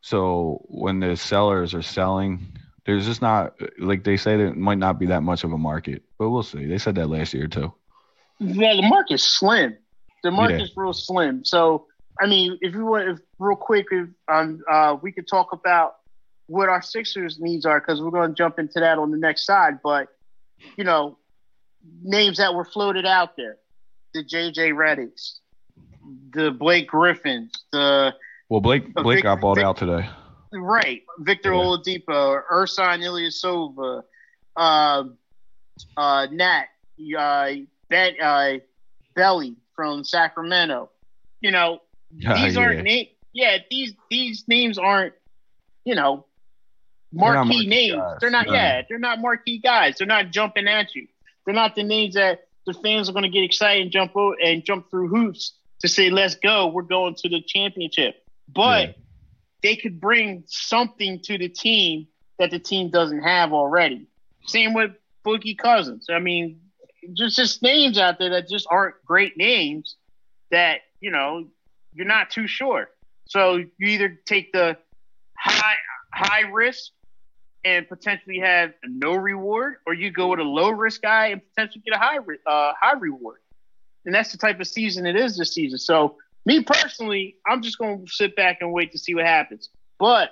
So 0.00 0.64
when 0.68 1.00
the 1.00 1.16
sellers 1.16 1.74
are 1.74 1.82
selling, 1.82 2.58
there's 2.86 3.04
just 3.04 3.20
not 3.20 3.54
like 3.78 4.04
they 4.04 4.16
say 4.16 4.36
that 4.36 4.56
might 4.56 4.78
not 4.78 4.98
be 4.98 5.06
that 5.06 5.22
much 5.22 5.44
of 5.44 5.52
a 5.52 5.58
market, 5.58 6.02
but 6.18 6.30
we'll 6.30 6.42
see. 6.42 6.66
They 6.66 6.78
said 6.78 6.94
that 6.94 7.08
last 7.08 7.34
year 7.34 7.48
too. 7.48 7.72
Yeah, 8.38 8.74
the 8.74 8.82
market's 8.82 9.24
slim. 9.24 9.76
The 10.22 10.30
market's 10.30 10.72
yeah. 10.76 10.82
real 10.82 10.92
slim. 10.92 11.44
So 11.44 11.86
I 12.20 12.26
mean, 12.26 12.58
if 12.60 12.74
you 12.74 12.84
want, 12.86 13.08
if 13.08 13.18
real 13.38 13.56
quick, 13.56 13.86
if 13.90 14.08
um, 14.28 14.62
uh, 14.70 14.96
we 15.02 15.12
could 15.12 15.28
talk 15.28 15.52
about 15.52 15.96
what 16.46 16.68
our 16.68 16.80
Sixers 16.80 17.38
needs 17.40 17.66
are 17.66 17.80
because 17.80 18.00
we're 18.00 18.10
going 18.10 18.30
to 18.30 18.34
jump 18.34 18.58
into 18.58 18.80
that 18.80 18.98
on 18.98 19.10
the 19.10 19.18
next 19.18 19.44
side. 19.44 19.80
But 19.82 20.08
you 20.76 20.84
know, 20.84 21.18
names 22.02 22.38
that 22.38 22.54
were 22.54 22.64
floated 22.64 23.04
out 23.04 23.36
there 23.36 23.56
the 24.14 24.24
JJ 24.24 24.72
Redicks, 24.72 25.34
the 26.32 26.50
Blake 26.50 26.88
Griffins, 26.88 27.52
the 27.72 28.14
Well, 28.48 28.60
Blake 28.60 28.94
Blake 28.94 29.18
Vic- 29.18 29.24
got 29.24 29.40
bought 29.40 29.56
Vic- 29.56 29.64
out 29.64 29.76
today. 29.76 30.08
Right 30.52 31.02
Victor 31.18 31.52
Yeah. 31.52 31.58
Oladipo, 31.60 32.42
Ersan 32.50 33.00
Ilyasova, 33.02 34.02
uh, 34.56 35.04
uh, 35.96 36.26
Nat, 36.30 36.66
uh, 37.18 37.50
uh, 38.22 38.52
Belly 39.14 39.56
from 39.74 40.04
Sacramento. 40.04 40.90
You 41.40 41.50
know, 41.50 41.80
Yeah, 42.16 42.34
these 42.44 42.56
aren't 42.56 42.76
yeah. 42.78 42.82
names. 42.82 43.08
Yeah, 43.32 43.58
these 43.70 43.92
these 44.10 44.44
names 44.48 44.78
aren't. 44.78 45.14
You 45.84 45.94
know, 45.94 46.24
marquee 47.12 47.48
marquee 47.48 47.66
names. 47.66 47.94
guys, 47.96 48.16
They're 48.20 48.30
not. 48.30 48.46
no. 48.46 48.52
Yeah, 48.54 48.82
they're 48.88 48.98
not 48.98 49.20
marquee 49.20 49.58
guys. 49.58 49.96
They're 49.98 50.06
not 50.06 50.30
jumping 50.30 50.66
at 50.66 50.94
you. 50.94 51.06
They're 51.44 51.54
not 51.54 51.76
the 51.76 51.84
names 51.84 52.14
that 52.14 52.48
the 52.66 52.74
fans 52.74 53.08
are 53.08 53.12
going 53.12 53.22
to 53.22 53.28
get 53.28 53.44
excited 53.44 53.82
and 53.82 53.90
jump 53.92 54.12
and 54.42 54.64
jump 54.64 54.90
through 54.90 55.08
hoops 55.08 55.52
to 55.80 55.88
say, 55.88 56.10
"Let's 56.10 56.34
go, 56.34 56.66
we're 56.68 56.82
going 56.82 57.14
to 57.16 57.28
the 57.28 57.40
championship." 57.46 58.24
But 58.52 58.88
Yeah. 58.88 58.94
They 59.66 59.74
could 59.74 60.00
bring 60.00 60.44
something 60.46 61.18
to 61.18 61.36
the 61.36 61.48
team 61.48 62.06
that 62.38 62.52
the 62.52 62.58
team 62.58 62.88
doesn't 62.88 63.22
have 63.22 63.52
already. 63.52 64.06
Same 64.46 64.74
with 64.74 64.92
Boogie 65.26 65.58
Cousins. 65.58 66.06
I 66.08 66.20
mean, 66.20 66.60
just 67.14 67.34
just 67.34 67.62
names 67.62 67.98
out 67.98 68.20
there 68.20 68.30
that 68.30 68.48
just 68.48 68.68
aren't 68.70 68.94
great 69.04 69.36
names 69.36 69.96
that 70.52 70.82
you 71.00 71.10
know 71.10 71.48
you're 71.94 72.06
not 72.06 72.30
too 72.30 72.46
sure. 72.46 72.90
So 73.24 73.56
you 73.56 73.88
either 73.88 74.16
take 74.24 74.52
the 74.52 74.76
high 75.36 75.74
high 76.14 76.42
risk 76.42 76.92
and 77.64 77.88
potentially 77.88 78.38
have 78.38 78.72
no 78.84 79.16
reward, 79.16 79.78
or 79.84 79.94
you 79.94 80.12
go 80.12 80.28
with 80.28 80.38
a 80.38 80.44
low 80.44 80.70
risk 80.70 81.02
guy 81.02 81.28
and 81.28 81.42
potentially 81.44 81.82
get 81.84 81.96
a 81.96 81.98
high 81.98 82.18
uh, 82.18 82.72
high 82.80 82.96
reward. 82.96 83.40
And 84.04 84.14
that's 84.14 84.30
the 84.30 84.38
type 84.38 84.60
of 84.60 84.68
season 84.68 85.06
it 85.06 85.16
is 85.16 85.36
this 85.36 85.52
season. 85.54 85.80
So 85.80 86.18
me 86.46 86.62
personally, 86.62 87.36
I'm 87.46 87.60
just 87.60 87.76
going 87.78 88.06
to 88.06 88.10
sit 88.10 88.34
back 88.36 88.58
and 88.60 88.72
wait 88.72 88.92
to 88.92 88.98
see 88.98 89.14
what 89.14 89.26
happens. 89.26 89.68
But 89.98 90.30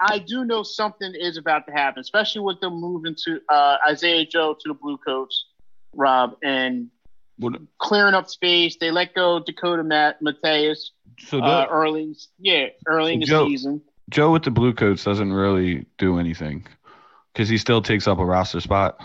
I 0.00 0.18
do 0.18 0.44
know 0.44 0.62
something 0.62 1.14
is 1.18 1.36
about 1.36 1.66
to 1.66 1.72
happen, 1.72 2.00
especially 2.00 2.42
with 2.42 2.60
them 2.60 2.74
moving 2.74 3.16
to 3.24 3.40
uh, 3.48 3.78
Isaiah 3.88 4.26
Joe 4.26 4.54
to 4.60 4.68
the 4.68 4.74
Blue 4.74 4.98
Coats, 4.98 5.46
Rob, 5.94 6.36
and 6.42 6.88
What- 7.38 7.60
clearing 7.78 8.14
up 8.14 8.28
space. 8.28 8.76
They 8.80 8.90
let 8.90 9.14
go 9.14 9.40
Dakota 9.40 9.82
Matt 9.82 10.20
Mathias 10.22 10.90
So 11.18 11.38
the, 11.38 11.44
uh, 11.44 11.66
early, 11.70 12.14
yeah, 12.38 12.66
early 12.86 13.14
in 13.14 13.20
the 13.20 13.26
Joe- 13.26 13.48
season. 13.48 13.80
Joe 14.10 14.32
with 14.32 14.42
the 14.42 14.50
blue 14.50 14.74
coats 14.74 15.04
doesn't 15.04 15.32
really 15.32 15.86
do 15.96 16.18
anything 16.18 16.66
because 17.32 17.48
he 17.48 17.56
still 17.56 17.80
takes 17.80 18.06
up 18.06 18.18
a 18.18 18.24
roster 18.24 18.60
spot. 18.60 19.00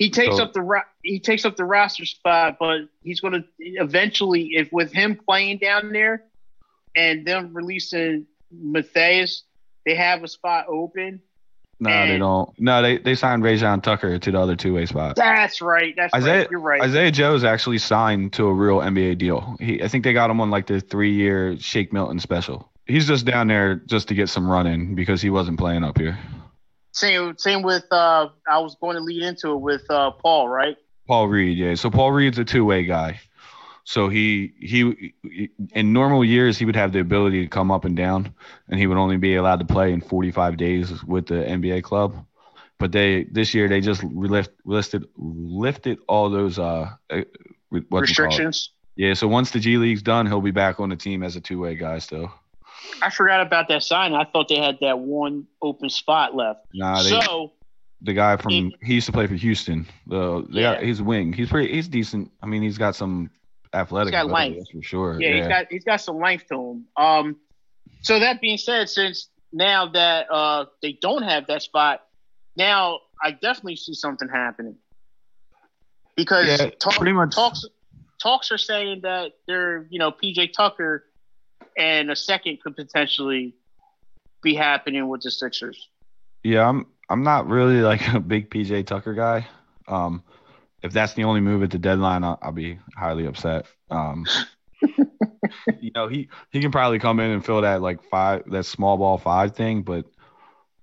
He 0.00 0.08
takes 0.08 0.38
So- 0.38 0.44
up 0.44 0.54
the 0.54 0.62
ro- 0.62 0.80
he 1.04 1.20
takes 1.20 1.44
up 1.44 1.56
the 1.56 1.64
roster 1.66 2.06
spot, 2.06 2.56
but 2.58 2.88
he's 3.04 3.20
going 3.20 3.34
to 3.34 3.44
eventually, 3.58 4.52
if 4.54 4.72
with 4.72 4.92
him 4.92 5.14
playing 5.14 5.58
down 5.58 5.92
there, 5.92 6.24
and 6.96 7.24
them 7.26 7.50
releasing 7.52 8.26
Mathias, 8.50 9.42
they 9.84 9.94
have 9.94 10.24
a 10.24 10.28
spot 10.28 10.66
open. 10.68 11.20
No, 11.82 12.06
they 12.06 12.16
don't. 12.18 12.50
No, 12.58 12.82
they 12.82 12.96
they 12.98 13.14
signed 13.14 13.42
Rayjon 13.42 13.82
Tucker 13.82 14.18
to 14.18 14.30
the 14.30 14.38
other 14.40 14.56
two 14.56 14.72
way 14.74 14.86
spot. 14.86 15.16
That's 15.16 15.60
right. 15.62 15.94
That's 15.96 16.12
Isaiah 16.14 16.38
right. 16.40 16.50
You're 16.50 16.60
right. 16.60 16.80
Isaiah 16.82 17.10
Joe's 17.10 17.44
actually 17.44 17.78
signed 17.78 18.32
to 18.34 18.46
a 18.46 18.52
real 18.54 18.80
NBA 18.80 19.16
deal. 19.18 19.56
He 19.60 19.82
I 19.82 19.88
think 19.88 20.04
they 20.04 20.12
got 20.14 20.30
him 20.30 20.40
on 20.40 20.50
like 20.50 20.66
the 20.66 20.80
three 20.80 21.12
year 21.14 21.58
Shake 21.58 21.92
Milton 21.92 22.18
special. 22.20 22.70
He's 22.86 23.06
just 23.06 23.24
down 23.26 23.48
there 23.48 23.76
just 23.76 24.08
to 24.08 24.14
get 24.14 24.28
some 24.30 24.50
run 24.50 24.66
in 24.66 24.94
because 24.94 25.22
he 25.22 25.30
wasn't 25.30 25.58
playing 25.58 25.84
up 25.84 25.96
here. 25.98 26.18
Same 26.92 27.36
same 27.38 27.62
with 27.62 27.84
uh, 27.90 28.28
I 28.48 28.58
was 28.58 28.76
going 28.80 28.96
to 28.96 29.02
lead 29.02 29.22
into 29.22 29.52
it 29.52 29.60
with 29.60 29.82
uh, 29.90 30.10
Paul, 30.10 30.48
right? 30.48 30.76
Paul 31.06 31.28
Reed, 31.28 31.58
yeah. 31.58 31.74
So 31.74 31.90
Paul 31.90 32.12
Reed's 32.12 32.38
a 32.38 32.44
two 32.44 32.64
way 32.64 32.84
guy. 32.84 33.20
So 33.84 34.08
he 34.08 34.52
he 34.60 35.12
in 35.72 35.92
normal 35.92 36.24
years 36.24 36.58
he 36.58 36.64
would 36.64 36.76
have 36.76 36.92
the 36.92 37.00
ability 37.00 37.42
to 37.42 37.48
come 37.48 37.70
up 37.70 37.84
and 37.84 37.96
down, 37.96 38.34
and 38.68 38.78
he 38.78 38.86
would 38.86 38.98
only 38.98 39.16
be 39.16 39.36
allowed 39.36 39.60
to 39.60 39.64
play 39.64 39.92
in 39.92 40.00
45 40.00 40.56
days 40.56 41.02
with 41.04 41.26
the 41.26 41.34
NBA 41.34 41.82
club. 41.82 42.24
But 42.78 42.92
they 42.92 43.24
this 43.24 43.54
year 43.54 43.68
they 43.68 43.80
just 43.80 44.04
lift, 44.04 44.52
listed 44.64 45.04
lifted 45.16 45.98
all 46.08 46.30
those 46.30 46.58
uh 46.58 46.90
uh, 47.10 47.22
what's 47.70 47.82
it 47.82 47.90
called? 47.90 48.02
Restrictions. 48.02 48.70
Yeah. 48.96 49.14
So 49.14 49.28
once 49.28 49.50
the 49.50 49.60
G 49.60 49.76
League's 49.76 50.02
done, 50.02 50.26
he'll 50.26 50.40
be 50.40 50.50
back 50.50 50.78
on 50.78 50.88
the 50.88 50.96
team 50.96 51.22
as 51.22 51.36
a 51.36 51.40
two 51.40 51.60
way 51.60 51.74
guy 51.74 51.98
still. 51.98 52.32
I 53.02 53.10
forgot 53.10 53.40
about 53.40 53.68
that 53.68 53.82
sign. 53.82 54.14
I 54.14 54.24
thought 54.24 54.48
they 54.48 54.58
had 54.58 54.78
that 54.80 54.98
one 54.98 55.46
open 55.62 55.88
spot 55.90 56.34
left. 56.34 56.60
Nah, 56.74 57.02
they, 57.02 57.10
so 57.10 57.52
the 58.02 58.12
guy 58.12 58.36
from 58.36 58.52
It- 58.52 58.72
he 58.82 58.94
used 58.94 59.06
to 59.06 59.12
play 59.12 59.26
for 59.26 59.34
Houston. 59.34 59.86
The 60.06 60.42
they 60.50 60.62
got, 60.62 60.80
Yeah. 60.80 60.86
he's 60.86 61.00
wing. 61.02 61.32
He's 61.32 61.48
pretty. 61.48 61.72
He's 61.72 61.88
decent. 61.88 62.30
I 62.42 62.46
mean, 62.46 62.62
he's 62.62 62.78
got 62.78 62.94
some 62.96 63.30
athletic. 63.74 64.12
He's 64.14 64.22
got 64.22 64.30
length. 64.30 64.70
for 64.72 64.82
sure. 64.82 65.20
yeah, 65.20 65.34
he's 65.36 65.48
got 65.48 65.66
he's 65.70 65.84
got 65.84 66.00
some 66.00 66.18
length 66.18 66.46
to 66.48 66.54
him. 66.72 66.84
Um, 66.96 67.36
so 68.02 68.18
that 68.20 68.40
being 68.40 68.58
said, 68.58 68.88
since 68.88 69.28
now 69.52 69.86
that 69.88 70.30
uh 70.30 70.66
they 70.82 70.92
don't 71.00 71.22
have 71.22 71.46
that 71.48 71.62
spot, 71.62 72.00
now 72.56 73.00
I 73.22 73.32
definitely 73.32 73.76
see 73.76 73.94
something 73.94 74.28
happening 74.28 74.76
because 76.16 76.46
Yeah, 76.48 76.70
talk, 76.70 76.94
pretty 76.96 77.12
much- 77.12 77.34
talks 77.34 77.64
talks 78.20 78.50
are 78.52 78.58
saying 78.58 79.00
that 79.02 79.32
they're 79.46 79.86
you 79.90 79.98
know 79.98 80.10
PJ 80.12 80.52
Tucker 80.52 81.04
and 81.80 82.10
a 82.10 82.16
second 82.16 82.60
could 82.60 82.76
potentially 82.76 83.54
be 84.42 84.54
happening 84.54 85.08
with 85.08 85.22
the 85.22 85.30
Sixers. 85.30 85.88
Yeah, 86.44 86.68
I'm 86.68 86.86
I'm 87.08 87.22
not 87.22 87.48
really 87.48 87.80
like 87.80 88.06
a 88.12 88.20
big 88.20 88.50
PJ 88.50 88.86
Tucker 88.86 89.14
guy. 89.14 89.48
Um, 89.88 90.22
if 90.82 90.92
that's 90.92 91.14
the 91.14 91.24
only 91.24 91.40
move 91.40 91.62
at 91.62 91.70
the 91.70 91.78
deadline, 91.78 92.22
I'll, 92.22 92.38
I'll 92.40 92.52
be 92.52 92.78
highly 92.96 93.26
upset. 93.26 93.66
Um, 93.90 94.26
you 95.80 95.90
know, 95.94 96.06
he 96.06 96.28
he 96.50 96.60
can 96.60 96.70
probably 96.70 96.98
come 96.98 97.18
in 97.18 97.30
and 97.30 97.44
fill 97.44 97.62
that 97.62 97.80
like 97.80 98.02
five 98.04 98.42
that 98.50 98.64
small 98.64 98.98
ball 98.98 99.16
five 99.18 99.56
thing, 99.56 99.82
but 99.82 100.04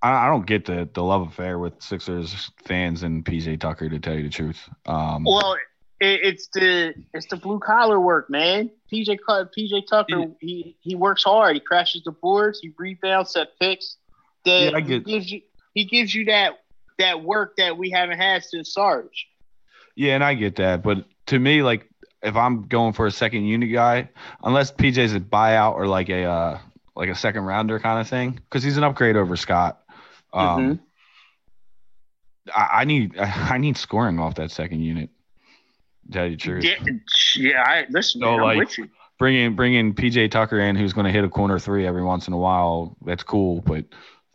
I, 0.01 0.25
I 0.25 0.29
don't 0.29 0.47
get 0.47 0.65
the 0.65 0.89
the 0.91 1.03
love 1.03 1.27
affair 1.27 1.59
with 1.59 1.81
Sixers 1.81 2.51
fans 2.65 3.03
and 3.03 3.23
PJ 3.23 3.59
Tucker 3.59 3.87
to 3.87 3.99
tell 3.99 4.15
you 4.15 4.23
the 4.23 4.29
truth. 4.29 4.67
Um, 4.87 5.23
Well, 5.23 5.57
it, 5.99 6.19
it's 6.23 6.47
the 6.53 6.93
it's 7.13 7.27
the 7.27 7.37
blue 7.37 7.59
collar 7.59 7.99
work, 7.99 8.29
man. 8.29 8.69
PJ 8.91 9.17
PJ 9.27 9.87
Tucker, 9.89 10.19
Yeah. 10.19 10.25
he 10.39 10.77
he 10.79 10.95
works 10.95 11.23
hard. 11.23 11.55
He 11.55 11.59
crashes 11.59 12.03
the 12.03 12.11
boards. 12.11 12.59
He 12.61 12.71
rebounds, 12.77 13.31
set 13.33 13.49
picks. 13.59 13.97
That 14.45 14.71
Yeah, 14.71 14.77
I 14.77 14.81
he 14.81 14.99
gives 14.99 15.31
you 15.31 15.41
he 15.73 15.83
gives 15.85 16.13
you 16.13 16.25
that 16.25 16.59
that 16.99 17.23
work 17.23 17.55
that 17.57 17.77
we 17.77 17.89
haven't 17.91 18.17
had 18.19 18.43
since 18.43 18.73
Sarge. 18.73 19.27
Yeah, 19.95 20.15
and 20.15 20.23
I 20.23 20.35
get 20.35 20.55
that, 20.57 20.83
but 20.83 21.05
to 21.27 21.39
me, 21.39 21.63
like 21.63 21.89
if 22.21 22.35
I'm 22.35 22.67
going 22.67 22.93
for 22.93 23.05
a 23.07 23.11
second 23.11 23.45
unit 23.45 23.71
guy, 23.71 24.09
unless 24.43 24.71
PJ's 24.71 25.13
a 25.15 25.19
buyout 25.19 25.73
or 25.73 25.87
like 25.87 26.09
a 26.09 26.23
uh, 26.23 26.59
like 26.95 27.09
a 27.09 27.15
second 27.15 27.43
rounder 27.43 27.79
kind 27.79 27.99
of 27.99 28.07
thing, 28.07 28.31
because 28.31 28.63
he's 28.63 28.77
an 28.77 28.83
upgrade 28.83 29.15
over 29.15 29.35
Scott. 29.35 29.81
Um, 30.33 30.79
I, 32.55 32.69
I 32.81 32.83
need 32.85 33.17
I 33.19 33.57
need 33.57 33.77
scoring 33.77 34.19
off 34.19 34.35
that 34.35 34.51
second 34.51 34.81
unit. 34.81 35.09
Tell 36.11 36.25
you 36.25 36.31
the 36.31 36.37
truth, 36.37 36.63
Yeah, 36.63 36.75
yeah. 37.35 37.63
I, 37.63 37.85
listen, 37.89 38.21
So, 38.21 38.31
man, 38.37 38.41
like, 38.41 38.51
I'm 38.53 38.57
with 38.59 38.77
you. 38.77 38.87
bringing 39.19 39.55
bringing 39.55 39.93
PJ 39.93 40.31
Tucker 40.31 40.59
in, 40.59 40.75
who's 40.75 40.93
going 40.93 41.05
to 41.05 41.11
hit 41.11 41.23
a 41.23 41.29
corner 41.29 41.59
three 41.59 41.85
every 41.85 42.03
once 42.03 42.27
in 42.27 42.33
a 42.33 42.37
while, 42.37 42.95
that's 43.05 43.23
cool, 43.23 43.61
but 43.61 43.85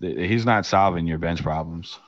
th- 0.00 0.28
he's 0.28 0.44
not 0.44 0.66
solving 0.66 1.06
your 1.06 1.18
bench 1.18 1.42
problems. 1.42 1.98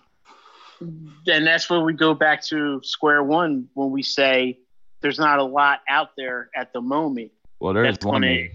And 0.80 1.46
that's 1.46 1.70
where 1.70 1.80
we 1.80 1.94
go 1.94 2.12
back 2.14 2.42
to 2.46 2.80
square 2.82 3.22
one 3.22 3.68
when 3.74 3.90
we 3.90 4.02
say 4.02 4.58
there's 5.00 5.18
not 5.18 5.38
a 5.38 5.44
lot 5.44 5.80
out 5.88 6.10
there 6.16 6.50
at 6.54 6.72
the 6.72 6.80
moment 6.80 7.30
Well, 7.60 7.72
there's 7.72 7.94
that's 7.96 8.04
one. 8.04 8.22
to 8.22 8.48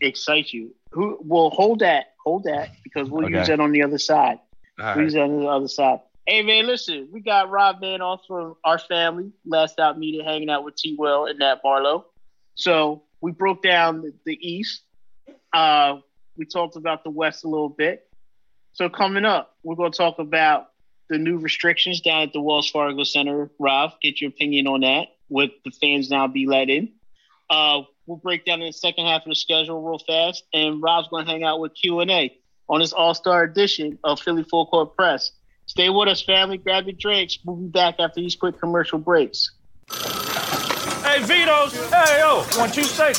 excite 0.00 0.52
you. 0.52 0.74
Who? 0.92 1.18
Well, 1.22 1.50
hold 1.50 1.80
that, 1.80 2.12
hold 2.24 2.44
that, 2.44 2.70
because 2.84 3.10
we'll 3.10 3.28
use 3.28 3.48
that 3.48 3.58
on 3.60 3.72
the 3.72 3.82
other 3.82 3.98
side. 3.98 4.38
All 4.78 4.86
right. 4.86 4.96
We'll 4.96 5.04
use 5.04 5.14
that 5.14 5.22
on 5.22 5.40
the 5.40 5.46
other 5.48 5.68
side. 5.68 6.00
Hey 6.26 6.40
man, 6.40 6.66
listen, 6.66 7.08
we 7.12 7.20
got 7.20 7.50
Rob 7.50 7.82
Manoff 7.82 8.20
from 8.26 8.56
our 8.64 8.78
family, 8.78 9.30
Last 9.44 9.78
Out 9.78 9.98
Media, 9.98 10.24
hanging 10.24 10.48
out 10.48 10.64
with 10.64 10.74
T. 10.74 10.96
Will 10.98 11.26
and 11.26 11.38
Nat 11.38 11.56
Barlow. 11.62 12.06
So 12.54 13.02
we 13.20 13.30
broke 13.32 13.62
down 13.62 14.00
the, 14.00 14.14
the 14.24 14.38
East. 14.40 14.80
Uh, 15.52 15.98
we 16.38 16.46
talked 16.46 16.76
about 16.76 17.04
the 17.04 17.10
West 17.10 17.44
a 17.44 17.48
little 17.48 17.68
bit. 17.68 18.08
So 18.72 18.88
coming 18.88 19.26
up, 19.26 19.54
we're 19.62 19.74
going 19.74 19.92
to 19.92 19.98
talk 19.98 20.18
about 20.18 20.70
the 21.10 21.18
new 21.18 21.36
restrictions 21.36 22.00
down 22.00 22.22
at 22.22 22.32
the 22.32 22.40
Wells 22.40 22.70
Fargo 22.70 23.04
Center. 23.04 23.50
Rob, 23.58 23.92
get 24.00 24.22
your 24.22 24.30
opinion 24.30 24.66
on 24.66 24.80
that. 24.80 25.08
Would 25.28 25.50
the 25.62 25.72
fans 25.72 26.08
now 26.08 26.26
be 26.26 26.46
let 26.46 26.70
in? 26.70 26.94
Uh, 27.50 27.82
we'll 28.06 28.16
break 28.16 28.46
down 28.46 28.62
in 28.62 28.68
the 28.68 28.72
second 28.72 29.04
half 29.04 29.26
of 29.26 29.28
the 29.28 29.34
schedule 29.34 29.82
real 29.82 29.98
fast, 29.98 30.44
and 30.54 30.82
Rob's 30.82 31.08
going 31.08 31.26
to 31.26 31.30
hang 31.30 31.44
out 31.44 31.60
with 31.60 31.74
Q 31.74 32.00
and 32.00 32.10
A 32.10 32.34
on 32.70 32.80
this 32.80 32.94
All 32.94 33.12
Star 33.12 33.42
edition 33.42 33.98
of 34.02 34.20
Philly 34.20 34.44
Full 34.44 34.64
Court 34.68 34.96
Press. 34.96 35.30
Stay 35.74 35.90
with 35.90 36.06
us, 36.06 36.22
family. 36.22 36.56
Grab 36.56 36.84
your 36.86 36.94
drinks. 36.94 37.36
We'll 37.44 37.56
be 37.56 37.66
back 37.66 37.98
after 37.98 38.20
these 38.20 38.36
quick 38.36 38.60
commercial 38.60 38.96
breaks. 38.96 39.50
Hey, 39.90 41.18
Vito's. 41.26 41.74
Hey, 41.90 42.20
yo. 42.20 42.46
One, 42.54 42.70
two, 42.70 42.84
stay. 42.84 43.10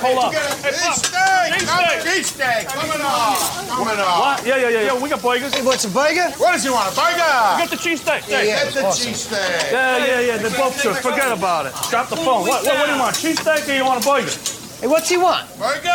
Hold 0.00 0.16
up. 0.24 0.32
Hey, 0.32 0.72
Pop. 0.80 0.96
Cheesesteak. 0.96 2.00
Cheesesteak. 2.00 2.64
Coming 2.72 3.04
on. 3.04 3.36
Coming 3.68 4.00
on. 4.00 4.18
What? 4.18 4.46
Yeah, 4.46 4.56
yeah, 4.56 4.68
yeah, 4.70 4.80
yeah. 4.80 5.02
We 5.02 5.10
got 5.10 5.20
burgers. 5.20 5.52
Hey, 5.52 5.60
what's 5.60 5.84
a 5.84 5.90
burger? 5.90 6.30
What 6.40 6.52
does 6.52 6.64
he 6.64 6.70
want? 6.70 6.90
A 6.90 6.96
burger? 6.96 7.20
We 7.20 7.60
got 7.60 7.68
the 7.68 7.76
cheesesteak. 7.76 8.26
Yeah, 8.30 8.44
get 8.44 8.72
the 8.72 8.80
cheesesteak. 8.80 9.70
Yeah, 9.70 9.98
yeah, 9.98 10.20
yeah. 10.20 10.36
They're 10.38 10.56
both 10.56 10.82
good. 10.82 10.96
Forget 10.96 11.30
about 11.36 11.66
it. 11.66 11.74
Drop 11.90 12.08
the 12.08 12.16
phone. 12.16 12.48
What, 12.48 12.64
what, 12.64 12.78
what 12.78 12.86
do 12.86 12.92
you 12.94 12.98
want? 12.98 13.14
Cheesesteak 13.14 13.68
or 13.68 13.76
you 13.76 13.84
want 13.84 14.02
a 14.02 14.08
burger? 14.08 14.32
Hey, 14.80 14.86
what's 14.86 15.10
he 15.10 15.18
want? 15.18 15.46
Burger. 15.58 15.90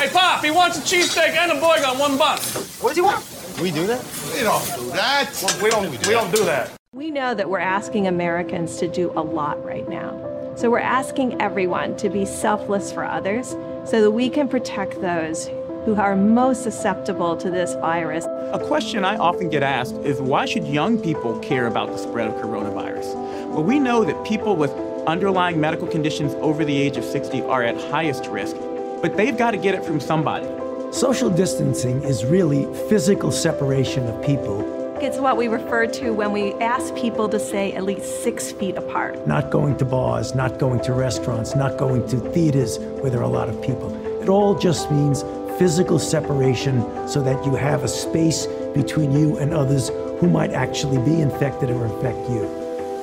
Hey, 0.00 0.08
Pop, 0.08 0.42
he 0.42 0.50
wants 0.50 0.78
a 0.78 0.80
cheesesteak 0.80 1.36
and 1.36 1.52
a 1.52 1.60
burger 1.60 1.84
on 1.84 1.98
one 1.98 2.16
bun. 2.16 2.38
What 2.80 2.88
does 2.88 2.96
he 2.96 3.02
want? 3.02 3.22
We 3.60 3.70
do 3.70 3.86
that? 3.88 4.02
We 4.32 4.40
don't 4.40 4.64
do 4.74 4.90
that. 4.92 5.60
We 5.62 5.68
don't, 5.68 5.90
we 5.90 6.12
don't 6.12 6.34
do 6.34 6.44
that. 6.46 6.70
We 6.94 7.10
know 7.10 7.34
that 7.34 7.50
we're 7.50 7.58
asking 7.58 8.06
Americans 8.06 8.76
to 8.78 8.88
do 8.88 9.12
a 9.14 9.20
lot 9.20 9.62
right 9.62 9.86
now. 9.86 10.54
So 10.56 10.70
we're 10.70 10.78
asking 10.78 11.42
everyone 11.42 11.94
to 11.98 12.08
be 12.08 12.24
selfless 12.24 12.90
for 12.90 13.04
others 13.04 13.50
so 13.84 14.00
that 14.00 14.12
we 14.12 14.30
can 14.30 14.48
protect 14.48 15.02
those 15.02 15.48
who 15.84 15.94
are 15.96 16.16
most 16.16 16.62
susceptible 16.62 17.36
to 17.36 17.50
this 17.50 17.74
virus. 17.74 18.24
A 18.24 18.64
question 18.66 19.04
I 19.04 19.16
often 19.16 19.50
get 19.50 19.62
asked 19.62 19.96
is 19.96 20.22
why 20.22 20.46
should 20.46 20.66
young 20.66 20.98
people 20.98 21.38
care 21.40 21.66
about 21.66 21.90
the 21.90 21.98
spread 21.98 22.28
of 22.28 22.34
coronavirus? 22.34 23.14
Well, 23.50 23.62
we 23.62 23.78
know 23.78 24.04
that 24.04 24.24
people 24.24 24.56
with 24.56 24.70
underlying 25.06 25.60
medical 25.60 25.86
conditions 25.86 26.32
over 26.36 26.64
the 26.64 26.76
age 26.76 26.96
of 26.96 27.04
60 27.04 27.42
are 27.42 27.62
at 27.62 27.76
highest 27.90 28.26
risk, 28.26 28.56
but 29.02 29.18
they've 29.18 29.36
got 29.36 29.50
to 29.50 29.58
get 29.58 29.74
it 29.74 29.84
from 29.84 30.00
somebody. 30.00 30.46
Social 30.92 31.30
distancing 31.30 32.02
is 32.02 32.24
really 32.24 32.64
physical 32.88 33.30
separation 33.30 34.08
of 34.08 34.26
people. 34.26 34.60
It's 35.00 35.18
what 35.18 35.36
we 35.36 35.46
refer 35.46 35.86
to 35.86 36.10
when 36.10 36.32
we 36.32 36.52
ask 36.54 36.92
people 36.96 37.28
to 37.28 37.38
stay 37.38 37.72
at 37.74 37.84
least 37.84 38.24
six 38.24 38.50
feet 38.50 38.76
apart. 38.76 39.24
Not 39.24 39.50
going 39.50 39.76
to 39.76 39.84
bars, 39.84 40.34
not 40.34 40.58
going 40.58 40.80
to 40.80 40.92
restaurants, 40.92 41.54
not 41.54 41.78
going 41.78 42.08
to 42.08 42.18
theaters 42.32 42.78
where 42.78 43.08
there 43.08 43.20
are 43.20 43.22
a 43.22 43.28
lot 43.28 43.48
of 43.48 43.62
people. 43.62 43.94
It 44.20 44.28
all 44.28 44.58
just 44.58 44.90
means 44.90 45.22
physical 45.60 46.00
separation 46.00 46.82
so 47.06 47.22
that 47.22 47.46
you 47.46 47.54
have 47.54 47.84
a 47.84 47.88
space 47.88 48.48
between 48.74 49.12
you 49.12 49.38
and 49.38 49.54
others 49.54 49.90
who 50.18 50.28
might 50.28 50.50
actually 50.50 50.98
be 51.04 51.20
infected 51.20 51.70
or 51.70 51.86
infect 51.86 52.28
you. 52.28 52.42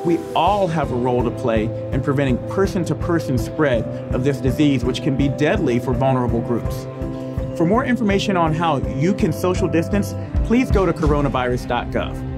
We 0.04 0.20
all 0.36 0.68
have 0.68 0.92
a 0.92 0.96
role 0.96 1.24
to 1.24 1.32
play 1.32 1.66
in 1.94 2.02
preventing 2.02 2.38
person 2.50 2.84
to 2.84 2.96
person 2.96 3.38
spread 3.38 3.86
of 4.14 4.26
this 4.26 4.42
disease, 4.42 4.84
which 4.84 5.02
can 5.02 5.16
be 5.16 5.30
deadly 5.30 5.80
for 5.80 5.94
vulnerable 5.94 6.42
groups. 6.42 6.86
For 7.58 7.66
more 7.66 7.84
information 7.84 8.38
on 8.38 8.54
how 8.54 8.78
you 9.00 9.16
can 9.16 9.34
social 9.34 9.68
distance, 9.68 10.14
please 10.46 10.70
go 10.70 10.86
to 10.86 10.94
coronavirus.gov. 10.94 12.38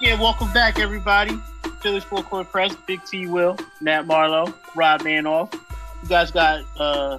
Yeah, 0.00 0.18
welcome 0.18 0.50
back, 0.54 0.78
everybody. 0.78 1.38
Phillies 1.82 2.04
Full 2.04 2.22
Court 2.22 2.50
Press, 2.50 2.74
Big 2.86 3.04
T 3.04 3.26
Will, 3.26 3.58
Nat 3.82 4.06
Marlowe, 4.06 4.54
Rob 4.74 5.02
Manoff. 5.02 5.52
You 6.02 6.08
guys 6.08 6.30
got 6.30 6.64
uh, 6.78 7.18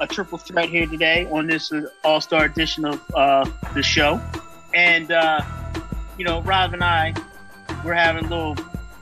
a 0.00 0.06
triple 0.06 0.36
threat 0.36 0.68
here 0.68 0.86
today 0.86 1.26
on 1.30 1.46
this 1.46 1.72
uh, 1.72 1.88
All 2.04 2.20
Star 2.20 2.44
edition 2.44 2.84
of 2.84 3.00
uh, 3.14 3.48
the 3.72 3.82
show. 3.82 4.20
And, 4.74 5.10
uh, 5.10 5.42
you 6.18 6.24
know, 6.24 6.42
Rob 6.42 6.72
and 6.74 6.82
I, 6.82 7.14
we're 7.84 7.94
having 7.94 8.24
a 8.24 8.28
little 8.28 8.56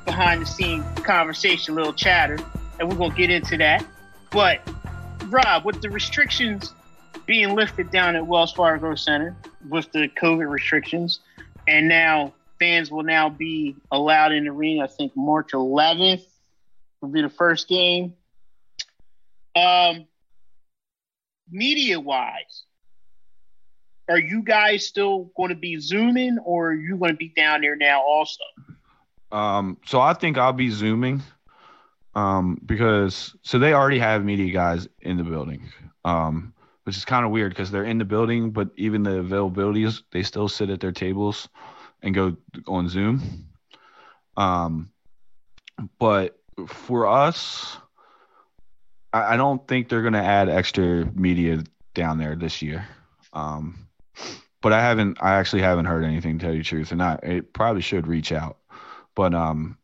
behind 0.05 0.43
the 0.43 0.47
scene 0.47 0.83
conversation, 0.97 1.75
a 1.75 1.77
little 1.77 1.93
chatter, 1.93 2.39
and 2.79 2.89
we're 2.89 2.97
going 2.97 3.11
to 3.11 3.17
get 3.17 3.31
into 3.31 3.57
that. 3.59 3.85
But, 4.31 4.61
Rob, 5.27 5.65
with 5.65 5.83
the 5.83 5.91
restrictions 5.91 6.73
being 7.27 7.55
lifted 7.55 7.91
down 7.91 8.17
at 8.17 8.27
Wells 8.27 8.53
Fargo 8.53 8.95
Center 8.95 9.37
with 9.69 9.91
the 9.93 10.09
COVID 10.09 10.49
restrictions, 10.49 11.21
and 11.67 11.89
now 11.89 12.33
fans 12.59 12.91
will 12.91 13.03
now 13.03 13.29
be 13.29 13.77
allowed 13.91 14.33
in 14.33 14.45
the 14.45 14.51
arena, 14.51 14.85
I 14.85 14.87
think 14.87 15.13
March 15.17 15.53
11th 15.53 16.25
will 17.01 17.11
be 17.11 17.23
the 17.23 17.29
first 17.29 17.69
game. 17.69 18.15
Um, 19.55 20.07
media 21.51 22.01
wise, 22.01 22.65
are 24.09 24.19
you 24.19 24.43
guys 24.43 24.87
still 24.87 25.31
going 25.37 25.51
to 25.51 25.55
be 25.55 25.79
zooming 25.79 26.39
or 26.45 26.71
are 26.71 26.75
you 26.75 26.97
going 26.97 27.13
to 27.13 27.17
be 27.17 27.29
down 27.29 27.61
there 27.61 27.77
now 27.77 28.03
also? 28.03 28.43
Um, 29.31 29.79
so 29.87 30.01
I 30.01 30.15
think 30.15 30.39
I'll 30.39 30.53
be 30.53 30.71
zooming. 30.71 31.23
Um, 32.15 32.61
because 32.65 33.37
so 33.43 33.59
they 33.59 33.75
already 33.75 33.99
have 33.99 34.25
media 34.25 34.53
guys 34.53 34.89
in 35.03 35.17
the 35.19 35.25
building. 35.25 35.71
Um, 36.05 36.55
which 36.85 36.97
is 36.97 37.05
kind 37.05 37.27
of 37.27 37.31
weird 37.31 37.51
because 37.51 37.71
they're 37.71 37.85
in 37.85 37.99
the 37.99 38.05
building, 38.07 38.51
but 38.51 38.71
even 38.79 39.03
the 39.03 39.11
availabilities, 39.11 40.03
they 40.11 40.23
still 40.23 40.49
sit 40.49 40.71
at 40.71 40.81
their 40.81 40.91
tables 40.91 41.47
and 42.03 42.15
go 42.15 42.35
on 42.67 42.89
Zoom. 42.89 43.47
Um, 44.39 44.91
but 45.99 46.39
for 46.67 47.07
us, 47.07 47.77
I, 49.13 49.35
I 49.35 49.37
don't 49.37 49.69
think 49.69 49.89
they're 49.91 50.03
gonna 50.03 50.23
add 50.23 50.49
extra 50.49 51.05
media 51.15 51.63
down 51.93 52.17
there 52.17 52.35
this 52.35 52.63
year. 52.63 52.89
Um, 53.35 53.88
but 54.61 54.73
I 54.73 54.81
haven't, 54.81 55.19
I 55.21 55.35
actually 55.35 55.63
haven't 55.63 55.87
heard 55.87 56.05
anything 56.05 56.39
to 56.39 56.45
tell 56.45 56.55
you 56.55 56.61
the 56.61 56.65
truth, 56.65 56.93
and 56.93 57.03
I 57.03 57.19
it 57.23 57.53
probably 57.53 57.83
should 57.83 58.07
reach 58.07 58.33
out. 58.33 58.59
But 59.15 59.35
um, 59.35 59.79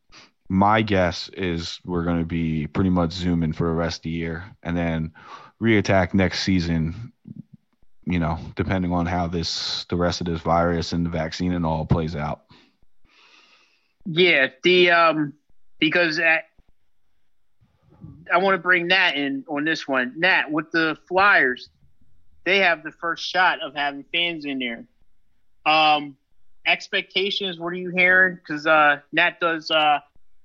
my 0.49 0.83
guess 0.83 1.29
is 1.31 1.81
we're 1.85 2.05
gonna 2.05 2.25
be 2.25 2.66
pretty 2.66 2.91
much 2.91 3.12
zooming 3.12 3.53
for 3.53 3.68
the 3.68 3.75
rest 3.75 3.99
of 3.99 4.03
the 4.05 4.11
year, 4.11 4.45
and 4.62 4.77
then 4.77 5.12
reattack 5.61 6.14
next 6.14 6.43
season 6.43 7.12
you 8.07 8.18
know, 8.18 8.39
depending 8.55 8.93
on 8.93 9.07
how 9.07 9.27
this 9.27 9.85
the 9.89 9.97
rest 9.97 10.20
of 10.20 10.27
this 10.27 10.41
virus 10.41 10.93
and 10.93 11.07
the 11.07 11.11
vaccine 11.11 11.53
and 11.53 11.64
all 11.64 11.87
plays 11.87 12.14
out. 12.14 12.43
Yeah, 14.07 14.49
the 14.62 14.91
um 14.91 15.35
because 15.79 16.18
at, 16.18 16.45
I 18.33 18.39
want 18.39 18.55
to 18.55 18.59
bring 18.59 18.89
Nat 18.89 19.16
in 19.16 19.45
on 19.49 19.64
this 19.64 19.89
one. 19.89 20.14
Nat, 20.16 20.51
with 20.51 20.70
the 20.70 20.99
Flyers, 21.09 21.70
they 22.45 22.59
have 22.59 22.83
the 22.83 22.93
first 22.93 23.27
shot 23.27 23.63
of 23.63 23.75
having 23.75 24.05
fans 24.13 24.45
in 24.45 24.59
there. 24.59 24.85
Um, 25.67 26.17
expectations, 26.67 27.59
what 27.59 27.69
are 27.69 27.77
you 27.77 27.91
hearing? 27.91 28.37
Because 28.37 28.67
uh, 28.67 29.01
Nat 29.13 29.41
does 29.41 29.71
uh, 29.71 30.01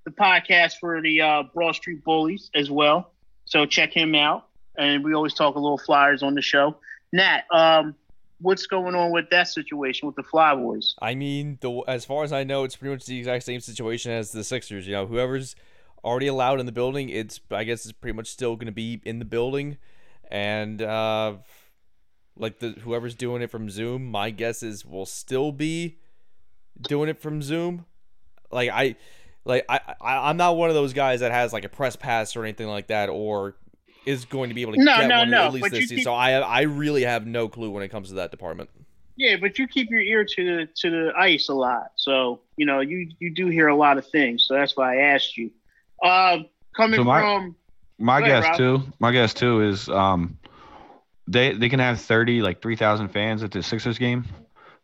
the 0.05 0.11
podcast 0.11 0.73
for 0.79 1.01
the 1.01 1.21
uh, 1.21 1.43
Broad 1.53 1.75
Street 1.75 2.03
Bullies 2.03 2.49
as 2.55 2.71
well. 2.71 3.11
So 3.45 3.65
check 3.65 3.93
him 3.93 4.15
out. 4.15 4.47
And 4.77 5.03
we 5.03 5.13
always 5.13 5.33
talk 5.33 5.55
a 5.55 5.59
little 5.59 5.77
Flyers 5.77 6.23
on 6.23 6.35
the 6.35 6.41
show. 6.41 6.77
Nat, 7.11 7.43
um, 7.51 7.95
what's 8.39 8.65
going 8.67 8.95
on 8.95 9.11
with 9.11 9.29
that 9.31 9.47
situation 9.47 10.07
with 10.07 10.15
the 10.15 10.23
Flyboys? 10.23 10.93
I 11.01 11.15
mean, 11.15 11.57
the 11.61 11.83
as 11.87 12.05
far 12.05 12.23
as 12.23 12.31
I 12.31 12.43
know, 12.43 12.63
it's 12.63 12.75
pretty 12.75 12.93
much 12.93 13.05
the 13.05 13.17
exact 13.17 13.43
same 13.43 13.59
situation 13.59 14.11
as 14.11 14.31
the 14.31 14.43
Sixers. 14.43 14.87
You 14.87 14.93
know, 14.93 15.05
whoever's 15.05 15.55
already 16.03 16.27
allowed 16.27 16.59
in 16.59 16.65
the 16.65 16.71
building, 16.71 17.09
it's 17.09 17.39
I 17.51 17.63
guess 17.65 17.85
it's 17.85 17.91
pretty 17.91 18.15
much 18.15 18.27
still 18.27 18.55
going 18.55 18.67
to 18.67 18.71
be 18.71 19.01
in 19.03 19.19
the 19.19 19.25
building, 19.25 19.77
and 20.29 20.81
uh, 20.81 21.33
like 22.39 22.57
the 22.59 22.69
whoever's 22.69 23.13
doing 23.13 23.41
it 23.43 23.51
from 23.51 23.69
Zoom, 23.69 24.09
my 24.09 24.31
guess 24.31 24.63
is 24.63 24.83
will 24.85 25.05
still 25.05 25.51
be 25.51 25.97
doing 26.81 27.09
it 27.09 27.21
from 27.21 27.41
Zoom. 27.41 27.85
Like 28.51 28.69
I, 28.71 28.95
like 29.45 29.65
I, 29.69 29.79
I 30.01 30.29
I'm 30.29 30.37
not 30.37 30.57
one 30.57 30.69
of 30.69 30.75
those 30.75 30.93
guys 30.93 31.19
that 31.19 31.31
has 31.31 31.53
like 31.53 31.65
a 31.65 31.69
press 31.69 31.95
pass 31.95 32.35
or 32.35 32.43
anything 32.43 32.67
like 32.67 32.87
that, 32.87 33.09
or 33.09 33.55
is 34.05 34.25
going 34.25 34.49
to 34.49 34.55
be 34.55 34.61
able 34.63 34.73
to 34.73 34.83
No, 34.83 34.97
get 34.97 35.07
no, 35.07 35.17
one 35.19 35.29
no, 35.29 35.43
at 35.45 35.53
least 35.53 35.61
but 35.65 35.71
this 35.71 35.81
you 35.81 35.87
season. 35.87 35.97
keep- 35.97 36.03
So 36.05 36.13
I 36.13 36.31
I 36.39 36.61
really 36.61 37.03
have 37.03 37.27
no 37.27 37.47
clue 37.49 37.69
when 37.69 37.83
it 37.83 37.89
comes 37.89 38.07
to 38.09 38.15
that 38.15 38.31
department. 38.31 38.69
Yeah, 39.17 39.35
but 39.35 39.59
you 39.59 39.67
keep 39.67 39.89
your 39.91 39.99
ear 39.99 40.23
to 40.23 40.45
the 40.45 40.67
to 40.77 40.89
the 40.89 41.11
ice 41.17 41.49
a 41.49 41.53
lot, 41.53 41.91
so 41.97 42.39
you 42.55 42.65
know 42.65 42.79
you 42.79 43.09
you 43.19 43.35
do 43.35 43.47
hear 43.47 43.67
a 43.67 43.75
lot 43.75 43.97
of 43.97 44.07
things. 44.07 44.45
So 44.47 44.53
that's 44.53 44.77
why 44.77 44.95
I 44.97 45.01
asked 45.13 45.37
you. 45.37 45.51
Um, 46.03 46.45
coming 46.75 46.99
So 47.01 47.03
my- 47.03 47.19
from 47.21 47.55
My 47.97 48.21
Go 48.21 48.27
ahead, 48.27 48.43
guess 48.43 48.57
too. 48.57 48.81
My 48.99 49.11
guess 49.11 49.33
too 49.33 49.61
is 49.61 49.89
um, 49.89 50.38
they 51.29 51.53
they 51.53 51.69
can 51.69 51.79
have 51.79 52.01
thirty 52.01 52.41
like 52.41 52.61
three 52.61 52.75
thousand 52.75 53.09
fans 53.09 53.43
at 53.43 53.51
the 53.51 53.61
Sixers 53.63 53.97
game. 53.97 54.25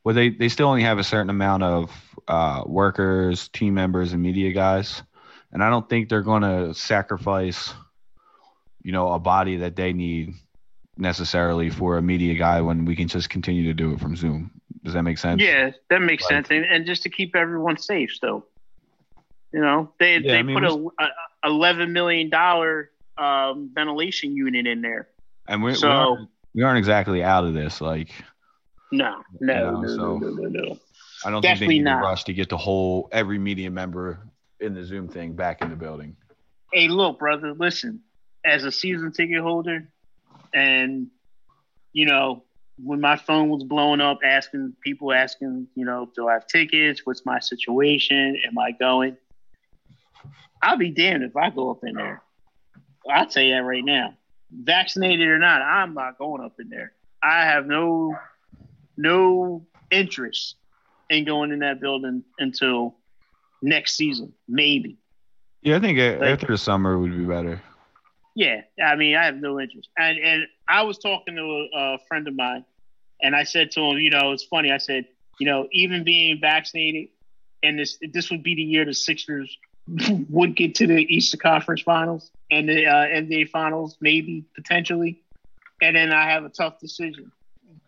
Well, 0.04 0.14
they 0.16 0.30
they 0.30 0.50
still 0.50 0.68
only 0.68 0.84
have 0.84 1.00
a 1.00 1.04
certain 1.04 1.30
amount 1.30 1.64
of 1.64 1.92
uh, 2.28 2.64
workers, 2.66 3.48
team 3.50 3.74
members, 3.74 4.14
and 4.14 4.22
media 4.22 4.52
guys, 4.54 5.02
and 5.52 5.64
I 5.64 5.70
don't 5.70 5.90
think 5.90 6.10
they're 6.10 6.22
going 6.22 6.44
to 6.44 6.74
sacrifice, 6.74 7.74
you 8.84 8.92
know, 8.92 9.12
a 9.14 9.20
body 9.20 9.58
that 9.58 9.76
they 9.76 9.94
need 9.94 10.36
necessarily 10.98 11.70
for 11.70 11.98
a 11.98 12.02
media 12.02 12.36
guy 12.36 12.62
when 12.62 12.86
we 12.86 12.96
can 12.96 13.08
just 13.08 13.30
continue 13.30 13.64
to 13.64 13.74
do 13.74 13.94
it 13.94 14.00
from 14.00 14.16
Zoom. 14.16 14.52
Does 14.84 14.94
that 14.94 15.02
make 15.04 15.18
sense? 15.18 15.42
yeah, 15.42 15.72
that 15.90 16.00
makes 16.02 16.24
Like- 16.26 16.30
sense, 16.30 16.48
and, 16.52 16.64
and 16.66 16.86
just 16.86 17.02
to 17.04 17.10
keep 17.10 17.36
everyone 17.36 17.78
safe, 17.78 18.12
still. 18.12 18.46
You 19.52 19.62
know, 19.62 19.92
they 20.00 20.18
Yeah, 20.18 20.34
they 20.34 20.38
I 20.40 20.44
mean, 20.44 20.60
put 20.60 20.64
a, 20.66 21.04
a 21.04 21.50
eleven 21.50 21.94
million 21.94 22.30
dollar 22.30 22.92
um, 23.18 23.72
ventilation 23.74 24.36
unit 24.36 24.68
in 24.68 24.82
there. 24.82 25.08
And 25.48 25.64
we're, 25.64 25.74
So- 25.76 26.28
we 26.56 26.64
aren't 26.64 26.78
exactly 26.78 27.22
out 27.22 27.44
of 27.44 27.54
this. 27.54 27.82
Like 27.82 28.10
No, 28.92 29.22
no, 29.42 29.54
Yeah, 29.54 29.72
no, 29.72 29.88
so- 29.88 30.18
no, 30.18 30.30
no, 30.30 30.48
no, 30.48 30.64
no. 30.64 30.80
I 31.24 31.32
don't 31.32 31.42
Definitely 31.42 31.78
think 31.78 31.86
they 31.86 31.92
need 31.92 31.98
to 31.98 32.04
rush 32.04 32.24
to 32.26 32.34
get 32.34 32.50
the 32.50 32.58
whole 32.58 33.10
every 33.12 33.40
media 33.40 33.72
member 33.72 34.20
in 34.60 34.74
the 34.76 34.84
Zoom 34.84 35.08
thing 35.08 35.34
back 35.34 35.62
in 35.62 35.70
the 35.70 35.76
building. 35.76 36.16
Hey, 36.72 36.88
look, 36.88 37.20
brother, 37.20 37.54
listen. 37.54 38.02
As 38.46 38.64
a 38.64 38.72
season 38.72 39.12
ticket 39.12 39.42
holder, 39.42 39.88
and 40.54 41.08
you 41.94 42.06
know, 42.06 42.44
when 42.78 43.02
my 43.02 43.16
phone 43.16 43.50
was 43.50 43.64
blowing 43.64 44.02
up, 44.02 44.20
asking 44.24 44.74
people 44.84 45.14
asking, 45.14 45.68
you 45.76 45.86
know, 45.86 46.12
do 46.16 46.28
I 46.28 46.34
have 46.34 46.46
tickets? 46.46 47.02
What's 47.06 47.26
my 47.26 47.40
situation? 47.40 48.38
Am 48.46 48.58
I 48.60 48.72
going? 48.72 49.18
I'll 50.62 50.78
be 50.78 50.92
damned 50.92 51.24
if 51.24 51.36
I 51.36 51.50
go 51.50 51.72
up 51.72 51.84
in 51.84 51.96
there. 51.96 52.22
I'll 53.10 53.26
tell 53.28 53.44
you 53.44 53.56
that 53.56 53.64
right 53.64 53.84
now. 53.84 54.14
Vaccinated 54.64 55.28
or 55.28 55.40
not, 55.40 55.62
I'm 55.62 55.94
not 55.94 56.18
going 56.18 56.44
up 56.44 56.60
in 56.60 56.70
there. 56.70 56.94
I 57.22 57.46
have 57.46 57.66
no 57.66 58.16
no 58.98 59.66
interest 59.92 60.56
in 61.10 61.26
going 61.26 61.52
in 61.52 61.60
that 61.60 61.80
building 61.80 62.24
until 62.40 62.96
next 63.62 63.96
season, 63.96 64.34
maybe. 64.48 64.98
Yeah, 65.62 65.78
I 65.78 65.80
think 65.80 66.00
after 66.00 66.48
the 66.48 66.58
summer 66.58 66.98
would 66.98 67.18
be 67.18 67.26
better. 67.26 67.62
Yeah, 68.36 68.62
I 68.84 68.96
mean, 68.96 69.16
I 69.16 69.26
have 69.26 69.38
no 69.38 69.60
interest. 69.60 69.90
And 69.98 70.20
and 70.20 70.44
I 70.68 70.84
was 70.84 70.98
talking 70.98 71.36
to 71.36 71.42
a, 71.42 71.96
a 71.96 71.98
friend 72.08 72.28
of 72.28 72.36
mine, 72.36 72.66
and 73.22 73.36
I 73.36 73.44
said 73.44 73.72
to 73.72 73.82
him, 73.82 73.98
you 73.98 74.10
know, 74.10 74.32
it's 74.32 74.44
funny. 74.44 74.72
I 74.72 74.78
said, 74.78 75.06
you 75.40 75.48
know, 75.48 75.68
even 75.72 76.04
being 76.04 76.40
vaccinated, 76.40 77.10
and 77.64 77.80
this 77.80 77.98
this 78.12 78.30
would 78.30 78.44
be 78.44 78.56
the 78.56 78.62
year 78.62 78.86
the 78.86 78.94
Sixers 78.94 79.58
would 80.30 80.56
get 80.56 80.76
to 80.76 80.88
the 80.88 81.00
Eastern 81.14 81.40
Conference 81.40 81.82
Finals 81.82 82.30
and 82.52 82.70
the 82.70 82.86
uh, 82.86 83.06
NBA 83.06 83.50
Finals, 83.50 83.98
maybe 84.02 84.46
potentially, 84.56 85.22
and 85.82 85.96
then 85.96 86.12
I 86.12 86.30
have 86.30 86.44
a 86.46 86.50
tough 86.50 86.80
decision. 86.80 87.32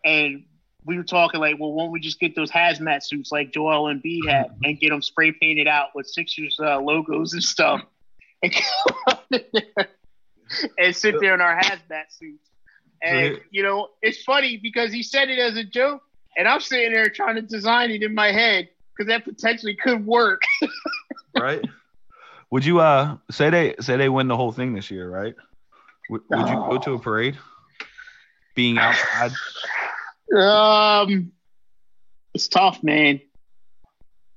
And 0.04 0.44
we 0.84 0.96
were 0.96 1.04
talking 1.04 1.40
like, 1.40 1.56
well, 1.58 1.72
won't 1.72 1.92
we 1.92 2.00
just 2.00 2.20
get 2.20 2.34
those 2.34 2.50
hazmat 2.50 3.02
suits 3.02 3.30
like 3.30 3.52
Joel 3.52 3.92
Embiid 3.92 4.28
had 4.28 4.50
and 4.62 4.78
get 4.78 4.90
them 4.90 5.02
spray 5.02 5.32
painted 5.32 5.68
out 5.68 5.88
with 5.94 6.06
Sixers 6.06 6.58
uh, 6.60 6.80
logos 6.80 7.32
and 7.32 7.42
stuff, 7.42 7.82
and, 8.42 8.54
and 10.78 10.96
sit 10.96 11.16
there 11.20 11.34
in 11.34 11.40
our 11.40 11.58
hazmat 11.60 12.10
suits. 12.10 12.48
And 13.02 13.40
you 13.50 13.62
know, 13.62 13.88
it's 14.02 14.22
funny 14.24 14.56
because 14.56 14.92
he 14.92 15.02
said 15.02 15.28
it 15.28 15.38
as 15.38 15.56
a 15.56 15.64
joke, 15.64 16.02
and 16.36 16.48
I'm 16.48 16.60
sitting 16.60 16.92
there 16.92 17.08
trying 17.08 17.36
to 17.36 17.42
design 17.42 17.90
it 17.90 18.02
in 18.02 18.14
my 18.14 18.32
head 18.32 18.68
because 18.96 19.08
that 19.08 19.24
potentially 19.24 19.76
could 19.76 20.04
work. 20.04 20.42
right? 21.38 21.64
Would 22.50 22.64
you 22.64 22.80
uh 22.80 23.16
say 23.30 23.50
they 23.50 23.74
say 23.80 23.96
they 23.96 24.08
win 24.08 24.28
the 24.28 24.36
whole 24.36 24.52
thing 24.52 24.74
this 24.74 24.90
year, 24.90 25.08
right? 25.08 25.34
Would, 26.10 26.22
would 26.30 26.48
you 26.48 26.54
go 26.54 26.78
to 26.78 26.92
a 26.94 26.98
parade? 26.98 27.36
Being 28.54 28.78
outside. 28.78 29.32
Um, 30.34 31.32
it's 32.34 32.48
tough, 32.48 32.82
man. 32.82 33.20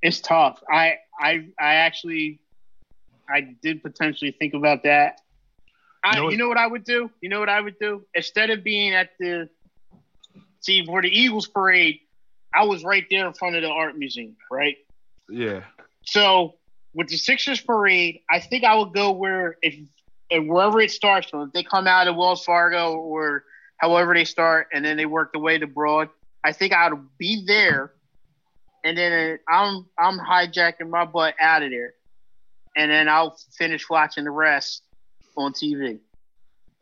It's 0.02 0.20
tough. 0.20 0.62
I 0.70 0.98
I 1.20 1.48
I 1.60 1.76
actually 1.76 2.42
I 3.30 3.42
did 3.62 3.82
potentially 3.82 4.32
think 4.32 4.54
about 4.54 4.84
that. 4.84 5.22
I, 6.04 6.16
you, 6.16 6.22
know 6.22 6.30
you 6.32 6.38
know 6.38 6.48
what 6.48 6.58
I 6.58 6.68
would 6.68 6.84
do? 6.84 7.10
You 7.22 7.30
know 7.30 7.40
what 7.40 7.50
I 7.50 7.62
would 7.62 7.80
do? 7.80 8.06
Instead 8.14 8.50
of 8.50 8.64
being 8.64 8.94
at 8.94 9.12
the 9.20 9.50
see 10.60 10.86
for 10.86 11.02
the 11.02 11.10
Eagles 11.10 11.48
parade, 11.48 12.00
I 12.54 12.66
was 12.66 12.84
right 12.84 13.06
there 13.10 13.28
in 13.28 13.34
front 13.34 13.56
of 13.56 13.62
the 13.62 13.70
art 13.70 13.98
museum, 13.98 14.36
right? 14.50 14.78
Yeah. 15.30 15.62
So 16.04 16.56
with 16.94 17.08
the 17.08 17.18
Sixers 17.18 17.62
parade, 17.62 18.22
I 18.30 18.40
think 18.40 18.64
I 18.64 18.76
would 18.76 18.94
go 18.94 19.12
where 19.12 19.58
if, 19.62 19.76
wherever 20.32 20.80
it 20.80 20.92
starts 20.92 21.30
from, 21.30 21.48
if 21.48 21.54
they 21.54 21.64
come 21.64 21.88
out 21.88 22.08
of 22.08 22.16
Wells 22.16 22.44
Fargo 22.44 22.96
or 22.96 23.44
however 23.78 24.14
they 24.14 24.26
start, 24.26 24.68
and 24.74 24.84
then 24.84 24.98
they 24.98 25.06
work 25.06 25.34
their 25.34 25.42
way 25.42 25.58
to 25.58 25.68
Broad, 25.68 26.10
I 26.44 26.52
think 26.52 26.74
I 26.74 26.90
would 26.90 27.08
be 27.18 27.44
there, 27.46 27.94
and 28.84 28.98
then 28.98 29.40
I'm 29.48 29.86
I'm 29.98 30.20
hijacking 30.20 30.90
my 30.90 31.06
butt 31.06 31.36
out 31.40 31.64
of 31.64 31.70
there, 31.70 31.94
and 32.76 32.92
then 32.92 33.08
I'll 33.08 33.38
finish 33.58 33.90
watching 33.90 34.24
the 34.24 34.32
rest 34.32 34.84
on 35.36 35.54
TV. 35.54 36.00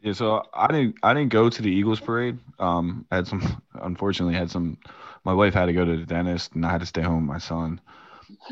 Yeah, 0.02 0.14
so 0.14 0.44
I 0.54 0.68
didn't 0.68 0.96
I 1.04 1.14
didn't 1.14 1.32
go 1.32 1.50
to 1.50 1.62
the 1.62 1.70
Eagles 1.70 2.00
parade. 2.00 2.40
Um, 2.58 3.06
I 3.12 3.18
had 3.18 3.28
some 3.28 3.62
unfortunately 3.74 4.36
had 4.36 4.50
some. 4.50 4.78
My 5.26 5.34
wife 5.34 5.54
had 5.54 5.66
to 5.66 5.74
go 5.74 5.84
to 5.84 5.98
the 5.98 6.06
dentist, 6.06 6.54
and 6.54 6.66
I 6.66 6.72
had 6.72 6.80
to 6.80 6.86
stay 6.86 7.02
home 7.02 7.28
with 7.28 7.34
my 7.34 7.40
son. 7.40 7.82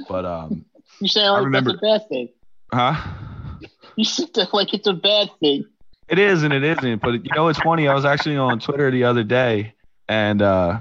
But 0.09 0.25
um, 0.25 0.65
you 0.99 1.07
say 1.07 1.27
like 1.29 1.43
remember, 1.43 1.71
that's 1.71 1.81
a 1.81 1.99
bad 1.99 2.09
thing. 2.09 2.29
Huh? 2.73 3.13
You 3.95 4.05
said 4.05 4.33
that 4.35 4.53
like 4.53 4.73
it's 4.73 4.87
a 4.87 4.93
bad 4.93 5.29
thing. 5.39 5.65
It 6.07 6.19
is 6.19 6.43
and 6.43 6.53
it 6.53 6.63
isn't. 6.63 7.01
But 7.01 7.25
you 7.25 7.31
know, 7.35 7.49
it's 7.49 7.59
funny. 7.59 7.87
I 7.87 7.93
was 7.93 8.05
actually 8.05 8.37
on 8.37 8.59
Twitter 8.59 8.89
the 8.91 9.03
other 9.03 9.23
day, 9.23 9.73
and 10.07 10.41
uh, 10.41 10.79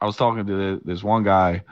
I 0.00 0.06
was 0.06 0.16
talking 0.16 0.46
to 0.46 0.80
this 0.84 1.02
one 1.02 1.24
guy 1.24 1.62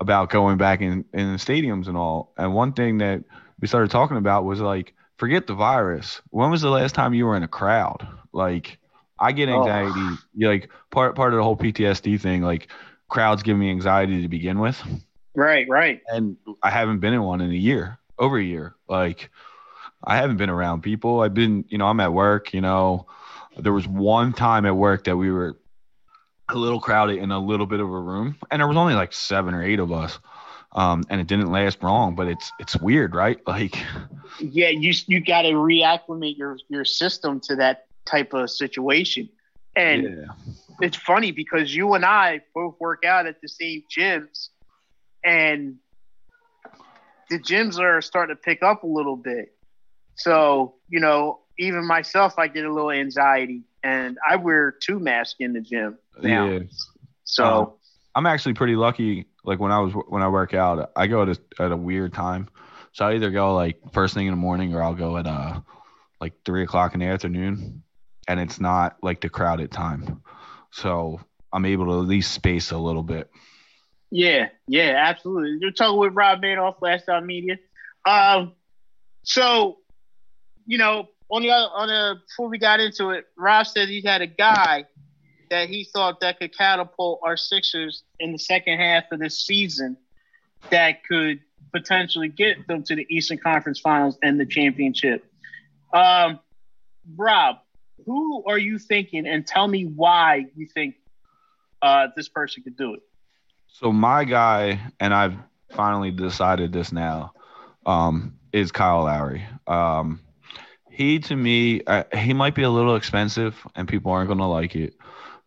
about 0.00 0.30
going 0.30 0.58
back 0.58 0.80
in 0.80 1.04
in 1.12 1.32
the 1.32 1.38
stadiums 1.38 1.86
and 1.86 1.96
all. 1.96 2.32
And 2.36 2.54
one 2.54 2.72
thing 2.72 2.98
that 2.98 3.24
we 3.60 3.68
started 3.68 3.90
talking 3.90 4.16
about 4.16 4.44
was 4.44 4.60
like, 4.60 4.94
forget 5.18 5.46
the 5.46 5.54
virus. 5.54 6.20
When 6.30 6.50
was 6.50 6.62
the 6.62 6.70
last 6.70 6.94
time 6.94 7.14
you 7.14 7.26
were 7.26 7.36
in 7.36 7.42
a 7.42 7.48
crowd? 7.48 8.06
Like, 8.32 8.78
I 9.18 9.32
get 9.32 9.48
oh. 9.48 9.60
anxiety. 9.60 9.92
Oh. 9.96 10.18
Like 10.36 10.70
part 10.90 11.14
part 11.14 11.32
of 11.32 11.38
the 11.38 11.44
whole 11.44 11.56
PTSD 11.56 12.20
thing. 12.20 12.42
Like, 12.42 12.68
crowds 13.08 13.42
give 13.42 13.56
me 13.56 13.70
anxiety 13.70 14.22
to 14.22 14.28
begin 14.28 14.58
with. 14.58 14.82
Right, 15.34 15.68
right. 15.68 16.00
And 16.08 16.36
I 16.62 16.70
haven't 16.70 17.00
been 17.00 17.12
in 17.12 17.22
one 17.22 17.40
in 17.40 17.50
a 17.50 17.54
year, 17.54 17.98
over 18.18 18.38
a 18.38 18.42
year. 18.42 18.74
Like 18.88 19.30
I 20.02 20.16
haven't 20.16 20.36
been 20.36 20.50
around 20.50 20.82
people. 20.82 21.20
I've 21.20 21.34
been, 21.34 21.64
you 21.68 21.78
know, 21.78 21.86
I'm 21.86 22.00
at 22.00 22.12
work, 22.12 22.52
you 22.54 22.60
know. 22.60 23.06
There 23.56 23.72
was 23.72 23.86
one 23.86 24.32
time 24.32 24.66
at 24.66 24.76
work 24.76 25.04
that 25.04 25.16
we 25.16 25.30
were 25.30 25.58
a 26.48 26.54
little 26.54 26.80
crowded 26.80 27.18
in 27.18 27.30
a 27.30 27.38
little 27.38 27.66
bit 27.66 27.80
of 27.80 27.88
a 27.88 28.00
room, 28.00 28.36
and 28.50 28.60
there 28.60 28.68
was 28.68 28.76
only 28.76 28.94
like 28.94 29.12
seven 29.12 29.54
or 29.54 29.62
eight 29.62 29.78
of 29.78 29.92
us. 29.92 30.18
Um, 30.72 31.04
and 31.08 31.20
it 31.20 31.28
didn't 31.28 31.52
last 31.52 31.82
long, 31.82 32.16
but 32.16 32.26
it's 32.26 32.50
it's 32.58 32.76
weird, 32.76 33.14
right? 33.14 33.38
Like, 33.46 33.76
yeah, 34.40 34.70
you 34.70 34.92
you 35.06 35.20
got 35.20 35.42
to 35.42 35.52
reacclimate 35.52 36.36
your 36.36 36.58
your 36.68 36.84
system 36.84 37.40
to 37.40 37.56
that 37.56 37.86
type 38.04 38.34
of 38.34 38.50
situation, 38.50 39.28
and 39.76 40.02
yeah. 40.02 40.54
it's 40.80 40.96
funny 40.96 41.30
because 41.30 41.74
you 41.74 41.94
and 41.94 42.04
I 42.04 42.40
both 42.52 42.74
work 42.80 43.04
out 43.04 43.26
at 43.26 43.40
the 43.40 43.48
same 43.48 43.84
gyms, 43.88 44.48
and 45.24 45.76
the 47.30 47.38
gyms 47.38 47.78
are 47.78 48.00
starting 48.02 48.36
to 48.36 48.40
pick 48.40 48.62
up 48.62 48.82
a 48.82 48.86
little 48.86 49.16
bit. 49.16 49.54
So, 50.16 50.74
you 50.88 51.00
know, 51.00 51.40
even 51.58 51.86
myself, 51.86 52.38
I 52.38 52.48
get 52.48 52.64
a 52.64 52.72
little 52.72 52.90
anxiety, 52.90 53.62
and 53.82 54.18
I 54.28 54.36
wear 54.36 54.72
two 54.72 54.98
masks 54.98 55.36
in 55.40 55.52
the 55.52 55.60
gym 55.60 55.98
now. 56.22 56.46
Yeah. 56.46 56.58
So 57.24 57.44
um, 57.44 57.72
I'm 58.14 58.26
actually 58.26 58.54
pretty 58.54 58.76
lucky. 58.76 59.26
Like 59.44 59.58
when 59.58 59.72
I 59.72 59.80
was 59.80 59.92
when 59.92 60.22
I 60.22 60.28
work 60.28 60.54
out, 60.54 60.92
I 60.96 61.06
go 61.06 61.22
at 61.22 61.28
a, 61.28 61.62
at 61.62 61.72
a 61.72 61.76
weird 61.76 62.12
time. 62.12 62.48
So 62.92 63.04
I 63.04 63.14
either 63.14 63.30
go 63.30 63.54
like 63.54 63.80
first 63.92 64.14
thing 64.14 64.26
in 64.26 64.32
the 64.32 64.36
morning, 64.36 64.74
or 64.74 64.82
I'll 64.82 64.94
go 64.94 65.16
at 65.16 65.26
uh 65.26 65.60
like 66.20 66.34
three 66.44 66.62
o'clock 66.62 66.94
in 66.94 67.00
the 67.00 67.06
afternoon, 67.06 67.82
and 68.28 68.40
it's 68.40 68.60
not 68.60 68.96
like 69.02 69.20
the 69.20 69.28
crowded 69.28 69.70
time. 69.72 70.22
So 70.70 71.20
I'm 71.52 71.66
able 71.66 71.86
to 71.86 71.92
at 71.92 72.08
least 72.08 72.32
space 72.32 72.70
a 72.70 72.78
little 72.78 73.02
bit. 73.02 73.30
Yeah, 74.16 74.50
yeah, 74.68 74.94
absolutely. 74.96 75.58
You're 75.60 75.72
talking 75.72 75.98
with 75.98 76.14
Rob 76.14 76.40
Last 76.80 77.08
Out 77.08 77.26
Media. 77.26 77.56
Um, 78.06 78.52
so 79.24 79.78
you 80.66 80.78
know, 80.78 81.08
on 81.32 81.42
the 81.42 81.50
on 81.50 81.88
the 81.88 82.20
before 82.24 82.48
we 82.48 82.58
got 82.58 82.78
into 82.78 83.10
it, 83.10 83.26
Rob 83.36 83.66
said 83.66 83.88
he 83.88 84.02
had 84.02 84.22
a 84.22 84.28
guy 84.28 84.84
that 85.50 85.68
he 85.68 85.88
thought 85.92 86.20
that 86.20 86.38
could 86.38 86.56
catapult 86.56 87.22
our 87.24 87.36
Sixers 87.36 88.04
in 88.20 88.30
the 88.30 88.38
second 88.38 88.78
half 88.78 89.10
of 89.10 89.18
this 89.18 89.44
season 89.44 89.96
that 90.70 91.04
could 91.04 91.40
potentially 91.72 92.28
get 92.28 92.68
them 92.68 92.84
to 92.84 92.94
the 92.94 93.04
Eastern 93.10 93.38
Conference 93.38 93.80
Finals 93.80 94.16
and 94.22 94.38
the 94.38 94.46
championship. 94.46 95.24
Um, 95.92 96.38
Rob, 97.16 97.56
who 98.06 98.44
are 98.46 98.58
you 98.58 98.78
thinking, 98.78 99.26
and 99.26 99.44
tell 99.44 99.66
me 99.66 99.86
why 99.86 100.46
you 100.54 100.68
think 100.72 100.94
uh, 101.82 102.06
this 102.14 102.28
person 102.28 102.62
could 102.62 102.76
do 102.76 102.94
it? 102.94 103.00
So 103.74 103.90
my 103.90 104.22
guy, 104.22 104.80
and 105.00 105.12
I've 105.12 105.34
finally 105.70 106.12
decided 106.12 106.72
this 106.72 106.92
now, 106.92 107.32
um, 107.84 108.38
is 108.52 108.70
Kyle 108.70 109.02
Lowry. 109.02 109.44
Um, 109.66 110.20
he 110.88 111.18
to 111.18 111.34
me, 111.34 111.82
uh, 111.84 112.04
he 112.16 112.34
might 112.34 112.54
be 112.54 112.62
a 112.62 112.70
little 112.70 112.94
expensive, 112.94 113.56
and 113.74 113.88
people 113.88 114.12
aren't 114.12 114.28
gonna 114.28 114.48
like 114.48 114.76
it, 114.76 114.94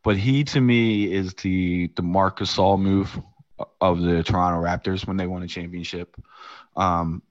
but 0.04 0.18
he 0.18 0.44
to 0.44 0.60
me 0.60 1.10
is 1.10 1.36
the 1.36 1.90
the 1.96 2.02
Marcus 2.02 2.54
Gasol 2.54 2.78
move 2.78 3.18
of 3.80 4.02
the 4.02 4.24
Toronto 4.24 4.62
Raptors 4.62 5.08
when 5.08 5.16
they 5.16 5.26
won 5.26 5.44
a 5.44 5.48
championship. 5.48 6.22
Um, 6.76 7.24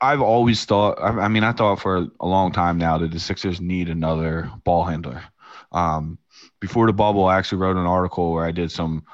I've 0.00 0.20
always 0.20 0.64
thought, 0.64 0.98
I, 1.00 1.10
I, 1.20 1.28
mean, 1.28 1.44
I 1.44 1.52
thought 1.52 1.78
for 1.78 2.08
a 2.18 2.26
long 2.26 2.50
time 2.50 2.78
now 2.78 2.98
that 2.98 3.12
the 3.12 3.20
Sixers 3.20 3.60
need 3.60 3.88
another 3.88 4.50
ball 4.64 4.84
handler. 4.84 5.22
Um, 5.70 6.18
before 6.58 6.88
the 6.88 6.92
bubble, 6.92 7.26
I 7.26 7.38
actually 7.38 7.58
wrote 7.58 7.76
an 7.76 7.86
article 7.86 8.32
where 8.32 8.44
I 8.44 8.50
did 8.50 8.72
some 8.72 9.04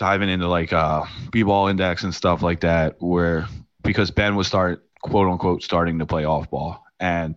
diving 0.00 0.30
into 0.30 0.48
like 0.48 0.72
uh 0.72 1.04
b-ball 1.30 1.68
index 1.68 2.02
and 2.02 2.14
stuff 2.14 2.42
like 2.42 2.60
that, 2.60 2.96
where 3.00 3.46
because 3.82 4.10
Ben 4.10 4.34
was 4.34 4.48
start 4.48 4.84
quote 5.02 5.28
unquote 5.28 5.62
starting 5.62 6.00
to 6.00 6.06
play 6.06 6.24
off 6.24 6.50
ball 6.50 6.84
and 6.98 7.36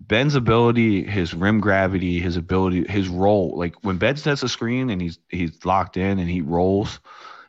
Ben's 0.00 0.34
ability, 0.34 1.04
his 1.04 1.32
rim 1.32 1.60
gravity, 1.60 2.18
his 2.18 2.36
ability, 2.36 2.84
his 2.88 3.08
roll. 3.08 3.56
Like 3.56 3.74
when 3.84 3.98
Ben 3.98 4.16
sets 4.16 4.42
a 4.42 4.48
screen 4.48 4.90
and 4.90 5.00
he's 5.00 5.18
he's 5.28 5.64
locked 5.64 5.96
in 5.96 6.18
and 6.18 6.28
he 6.28 6.40
rolls, 6.40 6.98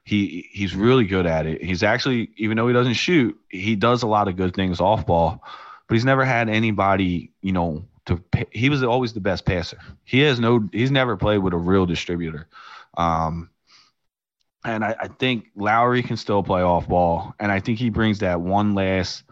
he 0.03 0.47
he's 0.51 0.75
really 0.75 1.05
good 1.05 1.25
at 1.25 1.47
it. 1.47 1.63
He's 1.63 1.81
actually, 1.81 2.29
even 2.37 2.57
though 2.57 2.67
he 2.67 2.73
doesn't 2.73 2.93
shoot, 2.93 3.37
he 3.49 3.75
does 3.75 4.03
a 4.03 4.07
lot 4.07 4.27
of 4.27 4.35
good 4.35 4.53
things 4.53 4.79
off 4.79 5.05
ball, 5.07 5.43
but 5.87 5.95
he's 5.95 6.05
never 6.05 6.23
had 6.23 6.47
anybody, 6.47 7.31
you 7.41 7.53
know, 7.53 7.85
to 8.05 8.21
he 8.51 8.69
was 8.69 8.83
always 8.83 9.13
the 9.13 9.19
best 9.19 9.45
passer. 9.45 9.79
He 10.03 10.19
has 10.19 10.39
no 10.39 10.69
he's 10.71 10.91
never 10.91 11.17
played 11.17 11.39
with 11.39 11.53
a 11.53 11.57
real 11.57 11.87
distributor. 11.87 12.47
Um, 12.95 13.49
and 14.65 14.83
I, 14.83 14.95
I 14.99 15.07
think 15.07 15.47
Lowry 15.55 16.03
can 16.03 16.17
still 16.17 16.43
play 16.43 16.61
off 16.61 16.87
ball, 16.87 17.33
and 17.39 17.51
I 17.51 17.59
think 17.59 17.79
he 17.79 17.89
brings 17.89 18.19
that 18.19 18.41
one 18.41 18.75
last, 18.75 19.23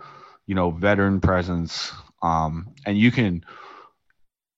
you 0.47 0.55
know, 0.55 0.71
veteran 0.71 1.21
presence. 1.21 1.91
Um, 2.21 2.73
and 2.86 2.97
you 2.97 3.11
can 3.11 3.43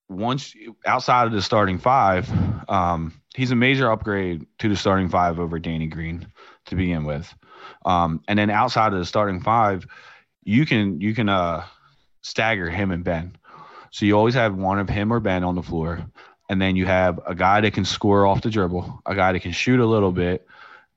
once 0.09 0.55
outside 0.85 1.27
of 1.27 1.33
the 1.33 1.41
starting 1.41 1.79
five, 1.79 2.29
um, 2.69 3.13
he's 3.35 3.51
a 3.51 3.55
major 3.55 3.91
upgrade 3.91 4.45
to 4.59 4.69
the 4.69 4.75
starting 4.75 5.09
five 5.09 5.39
over 5.39 5.59
Danny 5.59 5.87
Green 5.87 6.27
to 6.65 6.75
begin 6.75 7.05
with. 7.05 7.33
Um, 7.85 8.21
and 8.27 8.37
then 8.37 8.49
outside 8.49 8.93
of 8.93 8.99
the 8.99 9.05
starting 9.05 9.41
five, 9.41 9.85
you 10.43 10.65
can 10.65 10.99
you 11.01 11.13
can 11.13 11.29
uh, 11.29 11.63
stagger 12.21 12.69
him 12.69 12.91
and 12.91 13.03
Ben. 13.03 13.35
So 13.91 14.05
you 14.05 14.17
always 14.17 14.33
have 14.33 14.55
one 14.55 14.79
of 14.79 14.89
him 14.89 15.13
or 15.13 15.19
Ben 15.19 15.43
on 15.43 15.55
the 15.55 15.61
floor, 15.61 16.05
and 16.49 16.61
then 16.61 16.75
you 16.75 16.85
have 16.85 17.19
a 17.25 17.35
guy 17.35 17.61
that 17.61 17.73
can 17.73 17.85
score 17.85 18.25
off 18.25 18.41
the 18.41 18.49
dribble, 18.49 19.01
a 19.05 19.15
guy 19.15 19.31
that 19.33 19.41
can 19.41 19.51
shoot 19.51 19.79
a 19.79 19.85
little 19.85 20.11
bit, 20.11 20.47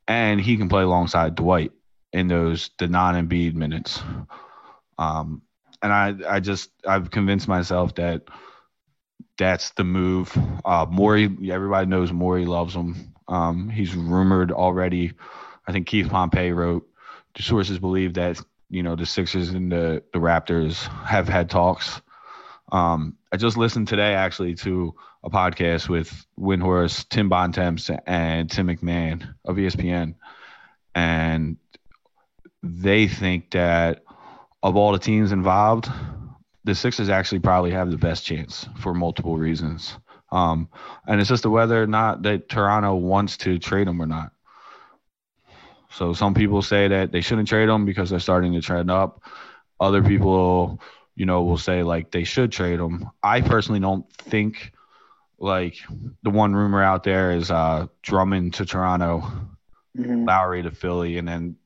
and 0.09 0.41
he 0.41 0.57
can 0.57 0.69
play 0.69 0.83
alongside 0.83 1.35
Dwight 1.35 1.73
in 2.13 2.29
those 2.29 2.71
the 2.79 2.89
non 2.89 3.15
Embiid 3.15 3.55
minutes. 3.55 4.01
Um, 4.99 5.43
and 5.83 5.93
I 5.93 6.15
I 6.29 6.41
just 6.41 6.71
I've 6.87 7.11
convinced 7.11 7.49
myself 7.49 7.95
that 7.97 8.23
that's 9.39 9.71
the 9.71 9.85
move. 9.85 10.37
Uh, 10.65 10.87
Morey, 10.89 11.25
everybody 11.51 11.87
knows 11.87 12.13
Morey 12.13 12.47
loves 12.47 12.75
him. 12.75 13.13
Um, 13.29 13.69
he's 13.69 13.95
rumored 13.95 14.53
already. 14.53 15.13
I 15.67 15.73
think 15.73 15.87
Keith 15.87 16.09
Pompey 16.09 16.53
wrote. 16.53 16.89
The 17.35 17.43
sources 17.43 17.79
believe 17.79 18.15
that 18.15 18.41
you 18.71 18.83
know 18.83 18.97
the 18.97 19.07
Sixers 19.07 19.51
and 19.51 19.71
the 19.71 20.03
the 20.13 20.19
Raptors 20.19 20.87
have 21.05 21.29
had 21.29 21.51
talks. 21.51 22.01
Um, 22.73 23.17
I 23.37 23.39
just 23.39 23.59
listened 23.59 23.87
today 23.87 24.15
actually 24.15 24.55
to 24.55 24.95
a 25.23 25.29
podcast 25.29 25.91
with 25.91 26.25
Windhorst, 26.41 27.11
Tim 27.11 27.29
Bontemps, 27.29 27.91
and 28.07 28.51
Tim 28.51 28.69
McMahon 28.69 29.29
of 29.45 29.57
ESPN, 29.57 30.15
and 30.95 31.59
they 32.63 33.07
think 33.09 33.51
that 33.51 34.05
of 34.63 34.75
all 34.75 34.93
the 34.93 34.99
teams 34.99 35.33
involved, 35.33 35.87
the 36.65 36.75
Sixers 36.75 37.11
actually 37.11 37.41
probably 37.41 37.73
have 37.73 37.91
the 37.91 37.99
best 37.99 38.25
chance 38.25 38.67
for 38.79 38.95
multiple 38.95 39.37
reasons. 39.37 39.99
Um, 40.33 40.71
and 41.07 41.21
it's 41.21 41.29
just 41.29 41.45
whether 41.45 41.83
or 41.83 41.87
not 41.87 42.23
that 42.23 42.49
Toronto 42.49 42.95
wants 42.95 43.37
to 43.37 43.59
trade 43.59 43.87
them 43.87 44.01
or 44.01 44.07
not. 44.07 44.33
So 45.91 46.15
some 46.15 46.33
people 46.33 46.63
say 46.63 46.89
that 46.89 47.13
they 47.13 47.21
shouldn't 47.21 47.49
trade 47.49 47.69
them 47.69 47.85
because 47.85 48.09
they're 48.09 48.19
starting 48.19 48.55
to 48.55 48.63
trend 48.63 48.91
up. 48.91 49.21
Other 49.79 50.03
people, 50.03 50.81
you 51.17 51.27
know, 51.27 51.43
will 51.43 51.59
say 51.59 51.83
like 51.83 52.11
they 52.11 52.25
should 52.25 52.53
trade 52.53 52.79
him. 52.79 53.11
I 53.23 53.41
personally 53.41 53.81
don't 53.81 54.11
think 54.13 54.73
like 55.39 55.79
the 56.23 56.31
one 56.31 56.55
rumor 56.55 56.83
out 56.83 57.03
there 57.03 57.33
is 57.33 57.51
uh 57.51 57.87
Drummond 58.03 58.55
to 58.55 58.67
Toronto, 58.67 59.25
mm-hmm. 59.97 60.25
Lowry 60.25 60.63
to 60.63 60.71
Philly, 60.71 61.19
and 61.19 61.27
then 61.27 61.57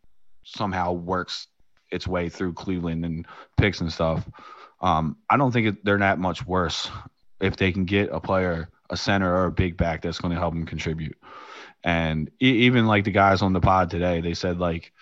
somehow 0.44 0.92
works 0.92 1.48
its 1.90 2.06
way 2.06 2.28
through 2.28 2.52
Cleveland 2.52 3.04
and 3.04 3.26
picks 3.56 3.80
and 3.80 3.92
stuff. 3.92 4.28
Um, 4.80 5.16
I 5.28 5.36
don't 5.36 5.52
think 5.52 5.66
it, 5.66 5.84
they're 5.84 5.98
that 5.98 6.18
much 6.18 6.46
worse 6.46 6.88
if 7.40 7.56
they 7.56 7.72
can 7.72 7.84
get 7.84 8.10
a 8.12 8.20
player, 8.20 8.68
a 8.88 8.96
center 8.96 9.34
or 9.34 9.46
a 9.46 9.52
big 9.52 9.76
back 9.76 10.02
that's 10.02 10.18
going 10.18 10.32
to 10.32 10.40
help 10.40 10.54
them 10.54 10.66
contribute. 10.66 11.18
And 11.82 12.30
e- 12.40 12.66
even 12.66 12.86
like 12.86 13.04
the 13.04 13.10
guys 13.10 13.42
on 13.42 13.52
the 13.52 13.60
pod 13.60 13.90
today, 13.90 14.20
they 14.20 14.34
said 14.34 14.58
like 14.58 14.92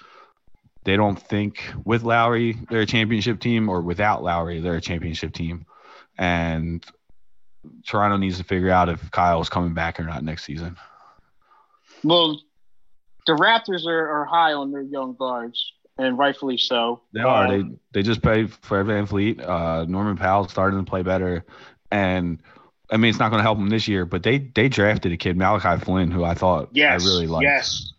they 0.89 0.97
don't 0.97 1.21
think 1.21 1.71
with 1.85 2.03
Lowry 2.03 2.57
they're 2.71 2.81
a 2.81 2.87
championship 2.87 3.41
team 3.41 3.69
or 3.69 3.83
without 3.83 4.23
Lowry 4.23 4.61
they're 4.61 4.77
a 4.77 4.81
championship 4.81 5.35
team. 5.35 5.67
And 6.17 6.85
Toronto 7.87 8.17
needs 8.17 8.39
to 8.39 8.45
figure 8.45 8.71
out 8.71 8.89
if 8.89 9.11
Kyle's 9.11 9.51
coming 9.51 9.75
back 9.75 10.01
or 10.01 10.05
not 10.05 10.25
next 10.25 10.45
season. 10.45 10.77
Well, 12.03 12.41
the 13.27 13.35
Raptors 13.35 13.87
are, 13.87 14.09
are 14.09 14.25
high 14.25 14.55
on 14.55 14.73
their 14.73 14.81
young 14.81 15.15
guards 15.15 15.73
and 15.99 16.17
rightfully 16.17 16.57
so. 16.57 17.03
They 17.13 17.21
are. 17.21 17.49
Um, 17.49 17.79
they 17.93 18.01
they 18.01 18.03
just 18.03 18.23
paid 18.23 18.51
for 18.53 18.83
VanVleet. 18.83 19.47
Uh, 19.47 19.85
Norman 19.85 20.17
Powell 20.17 20.49
starting 20.49 20.83
to 20.83 20.89
play 20.89 21.03
better, 21.03 21.45
and 21.91 22.41
I 22.91 22.97
mean 22.97 23.11
it's 23.11 23.19
not 23.19 23.29
going 23.29 23.41
to 23.41 23.45
help 23.45 23.59
them 23.59 23.69
this 23.69 23.89
year. 23.89 24.07
But 24.07 24.23
they 24.23 24.39
they 24.39 24.71
drafted 24.71 25.13
a 25.13 25.19
kid 25.19 25.37
Malachi 25.37 25.85
Flynn, 25.85 26.11
who 26.11 26.25
I 26.25 26.33
thought 26.33 26.71
yes, 26.73 27.05
I 27.05 27.07
really 27.07 27.27
liked. 27.27 27.43
Yes, 27.43 27.93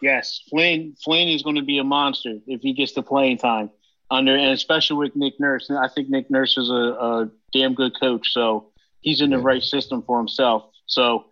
yes, 0.00 0.42
Flynn 0.50 0.96
Flynn 1.02 1.28
is 1.28 1.42
going 1.42 1.56
to 1.56 1.62
be 1.62 1.78
a 1.78 1.84
monster 1.84 2.34
if 2.46 2.60
he 2.60 2.72
gets 2.72 2.92
the 2.92 3.02
playing 3.02 3.38
time 3.38 3.70
under, 4.10 4.34
and 4.34 4.52
especially 4.52 4.96
with 4.96 5.16
Nick 5.16 5.38
Nurse. 5.38 5.70
I 5.70 5.88
think 5.88 6.08
Nick 6.08 6.30
Nurse 6.30 6.56
is 6.56 6.70
a, 6.70 6.72
a 6.72 7.30
damn 7.52 7.74
good 7.74 7.98
coach, 7.98 8.32
so 8.32 8.70
he's 9.00 9.20
in 9.20 9.30
the 9.30 9.36
yeah. 9.36 9.44
right 9.44 9.62
system 9.62 10.02
for 10.02 10.18
himself. 10.18 10.70
So 10.86 11.26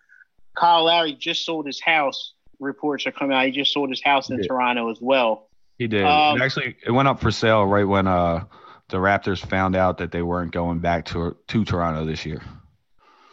Kyle 0.56 0.84
Lowry 0.84 1.14
just 1.14 1.44
sold 1.44 1.66
his 1.66 1.80
house. 1.80 2.34
Reports 2.58 3.06
are 3.06 3.12
coming 3.12 3.36
out. 3.36 3.46
He 3.46 3.52
just 3.52 3.72
sold 3.72 3.90
his 3.90 4.02
house 4.02 4.30
in. 4.30 4.42
Toronto 4.42 4.90
as 4.90 4.98
well. 5.00 5.48
He 5.78 5.86
did. 5.86 6.04
Um, 6.04 6.40
it 6.40 6.44
actually, 6.44 6.76
it 6.86 6.90
went 6.90 7.08
up 7.08 7.20
for 7.20 7.30
sale 7.30 7.64
right 7.64 7.84
when 7.84 8.06
uh, 8.06 8.44
the 8.88 8.96
Raptors 8.96 9.44
found 9.44 9.76
out 9.76 9.98
that 9.98 10.10
they 10.10 10.22
weren't 10.22 10.52
going 10.52 10.78
back 10.78 11.04
to 11.06 11.36
to 11.48 11.64
Toronto 11.64 12.06
this 12.06 12.24
year. 12.24 12.40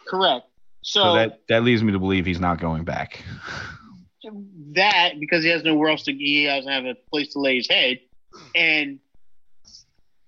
Correct. 0.07 0.45
So, 0.81 1.01
so 1.01 1.13
that 1.15 1.39
that 1.47 1.63
leads 1.63 1.81
me 1.81 1.93
to 1.93 1.99
believe 1.99 2.25
he's 2.25 2.41
not 2.41 2.59
going 2.59 2.83
back. 2.83 3.23
That 4.75 5.19
because 5.19 5.43
he 5.43 5.49
has 5.49 5.63
nowhere 5.63 5.89
else 5.89 6.03
to 6.03 6.13
he 6.13 6.45
doesn't 6.45 6.71
have 6.71 6.85
a 6.85 6.95
place 7.11 7.33
to 7.33 7.39
lay 7.39 7.57
his 7.57 7.67
head, 7.69 7.99
and 8.55 8.99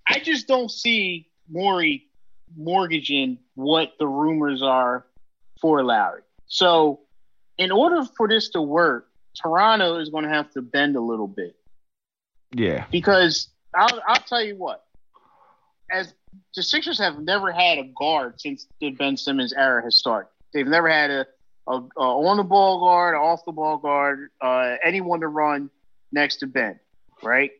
I 0.07 0.19
just 0.19 0.47
don't 0.47 0.69
see 0.69 1.29
Morey 1.49 2.07
mortgaging 2.55 3.39
what 3.55 3.93
the 3.99 4.07
rumors 4.07 4.61
are 4.61 5.05
for 5.61 5.83
Lowry. 5.83 6.21
So, 6.47 7.01
in 7.57 7.71
order 7.71 8.03
for 8.17 8.27
this 8.27 8.49
to 8.49 8.61
work, 8.61 9.07
Toronto 9.41 9.99
is 9.99 10.09
going 10.09 10.23
to 10.23 10.29
have 10.29 10.51
to 10.51 10.61
bend 10.61 10.95
a 10.95 11.01
little 11.01 11.27
bit. 11.27 11.55
Yeah. 12.53 12.85
Because 12.91 13.49
I'll, 13.75 14.01
I'll 14.07 14.21
tell 14.21 14.43
you 14.43 14.55
what, 14.55 14.83
as 15.91 16.13
the 16.55 16.63
Sixers 16.63 16.99
have 16.99 17.19
never 17.19 17.51
had 17.51 17.77
a 17.77 17.85
guard 17.97 18.39
since 18.39 18.67
the 18.79 18.91
Ben 18.91 19.17
Simmons 19.17 19.53
era 19.53 19.83
has 19.83 19.97
started. 19.97 20.29
They've 20.53 20.67
never 20.67 20.89
had 20.89 21.11
a, 21.11 21.27
a, 21.67 21.81
a 21.97 22.01
on 22.01 22.37
the 22.37 22.43
ball 22.43 22.79
guard, 22.79 23.15
off 23.15 23.43
the 23.45 23.51
ball 23.51 23.77
guard, 23.77 24.29
uh, 24.41 24.75
anyone 24.83 25.21
to 25.21 25.27
run 25.27 25.69
next 26.11 26.37
to 26.37 26.47
Ben, 26.47 26.79
right? 27.23 27.51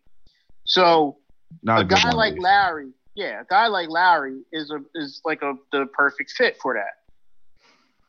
So 0.65 1.17
Not 1.63 1.79
a, 1.79 1.81
a 1.81 1.85
guy 1.85 2.11
like 2.11 2.37
Lowry, 2.37 2.91
yeah, 3.15 3.41
a 3.41 3.45
guy 3.45 3.67
like 3.67 3.89
Lowry 3.89 4.41
is 4.51 4.71
a 4.71 4.81
is 4.95 5.21
like 5.25 5.41
a 5.41 5.53
the 5.71 5.85
perfect 5.87 6.31
fit 6.31 6.57
for 6.61 6.75
that. 6.75 6.99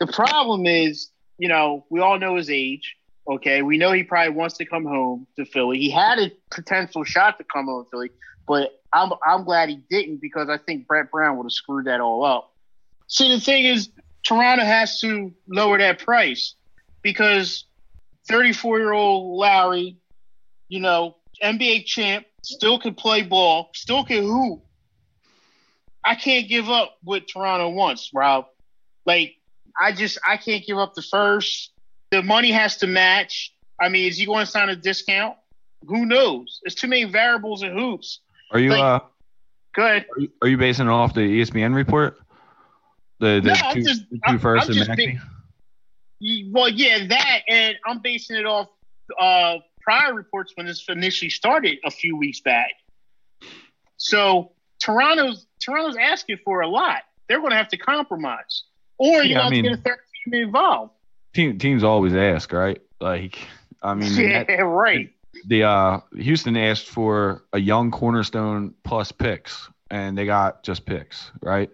The 0.01 0.13
problem 0.13 0.67
is, 0.67 1.11
you 1.39 1.49
know, 1.49 1.87
we 1.91 2.01
all 2.01 2.19
know 2.19 2.37
his 2.37 2.51
age. 2.51 2.97
Okay, 3.29 3.63
we 3.63 3.77
know 3.77 3.93
he 3.93 4.03
probably 4.03 4.35
wants 4.35 4.57
to 4.59 4.65
come 4.65 4.85
home 4.85 5.27
to 5.37 5.45
Philly. 5.45 5.79
He 5.79 5.91
had 5.91 6.19
a 6.19 6.31
potential 6.51 7.03
shot 7.03 7.39
to 7.39 7.45
come 7.45 7.67
home 7.67 7.85
to 7.85 7.91
Philly, 7.91 8.11
but 8.47 8.81
I'm 8.93 9.13
I'm 9.27 9.45
glad 9.45 9.69
he 9.69 9.81
didn't 9.91 10.21
because 10.21 10.49
I 10.49 10.59
think 10.59 10.87
Brett 10.87 11.11
Brown 11.11 11.37
would 11.37 11.45
have 11.45 11.53
screwed 11.53 11.87
that 11.87 12.01
all 12.01 12.25
up. 12.25 12.53
See, 13.09 13.33
the 13.33 13.41
thing 13.41 13.65
is, 13.65 13.89
Toronto 14.27 14.65
has 14.65 15.01
to 15.01 15.33
lower 15.47 15.79
that 15.79 16.01
price 16.01 16.55
because 17.03 17.65
34 18.29 18.79
year 18.79 18.93
old 18.93 19.39
Lowry, 19.39 19.97
you 20.69 20.81
know, 20.81 21.17
NBA 21.43 21.85
champ, 21.85 22.27
still 22.43 22.79
can 22.79 22.95
play 22.95 23.23
ball, 23.23 23.71
still 23.75 24.05
can 24.05 24.25
hoop. 24.25 24.65
I 26.05 26.15
can't 26.15 26.49
give 26.49 26.69
up 26.69 26.97
what 27.03 27.29
Toronto 27.29 27.69
wants, 27.69 28.11
Rob. 28.15 28.47
Like, 29.05 29.35
I 29.81 29.93
just 29.93 30.19
I 30.27 30.37
can't 30.37 30.65
give 30.67 30.79
up 30.79 30.95
the 30.95 31.03
first 31.03 31.73
the 32.11 32.23
money 32.23 32.51
has 32.51 32.79
to 32.79 32.87
match. 32.87 33.53
I 33.81 33.89
mean, 33.89 34.09
is 34.09 34.17
he 34.17 34.27
going 34.27 34.45
to 34.45 34.51
sign 34.51 34.69
a 34.69 34.77
discount? 34.77 35.37
Who 35.87 36.07
knows? 36.07 36.61
There's 36.63 36.75
too 36.75 36.89
many 36.89 37.05
variables 37.05 37.63
and 37.63 37.79
hoops. 37.79 38.21
Are 38.51 38.59
you 38.59 38.71
like, 38.71 38.81
uh 38.81 39.01
good? 39.75 40.07
Are 40.17 40.21
you, 40.21 40.29
are 40.43 40.49
you, 40.49 40.57
basing 40.57 40.87
it 40.87 40.91
off 40.91 41.15
the 41.15 41.21
ESPN 41.21 41.75
report? 41.75 42.19
The 43.19 43.41
the 43.43 43.55
no, 43.55 43.73
two, 43.73 43.83
just, 43.83 44.11
the 44.11 44.21
two 44.29 44.39
first 44.39 44.69
and 44.69 44.89
Maxey? 44.89 45.19
well, 46.51 46.69
yeah, 46.69 47.07
that, 47.09 47.41
and 47.49 47.77
I'm 47.87 48.01
basing 48.01 48.37
it 48.37 48.47
off 48.47 48.69
uh, 49.19 49.57
prior 49.81 50.15
reports 50.15 50.53
when 50.57 50.67
this 50.67 50.85
initially 50.89 51.31
started 51.31 51.79
a 51.85 51.91
few 51.91 52.17
weeks 52.17 52.41
back. 52.41 52.73
So 53.97 54.53
Toronto's 54.81 55.47
Toronto's 55.63 55.97
asking 55.97 56.39
for 56.45 56.61
a 56.61 56.69
lot. 56.69 57.03
They're 57.29 57.41
going 57.41 57.51
to 57.51 57.57
have 57.57 57.69
to 57.69 57.77
compromise, 57.77 58.65
or 58.99 59.23
you 59.23 59.31
yeah, 59.31 59.43
have 59.43 59.47
I 59.47 59.51
mean, 59.51 59.65
to 59.65 59.71
get 59.71 59.79
a 59.79 59.83
third 59.83 59.99
team 60.25 60.35
involved 60.43 60.93
team, 61.37 61.59
teams 61.59 61.85
always 61.85 62.15
ask, 62.15 62.53
right? 62.53 62.81
Like, 63.01 63.39
I 63.83 63.95
mean, 63.95 64.13
yeah, 64.17 64.43
that, 64.43 64.63
right. 64.63 65.13
The 65.47 65.63
uh, 65.65 66.01
Houston 66.17 66.57
asked 66.57 66.89
for 66.89 67.45
a 67.53 67.61
young 67.61 67.93
cornerstone 67.93 68.75
plus 68.83 69.13
picks, 69.13 69.69
and 69.91 70.19
they 70.19 70.25
got 70.27 70.65
just 70.65 70.87
picks, 70.87 71.31
right? 71.43 71.71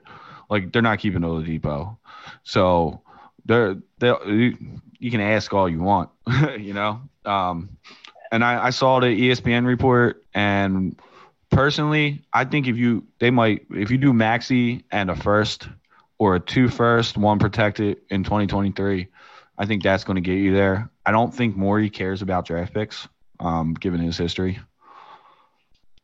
Like 0.52 0.70
they're 0.70 0.82
not 0.82 0.98
keeping 0.98 1.22
Oladipo, 1.22 1.96
so 2.42 3.00
they're 3.46 3.76
they 4.00 4.54
you 4.98 5.10
can 5.10 5.22
ask 5.22 5.50
all 5.54 5.66
you 5.66 5.80
want, 5.80 6.10
you 6.58 6.74
know. 6.74 7.00
Um, 7.24 7.78
and 8.30 8.44
I, 8.44 8.66
I 8.66 8.70
saw 8.70 9.00
the 9.00 9.06
ESPN 9.06 9.64
report, 9.64 10.22
and 10.34 11.00
personally, 11.50 12.26
I 12.34 12.44
think 12.44 12.68
if 12.68 12.76
you 12.76 13.06
they 13.18 13.30
might 13.30 13.64
if 13.70 13.90
you 13.90 13.96
do 13.96 14.12
Maxey 14.12 14.84
and 14.92 15.08
a 15.08 15.16
first 15.16 15.68
or 16.18 16.34
a 16.34 16.40
two 16.40 16.68
first, 16.68 17.16
one 17.16 17.38
protected 17.38 18.02
in 18.10 18.22
2023, 18.22 19.08
I 19.56 19.64
think 19.64 19.82
that's 19.82 20.04
going 20.04 20.16
to 20.16 20.20
get 20.20 20.34
you 20.34 20.52
there. 20.52 20.90
I 21.06 21.12
don't 21.12 21.32
think 21.34 21.56
Morey 21.56 21.88
cares 21.88 22.20
about 22.20 22.44
draft 22.44 22.74
picks, 22.74 23.08
um, 23.40 23.72
given 23.72 24.02
his 24.02 24.18
history. 24.18 24.60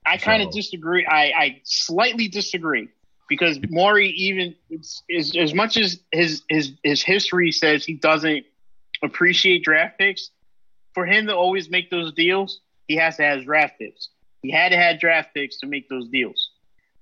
I 0.07 0.17
kind 0.17 0.43
of 0.43 0.51
disagree. 0.53 1.05
I, 1.05 1.33
I 1.37 1.61
slightly 1.65 2.29
disagree 2.29 2.89
because 3.29 3.59
Morey 3.69 4.09
even 4.11 4.55
is 5.09 5.37
as 5.37 5.55
much 5.55 5.77
as 5.77 6.01
his 6.11 6.43
his 6.49 6.73
his 6.83 7.03
history 7.03 7.53
says 7.53 7.85
he 7.85 7.95
doesn't 7.95 8.45
appreciate 9.03 9.63
draft 9.65 9.99
picks. 9.99 10.31
For 10.95 11.07
him 11.07 11.27
to 11.27 11.37
always 11.37 11.71
make 11.71 11.91
those 11.91 12.13
deals, 12.13 12.61
he 12.89 12.97
has 12.97 13.17
to 13.19 13.23
have 13.23 13.45
draft 13.45 13.79
picks. 13.79 14.09
He 14.43 14.51
had 14.51 14.71
to 14.71 14.77
have 14.77 14.99
draft 14.99 15.35
picks 15.35 15.59
to 15.59 15.67
make 15.67 15.89
those 15.89 16.09
deals. 16.09 16.51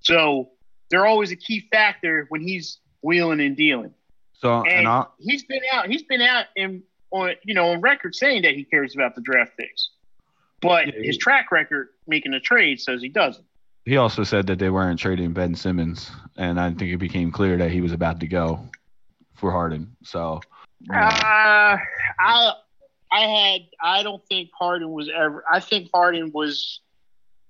So 0.01 0.51
they're 0.91 1.07
always 1.07 1.33
a 1.33 1.37
key 1.37 1.67
factor 1.71 2.27
when 2.29 2.41
he's 2.41 2.79
wheeling 3.03 3.41
and 3.41 3.57
dealing. 3.57 3.95
So 4.35 4.65
And, 4.65 4.87
and, 4.87 5.07
he's 5.19 5.45
been 5.45 5.63
out. 5.73 5.89
He's 5.89 6.03
been 6.03 6.21
out 6.21 6.47
in 6.57 6.83
on 7.11 7.33
you 7.45 7.55
know 7.55 7.71
on 7.71 7.81
record 7.81 8.15
saying 8.15 8.43
that 8.43 8.55
he 8.55 8.65
cares 8.65 8.95
about 8.95 9.15
the 9.15 9.23
draft 9.23 9.53
picks, 9.57 9.91
but 10.61 10.89
his 10.89 11.17
track 11.17 11.51
record 11.53 11.89
making 12.07 12.35
a 12.35 12.41
trade 12.41 12.81
says 12.81 13.01
he 13.01 13.09
doesn't. 13.09 13.47
He 13.87 13.97
also 13.97 14.25
said 14.25 14.49
that 14.49 14.59
they 14.59 14.69
weren't 14.69 14.99
trading 14.99 15.33
Ben 15.33 15.55
Simmons, 15.55 16.11
and 16.37 16.61
I 16.61 16.71
think 16.71 16.93
it 16.93 16.99
became 16.99 17.31
clear 17.31 17.57
that 17.57 17.71
he 17.71 17.81
was 17.81 17.93
about 17.93 18.21
to 18.21 18.27
go 18.27 18.69
for 19.35 19.53
Harden. 19.53 19.97
So 20.03 20.41
Uh, 20.93 21.79
I 22.21 22.53
I 23.13 23.21
had 23.21 23.61
I 23.81 24.03
don't 24.03 24.23
think 24.29 24.51
Harden 24.59 24.91
was 24.91 25.09
ever. 25.09 25.45
I 25.51 25.61
think 25.61 25.89
Harden 25.95 26.33
was 26.35 26.81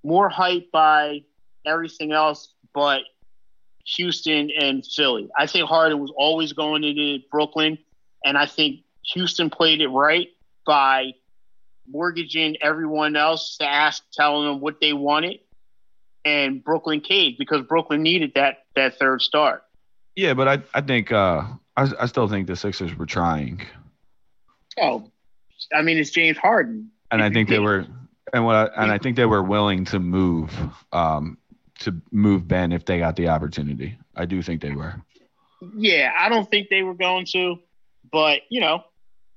more 0.05 0.31
hyped 0.31 0.71
by 0.71 1.25
everything 1.65 2.13
else, 2.13 2.53
but 2.75 3.03
Houston 3.97 4.51
and 4.51 4.85
Philly. 4.87 5.29
I 5.37 5.47
think 5.47 5.69
Harden 5.69 5.99
was 5.99 6.13
always 6.17 6.53
going 6.53 6.85
into 6.85 7.25
Brooklyn, 7.31 7.79
and 8.25 8.37
I 8.37 8.47
think 8.47 8.81
Houston 9.15 9.49
played 9.51 9.81
it 9.81 9.89
right 9.89 10.29
by 10.67 11.13
mortgaging 11.89 12.57
everyone 12.61 13.17
else 13.17 13.57
to 13.59 13.65
ask, 13.65 14.03
telling 14.13 14.47
them 14.47 14.61
what 14.61 14.81
they 14.81 14.93
wanted, 14.93 15.39
and 16.27 16.63
Brooklyn 16.63 17.01
caved 17.01 17.39
because 17.39 17.63
Brooklyn 17.63 18.03
needed 18.03 18.33
that 18.35 18.65
that 18.75 18.99
third 18.99 19.23
star. 19.23 19.63
yeah, 20.17 20.35
but 20.35 20.49
I 20.49 20.63
I 20.75 20.81
think 20.83 21.13
uh, 21.13 21.45
I 21.77 21.89
I 22.01 22.07
still 22.07 22.29
think 22.29 22.49
the 22.49 22.57
Sixers 22.57 22.95
were 22.97 23.07
trying, 23.07 23.63
Oh, 24.79 25.11
I 25.75 25.83
mean, 25.83 25.97
it's 25.97 26.11
James 26.11 26.37
Harden. 26.37 26.91
and 27.11 27.23
I 27.23 27.31
think 27.31 27.49
they 27.49 27.61
were 27.61 27.87
and 28.33 28.45
what 28.45 28.57
I, 28.57 28.83
and 28.83 28.91
I 28.91 28.99
think 28.99 29.17
they 29.17 29.25
were 29.25 29.43
willing 29.43 29.85
to 29.87 29.99
move 30.01 30.53
um 30.93 31.39
to 31.79 31.95
move 32.11 32.49
Ben 32.49 32.73
if 32.73 32.85
they 32.85 32.99
got 32.99 33.17
the 33.17 33.29
opportunity. 33.29 33.97
I 34.17 34.27
do 34.27 34.43
think 34.43 34.61
they 34.61 34.73
were. 34.73 34.95
Yeah, 35.77 36.13
I 36.19 36.29
don't 36.29 36.51
think 36.51 36.69
they 36.69 36.83
were 36.83 36.95
going 36.95 37.25
to, 37.33 37.57
but 38.11 38.41
you 38.51 38.61
know, 38.61 38.83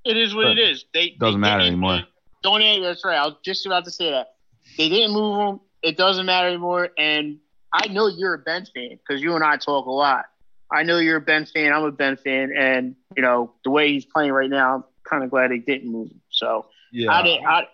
it 0.05 0.17
is 0.17 0.33
what 0.33 0.47
it 0.47 0.57
is. 0.57 0.85
They 0.93 1.11
Doesn't 1.11 1.39
they 1.39 1.47
matter 1.47 1.63
anymore. 1.63 2.01
Don't. 2.41 2.81
That's 2.81 3.05
right. 3.05 3.17
I 3.17 3.25
was 3.25 3.35
just 3.43 3.65
about 3.65 3.85
to 3.85 3.91
say 3.91 4.09
that 4.11 4.35
they 4.77 4.89
didn't 4.89 5.11
move 5.13 5.39
him. 5.39 5.59
It 5.81 5.97
doesn't 5.97 6.25
matter 6.25 6.47
anymore. 6.47 6.89
And 6.97 7.39
I 7.73 7.87
know 7.87 8.07
you're 8.07 8.33
a 8.33 8.39
Ben 8.39 8.65
fan 8.65 8.97
because 8.97 9.21
you 9.21 9.35
and 9.35 9.43
I 9.43 9.57
talk 9.57 9.85
a 9.85 9.91
lot. 9.91 10.25
I 10.71 10.83
know 10.83 10.97
you're 10.99 11.17
a 11.17 11.21
Ben 11.21 11.45
fan. 11.45 11.73
I'm 11.73 11.83
a 11.83 11.91
Ben 11.91 12.15
fan, 12.17 12.51
and 12.55 12.95
you 13.15 13.23
know 13.23 13.53
the 13.63 13.71
way 13.71 13.91
he's 13.91 14.05
playing 14.05 14.31
right 14.31 14.49
now. 14.49 14.75
I'm 14.75 14.83
kind 15.03 15.23
of 15.23 15.29
glad 15.31 15.51
they 15.51 15.57
didn't 15.57 15.91
move 15.91 16.11
him. 16.11 16.21
So 16.29 16.67
Yeah, 16.91 17.11
I 17.11 17.23
didn't. 17.23 17.45
I, 17.45 17.67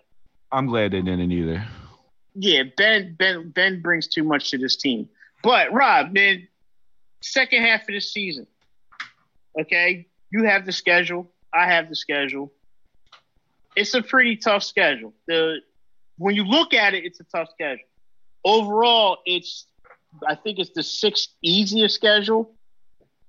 I'm 0.52 0.66
glad 0.66 0.92
they 0.92 1.02
didn't 1.02 1.30
either. 1.30 1.64
yeah, 2.34 2.62
Ben 2.76 3.14
Ben 3.18 3.50
Ben 3.50 3.82
brings 3.82 4.06
too 4.06 4.24
much 4.24 4.50
to 4.50 4.58
this 4.58 4.76
team. 4.76 5.08
But 5.42 5.72
Rob, 5.72 6.12
man, 6.12 6.48
second 7.20 7.62
half 7.62 7.82
of 7.82 7.88
the 7.88 8.00
season. 8.00 8.46
Okay, 9.60 10.06
you 10.30 10.44
have 10.44 10.64
the 10.64 10.72
schedule. 10.72 11.30
I 11.52 11.66
have 11.66 11.88
the 11.88 11.96
schedule. 11.96 12.52
It's 13.74 13.94
a 13.94 14.02
pretty 14.02 14.36
tough 14.36 14.62
schedule. 14.62 15.12
The 15.26 15.60
when 16.18 16.34
you 16.34 16.44
look 16.44 16.72
at 16.72 16.94
it, 16.94 17.04
it's 17.04 17.20
a 17.20 17.24
tough 17.24 17.50
schedule. 17.50 17.84
Overall, 18.46 19.18
it's 19.26 19.66
I 20.26 20.36
think 20.36 20.60
it's 20.60 20.70
the 20.70 20.84
sixth 20.84 21.30
easiest 21.42 21.96
schedule. 21.96 22.54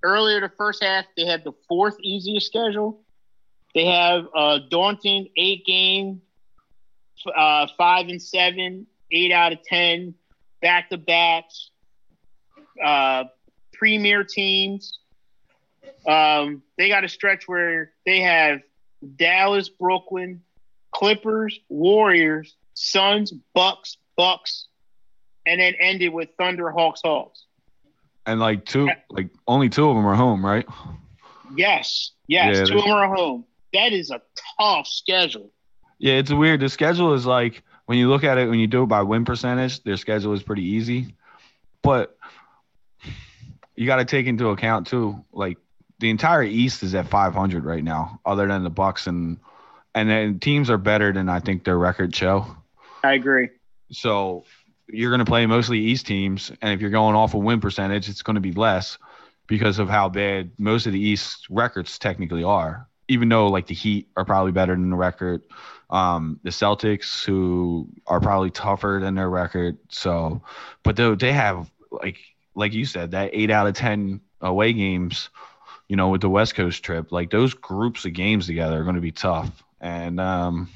Earlier, 0.04 0.40
the 0.40 0.52
first 0.56 0.82
half, 0.82 1.06
they 1.16 1.26
had 1.26 1.42
the 1.42 1.52
fourth 1.68 1.96
easiest 2.00 2.46
schedule. 2.46 3.02
They 3.74 3.86
have 3.86 4.28
a 4.32 4.60
daunting 4.70 5.28
eight 5.36 5.66
game 5.66 6.22
uh, 7.36 7.66
five 7.76 8.06
and 8.06 8.22
seven, 8.22 8.86
eight 9.10 9.32
out 9.32 9.52
of 9.52 9.62
ten, 9.64 10.14
back 10.62 10.88
to 10.90 10.96
backs, 10.96 11.70
uh, 12.82 13.24
premier 13.72 14.22
teams. 14.22 15.00
Um, 16.06 16.62
they 16.76 16.88
got 16.88 17.02
a 17.02 17.08
stretch 17.08 17.48
where 17.48 17.90
they 18.06 18.20
have 18.20 18.60
Dallas, 19.16 19.68
Brooklyn, 19.68 20.42
Clippers, 20.92 21.58
Warriors, 21.68 22.56
Suns, 22.74 23.32
Bucks, 23.52 23.96
Bucks, 24.16 24.68
and 25.48 25.60
then 25.60 25.74
ended 25.80 26.12
with 26.12 26.30
Thunder, 26.38 26.70
Hawks, 26.70 27.00
Hawks. 27.04 27.44
And 28.26 28.40
like 28.40 28.64
two, 28.64 28.90
like 29.08 29.30
only 29.46 29.68
two 29.68 29.88
of 29.88 29.96
them 29.96 30.06
are 30.06 30.14
home, 30.14 30.44
right? 30.44 30.66
Yes, 31.56 32.12
yes, 32.26 32.58
Yeah, 32.58 32.64
two 32.64 32.78
of 32.78 32.84
them 32.84 32.92
are 32.92 33.14
home. 33.14 33.44
That 33.72 33.92
is 33.92 34.10
a 34.10 34.20
tough 34.58 34.86
schedule. 34.86 35.50
Yeah, 35.98 36.14
it's 36.14 36.30
weird. 36.30 36.60
The 36.60 36.68
schedule 36.68 37.14
is 37.14 37.26
like 37.26 37.62
when 37.86 37.98
you 37.98 38.08
look 38.08 38.24
at 38.24 38.38
it, 38.38 38.48
when 38.48 38.58
you 38.58 38.66
do 38.66 38.82
it 38.82 38.86
by 38.86 39.02
win 39.02 39.24
percentage, 39.24 39.82
their 39.82 39.96
schedule 39.96 40.34
is 40.34 40.42
pretty 40.42 40.64
easy. 40.64 41.14
But 41.82 42.16
you 43.74 43.86
got 43.86 43.96
to 43.96 44.04
take 44.04 44.26
into 44.26 44.48
account 44.50 44.88
too, 44.88 45.24
like 45.32 45.56
the 45.98 46.10
entire 46.10 46.42
East 46.42 46.82
is 46.82 46.94
at 46.94 47.08
500 47.08 47.64
right 47.64 47.82
now, 47.82 48.20
other 48.24 48.46
than 48.46 48.62
the 48.62 48.70
Bucks 48.70 49.06
and 49.06 49.38
and 49.94 50.08
then 50.08 50.38
teams 50.38 50.70
are 50.70 50.78
better 50.78 51.12
than 51.12 51.28
I 51.28 51.40
think 51.40 51.64
their 51.64 51.78
record 51.78 52.14
show. 52.14 52.46
I 53.02 53.14
agree. 53.14 53.48
So 53.90 54.44
you're 54.88 55.10
going 55.10 55.24
to 55.24 55.24
play 55.24 55.46
mostly 55.46 55.78
East 55.78 56.06
teams, 56.06 56.50
and 56.62 56.72
if 56.72 56.80
you're 56.80 56.90
going 56.90 57.14
off 57.14 57.34
a 57.34 57.38
win 57.38 57.60
percentage, 57.60 58.08
it's 58.08 58.22
going 58.22 58.34
to 58.34 58.40
be 58.40 58.52
less 58.52 58.98
because 59.46 59.78
of 59.78 59.88
how 59.88 60.08
bad 60.08 60.50
most 60.58 60.86
of 60.86 60.92
the 60.92 61.00
East 61.00 61.46
records 61.50 61.98
technically 61.98 62.44
are. 62.44 62.86
Even 63.08 63.28
though 63.28 63.48
like 63.48 63.66
the 63.66 63.74
Heat 63.74 64.08
are 64.16 64.24
probably 64.24 64.52
better 64.52 64.74
than 64.74 64.90
the 64.90 64.96
record, 64.96 65.42
um, 65.88 66.38
the 66.42 66.50
Celtics 66.50 67.24
who 67.24 67.88
are 68.06 68.20
probably 68.20 68.50
tougher 68.50 68.98
than 69.02 69.14
their 69.14 69.30
record. 69.30 69.78
So, 69.88 70.42
but 70.82 70.96
though 70.96 71.14
they 71.14 71.32
have 71.32 71.70
like 71.90 72.18
like 72.54 72.74
you 72.74 72.84
said 72.84 73.12
that 73.12 73.30
eight 73.32 73.50
out 73.50 73.66
of 73.66 73.74
ten 73.74 74.20
away 74.42 74.74
games, 74.74 75.30
you 75.88 75.96
know, 75.96 76.10
with 76.10 76.20
the 76.20 76.28
West 76.28 76.54
Coast 76.54 76.82
trip, 76.82 77.10
like 77.10 77.30
those 77.30 77.54
groups 77.54 78.04
of 78.04 78.12
games 78.12 78.46
together 78.46 78.78
are 78.78 78.84
going 78.84 78.96
to 78.96 79.00
be 79.00 79.12
tough. 79.12 79.50
And 79.80 80.20
um, 80.20 80.68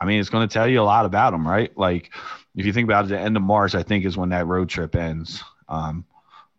I 0.00 0.04
mean, 0.04 0.20
it's 0.20 0.30
going 0.30 0.48
to 0.48 0.52
tell 0.52 0.66
you 0.66 0.80
a 0.80 0.82
lot 0.82 1.06
about 1.06 1.30
them, 1.30 1.46
right? 1.46 1.76
Like, 1.78 2.10
if 2.56 2.66
you 2.66 2.72
think 2.72 2.86
about 2.88 3.04
it, 3.04 3.08
the 3.08 3.18
end 3.20 3.36
of 3.36 3.42
March, 3.42 3.74
I 3.74 3.82
think 3.82 4.04
is 4.04 4.16
when 4.16 4.30
that 4.30 4.46
road 4.46 4.68
trip 4.68 4.96
ends. 4.96 5.42
Um, 5.68 6.04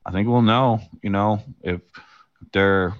I 0.05 0.11
think 0.11 0.27
we'll 0.27 0.41
know, 0.41 0.79
you 1.01 1.09
know, 1.09 1.41
if 1.61 1.81
they're. 2.53 2.93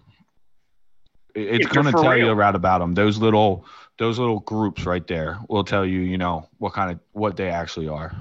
It's 1.35 1.67
If 1.67 1.71
going 1.71 1.85
to 1.85 1.91
tell 1.91 2.09
real. 2.09 2.25
you 2.25 2.31
a 2.31 2.33
lot 2.33 2.55
about 2.55 2.79
them. 2.79 2.95
Those 2.95 3.19
little, 3.19 3.63
those 3.99 4.17
little 4.17 4.39
groups 4.39 4.85
right 4.85 5.05
there 5.05 5.37
will 5.47 5.63
tell 5.63 5.85
you, 5.85 5.99
you 5.99 6.17
know, 6.17 6.49
what 6.57 6.73
kind 6.73 6.91
of 6.91 6.99
what 7.11 7.37
they 7.37 7.49
actually 7.49 7.87
are. 7.87 8.15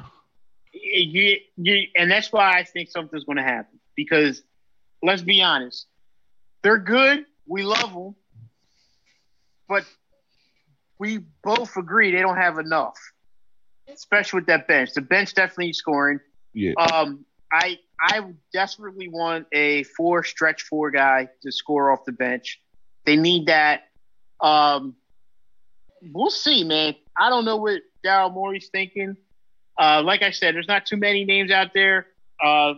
you, 0.73 1.39
you, 1.57 1.87
and 1.97 2.11
that's 2.11 2.31
why 2.31 2.59
I 2.59 2.65
think 2.65 2.91
something's 2.91 3.25
going 3.25 3.39
to 3.39 3.43
happen. 3.43 3.79
Because 3.95 4.43
let's 5.03 5.23
be 5.23 5.43
honest, 5.43 5.87
they're 6.63 6.79
good. 6.79 7.25
We 7.47 7.63
love 7.63 7.93
them, 7.93 8.15
but 9.69 9.85
we 10.99 11.19
both 11.43 11.77
agree 11.77 12.11
they 12.13 12.21
don't 12.21 12.37
have 12.37 12.59
enough, 12.59 12.99
especially 13.89 14.39
with 14.39 14.47
that 14.47 14.69
bench. 14.69 14.93
The 14.95 15.01
bench 15.01 15.35
definitely 15.35 15.73
scoring. 15.73 16.21
Yeah. 16.53 16.73
Um, 16.73 17.25
I 17.53 17.79
I 18.01 18.23
desperately 18.53 19.09
want 19.09 19.47
a 19.53 19.85
four 19.85 20.25
stretch 20.25 20.63
four 20.63 20.91
guy 20.91 21.29
to 21.43 21.53
score 21.53 21.91
off 21.91 22.05
the 22.05 22.13
bench. 22.13 22.61
They 23.05 23.17
need 23.17 23.47
that. 23.47 23.85
Um, 24.41 24.97
we'll 26.03 26.31
see, 26.31 26.65
man. 26.65 26.95
I 27.19 27.31
don't 27.31 27.45
know 27.45 27.57
what 27.57 27.83
Daryl 28.05 28.33
Morey's 28.33 28.69
thinking. 28.69 29.17
Uh, 29.79 30.03
like 30.03 30.23
I 30.23 30.31
said, 30.31 30.55
there's 30.55 30.69
not 30.69 30.87
too 30.87 30.97
many 30.97 31.25
names 31.25 31.51
out 31.51 31.73
there. 31.75 32.07
Uh, 32.43 32.75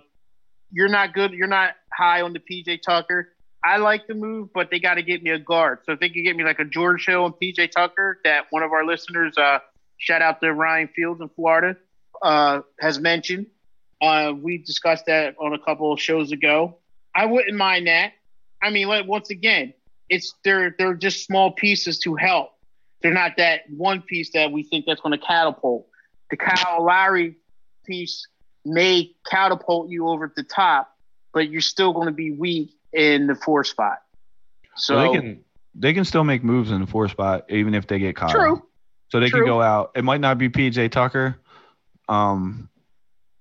you're 0.70 0.88
not 0.88 1.14
good. 1.14 1.32
You're 1.32 1.46
not 1.46 1.74
high 1.92 2.22
on 2.22 2.32
the 2.32 2.40
PJ 2.40 2.82
Tucker. 2.82 3.30
I 3.64 3.78
like 3.78 4.06
the 4.06 4.14
move, 4.14 4.50
but 4.52 4.70
they 4.70 4.78
got 4.78 4.94
to 4.94 5.02
get 5.02 5.22
me 5.22 5.30
a 5.30 5.38
guard. 5.38 5.80
So 5.84 5.92
if 5.92 6.00
they 6.00 6.08
could 6.08 6.22
get 6.22 6.36
me 6.36 6.44
like 6.44 6.58
a 6.58 6.64
George 6.64 7.06
Hill 7.06 7.26
and 7.26 7.34
PJ 7.34 7.70
Tucker, 7.72 8.20
that 8.24 8.46
one 8.50 8.62
of 8.62 8.72
our 8.72 8.84
listeners, 8.84 9.36
uh, 9.36 9.58
shout 9.98 10.22
out 10.22 10.40
to 10.40 10.52
Ryan 10.52 10.88
Fields 10.88 11.20
in 11.20 11.28
Florida, 11.28 11.76
uh, 12.22 12.60
has 12.80 12.98
mentioned. 12.98 13.46
Uh, 14.00 14.32
we 14.40 14.58
discussed 14.58 15.06
that 15.06 15.34
on 15.38 15.52
a 15.52 15.58
couple 15.58 15.92
of 15.92 16.00
shows 16.00 16.32
ago. 16.32 16.78
I 17.14 17.26
wouldn't 17.26 17.56
mind 17.56 17.88
that. 17.88 18.12
I 18.62 18.70
mean, 18.70 18.88
like, 18.88 19.06
once 19.06 19.30
again, 19.30 19.74
it's 20.08 20.34
they're 20.44 20.74
they're 20.78 20.94
just 20.94 21.24
small 21.24 21.52
pieces 21.52 21.98
to 22.00 22.14
help. 22.14 22.52
They're 23.02 23.12
not 23.12 23.36
that 23.36 23.62
one 23.68 24.02
piece 24.02 24.32
that 24.32 24.50
we 24.50 24.62
think 24.62 24.86
that's 24.86 25.00
going 25.00 25.18
to 25.18 25.24
catapult. 25.24 25.86
The 26.30 26.36
Kyle 26.36 26.84
Lowry 26.84 27.36
piece 27.86 28.26
may 28.64 29.12
catapult 29.28 29.90
you 29.90 30.08
over 30.08 30.26
at 30.26 30.34
the 30.34 30.42
top, 30.42 30.94
but 31.32 31.48
you're 31.48 31.60
still 31.60 31.92
going 31.92 32.06
to 32.06 32.12
be 32.12 32.32
weak 32.32 32.74
in 32.92 33.26
the 33.26 33.34
four 33.34 33.64
spot. 33.64 33.98
So 34.76 34.96
Well, 34.96 35.12
they 35.12 35.18
can 35.18 35.44
they 35.74 35.94
can 35.94 36.04
still 36.04 36.24
make 36.24 36.42
moves 36.42 36.70
in 36.70 36.80
the 36.80 36.86
four 36.86 37.08
spot 37.08 37.46
even 37.50 37.74
if 37.74 37.86
they 37.86 37.98
get 37.98 38.16
caught. 38.16 38.30
True. 38.30 38.62
So 39.10 39.20
they 39.20 39.30
True. 39.30 39.40
can 39.40 39.46
go 39.48 39.62
out. 39.62 39.92
It 39.94 40.04
might 40.04 40.20
not 40.20 40.38
be 40.38 40.48
PJ 40.48 40.90
Tucker. 40.90 41.36
Um, 42.08 42.68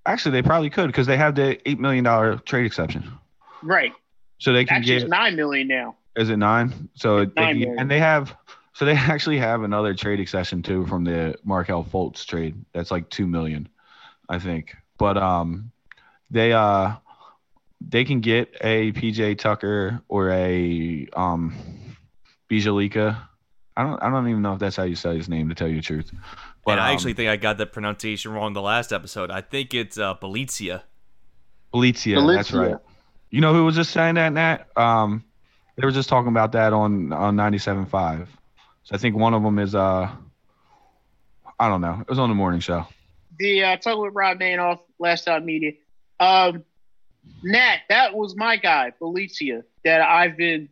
actually, 0.06 0.32
they 0.32 0.42
probably 0.42 0.70
could 0.70 0.86
because 0.86 1.06
they 1.06 1.16
have 1.16 1.34
the 1.34 1.58
eight 1.68 1.78
million 1.78 2.04
dollar 2.04 2.36
trade 2.38 2.66
exception. 2.66 3.10
right. 3.62 3.92
So 4.40 4.52
they 4.52 4.64
can 4.64 4.78
Actually, 4.78 4.94
get 4.94 5.02
it's 5.02 5.10
nine 5.10 5.34
million 5.36 5.66
now. 5.68 5.96
Is 6.16 6.30
it 6.30 6.36
nine? 6.36 6.88
So 6.94 7.24
they 7.24 7.32
nine 7.36 7.60
can- 7.60 7.78
and 7.80 7.90
they 7.90 7.98
have 7.98 8.34
so 8.72 8.84
they 8.84 8.92
actually 8.96 9.38
have 9.38 9.62
another 9.62 9.94
trade 9.94 10.20
exception 10.20 10.62
too 10.62 10.86
from 10.86 11.04
the 11.04 11.36
Markelle 11.44 11.84
Fultz 11.84 12.24
trade. 12.24 12.54
That's 12.72 12.90
like 12.90 13.08
two 13.10 13.26
million, 13.26 13.68
I 14.28 14.38
think. 14.38 14.74
But 14.96 15.16
um, 15.18 15.70
they 16.30 16.52
uh 16.52 16.94
they 17.80 18.04
can 18.04 18.20
get 18.20 18.54
a 18.60 18.92
PJ 18.92 19.38
Tucker 19.38 20.00
or 20.08 20.30
a 20.30 21.08
um 21.14 21.54
Bijalika. 22.50 23.27
I 23.78 23.84
don't 23.84 24.02
I 24.02 24.10
don't 24.10 24.28
even 24.28 24.42
know 24.42 24.54
if 24.54 24.58
that's 24.58 24.74
how 24.74 24.82
you 24.82 24.96
say 24.96 25.16
his 25.16 25.28
name 25.28 25.48
to 25.50 25.54
tell 25.54 25.68
you 25.68 25.76
the 25.76 25.82
truth. 25.82 26.10
But 26.64 26.72
and 26.72 26.80
I 26.80 26.88
um, 26.88 26.94
actually 26.94 27.14
think 27.14 27.30
I 27.30 27.36
got 27.36 27.58
the 27.58 27.66
pronunciation 27.66 28.32
wrong 28.32 28.52
the 28.52 28.60
last 28.60 28.92
episode. 28.92 29.30
I 29.30 29.40
think 29.40 29.72
it's 29.72 29.96
uh, 29.96 30.16
Belizia. 30.16 30.82
Belizia, 31.72 32.36
that's 32.36 32.52
right. 32.52 32.74
You 33.30 33.40
know 33.40 33.54
who 33.54 33.64
was 33.64 33.76
just 33.76 33.92
saying 33.92 34.16
that, 34.16 34.32
Nat? 34.32 34.66
Um, 34.76 35.22
they 35.76 35.86
were 35.86 35.92
just 35.92 36.08
talking 36.08 36.28
about 36.28 36.50
that 36.52 36.72
on 36.72 37.12
on 37.12 37.36
97.5. 37.36 38.26
So 38.82 38.94
I 38.96 38.98
think 38.98 39.14
one 39.14 39.32
of 39.32 39.44
them 39.44 39.60
is 39.60 39.76
uh, 39.76 40.10
I 41.60 41.68
don't 41.68 41.80
know. 41.80 42.00
It 42.00 42.08
was 42.08 42.18
on 42.18 42.28
the 42.30 42.34
morning 42.34 42.58
show. 42.58 42.84
The 43.38 43.62
uh, 43.62 43.76
talk 43.76 43.96
with 43.96 44.12
Rob 44.12 44.40
Manoff, 44.40 44.80
Last 44.98 45.28
Out 45.28 45.44
Media. 45.44 45.72
Um, 46.18 46.64
Nat, 47.44 47.78
that 47.90 48.12
was 48.12 48.34
my 48.34 48.56
guy, 48.56 48.90
Felicia, 48.98 49.62
that 49.84 50.00
I've 50.00 50.36
been 50.36 50.68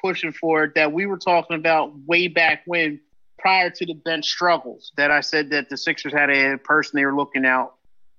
pushing 0.00 0.32
for. 0.32 0.64
It 0.64 0.74
that 0.74 0.92
we 0.92 1.06
were 1.06 1.18
talking 1.18 1.56
about 1.56 1.92
way 2.06 2.28
back 2.28 2.62
when, 2.66 3.00
prior 3.38 3.70
to 3.70 3.86
the 3.86 3.94
bench 3.94 4.26
struggles. 4.26 4.92
That 4.96 5.10
I 5.10 5.20
said 5.20 5.50
that 5.50 5.68
the 5.68 5.76
Sixers 5.76 6.12
had 6.12 6.30
a 6.30 6.58
person 6.58 6.96
they 6.96 7.04
were 7.04 7.16
looking 7.16 7.44
out 7.44 7.74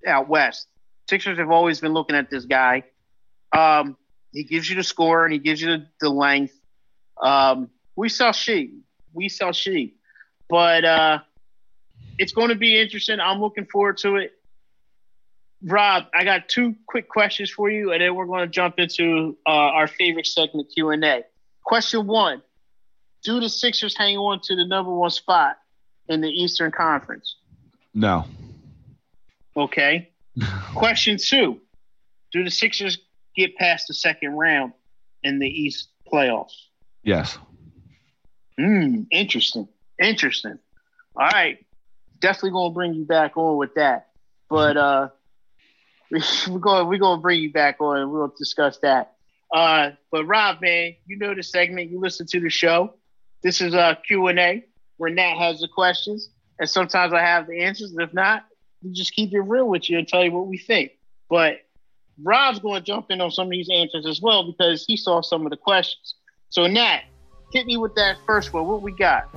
out 0.08 0.30
west. 0.30 0.68
Sixers 1.10 1.38
have 1.38 1.52
always 1.52 1.80
been 1.80 1.94
looking 1.94 2.16
at 2.16 2.30
this 2.30 2.46
guy. 2.46 2.84
Um, 3.52 3.98
he 4.32 4.44
gives 4.44 4.70
you 4.70 4.76
the 4.76 4.84
score 4.84 5.26
and 5.26 5.34
he 5.34 5.40
gives 5.40 5.62
you 5.62 5.70
the, 5.70 5.88
the 6.00 6.10
length. 6.10 6.54
Um, 7.22 7.70
we 7.96 8.10
saw 8.10 8.32
she, 8.32 8.80
we 9.14 9.28
saw 9.28 9.52
she, 9.52 9.96
but 10.48 10.86
uh, 10.86 11.20
it's 12.18 12.32
going 12.32 12.50
to 12.50 12.56
be 12.56 12.80
interesting. 12.80 13.20
I'm 13.20 13.42
looking 13.42 13.66
forward 13.66 13.98
to 14.00 14.18
it. 14.18 14.34
Rob, 15.62 16.06
I 16.14 16.24
got 16.24 16.48
two 16.48 16.76
quick 16.88 17.10
questions 17.10 17.50
for 17.50 17.70
you, 17.70 17.92
and 17.92 18.02
then 18.02 18.16
we're 18.16 18.26
going 18.26 18.42
to 18.42 18.48
jump 18.48 18.80
into 18.80 19.38
uh, 19.46 19.52
our 19.52 19.88
favorite 19.88 20.28
segment 20.28 20.70
Q 20.74 20.92
and 20.92 21.04
A. 21.04 21.24
Question 21.70 22.08
one: 22.08 22.42
Do 23.24 23.40
the 23.40 23.48
Sixers 23.48 23.96
hang 23.96 24.18
on 24.18 24.40
to 24.46 24.56
the 24.56 24.66
number 24.66 24.92
one 24.92 25.12
spot 25.12 25.60
in 26.08 26.20
the 26.20 26.28
Eastern 26.28 26.72
Conference? 26.72 27.36
No, 27.94 28.26
Okay. 29.56 30.10
Question 30.74 31.18
two: 31.24 31.62
Do 32.32 32.44
the 32.44 32.50
Sixers 32.50 32.98
get 33.36 33.56
past 33.56 33.88
the 33.88 33.94
second 33.94 34.32
round 34.32 34.74
in 35.22 35.38
the 35.38 35.48
East 35.48 35.90
playoffs? 36.12 36.56
yes, 37.04 37.38
Hmm, 38.58 39.04
interesting. 39.12 39.68
Interesting. 40.02 40.58
All 41.16 41.28
right. 41.28 41.64
Definitely 42.20 42.50
gonna 42.52 42.74
bring 42.74 42.96
you 42.96 43.06
back 43.06 43.38
on 43.38 43.58
with 43.58 43.76
that. 43.76 44.08
But 44.50 44.76
uh 44.90 45.10
we're 46.12 46.58
going 46.58 46.88
we're 46.88 46.98
gonna 46.98 47.22
bring 47.22 47.42
you 47.42 47.52
back 47.52 47.80
on 47.80 48.00
and 48.00 48.12
we'll 48.12 48.34
discuss 48.36 48.80
that. 48.80 49.18
Uh 49.54 49.92
but 50.12 50.26
Rob, 50.26 50.62
man, 50.62 50.96
you 51.06 51.18
know 51.18 51.34
the 51.34 51.44
segment, 51.44 51.90
you 51.90 52.00
listen 52.00 52.26
to 52.28 52.40
the 52.40 52.50
show. 52.50 52.96
This 53.44 53.62
is 53.62 53.74
uh 53.74 53.96
Q 54.08 54.28
and 54.28 54.40
A 54.40 54.66
where 54.98 55.10
Nat 55.10 55.36
has 55.36 55.60
the 55.60 55.68
questions 55.68 56.30
and 56.60 56.70
sometimes 56.70 57.14
I 57.14 57.22
have 57.22 57.48
the 57.48 57.62
answers. 57.62 57.94
If 57.98 58.14
not, 58.14 58.46
we 58.84 58.92
just 58.92 59.14
keep 59.14 59.34
it 59.34 59.40
real 59.40 59.68
with 59.68 59.90
you 59.90 59.98
and 59.98 60.08
tell 60.08 60.24
you 60.24 60.32
what 60.32 60.48
we 60.48 60.58
think. 60.58 60.92
But 61.30 61.62
Rob's 62.22 62.60
gonna 62.60 62.82
jump 62.82 63.08
in 63.10 63.22
on 63.22 63.32
some 63.32 63.48
of 63.48 63.52
these 63.52 63.70
answers 63.72 64.06
as 64.06 64.22
well 64.22 64.52
because 64.52 64.86
he 64.86 64.98
saw 64.98 65.22
some 65.22 65.46
of 65.46 65.52
the 65.52 65.58
questions. 65.58 66.16
So 66.50 66.68
Nat, 66.68 67.04
hit 67.54 67.66
me 67.66 67.78
with 67.78 67.96
that 67.96 68.18
first 68.26 68.54
one. 68.54 68.68
What 68.68 68.82
we 68.82 68.92
got? 68.92 69.30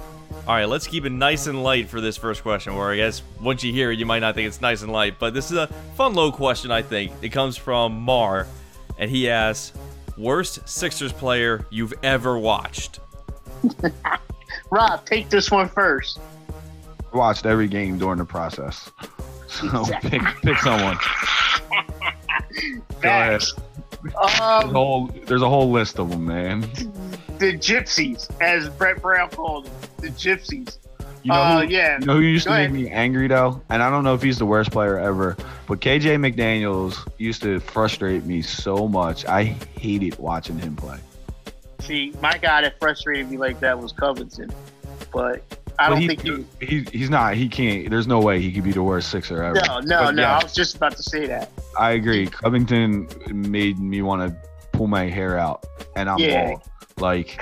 All 0.47 0.55
right, 0.55 0.65
let's 0.65 0.87
keep 0.87 1.05
it 1.05 1.13
nice 1.13 1.47
and 1.47 1.63
light 1.63 1.89
for 1.89 2.01
this 2.01 2.17
first 2.17 2.43
question. 2.43 2.75
Where 2.75 2.91
I 2.91 2.97
guess 2.97 3.23
once 3.41 3.63
you 3.63 3.73
hear 3.73 3.93
it, 3.93 3.99
you 3.99 4.07
might 4.07 4.19
not 4.19 4.35
think 4.35 4.49
it's 4.49 4.61
nice 4.61 4.83
and 4.83 4.91
light, 4.91 5.19
but 5.19 5.35
this 5.35 5.51
is 5.51 5.57
a 5.57 5.69
fun 5.95 6.15
low 6.15 6.33
question. 6.33 6.71
I 6.71 6.83
think 6.83 7.13
it 7.23 7.29
comes 7.29 7.57
from 7.57 8.01
Mar, 8.01 8.49
and 8.99 9.09
he 9.11 9.31
asks, 9.31 9.73
"Worst 10.17 10.69
Sixers 10.69 11.13
player 11.13 11.67
you've 11.71 11.95
ever 12.03 12.39
watched?" 12.39 13.01
Rob, 14.71 15.05
take 15.07 15.29
this 15.31 15.51
one 15.51 15.69
first. 15.69 16.19
I 17.13 17.17
watched 17.17 17.47
every 17.47 17.69
game 17.69 17.99
during 17.99 18.19
the 18.19 18.25
process. 18.25 18.91
So 19.49 19.85
pick 20.01 20.23
pick 20.43 20.57
someone. 20.61 20.97
Go 23.03 23.09
ahead. 23.09 23.43
Facts. 23.43 23.55
There's 24.03 24.15
a 24.15 24.43
Um, 24.43 24.71
whole 24.71 25.07
there's 25.27 25.43
a 25.43 25.49
whole 25.49 25.71
list 25.71 25.99
of 25.99 26.09
them, 26.09 26.25
man. 26.27 26.63
the 27.39 27.59
gypsies, 27.59 28.31
as 28.41 28.71
Brett 28.71 29.03
Brown 29.03 29.29
called 29.29 29.67
them, 29.67 29.75
the 29.99 30.09
gypsies. 30.09 30.79
You 31.23 31.31
know, 31.33 31.35
Uh, 31.39 31.61
who, 31.61 31.69
yeah. 31.69 31.99
you 32.01 32.07
know 32.07 32.15
who 32.15 32.21
used 32.21 32.47
Go 32.47 32.53
to 32.53 32.59
ahead. 32.59 32.73
make 32.73 32.83
me 32.85 32.91
angry 32.91 33.29
though, 33.29 33.61
and 33.69 33.83
I 33.83 33.91
don't 33.91 34.03
know 34.05 34.15
if 34.15 34.23
he's 34.23 34.39
the 34.39 34.47
worst 34.47 34.71
player 34.73 34.99
ever, 34.99 35.37
but 35.69 35.81
KJ 35.81 36.17
McDaniels 36.19 36.97
used 37.19 37.43
to 37.43 37.61
frustrate 37.61 38.25
me 38.25 38.43
so 38.43 38.89
much. 38.89 39.25
I 39.27 39.45
hated 39.45 40.19
watching 40.19 40.59
him 40.59 40.75
play. 40.75 40.99
See, 41.81 42.13
my 42.21 42.39
guy 42.39 42.63
that 42.63 42.79
frustrated 42.81 43.31
me 43.31 43.37
like 43.39 43.61
that 43.61 43.79
was 43.81 43.93
Covington, 43.93 44.51
but 45.13 45.43
I 45.79 45.89
But 45.89 45.95
don't 45.95 46.01
he, 46.01 46.07
think 46.09 46.23
he. 46.61 46.67
he 46.67 46.85
he's 46.93 47.11
not. 47.11 47.35
He 47.35 47.49
can't. 47.49 47.89
There's 47.91 48.07
no 48.07 48.21
way 48.21 48.41
he 48.41 48.53
could 48.53 48.65
be 48.65 48.73
the 48.73 48.83
worst 48.83 49.11
Sixer 49.11 49.43
ever. 49.43 49.55
No, 49.67 49.81
no, 49.81 49.99
But 50.05 50.15
no. 50.17 50.23
yeah, 50.23 50.39
I 50.39 50.43
was 50.43 50.53
just 50.55 50.77
about 50.77 50.97
to 50.97 51.03
say 51.03 51.27
that. 51.27 51.51
I 51.79 51.93
agree. 51.93 52.27
Covington 52.27 53.09
made 53.33 53.79
me 53.79 54.03
want 54.03 54.29
to 54.29 54.37
pull 54.73 54.87
my 54.89 55.09
hair 55.09 55.39
out, 55.39 55.65
and 55.97 56.09
I'm 56.11 56.19
Yeah. 56.19 56.49
bald. 56.51 56.63
Like 56.99 57.41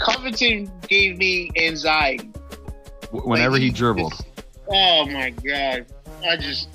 Covington 0.00 0.70
gave 0.88 1.18
me 1.18 1.50
anxiety. 1.56 2.30
whenever 3.12 3.52
Like, 3.52 3.62
he 3.62 3.68
just- 3.68 3.78
dribbled, 3.78 4.14
Oh 4.68 5.06
my 5.06 5.30
god! 5.30 5.84
I 6.26 6.36
just, 6.38 6.68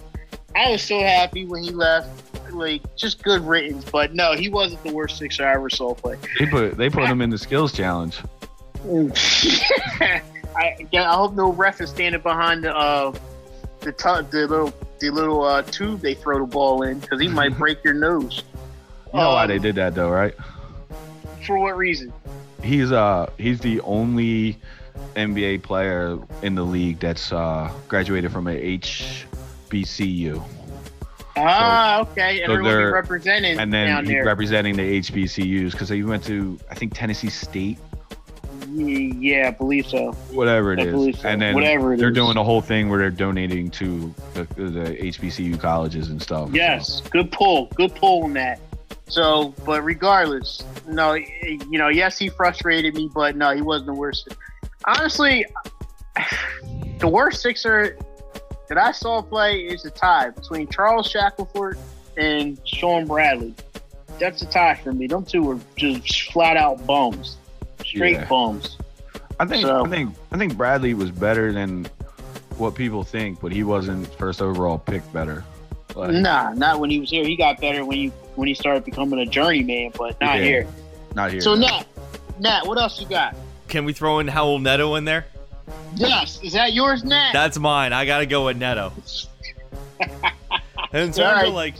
I 0.56 0.72
was 0.72 0.82
so 0.84 1.00
happy 1.00 1.46
when 1.46 1.64
he 1.64 1.72
left. 1.72 2.10
Like, 2.54 2.82
just 2.96 3.24
good 3.24 3.42
riddance. 3.46 3.84
But 3.86 4.14
no, 4.16 4.34
he 4.34 4.48
wasn't 4.50 4.84
the 4.84 4.91
worst 4.94 5.18
Sixer 5.18 5.46
I 5.48 5.54
ever 5.54 5.70
saw 5.70 5.94
play. 5.96 6.18
they 6.40 6.46
put 6.48 6.78
they 6.78 6.90
put 6.90 7.06
him 7.08 7.22
in 7.22 7.30
the 7.30 7.38
skills 7.38 7.72
challenge. 7.74 8.22
I, 8.86 10.76
yeah, 10.91 11.12
I 11.12 11.16
hope 11.16 11.34
no 11.36 11.52
ref 11.52 11.82
is 11.82 11.90
standing 11.90 12.22
behind 12.22 12.64
the 12.64 12.76
uh, 12.76 13.12
the, 13.82 13.91
tu- 13.91 14.26
the 14.32 14.48
little 14.48 14.74
the 15.00 15.10
little 15.10 15.44
uh, 15.44 15.62
tube 15.64 16.02
they 16.02 16.14
throw 16.14 16.40
the 16.40 16.46
ball 16.46 16.84
in 16.84 17.00
because 17.00 17.20
he 17.22 17.28
might 17.28 17.58
break 17.58 17.84
your 17.84 17.94
nose. 17.94 18.44
You 19.14 19.20
know 19.20 19.30
why 19.30 19.44
Um, 19.44 19.48
they 19.50 19.60
did 19.60 19.76
that 19.76 19.96
though, 19.96 20.10
right? 20.10 20.34
For 21.46 21.58
what 21.58 21.78
reason? 21.78 22.12
He's 22.64 22.91
uh 22.91 23.30
he's 23.38 23.60
the 23.60 23.80
only 23.81 24.57
NBA 25.15 25.64
player 25.64 26.18
in 26.41 26.56
the 26.56 26.64
league 26.64 26.99
that's 26.99 27.31
uh 27.31 27.72
graduated 27.88 28.31
from 28.31 28.48
a 28.48 28.77
HBCU, 28.77 30.41
Ah, 31.38 32.02
okay. 32.02 32.38
so 32.40 32.44
Everyone 32.52 32.64
be 32.64 32.69
they're- 32.69 32.94
representing 32.94 33.60
and 33.60 33.72
then 33.73 33.88
down 33.88 34.06
he's 34.06 34.14
there. 34.14 34.26
representing 34.26 34.76
the 34.76 34.99
HBCUs 34.99 35.72
because 35.72 35.88
he 35.90 36.03
went 36.03 36.23
to 36.26 36.60
I 36.69 36.76
think 36.76 36.94
Tennessee 36.94 37.30
State, 37.30 37.77
yeah, 38.68 39.48
I 39.48 39.52
believe 39.52 39.88
so. 39.88 40.11
whatever 40.31 40.73
it 40.73 40.80
I 40.80 40.84
is, 40.84 41.19
so. 41.19 41.30
and 41.30 41.41
then 41.41 41.53
Whatever 41.56 41.94
it 41.94 41.98
they're 41.98 42.10
is. 42.10 42.15
doing 42.15 42.36
a 42.36 42.44
whole 42.44 42.61
thing 42.61 42.90
where 42.90 42.99
they're 42.99 43.10
donating 43.10 43.72
to 43.72 44.14
the, 44.34 44.44
the 44.56 44.98
HBCU 45.02 45.57
colleges 45.60 46.10
and 46.10 46.22
stuff. 46.22 46.49
Yes, 46.52 47.02
good 47.10 47.31
pull. 47.31 47.68
Good 47.76 47.95
pull 47.95 48.26
on 48.26 48.34
that. 48.34 48.60
So, 49.10 49.53
but 49.65 49.84
regardless, 49.84 50.64
no, 50.88 51.14
you 51.14 51.77
know, 51.80 51.88
yes, 51.90 52.18
he 52.18 52.30
frustrated 52.30 52.94
me, 52.95 53.10
but 53.14 53.36
no, 53.36 53.56
he 53.56 53.61
wasn't 53.61 53.88
the 53.88 53.94
worst. 53.94 54.30
Honestly, 54.86 55.45
the 56.99 57.07
worst 57.07 57.41
Sixer 57.41 57.98
that 58.68 58.77
I 58.77 58.91
saw 58.91 59.22
play 59.22 59.61
is 59.61 59.86
a 59.86 59.90
tie 59.90 60.30
between 60.30 60.68
Charles 60.68 61.11
Shackleford 61.11 61.77
and 62.18 62.60
Shawn 62.65 63.07
Bradley. 63.07 63.56
That's 64.19 64.41
a 64.41 64.45
tie 64.45 64.76
for 64.76 64.91
me. 64.91 65.07
Them 65.07 65.26
two 65.26 65.44
were 65.44 65.60
just 65.76 66.31
flat 66.31 66.57
out 66.57 66.86
bums, 66.86 67.38
straight 67.86 68.14
Yeah. 68.14 68.26
bums. 68.26 68.77
I 69.40 69.45
think 69.45 69.65
So- 69.65 69.86
I 69.86 69.90
think 69.90 70.15
I 70.31 70.38
think 70.38 70.56
Bradley 70.57 70.94
was 70.94 71.10
better 71.11 71.52
than 71.52 71.88
what 72.57 72.76
people 72.76 73.03
think, 73.03 73.40
but 73.40 73.52
he 73.52 73.64
wasn't 73.64 74.06
first 74.15 74.41
overall 74.41 74.77
pick 74.77 75.02
better. 75.14 75.44
Like, 75.95 76.11
Nah, 76.11 76.52
not 76.53 76.80
when 76.80 76.90
he 76.90 76.99
was 76.99 77.10
here. 77.10 77.23
He 77.26 77.36
got 77.38 77.60
better 77.60 77.84
when 77.86 77.98
he 77.98 78.11
when 78.40 78.48
he 78.48 78.53
started 78.53 78.86
becoming 78.86 79.20
a 79.20 79.26
journeyman, 79.26 79.91
but 79.98 80.20
not 80.22 80.38
Yeah. 80.38 80.44
here. 80.44 80.68
Not 81.14 81.32
here. 81.32 81.41
So 81.41 81.56
Nat, 81.56 81.84
Nat, 82.40 82.66
what 82.66 82.78
else 82.80 82.99
you 83.02 83.06
got? 83.07 83.36
Can 83.68 83.84
we 83.84 83.91
throw 83.94 84.20
in 84.20 84.28
Raul 84.28 84.61
Neto 84.61 84.95
in 84.95 85.03
there? 85.06 85.26
Yes, 85.95 86.40
is 86.41 86.53
that 86.53 86.74
yours, 86.74 87.03
Nat? 87.03 87.32
That's 87.34 87.60
mine. 87.60 87.91
I 87.94 88.06
gotta 88.06 88.26
go 88.26 88.45
with 88.45 88.57
Neto. 88.57 88.94
In 90.91 91.11
terms 91.11 91.20
Alright. 91.20 91.48
of 91.49 91.53
like, 91.53 91.76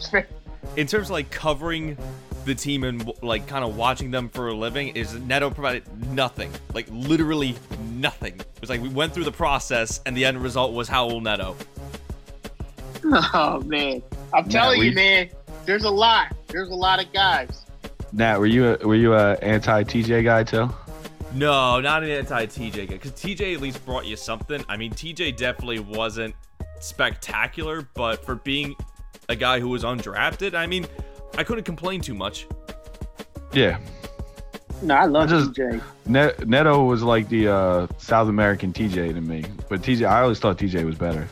in 0.76 0.86
terms 0.86 1.06
of 1.08 1.10
like 1.10 1.30
covering 1.30 1.96
the 2.44 2.54
team 2.54 2.84
and 2.84 3.10
like 3.22 3.46
kind 3.48 3.64
of 3.64 3.76
watching 3.76 4.10
them 4.12 4.28
for 4.28 4.48
a 4.48 4.54
living, 4.54 4.88
is 4.88 5.14
Neto 5.14 5.50
provided 5.50 5.82
nothing, 6.12 6.52
like 6.74 6.86
literally 6.90 7.56
nothing. 7.90 8.34
It 8.38 8.60
was 8.60 8.70
like 8.70 8.80
we 8.80 8.88
went 8.88 9.12
through 9.12 9.24
the 9.24 9.32
process, 9.32 10.00
and 10.06 10.16
the 10.16 10.24
end 10.26 10.40
result 10.40 10.72
was 10.74 10.88
Raul 10.90 11.20
Neto. 11.22 11.56
Oh 13.32 13.60
man, 13.64 14.02
I'm 14.34 14.48
telling 14.48 14.78
we- 14.78 14.88
you, 14.90 14.94
man. 14.94 15.30
There's 15.64 15.84
a 15.84 15.90
lot. 15.90 16.34
There's 16.48 16.70
a 16.70 16.74
lot 16.74 17.04
of 17.04 17.12
guys. 17.12 17.66
Nat, 18.12 18.38
were 18.38 18.46
you 18.46 18.76
a, 18.80 18.86
were 18.86 18.94
you 18.96 19.14
a 19.14 19.34
anti 19.36 19.84
TJ 19.84 20.24
guy 20.24 20.42
too? 20.42 20.68
No, 21.32 21.80
not 21.80 22.02
an 22.02 22.10
anti 22.10 22.46
TJ 22.46 22.74
guy, 22.88 22.94
because 22.94 23.12
TJ 23.12 23.54
at 23.54 23.60
least 23.60 23.84
brought 23.86 24.04
you 24.06 24.16
something. 24.16 24.64
I 24.68 24.76
mean, 24.76 24.92
TJ 24.92 25.36
definitely 25.36 25.78
wasn't 25.78 26.34
spectacular, 26.80 27.86
but 27.94 28.24
for 28.24 28.34
being 28.34 28.74
a 29.28 29.36
guy 29.36 29.60
who 29.60 29.68
was 29.68 29.84
undrafted, 29.84 30.54
I 30.54 30.66
mean, 30.66 30.86
I 31.38 31.44
couldn't 31.44 31.64
complain 31.64 32.00
too 32.00 32.14
much. 32.14 32.46
Yeah. 33.52 33.78
No, 34.82 34.94
I 34.94 35.04
love 35.04 35.24
I 35.24 35.38
just- 35.38 35.52
TJ. 35.52 35.80
Net, 36.06 36.48
Neto 36.48 36.82
was 36.82 37.04
like 37.04 37.28
the 37.28 37.46
uh, 37.48 37.86
South 37.98 38.28
American 38.28 38.72
TJ 38.72 39.14
to 39.14 39.20
me, 39.20 39.44
but 39.68 39.82
TJ, 39.82 40.08
I 40.08 40.22
always 40.22 40.40
thought 40.40 40.58
TJ 40.58 40.84
was 40.84 40.96
better. 40.96 41.28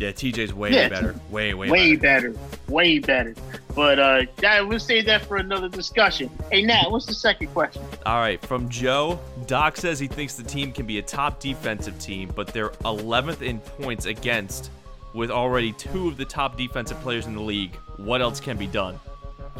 Yeah, 0.00 0.12
TJ's 0.12 0.54
way 0.54 0.72
Yeah, 0.72 0.88
better. 0.88 1.14
Way, 1.28 1.52
way, 1.52 1.68
Way 1.70 1.94
better. 1.94 2.30
better. 2.30 2.44
Way 2.68 2.98
better. 3.00 3.34
But 3.74 3.98
uh, 3.98 4.22
that, 4.38 4.66
we'll 4.66 4.80
save 4.80 5.04
that 5.06 5.26
for 5.26 5.36
another 5.36 5.68
discussion. 5.68 6.30
Hey, 6.50 6.62
Nat, 6.62 6.90
what's 6.90 7.04
the 7.04 7.12
second 7.12 7.48
question? 7.48 7.82
All 8.06 8.16
right, 8.18 8.40
from 8.46 8.70
Joe, 8.70 9.20
Doc 9.46 9.76
says 9.76 9.98
he 9.98 10.06
thinks 10.06 10.36
the 10.36 10.42
team 10.42 10.72
can 10.72 10.86
be 10.86 10.98
a 10.98 11.02
top 11.02 11.38
defensive 11.38 11.98
team, 11.98 12.32
but 12.34 12.46
they're 12.46 12.70
11th 12.86 13.42
in 13.42 13.60
points 13.60 14.06
against, 14.06 14.70
with 15.12 15.30
already 15.30 15.72
two 15.72 16.08
of 16.08 16.16
the 16.16 16.24
top 16.24 16.56
defensive 16.56 16.98
players 17.02 17.26
in 17.26 17.34
the 17.34 17.42
league. 17.42 17.76
What 17.98 18.22
else 18.22 18.40
can 18.40 18.56
be 18.56 18.66
done? 18.66 18.98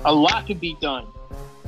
A 0.07 0.15
lot 0.15 0.47
can 0.47 0.57
be 0.57 0.75
done 0.81 1.07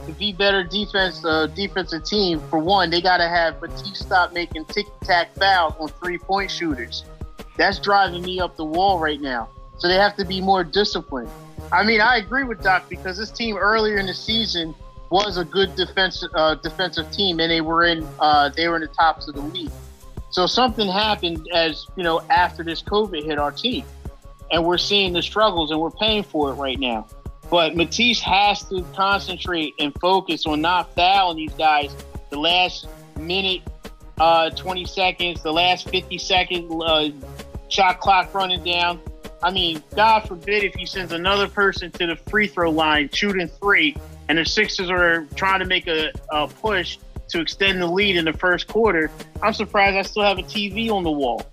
to 0.07 0.13
be 0.13 0.33
better 0.33 0.65
defense, 0.65 1.25
uh, 1.25 1.47
defensive 1.47 2.05
team. 2.05 2.41
For 2.51 2.59
one, 2.59 2.91
they 2.91 3.01
got 3.01 3.19
to 3.19 3.29
have 3.29 3.61
Matisse 3.61 4.01
stop 4.01 4.33
making 4.33 4.65
tick 4.67 4.87
tack 5.03 5.35
fouls 5.37 5.75
on 5.79 5.89
three 5.89 6.19
point 6.19 6.51
shooters. 6.51 7.05
That's 7.57 7.79
driving 7.79 8.23
me 8.23 8.41
up 8.41 8.57
the 8.57 8.65
wall 8.65 8.99
right 8.99 9.21
now. 9.21 9.49
So 9.79 9.89
they 9.89 9.97
have 9.97 10.17
to 10.17 10.25
be 10.25 10.41
more 10.41 10.65
disciplined. 10.65 11.31
I 11.71 11.85
mean, 11.85 12.01
I 12.01 12.19
agree 12.19 12.45
with 12.45 12.63
Doc 12.63 12.89
because 12.89 13.19
this 13.19 13.31
team 13.31 13.57
earlier 13.57 13.97
in 13.97 14.07
the 14.07 14.15
season 14.15 14.75
was 15.11 15.37
a 15.37 15.45
good 15.45 15.75
defensive 15.77 16.31
uh, 16.35 16.55
defensive 16.57 17.11
team, 17.13 17.39
and 17.41 17.51
they 17.51 17.61
were 17.61 17.85
in 17.85 18.07
uh, 18.19 18.49
they 18.51 18.69
were 18.69 18.77
in 18.77 18.83
the 18.83 18.89
tops 18.89 19.29
of 19.29 19.35
the 19.35 19.43
league. 19.43 19.71
So 20.31 20.47
something 20.47 20.89
happened 20.89 21.47
as 21.53 21.87
you 21.97 22.03
know 22.03 22.21
after 22.31 22.65
this 22.65 22.83
COVID 22.83 23.25
hit 23.25 23.39
our 23.39 23.53
team, 23.53 23.85
and 24.51 24.65
we're 24.65 24.79
seeing 24.79 25.13
the 25.13 25.23
struggles, 25.23 25.71
and 25.71 25.81
we're 25.81 25.91
paying 25.91 26.23
for 26.23 26.51
it 26.51 26.55
right 26.55 26.79
now. 26.79 27.07
But 27.51 27.77
Matisse 27.77 28.21
has 28.21 28.63
to 28.71 28.83
concentrate 28.95 29.75
and 29.79 29.93
focus 30.01 30.47
on 30.47 30.63
not 30.63 30.95
fouling 30.95 31.37
these 31.37 31.53
guys 31.53 31.95
the 32.31 32.39
last 32.39 32.89
minute, 33.19 33.61
uh, 34.19 34.51
20 34.51 34.85
seconds, 34.85 35.43
the 35.43 35.53
last 35.53 35.89
50 35.89 36.19
second 36.19 36.83
uh, 36.83 37.11
shot 37.69 38.01
clock 38.01 38.33
running 38.35 38.63
down. 38.63 39.01
I 39.43 39.51
mean, 39.51 39.83
God 39.97 40.21
forbid 40.21 40.63
if 40.63 40.75
he 40.75 40.87
sends 40.87 41.13
another 41.13 41.49
person 41.49 41.91
to 41.93 42.07
the 42.07 42.17
free 42.31 42.47
throw 42.47 42.71
line 42.71 43.11
shooting 43.13 43.49
three, 43.49 43.97
and 44.29 44.39
the 44.39 44.45
Sixers 44.45 44.89
are 44.89 45.27
trying 45.35 45.61
to 45.61 45.67
make 45.67 45.89
a, 45.89 46.13
a 46.31 46.47
push 46.47 46.99
to 47.29 47.41
extend 47.41 47.83
the 47.83 47.87
lead 47.87 48.17
in 48.17 48.25
the 48.25 48.33
first 48.33 48.69
quarter. 48.69 49.11
I'm 49.43 49.53
surprised 49.53 49.97
I 49.97 50.03
still 50.03 50.23
have 50.23 50.39
a 50.39 50.43
TV 50.43 50.91
on 50.91 51.03
the 51.03 51.11
wall. 51.11 51.45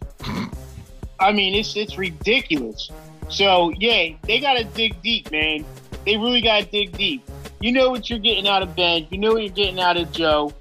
I 1.19 1.31
mean, 1.31 1.56
it's 1.56 1.76
it's 1.76 1.98
ridiculous. 1.98 2.91
So 3.30 3.72
yeah, 3.77 4.15
they 4.23 4.40
gotta 4.40 4.64
dig 4.64 5.02
deep, 5.02 5.31
man. 5.31 5.65
They 6.06 6.18
really 6.18 6.41
gotta 6.41 6.65
dig 6.65 6.95
deep. 6.95 7.23
You 7.60 7.72
know 7.72 7.90
what 7.90 8.10
you're 8.10 8.19
getting 8.19 8.48
out 8.48 8.61
of 8.61 8.76
Ben. 8.76 9.07
You 9.10 9.18
know 9.18 9.34
what 9.34 9.44
you're 9.44 9.53
getting 9.53 9.80
out 9.80 9.98
of 9.98 10.11
Joe. 10.11 10.53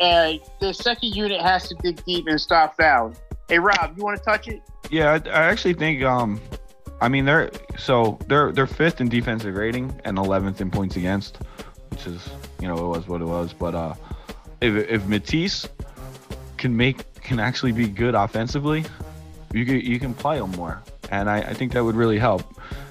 Uh, 0.00 0.34
the 0.60 0.72
second 0.72 1.14
unit 1.14 1.40
has 1.40 1.68
to 1.68 1.74
dig 1.76 2.04
deep 2.04 2.26
and 2.26 2.40
stop 2.40 2.76
fouling. 2.76 3.16
Hey 3.48 3.58
Rob, 3.58 3.94
you 3.96 4.04
want 4.04 4.18
to 4.18 4.24
touch 4.24 4.48
it? 4.48 4.62
Yeah, 4.90 5.12
I, 5.12 5.28
I 5.28 5.42
actually 5.44 5.74
think. 5.74 6.02
Um, 6.02 6.40
I 7.00 7.08
mean, 7.08 7.24
they're 7.24 7.50
so 7.78 8.18
they're 8.26 8.52
they're 8.52 8.66
fifth 8.66 9.00
in 9.00 9.08
defensive 9.08 9.54
rating 9.54 9.98
and 10.04 10.18
11th 10.18 10.60
in 10.60 10.70
points 10.70 10.96
against, 10.96 11.38
which 11.90 12.06
is 12.06 12.28
you 12.60 12.68
know 12.68 12.76
it 12.76 12.88
was 12.88 13.08
what 13.08 13.20
it 13.20 13.26
was. 13.26 13.52
But 13.52 13.74
uh, 13.74 13.94
if 14.60 14.74
if 14.88 15.06
Matisse 15.06 15.68
can 16.56 16.76
make 16.76 17.20
can 17.22 17.40
actually 17.40 17.72
be 17.72 17.88
good 17.88 18.14
offensively, 18.14 18.84
you 19.52 19.64
can 19.64 19.80
you 19.80 19.98
can 19.98 20.14
play 20.14 20.38
him 20.38 20.50
more, 20.52 20.82
and 21.10 21.30
I, 21.30 21.38
I 21.38 21.54
think 21.54 21.72
that 21.72 21.84
would 21.84 21.96
really 21.96 22.18
help. 22.18 22.42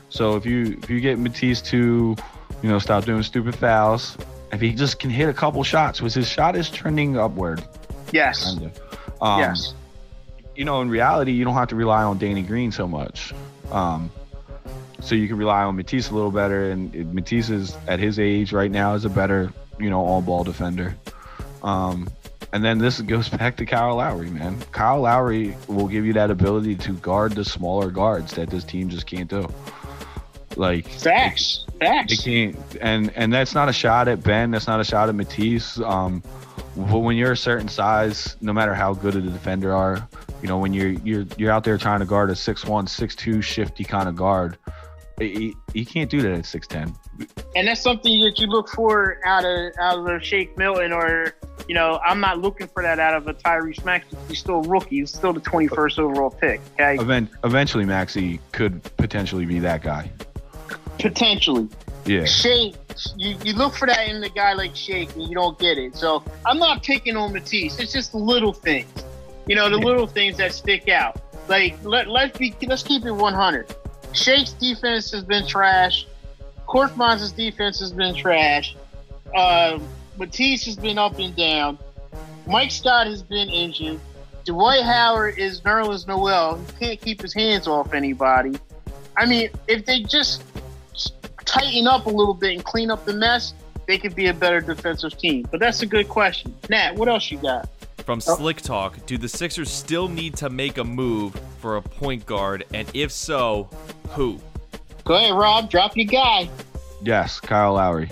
So 0.10 0.36
if 0.36 0.46
you 0.46 0.80
if 0.82 0.90
you 0.90 1.00
get 1.00 1.20
Matisse 1.20 1.62
to 1.64 2.16
you 2.64 2.70
know 2.70 2.80
stop 2.80 3.06
doing 3.06 3.24
stupid 3.24 3.56
fouls, 3.56 4.18
if 4.52 4.62
he 4.62 4.74
just 4.74 5.00
can 5.00 5.10
hit 5.10 5.30
a 5.30 5.34
couple 5.34 5.64
shots, 5.64 6.00
because 6.00 6.14
his 6.14 6.28
shot 6.28 6.56
is 6.56 6.70
trending 6.70 7.18
upward. 7.18 7.64
Yes. 8.12 8.44
Kind 8.44 8.66
of. 8.66 9.22
Um, 9.22 9.40
yes. 9.40 9.74
you 10.56 10.66
know, 10.66 10.82
in 10.82 10.90
reality, 10.90 11.32
you 11.32 11.44
don't 11.44 11.56
have 11.56 11.70
to 11.70 11.76
rely 11.76 12.04
on 12.04 12.18
Danny 12.18 12.44
Green 12.44 12.72
so 12.72 12.88
much. 12.88 13.34
Um, 13.72 14.12
so 15.02 15.16
you 15.16 15.28
can 15.28 15.38
rely 15.38 15.64
on 15.64 15.76
Matisse 15.76 16.10
a 16.10 16.14
little 16.14 16.32
better, 16.32 16.72
and 16.72 17.14
Matisse 17.14 17.50
is 17.50 17.78
at 17.88 18.00
his 18.00 18.20
age 18.20 18.52
right 18.52 18.72
now 18.72 18.94
is 18.94 19.06
a 19.06 19.10
better, 19.10 19.52
you 19.80 19.90
know, 19.90 20.04
all-ball 20.04 20.44
defender. 20.44 20.96
Um, 21.64 22.10
and 22.54 22.64
then 22.64 22.78
this 22.78 23.02
goes 23.02 23.30
back 23.38 23.58
to 23.58 23.66
Kyle 23.66 23.96
Lowry, 23.96 24.30
man. 24.30 24.60
Kyle 24.72 25.02
Lowry 25.02 25.56
will 25.68 25.88
give 25.88 26.06
you 26.06 26.14
that 26.14 26.32
ability 26.32 26.76
to 26.76 26.94
guard 26.94 27.34
the 27.34 27.46
smaller 27.46 27.92
guards 27.92 28.34
that 28.36 28.50
this 28.50 28.64
team 28.64 28.90
just 28.90 29.06
can't 29.06 29.30
do. 29.30 29.48
Like 30.58 30.88
Facts. 30.88 31.66
Facts. 31.80 32.26
and 32.26 33.12
and 33.16 33.32
that's 33.32 33.54
not 33.54 33.70
a 33.70 33.74
shot 33.74 34.08
at 34.08 34.24
Ben. 34.24 34.52
That's 34.52 34.68
not 34.68 34.80
a 34.80 34.84
shot 34.84 35.10
at 35.10 35.16
Matisse. 35.16 35.80
Um, 35.80 36.24
but 36.76 37.00
when 37.00 37.16
you're 37.18 37.32
a 37.32 37.38
certain 37.38 37.68
size, 37.68 38.36
no 38.42 38.54
matter 38.54 38.74
how 38.74 38.94
good 38.94 39.16
of 39.16 39.26
the 39.26 39.32
defender 39.32 39.76
are, 39.76 40.08
you 40.42 40.48
know 40.48 40.58
when 40.58 40.74
you're 40.74 40.90
you're 40.90 41.26
you're 41.38 41.52
out 41.52 41.64
there 41.64 41.78
trying 41.78 42.00
to 42.00 42.06
guard 42.06 42.30
a 42.30 42.36
six 42.36 42.66
one, 42.66 42.88
six 42.88 43.16
two 43.16 43.42
shifty 43.42 43.84
kind 43.84 44.10
of 44.10 44.16
guard, 44.16 44.58
he, 45.20 45.56
he 45.74 45.86
can't 45.86 46.10
do 46.10 46.22
that 46.22 46.32
at 46.32 46.46
six 46.46 46.68
ten. 46.68 46.94
and 47.56 47.68
that's 47.68 47.82
something 47.82 48.22
that 48.22 48.40
you 48.40 48.48
look 48.48 48.70
for 48.70 49.20
out 49.26 49.46
of 49.46 49.72
out 49.80 50.00
of 50.00 50.06
a 50.08 50.20
Shake 50.20 50.58
Milton, 50.58 50.92
or 50.92 51.36
you 51.68 51.76
know, 51.76 52.00
I'm 52.06 52.20
not 52.20 52.40
looking 52.40 52.68
for 52.68 52.84
that 52.84 53.00
out 53.00 53.16
of 53.16 53.28
a 53.28 53.34
Tyrese 53.34 53.84
Maxey. 53.84 54.16
He's 54.30 54.40
still 54.40 54.64
a 54.64 54.68
rookie. 54.68 55.00
He's 55.00 55.14
still 55.14 55.34
the 55.34 55.42
21st 55.42 56.00
overall 56.00 56.30
pick. 56.30 56.62
Okay, 56.74 56.96
Event, 56.96 57.30
eventually, 57.44 57.86
Maxey 57.86 58.40
could 58.52 58.82
potentially 58.98 59.46
be 59.46 59.60
that 59.60 59.82
guy. 59.82 60.12
Potentially. 61.00 61.70
Yeah. 62.06 62.26
Shake, 62.26 62.76
you, 63.18 63.36
you 63.44 63.54
look 63.54 63.74
for 63.74 63.86
that 63.88 64.08
in 64.08 64.22
the 64.22 64.30
guy 64.30 64.54
like 64.54 64.76
Shake, 64.76 65.14
and 65.16 65.24
you 65.24 65.36
don't 65.36 65.58
get 65.60 65.78
it. 65.78 65.96
So 65.96 66.24
I'm 66.46 66.58
not 66.58 66.84
picking 66.84 67.18
on 67.18 67.34
Matisse. 67.34 67.80
It's 67.80 67.92
just 67.92 68.12
the 68.12 68.18
little 68.18 68.54
things, 68.54 68.90
you 69.48 69.56
know, 69.56 69.70
the 69.70 69.78
little 69.78 70.08
things 70.08 70.38
that 70.38 70.54
stick 70.54 70.90
out. 70.90 71.22
Like 71.48 71.78
let 71.84 72.08
let's 72.08 72.38
be 72.38 72.56
let's 72.68 72.84
keep 72.84 73.06
it 73.06 73.12
100. 73.12 73.76
Shake's 74.14 74.54
defense 74.54 75.12
has 75.12 75.24
been 75.24 75.48
trash. 75.48 76.08
Korkmaz's 76.68 77.32
defense 77.32 77.80
has 77.80 77.92
been 77.92 78.16
trash. 78.16 78.76
Uh, 79.36 79.80
Matisse 80.18 80.66
has 80.66 80.76
been 80.76 80.98
up 80.98 81.20
and 81.20 81.36
down. 81.36 81.78
Mike 82.46 82.72
Scott 82.72 83.08
has 83.08 83.22
been 83.22 83.50
injured. 83.50 84.00
Dwight 84.46 84.84
Howard 84.84 85.38
is 85.38 85.62
Nerlens 85.62 86.08
Noel. 86.08 86.58
He 86.58 86.86
can't 86.86 87.02
keep 87.02 87.22
his 87.22 87.34
hands 87.34 87.68
off 87.68 87.94
anybody. 87.94 88.58
I 89.18 89.26
mean, 89.26 89.50
if 89.68 89.86
they 89.86 90.04
just 90.04 90.44
tighten 91.48 91.88
up 91.88 92.06
a 92.06 92.10
little 92.10 92.34
bit 92.34 92.54
and 92.54 92.64
clean 92.64 92.92
up 92.92 93.06
the 93.06 93.14
mess, 93.14 93.54
they 93.88 93.98
could 93.98 94.16
be 94.16 94.28
a 94.28 94.34
better 94.34 94.62
defensive 94.62 95.18
team. 95.18 95.48
But 95.50 95.60
that's 95.60 95.82
a 95.82 95.86
good 95.86 96.10
question. 96.10 96.54
Nat, 96.70 96.96
what 96.96 97.08
else 97.08 97.32
you 97.32 97.38
got? 97.38 97.70
From 98.06 98.20
oh. 98.28 98.36
Slick 98.36 98.62
Talk, 98.62 99.06
do 99.06 99.18
the 99.18 99.28
Sixers 99.28 99.72
still 99.72 100.08
need 100.08 100.36
to 100.38 100.50
make 100.50 100.78
a 100.78 100.84
move 100.84 101.34
for 101.60 101.78
a 101.78 101.82
point 101.82 102.26
guard? 102.26 102.66
And 102.74 102.88
if 102.94 103.12
so, 103.12 103.70
who? 104.10 104.40
Go 105.04 105.16
ahead, 105.16 105.34
Rob. 105.34 105.70
Drop 105.70 105.96
your 105.96 106.06
guy. 106.06 106.50
Yes, 107.02 107.40
Kyle 107.40 107.74
Lowry. 107.74 108.10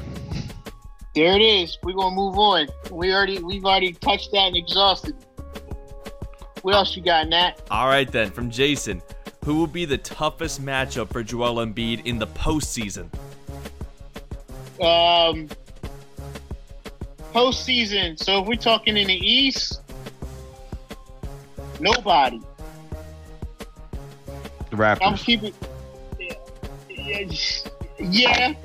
There 1.13 1.33
it 1.33 1.41
is. 1.41 1.77
We're 1.81 1.93
gonna 1.93 2.15
move 2.15 2.37
on. 2.37 2.67
We 2.91 3.13
already 3.13 3.39
we've 3.39 3.63
already 3.63 3.93
touched 3.93 4.31
that 4.31 4.47
and 4.47 4.57
exhausted. 4.57 5.15
What 6.61 6.75
else 6.75 6.95
you 6.95 7.03
got, 7.03 7.27
Nat? 7.29 7.61
All 7.69 7.87
right, 7.87 8.11
then, 8.11 8.31
from 8.31 8.49
Jason, 8.49 9.01
who 9.45 9.53
will 9.53 9.67
be 9.67 9.85
the 9.85 9.99
toughest 9.99 10.59
matchup 10.59 11.13
for 11.13 11.21
Joel 11.21 11.63
Embiid 11.63 12.03
in 12.05 12.17
the 12.17 12.25
postseason? 12.25 13.13
Um, 14.81 15.47
postseason. 17.31 18.17
So 18.21 18.41
if 18.41 18.47
we're 18.47 18.55
talking 18.55 18.97
in 18.97 19.05
the 19.05 19.13
East, 19.13 19.81
nobody. 21.79 22.41
The 24.71 24.75
Raptors. 24.75 24.99
I'm 25.03 25.15
keeping. 25.15 25.53
Yeah, 27.99 28.55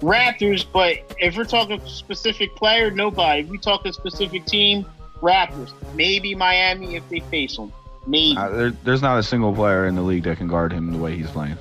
Raptors. 0.00 0.66
But 0.70 0.98
if 1.18 1.34
we're 1.34 1.44
talking 1.44 1.80
specific 1.86 2.54
player, 2.56 2.90
nobody. 2.90 3.40
If 3.40 3.48
we 3.48 3.56
talk 3.56 3.86
a 3.86 3.92
specific 3.94 4.44
team, 4.44 4.84
Raptors. 5.22 5.72
Maybe 5.94 6.34
Miami 6.34 6.96
if 6.96 7.08
they 7.08 7.20
face 7.20 7.56
them. 7.56 7.72
Maybe. 8.06 8.36
Uh, 8.36 8.48
there, 8.48 8.70
there's 8.70 9.02
not 9.02 9.18
a 9.18 9.22
single 9.22 9.54
player 9.54 9.86
in 9.86 9.94
the 9.94 10.02
league 10.02 10.24
that 10.24 10.38
can 10.38 10.48
guard 10.48 10.72
him 10.72 10.92
the 10.92 10.98
way 10.98 11.16
he's 11.16 11.30
playing. 11.30 11.56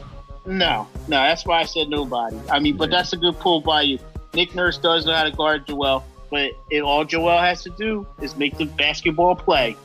No, 0.46 0.88
no, 1.08 1.18
that's 1.18 1.46
why 1.46 1.60
I 1.60 1.66
said 1.66 1.90
nobody. 1.90 2.38
I 2.50 2.60
mean, 2.60 2.78
but 2.78 2.90
that's 2.90 3.14
a 3.14 3.18
good 3.18 3.38
pull 3.40 3.62
by 3.62 3.82
you. 3.84 4.00
Nick 4.34 4.56
Nurse 4.56 4.78
does 4.78 5.06
know 5.06 5.14
how 5.14 5.24
to 5.24 5.32
guard 5.32 5.68
Joel, 5.68 6.04
but 6.32 6.52
it, 6.70 6.82
all 6.82 7.04
Joel 7.06 7.38
has 7.40 7.62
to 7.64 7.70
do 7.72 8.08
is 8.22 8.36
make 8.38 8.58
the 8.58 8.66
basketball 8.66 9.36
play, 9.36 9.76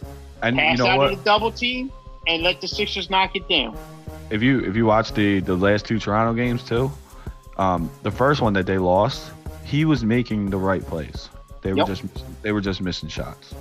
And 0.42 0.56
pass 0.56 0.78
you 0.78 0.84
know 0.84 0.90
out 0.90 0.98
what? 0.98 1.12
of 1.12 1.18
the 1.18 1.24
double 1.24 1.50
team, 1.52 1.90
and 2.26 2.42
let 2.42 2.60
the 2.60 2.68
Sixers 2.68 3.10
knock 3.10 3.36
it 3.36 3.46
down. 3.48 3.76
if 4.30 4.42
you 4.42 4.60
if 4.60 4.74
you 4.76 4.86
watch 4.86 5.12
the 5.12 5.40
the 5.40 5.54
last 5.56 5.84
two 5.86 5.98
Toronto 5.98 6.32
games 6.34 6.62
too, 6.62 6.90
um, 7.58 7.90
the 8.02 8.10
first 8.10 8.40
one 8.40 8.52
that 8.54 8.64
they 8.64 8.78
lost, 8.78 9.32
he 9.64 9.84
was 9.84 10.02
making 10.04 10.48
the 10.50 10.56
right 10.58 10.84
plays. 10.86 11.28
They 11.62 11.72
were 11.74 11.84
just 11.84 12.04
they 12.42 12.52
were 12.52 12.60
just 12.62 12.80
missing 12.80 13.08
shots. 13.10 13.54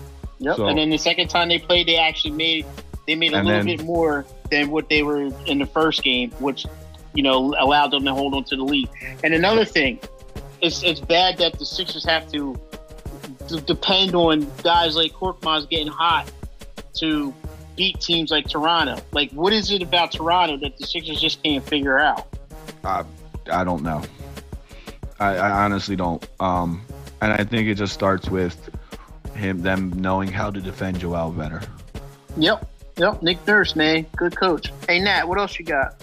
Yep. 0.44 0.58
So- 0.58 0.68
and 0.68 0.78
then 0.78 0.90
the 0.90 0.98
second 0.98 1.30
time 1.30 1.50
they 1.50 1.60
played, 1.60 1.88
they 1.88 1.98
actually 1.98 2.32
made 2.32 2.66
they 3.08 3.16
made 3.16 3.34
a 3.34 3.38
little 3.44 3.52
then- 3.52 3.66
bit 3.66 3.84
more 3.84 4.26
than 4.52 4.70
what 4.72 4.90
they 4.90 5.04
were 5.04 5.22
in 5.46 5.60
the 5.60 5.66
first 5.66 6.04
game, 6.04 6.32
which 6.40 6.66
you 7.14 7.24
know 7.24 7.54
allowed 7.60 7.92
them 7.92 8.06
to 8.06 8.14
hold 8.14 8.34
on 8.34 8.44
to 8.46 8.56
the 8.56 8.64
lead. 8.64 8.90
And 9.24 9.34
another 9.34 9.66
thing, 9.66 10.00
it's 10.62 10.84
it's 10.84 11.00
bad 11.00 11.38
that 11.38 11.60
the 11.60 11.66
Sixers 11.66 12.06
have 12.06 12.32
to, 12.32 12.60
to 13.48 13.62
depend 13.62 14.16
on 14.16 14.48
guys 14.64 14.96
like 14.96 15.12
Korkmaz 15.14 15.70
getting 15.70 15.88
hot 15.88 16.32
to 16.96 17.34
beat 17.76 18.00
teams 18.00 18.30
like 18.32 18.48
Toronto. 18.48 19.02
Like, 19.12 19.32
what 19.32 19.52
is 19.52 19.72
it 19.72 19.82
about 19.82 20.12
Toronto 20.12 20.58
that 20.58 20.78
the 20.78 20.86
Sixers 20.86 21.20
just 21.20 21.42
can't 21.44 21.64
figure 21.68 22.00
out? 22.00 22.28
I 22.84 23.04
I 23.52 23.64
don't 23.64 23.84
know. 23.84 24.02
I, 25.20 25.36
I 25.38 25.66
honestly 25.66 25.96
don't. 25.96 26.26
Um, 26.40 26.82
and 27.22 27.32
I 27.34 27.44
think 27.44 27.68
it 27.68 27.76
just 27.76 27.94
starts 27.94 28.30
with 28.30 28.70
him 29.36 29.62
them 29.62 29.92
knowing 30.02 30.30
how 30.32 30.50
to 30.52 30.62
defend 30.62 31.00
Joel 31.00 31.32
better. 31.32 31.62
Yep. 32.38 32.70
Yep. 32.98 33.22
Nick 33.24 33.46
Nurse, 33.48 33.76
man, 33.76 34.06
good 34.16 34.36
coach. 34.36 34.72
Hey 34.88 35.00
Nat, 35.00 35.28
what 35.28 35.40
else 35.40 35.58
you 35.58 35.66
got? 35.66 35.96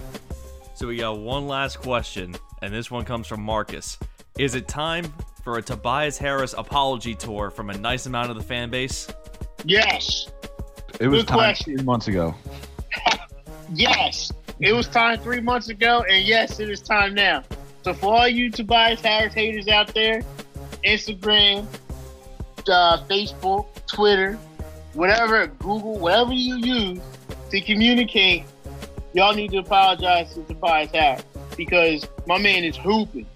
So 0.74 0.88
we 0.88 0.96
got 0.96 1.18
one 1.18 1.46
last 1.46 1.78
question, 1.80 2.34
and 2.62 2.72
this 2.72 2.90
one 2.90 3.04
comes 3.04 3.26
from 3.26 3.42
Marcus. 3.42 3.98
Is 4.38 4.54
it 4.54 4.66
time 4.66 5.12
for 5.44 5.58
a 5.58 5.62
Tobias 5.62 6.16
Harris 6.18 6.54
apology 6.56 7.14
tour 7.14 7.50
from 7.50 7.70
a 7.70 7.76
nice 7.78 8.06
amount 8.06 8.30
of 8.30 8.36
the 8.36 8.42
fan 8.42 8.70
base? 8.70 9.08
Yes. 9.64 10.28
It 10.98 11.08
was 11.08 11.22
Good 11.22 11.28
time 11.28 11.38
question. 11.38 11.76
three 11.76 11.84
months 11.84 12.08
ago. 12.08 12.34
Yes, 13.72 14.32
it 14.58 14.72
was 14.72 14.88
time 14.88 15.20
three 15.20 15.40
months 15.40 15.68
ago, 15.68 16.04
and 16.10 16.26
yes, 16.26 16.58
it 16.58 16.68
is 16.68 16.80
time 16.80 17.14
now. 17.14 17.44
So 17.82 17.94
for 17.94 18.12
all 18.14 18.28
you 18.28 18.50
Tobias 18.50 19.00
Harris 19.00 19.32
haters 19.32 19.68
out 19.68 19.94
there, 19.94 20.22
Instagram, 20.84 21.66
uh, 22.68 23.02
Facebook, 23.08 23.66
Twitter, 23.86 24.38
whatever, 24.94 25.46
Google, 25.46 25.98
whatever 25.98 26.32
you 26.32 26.56
use 26.56 27.00
to 27.50 27.60
communicate, 27.60 28.44
y'all 29.12 29.34
need 29.34 29.50
to 29.52 29.58
apologize 29.58 30.34
to 30.34 30.42
Tobias 30.44 30.90
Harris 30.90 31.24
because 31.56 32.06
my 32.26 32.38
man 32.38 32.64
is 32.64 32.76
hooping. 32.76 33.26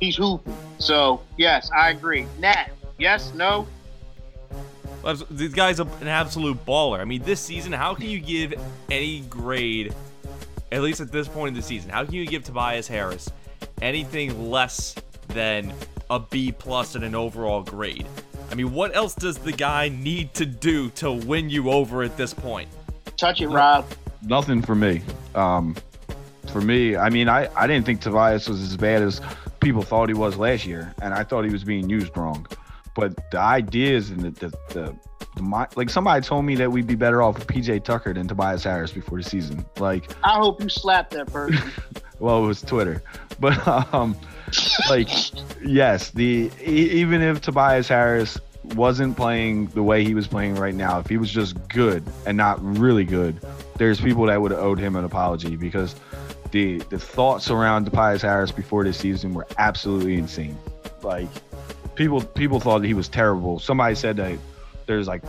He's 0.00 0.16
hooping. 0.16 0.56
So 0.78 1.22
yes, 1.36 1.70
I 1.76 1.90
agree. 1.90 2.26
Nat, 2.38 2.70
yes, 2.98 3.32
no. 3.34 3.66
This 5.30 5.54
guy's 5.54 5.80
an 5.80 6.08
absolute 6.08 6.64
baller. 6.66 7.00
I 7.00 7.04
mean, 7.04 7.22
this 7.22 7.40
season, 7.40 7.72
how 7.72 7.94
can 7.94 8.06
you 8.06 8.20
give 8.20 8.54
any 8.90 9.20
grade, 9.22 9.94
at 10.72 10.82
least 10.82 11.00
at 11.00 11.10
this 11.10 11.26
point 11.26 11.48
in 11.48 11.54
the 11.54 11.62
season, 11.62 11.88
how 11.88 12.04
can 12.04 12.14
you 12.14 12.26
give 12.26 12.44
Tobias 12.44 12.86
Harris 12.86 13.30
anything 13.80 14.50
less 14.50 14.94
than 15.28 15.72
a 16.10 16.18
B 16.18 16.52
plus 16.52 16.96
in 16.96 17.04
an 17.04 17.14
overall 17.14 17.62
grade? 17.62 18.06
I 18.50 18.54
mean, 18.56 18.72
what 18.72 18.94
else 18.96 19.14
does 19.14 19.38
the 19.38 19.52
guy 19.52 19.88
need 19.88 20.34
to 20.34 20.44
do 20.44 20.90
to 20.90 21.12
win 21.12 21.48
you 21.48 21.70
over 21.70 22.02
at 22.02 22.16
this 22.16 22.34
point? 22.34 22.68
Touch 23.16 23.40
it, 23.40 23.48
Rob. 23.48 23.86
Nothing 24.22 24.60
for 24.60 24.74
me. 24.74 25.02
Um, 25.34 25.76
for 26.52 26.60
me, 26.60 26.96
I 26.96 27.10
mean, 27.10 27.28
I, 27.28 27.48
I 27.54 27.66
didn't 27.66 27.86
think 27.86 28.00
Tobias 28.00 28.48
was 28.48 28.60
as 28.60 28.76
bad 28.76 29.02
as 29.02 29.20
people 29.60 29.82
thought 29.82 30.08
he 30.08 30.14
was 30.14 30.36
last 30.36 30.66
year, 30.66 30.92
and 31.00 31.14
I 31.14 31.22
thought 31.22 31.44
he 31.44 31.52
was 31.52 31.62
being 31.62 31.88
used 31.88 32.16
wrong. 32.16 32.46
But 32.96 33.30
the 33.30 33.38
ideas 33.38 34.10
and 34.10 34.20
the, 34.22 34.30
the, 34.30 34.48
the, 34.68 34.96
the 35.36 35.42
mi- 35.42 35.66
like 35.76 35.90
somebody 35.90 36.26
told 36.26 36.44
me 36.44 36.56
that 36.56 36.72
we'd 36.72 36.88
be 36.88 36.96
better 36.96 37.22
off 37.22 37.38
with 37.38 37.46
PJ 37.46 37.84
Tucker 37.84 38.12
than 38.12 38.26
Tobias 38.26 38.64
Harris 38.64 38.90
before 38.90 39.18
the 39.18 39.24
season. 39.24 39.64
Like, 39.78 40.10
I 40.24 40.38
hope 40.38 40.60
you 40.60 40.68
slapped 40.68 41.12
that 41.12 41.32
person. 41.32 41.70
well, 42.18 42.42
it 42.42 42.46
was 42.48 42.62
Twitter, 42.62 43.02
but 43.38 43.66
um, 43.94 44.16
like, 44.88 45.08
yes, 45.64 46.10
the 46.10 46.50
even 46.64 47.22
if 47.22 47.40
Tobias 47.40 47.88
Harris 47.88 48.38
wasn't 48.74 49.16
playing 49.16 49.66
the 49.68 49.82
way 49.82 50.04
he 50.04 50.14
was 50.14 50.26
playing 50.26 50.54
right 50.56 50.74
now, 50.74 50.98
if 51.00 51.06
he 51.08 51.16
was 51.16 51.30
just 51.30 51.56
good 51.68 52.04
and 52.26 52.36
not 52.36 52.58
really 52.62 53.04
good, 53.04 53.40
there's 53.76 54.00
people 54.00 54.26
that 54.26 54.40
would 54.40 54.50
have 54.50 54.60
owed 54.60 54.78
him 54.78 54.96
an 54.96 55.04
apology 55.04 55.56
because 55.56 55.94
the 56.52 56.78
the 56.90 56.98
thoughts 56.98 57.50
around 57.50 57.84
Tobias 57.86 58.22
Harris 58.22 58.50
before 58.52 58.84
this 58.84 58.98
season 58.98 59.34
were 59.34 59.46
absolutely 59.58 60.14
insane. 60.16 60.56
Like, 61.02 61.28
people 61.94 62.20
people 62.22 62.60
thought 62.60 62.80
that 62.80 62.86
he 62.88 62.94
was 62.94 63.08
terrible. 63.08 63.58
Somebody 63.58 63.94
said 63.94 64.16
that 64.18 64.38
there's 64.86 65.06
like, 65.08 65.22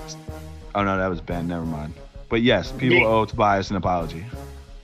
oh 0.76 0.84
no, 0.84 0.98
that 0.98 1.08
was 1.08 1.22
Ben. 1.22 1.48
Never 1.48 1.66
mind. 1.66 1.94
But 2.30 2.42
yes, 2.42 2.72
people 2.72 2.98
Yeah. 2.98 3.06
owe 3.08 3.26
Tobias 3.26 3.70
an 3.70 3.76
apology. 3.76 4.26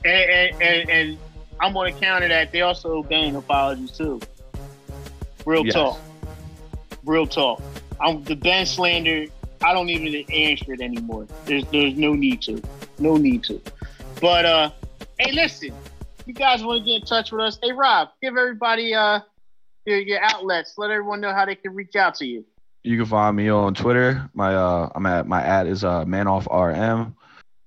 and, 0.05 0.29
and, 0.29 0.61
and, 0.61 0.89
and 0.89 1.17
I'm 1.59 1.73
going 1.73 1.93
to 1.93 1.99
counter 1.99 2.27
that. 2.27 2.51
They 2.51 2.61
also 2.61 3.03
gain 3.03 3.35
apologies 3.35 3.91
too. 3.91 4.19
Real 5.45 5.65
Yes. 5.65 5.73
talk. 5.73 5.99
Real 7.05 7.25
talk. 7.25 7.61
I'm 7.99 8.23
the 8.23 8.35
Ben 8.35 8.65
slander. 8.65 9.25
I 9.63 9.73
don't 9.73 9.89
even 9.89 10.29
answer 10.31 10.73
it 10.73 10.81
anymore. 10.81 11.27
There's 11.45 11.65
there's 11.71 11.95
no 11.95 12.13
need 12.13 12.41
to. 12.43 12.61
No 12.99 13.17
need 13.17 13.43
to. 13.45 13.61
But 14.21 14.45
uh, 14.45 14.71
hey, 15.17 15.31
listen. 15.31 15.71
You 16.25 16.33
guys 16.33 16.63
want 16.63 16.83
to 16.83 16.85
get 16.85 17.01
in 17.01 17.07
touch 17.07 17.31
with 17.31 17.41
us? 17.41 17.57
Hey, 17.63 17.71
Rob, 17.71 18.09
give 18.21 18.35
everybody 18.35 18.93
uh 18.93 19.21
your, 19.85 19.99
your 19.99 20.21
outlets. 20.21 20.73
Let 20.77 20.91
everyone 20.91 21.21
know 21.21 21.33
how 21.33 21.45
they 21.45 21.55
can 21.55 21.73
reach 21.73 21.95
out 21.95 22.15
to 22.15 22.25
you. 22.25 22.45
You 22.83 22.97
can 22.97 23.05
find 23.05 23.35
me 23.35 23.49
on 23.49 23.73
Twitter. 23.73 24.29
My 24.33 24.53
uh, 24.53 24.89
I'm 24.93 25.05
at 25.05 25.27
my 25.27 25.41
ad 25.41 25.67
is 25.67 25.83
uh, 25.83 26.05
manoffrm. 26.05 27.15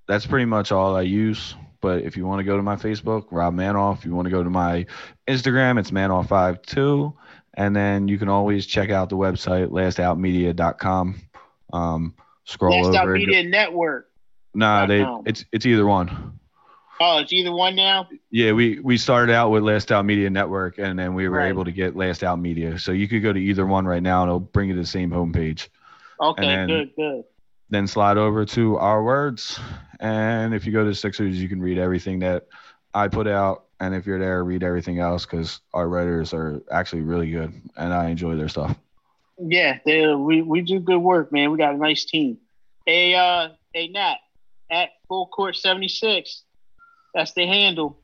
That's 0.07 0.25
pretty 0.25 0.45
much 0.45 0.71
all 0.71 0.95
I 0.95 1.01
use. 1.01 1.55
But 1.81 2.03
if 2.03 2.15
you 2.15 2.25
want 2.25 2.39
to 2.39 2.43
go 2.43 2.55
to 2.57 2.63
my 2.63 2.75
Facebook, 2.75 3.25
Rob 3.31 3.55
Manoff. 3.55 3.99
If 3.99 4.05
you 4.05 4.13
want 4.15 4.27
to 4.27 4.29
go 4.31 4.43
to 4.43 4.49
my 4.49 4.85
Instagram, 5.27 5.79
it's 5.79 5.91
manoff52. 5.91 7.13
And 7.55 7.75
then 7.75 8.07
you 8.07 8.17
can 8.17 8.29
always 8.29 8.65
check 8.65 8.91
out 8.91 9.09
the 9.09 9.17
website 9.17 9.67
lastoutmedia.com. 9.69 11.15
Um, 11.73 12.13
scroll 12.45 12.83
Last 12.83 12.95
over. 12.97 13.13
Go- 13.13 13.19
Media 13.19 13.43
Network. 13.43 14.09
Nah, 14.53 14.85
they 14.85 15.03
com. 15.03 15.23
it's 15.25 15.45
it's 15.51 15.65
either 15.65 15.85
one. 15.85 16.37
Oh, 16.99 17.17
it's 17.19 17.33
either 17.33 17.51
one 17.51 17.75
now. 17.75 18.07
Yeah, 18.29 18.51
we 18.51 18.79
we 18.79 18.97
started 18.97 19.33
out 19.33 19.49
with 19.49 19.63
Last 19.63 19.91
Out 19.91 20.05
Media 20.05 20.29
Network, 20.29 20.77
and 20.77 20.99
then 20.99 21.13
we 21.15 21.27
were 21.27 21.37
Right. 21.37 21.47
able 21.49 21.65
to 21.65 21.71
get 21.71 21.95
Last 21.95 22.23
Out 22.23 22.39
Media. 22.39 22.77
So 22.77 22.91
you 22.91 23.07
could 23.07 23.23
go 23.23 23.33
to 23.33 23.39
either 23.39 23.65
one 23.65 23.85
right 23.85 24.03
now, 24.03 24.21
and 24.23 24.29
it'll 24.29 24.39
bring 24.41 24.69
you 24.69 24.75
to 24.75 24.81
the 24.81 24.85
same 24.87 25.09
homepage. 25.09 25.69
Okay, 26.21 26.45
then- 26.45 26.67
good, 26.67 26.91
good. 26.95 27.23
then 27.69 27.87
slide 27.87 28.17
over 28.17 28.45
to 28.45 28.77
our 28.77 29.03
words. 29.03 29.59
And 30.01 30.53
if 30.53 30.65
you 30.65 30.71
go 30.71 30.83
to 30.83 30.93
Sixers, 30.93 31.41
you 31.41 31.47
can 31.47 31.61
read 31.61 31.77
everything 31.77 32.19
that 32.19 32.47
I 32.93 33.07
put 33.07 33.27
out. 33.27 33.65
And 33.79 33.95
if 33.95 34.05
you're 34.05 34.19
there, 34.19 34.43
read 34.43 34.63
everything 34.63 34.99
else 34.99 35.25
because 35.25 35.61
our 35.73 35.87
writers 35.87 36.33
are 36.33 36.61
actually 36.71 37.03
really 37.03 37.29
good 37.29 37.53
and 37.77 37.93
I 37.93 38.09
enjoy 38.09 38.35
their 38.35 38.49
stuff. 38.49 38.75
Yeah, 39.37 39.79
they, 39.85 40.07
we 40.07 40.41
we 40.41 40.61
do 40.61 40.79
good 40.79 40.99
work, 40.99 41.31
man. 41.31 41.51
We 41.51 41.57
got 41.57 41.73
a 41.73 41.77
nice 41.77 42.05
team. 42.05 42.37
Hey, 42.85 43.15
uh, 43.15 43.49
hey 43.73 43.87
Nat 43.87 44.17
at 44.69 44.89
Full 45.07 45.27
Court 45.27 45.55
seventy 45.55 45.87
six. 45.87 46.43
That's 47.13 47.33
the 47.33 47.47
handle. 47.47 47.99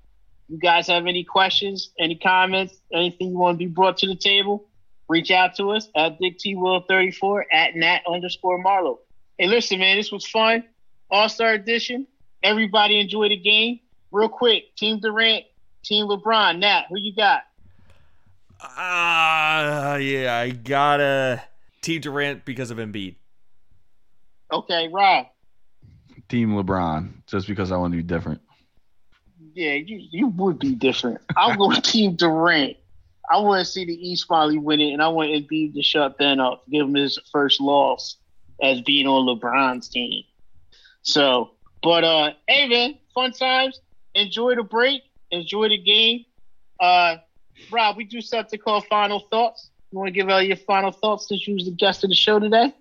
You 0.49 0.57
guys 0.57 0.88
have 0.88 1.06
any 1.06 1.24
questions, 1.24 1.91
any 1.99 2.15
comments, 2.15 2.76
anything 2.91 3.30
you 3.32 3.38
want 3.38 3.56
to 3.56 3.65
be 3.65 3.72
brought 3.72 3.98
to 3.98 4.07
the 4.07 4.15
table? 4.15 4.68
Reach 5.10 5.30
out 5.30 5.56
to 5.57 5.72
us 5.72 5.90
at 5.95 6.19
Big 6.19 6.38
T 6.40 6.56
Will 6.56 6.82
thirty 6.82 7.11
four 7.11 7.45
at 7.52 7.76
Nat 7.76 8.02
underscore 8.07 8.57
Marlowe. 8.57 8.99
Hey, 9.38 9.48
listen, 9.48 9.80
man, 9.80 9.98
this 9.98 10.11
was 10.11 10.26
fun. 10.26 10.64
All 11.10 11.30
Star 11.30 11.54
Edition. 11.54 12.08
Everybody 12.44 13.00
enjoy 13.00 13.30
the 13.30 13.38
game. 13.38 13.80
Real 14.12 14.30
quick, 14.30 14.76
Team 14.76 15.00
Durant, 15.00 15.46
Team 15.84 16.08
LeBron. 16.08 16.60
Nat, 16.60 16.86
who 16.90 16.98
you 16.98 17.14
got? 17.16 17.44
Ah, 18.62 19.96
yeah, 19.96 20.38
I 20.38 20.50
gotta 20.50 21.44
Team 21.82 22.02
Durant 22.02 22.46
because 22.46 22.72
of 22.72 22.78
Embiid. 22.78 23.16
Okay, 24.52 24.88
Rob. 24.88 25.28
Team 26.30 26.52
LeBron, 26.52 27.26
just 27.26 27.48
because 27.48 27.72
I 27.72 27.78
want 27.78 27.94
to 27.94 27.98
be 27.98 28.04
different. 28.04 28.42
Yeah, 29.54 29.74
you, 29.74 30.08
you 30.12 30.28
would 30.28 30.60
be 30.60 30.76
different. 30.76 31.22
I'm 31.36 31.58
going 31.58 31.82
Team 31.82 32.16
Durant. 32.16 32.78
I 33.30 33.40
want 33.40 33.66
to 33.66 33.66
see 33.66 33.86
the 33.86 33.94
East 33.94 34.26
finally 34.28 34.58
win 34.58 34.80
it, 34.80 34.94
and 34.94 35.02
I 35.02 35.08
want 35.10 35.32
Embiid 35.32 35.74
to 35.74 35.82
shut 35.82 36.18
Ben 36.18 36.40
up, 36.40 36.64
give 36.70 36.88
him 36.88 36.96
his 36.96 37.20
first 37.32 37.60
loss 37.60 38.18
as 38.62 38.82
being 38.82 39.08
on 39.08 39.26
LeBron's 39.26 39.90
team. 39.90 40.24
So, 41.08 41.52
but 41.82 42.04
uh, 42.04 42.32
hey 42.50 42.68
man, 42.68 42.96
fun 43.16 43.32
times. 43.32 43.80
Enjoy 44.14 44.56
the 44.56 44.64
break. 44.64 45.04
Enjoy 45.32 45.70
the 45.70 45.78
game. 45.78 46.26
Uh, 46.82 47.16
Rob, 47.72 47.96
we 47.96 48.04
do 48.04 48.20
something 48.20 48.60
called 48.60 48.86
final 48.88 49.22
thoughts. 49.32 49.70
You 49.90 50.00
want 50.00 50.10
to 50.10 50.12
give 50.12 50.30
out 50.30 50.46
your 50.46 50.58
final 50.58 50.92
thoughts 50.92 51.30
since 51.30 51.48
you 51.48 51.54
was 51.54 51.64
the 51.64 51.72
guest 51.72 52.04
of 52.04 52.10
the 52.10 52.16
show 52.16 52.40
today? 52.40 52.74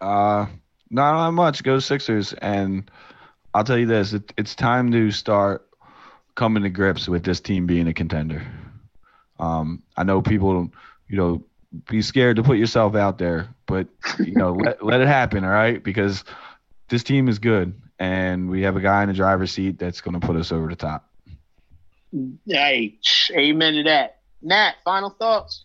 Uh, 0.00 0.46
not 0.88 1.26
that 1.26 1.32
much. 1.32 1.62
Go 1.62 1.78
Sixers. 1.78 2.32
And 2.32 2.90
I'll 3.52 3.64
tell 3.64 3.76
you 3.76 3.86
this 3.86 4.14
it, 4.14 4.32
it's 4.38 4.54
time 4.54 4.90
to 4.92 5.10
start 5.10 5.68
coming 6.36 6.62
to 6.62 6.70
grips 6.70 7.06
with 7.06 7.22
this 7.22 7.40
team 7.40 7.66
being 7.66 7.86
a 7.86 7.92
contender. 7.92 8.50
Um, 9.38 9.82
I 9.94 10.04
know 10.04 10.22
people, 10.22 10.72
you 11.06 11.18
know, 11.18 11.44
be 11.88 12.02
scared 12.02 12.36
to 12.36 12.42
put 12.42 12.58
yourself 12.58 12.94
out 12.94 13.18
there, 13.18 13.48
but 13.66 13.86
you 14.18 14.34
know, 14.34 14.52
let 14.52 14.84
let 14.84 15.00
it 15.00 15.08
happen, 15.08 15.44
all 15.44 15.50
right? 15.50 15.82
Because 15.82 16.24
this 16.88 17.02
team 17.02 17.28
is 17.28 17.38
good, 17.38 17.80
and 17.98 18.50
we 18.50 18.62
have 18.62 18.76
a 18.76 18.80
guy 18.80 19.02
in 19.02 19.08
the 19.08 19.14
driver's 19.14 19.52
seat 19.52 19.78
that's 19.78 20.00
going 20.00 20.18
to 20.18 20.26
put 20.26 20.36
us 20.36 20.52
over 20.52 20.68
the 20.68 20.76
top. 20.76 21.06
Hey, 22.46 22.98
amen 23.32 23.74
to 23.74 23.82
that. 23.84 24.18
Nat, 24.42 24.74
final 24.84 25.10
thoughts. 25.10 25.64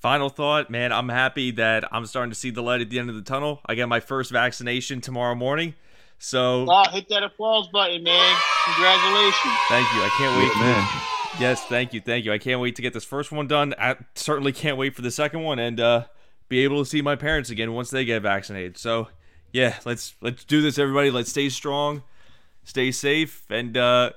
Final 0.00 0.28
thought, 0.28 0.70
man, 0.70 0.92
I'm 0.92 1.08
happy 1.08 1.50
that 1.52 1.84
I'm 1.92 2.06
starting 2.06 2.30
to 2.30 2.36
see 2.36 2.50
the 2.50 2.62
light 2.62 2.80
at 2.80 2.90
the 2.90 2.98
end 2.98 3.10
of 3.10 3.16
the 3.16 3.22
tunnel. 3.22 3.60
I 3.66 3.74
get 3.74 3.88
my 3.88 4.00
first 4.00 4.30
vaccination 4.30 5.00
tomorrow 5.00 5.34
morning. 5.34 5.74
So 6.18 6.66
oh, 6.68 6.84
hit 6.90 7.08
that 7.10 7.22
applause 7.22 7.68
button, 7.68 8.02
man. 8.02 8.36
Congratulations. 8.64 9.54
Thank 9.68 9.92
you. 9.94 10.02
I 10.02 10.10
can't 10.18 10.36
wait. 10.36 10.56
Man. 10.60 11.17
Yes, 11.38 11.64
thank 11.66 11.92
you, 11.92 12.00
thank 12.00 12.24
you. 12.24 12.32
I 12.32 12.38
can't 12.38 12.60
wait 12.60 12.74
to 12.76 12.82
get 12.82 12.92
this 12.92 13.04
first 13.04 13.30
one 13.30 13.46
done. 13.46 13.74
I 13.78 13.96
certainly 14.14 14.52
can't 14.52 14.76
wait 14.76 14.96
for 14.96 15.02
the 15.02 15.10
second 15.10 15.42
one 15.42 15.58
and 15.58 15.78
uh, 15.78 16.06
be 16.48 16.64
able 16.64 16.82
to 16.82 16.88
see 16.88 17.00
my 17.00 17.14
parents 17.14 17.48
again 17.50 17.72
once 17.72 17.90
they 17.90 18.04
get 18.04 18.22
vaccinated. 18.22 18.76
So, 18.76 19.08
yeah, 19.52 19.76
let's 19.84 20.14
let's 20.20 20.44
do 20.44 20.62
this, 20.62 20.78
everybody. 20.78 21.10
Let's 21.10 21.30
stay 21.30 21.48
strong, 21.48 22.02
stay 22.64 22.90
safe, 22.90 23.44
and 23.50 23.76
uh, 23.76 24.10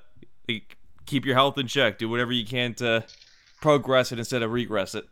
keep 1.06 1.26
your 1.26 1.36
health 1.36 1.58
in 1.58 1.68
check. 1.68 1.98
Do 2.00 2.10
whatever 2.10 2.32
you 2.32 2.46
can 2.46 2.74
to 2.76 3.06
progress 3.62 4.12
it 4.12 4.18
instead 4.18 4.42
of 4.42 4.52
regress 4.52 4.96
it. 4.96 5.06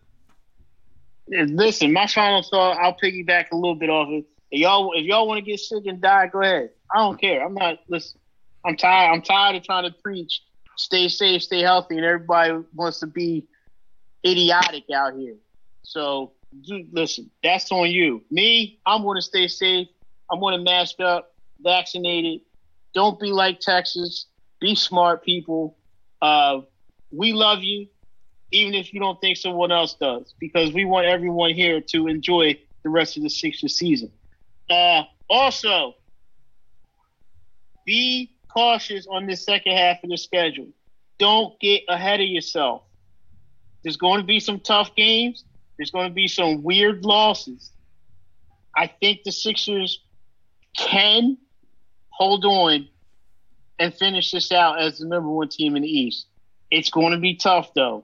Listen, 1.28 1.94
my 1.94 2.08
final 2.08 2.42
thought. 2.42 2.78
I'll 2.78 2.98
piggyback 2.98 3.52
a 3.52 3.56
little 3.56 3.76
bit 3.76 3.90
off 3.90 4.10
it. 4.10 4.26
If 4.50 4.62
y'all, 4.62 4.92
if 4.96 5.06
y'all 5.06 5.28
want 5.28 5.38
to 5.38 5.44
get 5.44 5.60
sick 5.60 5.86
and 5.86 6.02
die, 6.02 6.28
go 6.28 6.42
ahead. 6.42 6.72
I 6.94 6.98
don't 6.98 7.22
care. 7.22 7.46
I'm 7.46 7.54
not. 7.54 7.80
Listen, 7.88 8.20
I'm 8.66 8.76
tired. 8.76 9.14
I'm 9.14 9.22
tired 9.22 9.58
of 9.58 9.64
trying 9.64 9.84
to 9.84 9.96
preach 10.02 10.42
stay 10.80 11.10
safe, 11.10 11.44
stay 11.44 11.62
healthy, 11.62 11.98
and 11.98 12.06
everybody 12.06 12.54
wants 12.74 13.00
to 13.02 13.08
be 13.08 13.46
idiotic 14.26 14.86
out 14.96 15.14
here. 15.14 15.36
So 15.84 16.32
listen, 16.92 17.30
that's 17.44 17.70
on 17.72 17.92
you. 17.92 18.24
Me, 18.32 18.80
I'm 18.86 19.04
going 19.04 19.18
to 19.18 19.22
stay 19.22 19.48
safe. 19.48 19.88
I'm 20.32 20.40
going 20.40 20.58
to 20.58 20.64
mask 20.64 21.02
up, 21.02 21.36
vaccinated. 21.60 22.42
Don't 22.94 23.20
be 23.20 23.32
like 23.32 23.60
Texas. 23.60 24.28
Be 24.62 24.74
smart, 24.74 25.24
people. 25.24 25.78
Uh, 26.22 26.62
we 27.12 27.34
love 27.34 27.62
you, 27.62 27.88
even 28.52 28.74
if 28.74 28.94
you 28.94 29.02
don't 29.02 29.20
think 29.20 29.38
someone 29.38 29.72
else 29.72 29.96
does, 29.96 30.34
because 30.40 30.74
we 30.74 30.86
want 30.86 31.08
everyone 31.08 31.54
here 31.54 31.82
to 31.82 32.08
enjoy 32.08 32.58
the 32.84 32.90
rest 32.90 33.18
of 33.18 33.24
the 33.24 33.30
Sixers 33.30 33.76
season. 33.76 34.12
Uh, 34.70 35.04
also, 35.30 35.96
be 37.86 38.32
cautious 38.50 39.08
on 39.10 39.26
this 39.26 39.46
second 39.46 39.78
half 39.78 40.04
of 40.04 40.10
the 40.10 40.18
schedule. 40.18 40.68
Don't 41.18 41.60
get 41.60 41.84
ahead 41.90 42.20
of 42.20 42.28
yourself. 42.28 42.84
There's 43.84 43.98
going 43.98 44.20
to 44.20 44.26
be 44.26 44.40
some 44.40 44.60
tough 44.60 44.96
games. 44.96 45.46
There's 45.78 45.92
going 45.92 46.10
to 46.10 46.14
be 46.14 46.28
some 46.28 46.64
weird 46.64 47.06
losses. 47.06 47.72
I 48.76 48.88
think 48.88 49.24
the 49.24 49.32
Sixers 49.32 50.02
can 50.76 51.38
hold 52.10 52.46
on 52.46 52.88
and 53.80 53.94
finish 53.94 54.32
this 54.32 54.52
out 54.52 54.82
as 54.82 55.00
the 55.00 55.08
number 55.08 55.30
one 55.30 55.48
team 55.50 55.76
in 55.76 55.84
the 55.84 55.90
East. 55.90 56.28
It's 56.70 56.90
going 56.90 57.12
to 57.14 57.18
be 57.18 57.36
tough 57.36 57.74
though, 57.74 58.04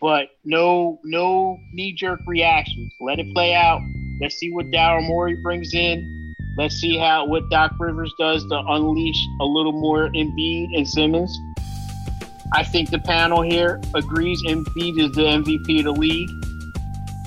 but 0.00 0.28
no 0.44 1.00
no 1.02 1.58
knee 1.72 1.92
jerk 1.92 2.20
reactions. 2.26 2.92
Let 3.00 3.18
it 3.18 3.34
play 3.34 3.54
out. 3.54 3.80
Let's 4.20 4.36
see 4.36 4.52
what 4.52 4.66
Daryl 4.66 5.06
Morey 5.06 5.36
brings 5.36 5.74
in. 5.74 6.17
Let's 6.58 6.74
see 6.74 6.98
how 6.98 7.24
what 7.24 7.48
Doc 7.50 7.74
Rivers 7.78 8.12
does 8.18 8.44
to 8.46 8.58
unleash 8.58 9.24
a 9.40 9.44
little 9.44 9.70
more 9.70 10.08
Embiid 10.08 10.76
and 10.76 10.88
Simmons. 10.88 11.38
I 12.52 12.64
think 12.64 12.90
the 12.90 12.98
panel 12.98 13.42
here 13.42 13.80
agrees 13.94 14.42
Embiid 14.42 14.98
is 14.98 15.12
the 15.12 15.22
MVP 15.22 15.78
of 15.78 15.84
the 15.84 15.92
league. 15.92 16.30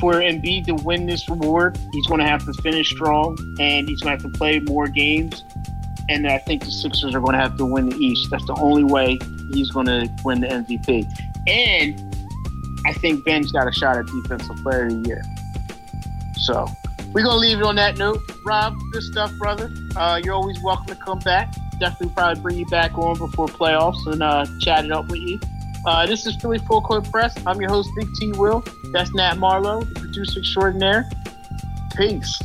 For 0.02 0.16
Embiid 0.16 0.66
to 0.66 0.74
win 0.84 1.06
this 1.06 1.30
award, 1.30 1.80
he's 1.94 2.06
going 2.08 2.20
to 2.20 2.28
have 2.28 2.44
to 2.46 2.54
finish 2.62 2.90
strong 2.90 3.38
and 3.58 3.88
he's 3.88 4.02
going 4.02 4.18
to 4.18 4.22
have 4.22 4.34
to 4.34 4.38
play 4.38 4.60
more 4.60 4.88
games. 4.88 5.46
And 6.10 6.28
I 6.28 6.40
think 6.40 6.66
the 6.66 6.72
Sixers 6.72 7.16
are 7.16 7.22
going 7.22 7.34
to 7.34 7.40
have 7.40 7.56
to 7.56 7.66
win 7.66 7.88
the 7.88 7.96
East. 7.96 8.30
That's 8.32 8.46
the 8.48 8.58
only 8.60 8.84
way 8.84 9.18
he's 9.54 9.72
going 9.72 9.86
to 9.86 10.10
win 10.26 10.42
the 10.42 10.48
MVP. 10.48 11.06
And 11.48 12.16
I 12.86 12.92
think 12.92 13.24
Ben's 13.24 13.54
got 13.54 13.66
a 13.66 13.72
shot 13.72 13.96
at 13.96 14.08
Defensive 14.08 14.58
Player 14.58 14.88
of 14.88 15.04
the 15.04 15.08
Year. 15.08 15.24
So 16.36 16.68
we're 17.14 17.24
to 17.24 17.36
leave 17.36 17.60
it 17.60 17.64
on 17.64 17.76
that 17.76 17.98
note. 17.98 18.22
Rob, 18.44 18.78
good 18.92 19.04
stuff, 19.04 19.32
brother. 19.38 19.72
Uh, 19.96 20.20
you're 20.24 20.34
always 20.34 20.62
welcome 20.62 20.88
to 20.88 20.96
come 20.96 21.20
back 21.20 21.54
definitely 21.82 22.14
probably 22.14 22.42
bring 22.42 22.58
you 22.58 22.66
back 22.68 22.98
on 22.98 23.18
before 23.18 23.48
playoffs 23.48 24.06
and 24.06 24.22
uh, 24.22 24.46
chat 24.60 24.86
it 24.86 24.92
up 24.92 25.10
with 25.10 25.20
you. 25.20 25.40
Uh, 25.86 26.06
this 26.06 26.28
is 26.28 26.36
Philly 26.36 26.60
Full 26.60 26.82
Court 26.82 27.10
Press. 27.12 27.36
I'm 27.46 27.60
your 27.60 27.72
host, 27.72 27.90
Big 27.98 28.08
T 28.14 28.32
Will. 28.34 28.64
That's 28.92 29.14
Nat 29.16 29.40
Marlowe, 29.40 29.82
the 29.82 30.00
producer 30.00 30.40
extraordinaire. 30.40 31.10
Peace. 31.98 32.40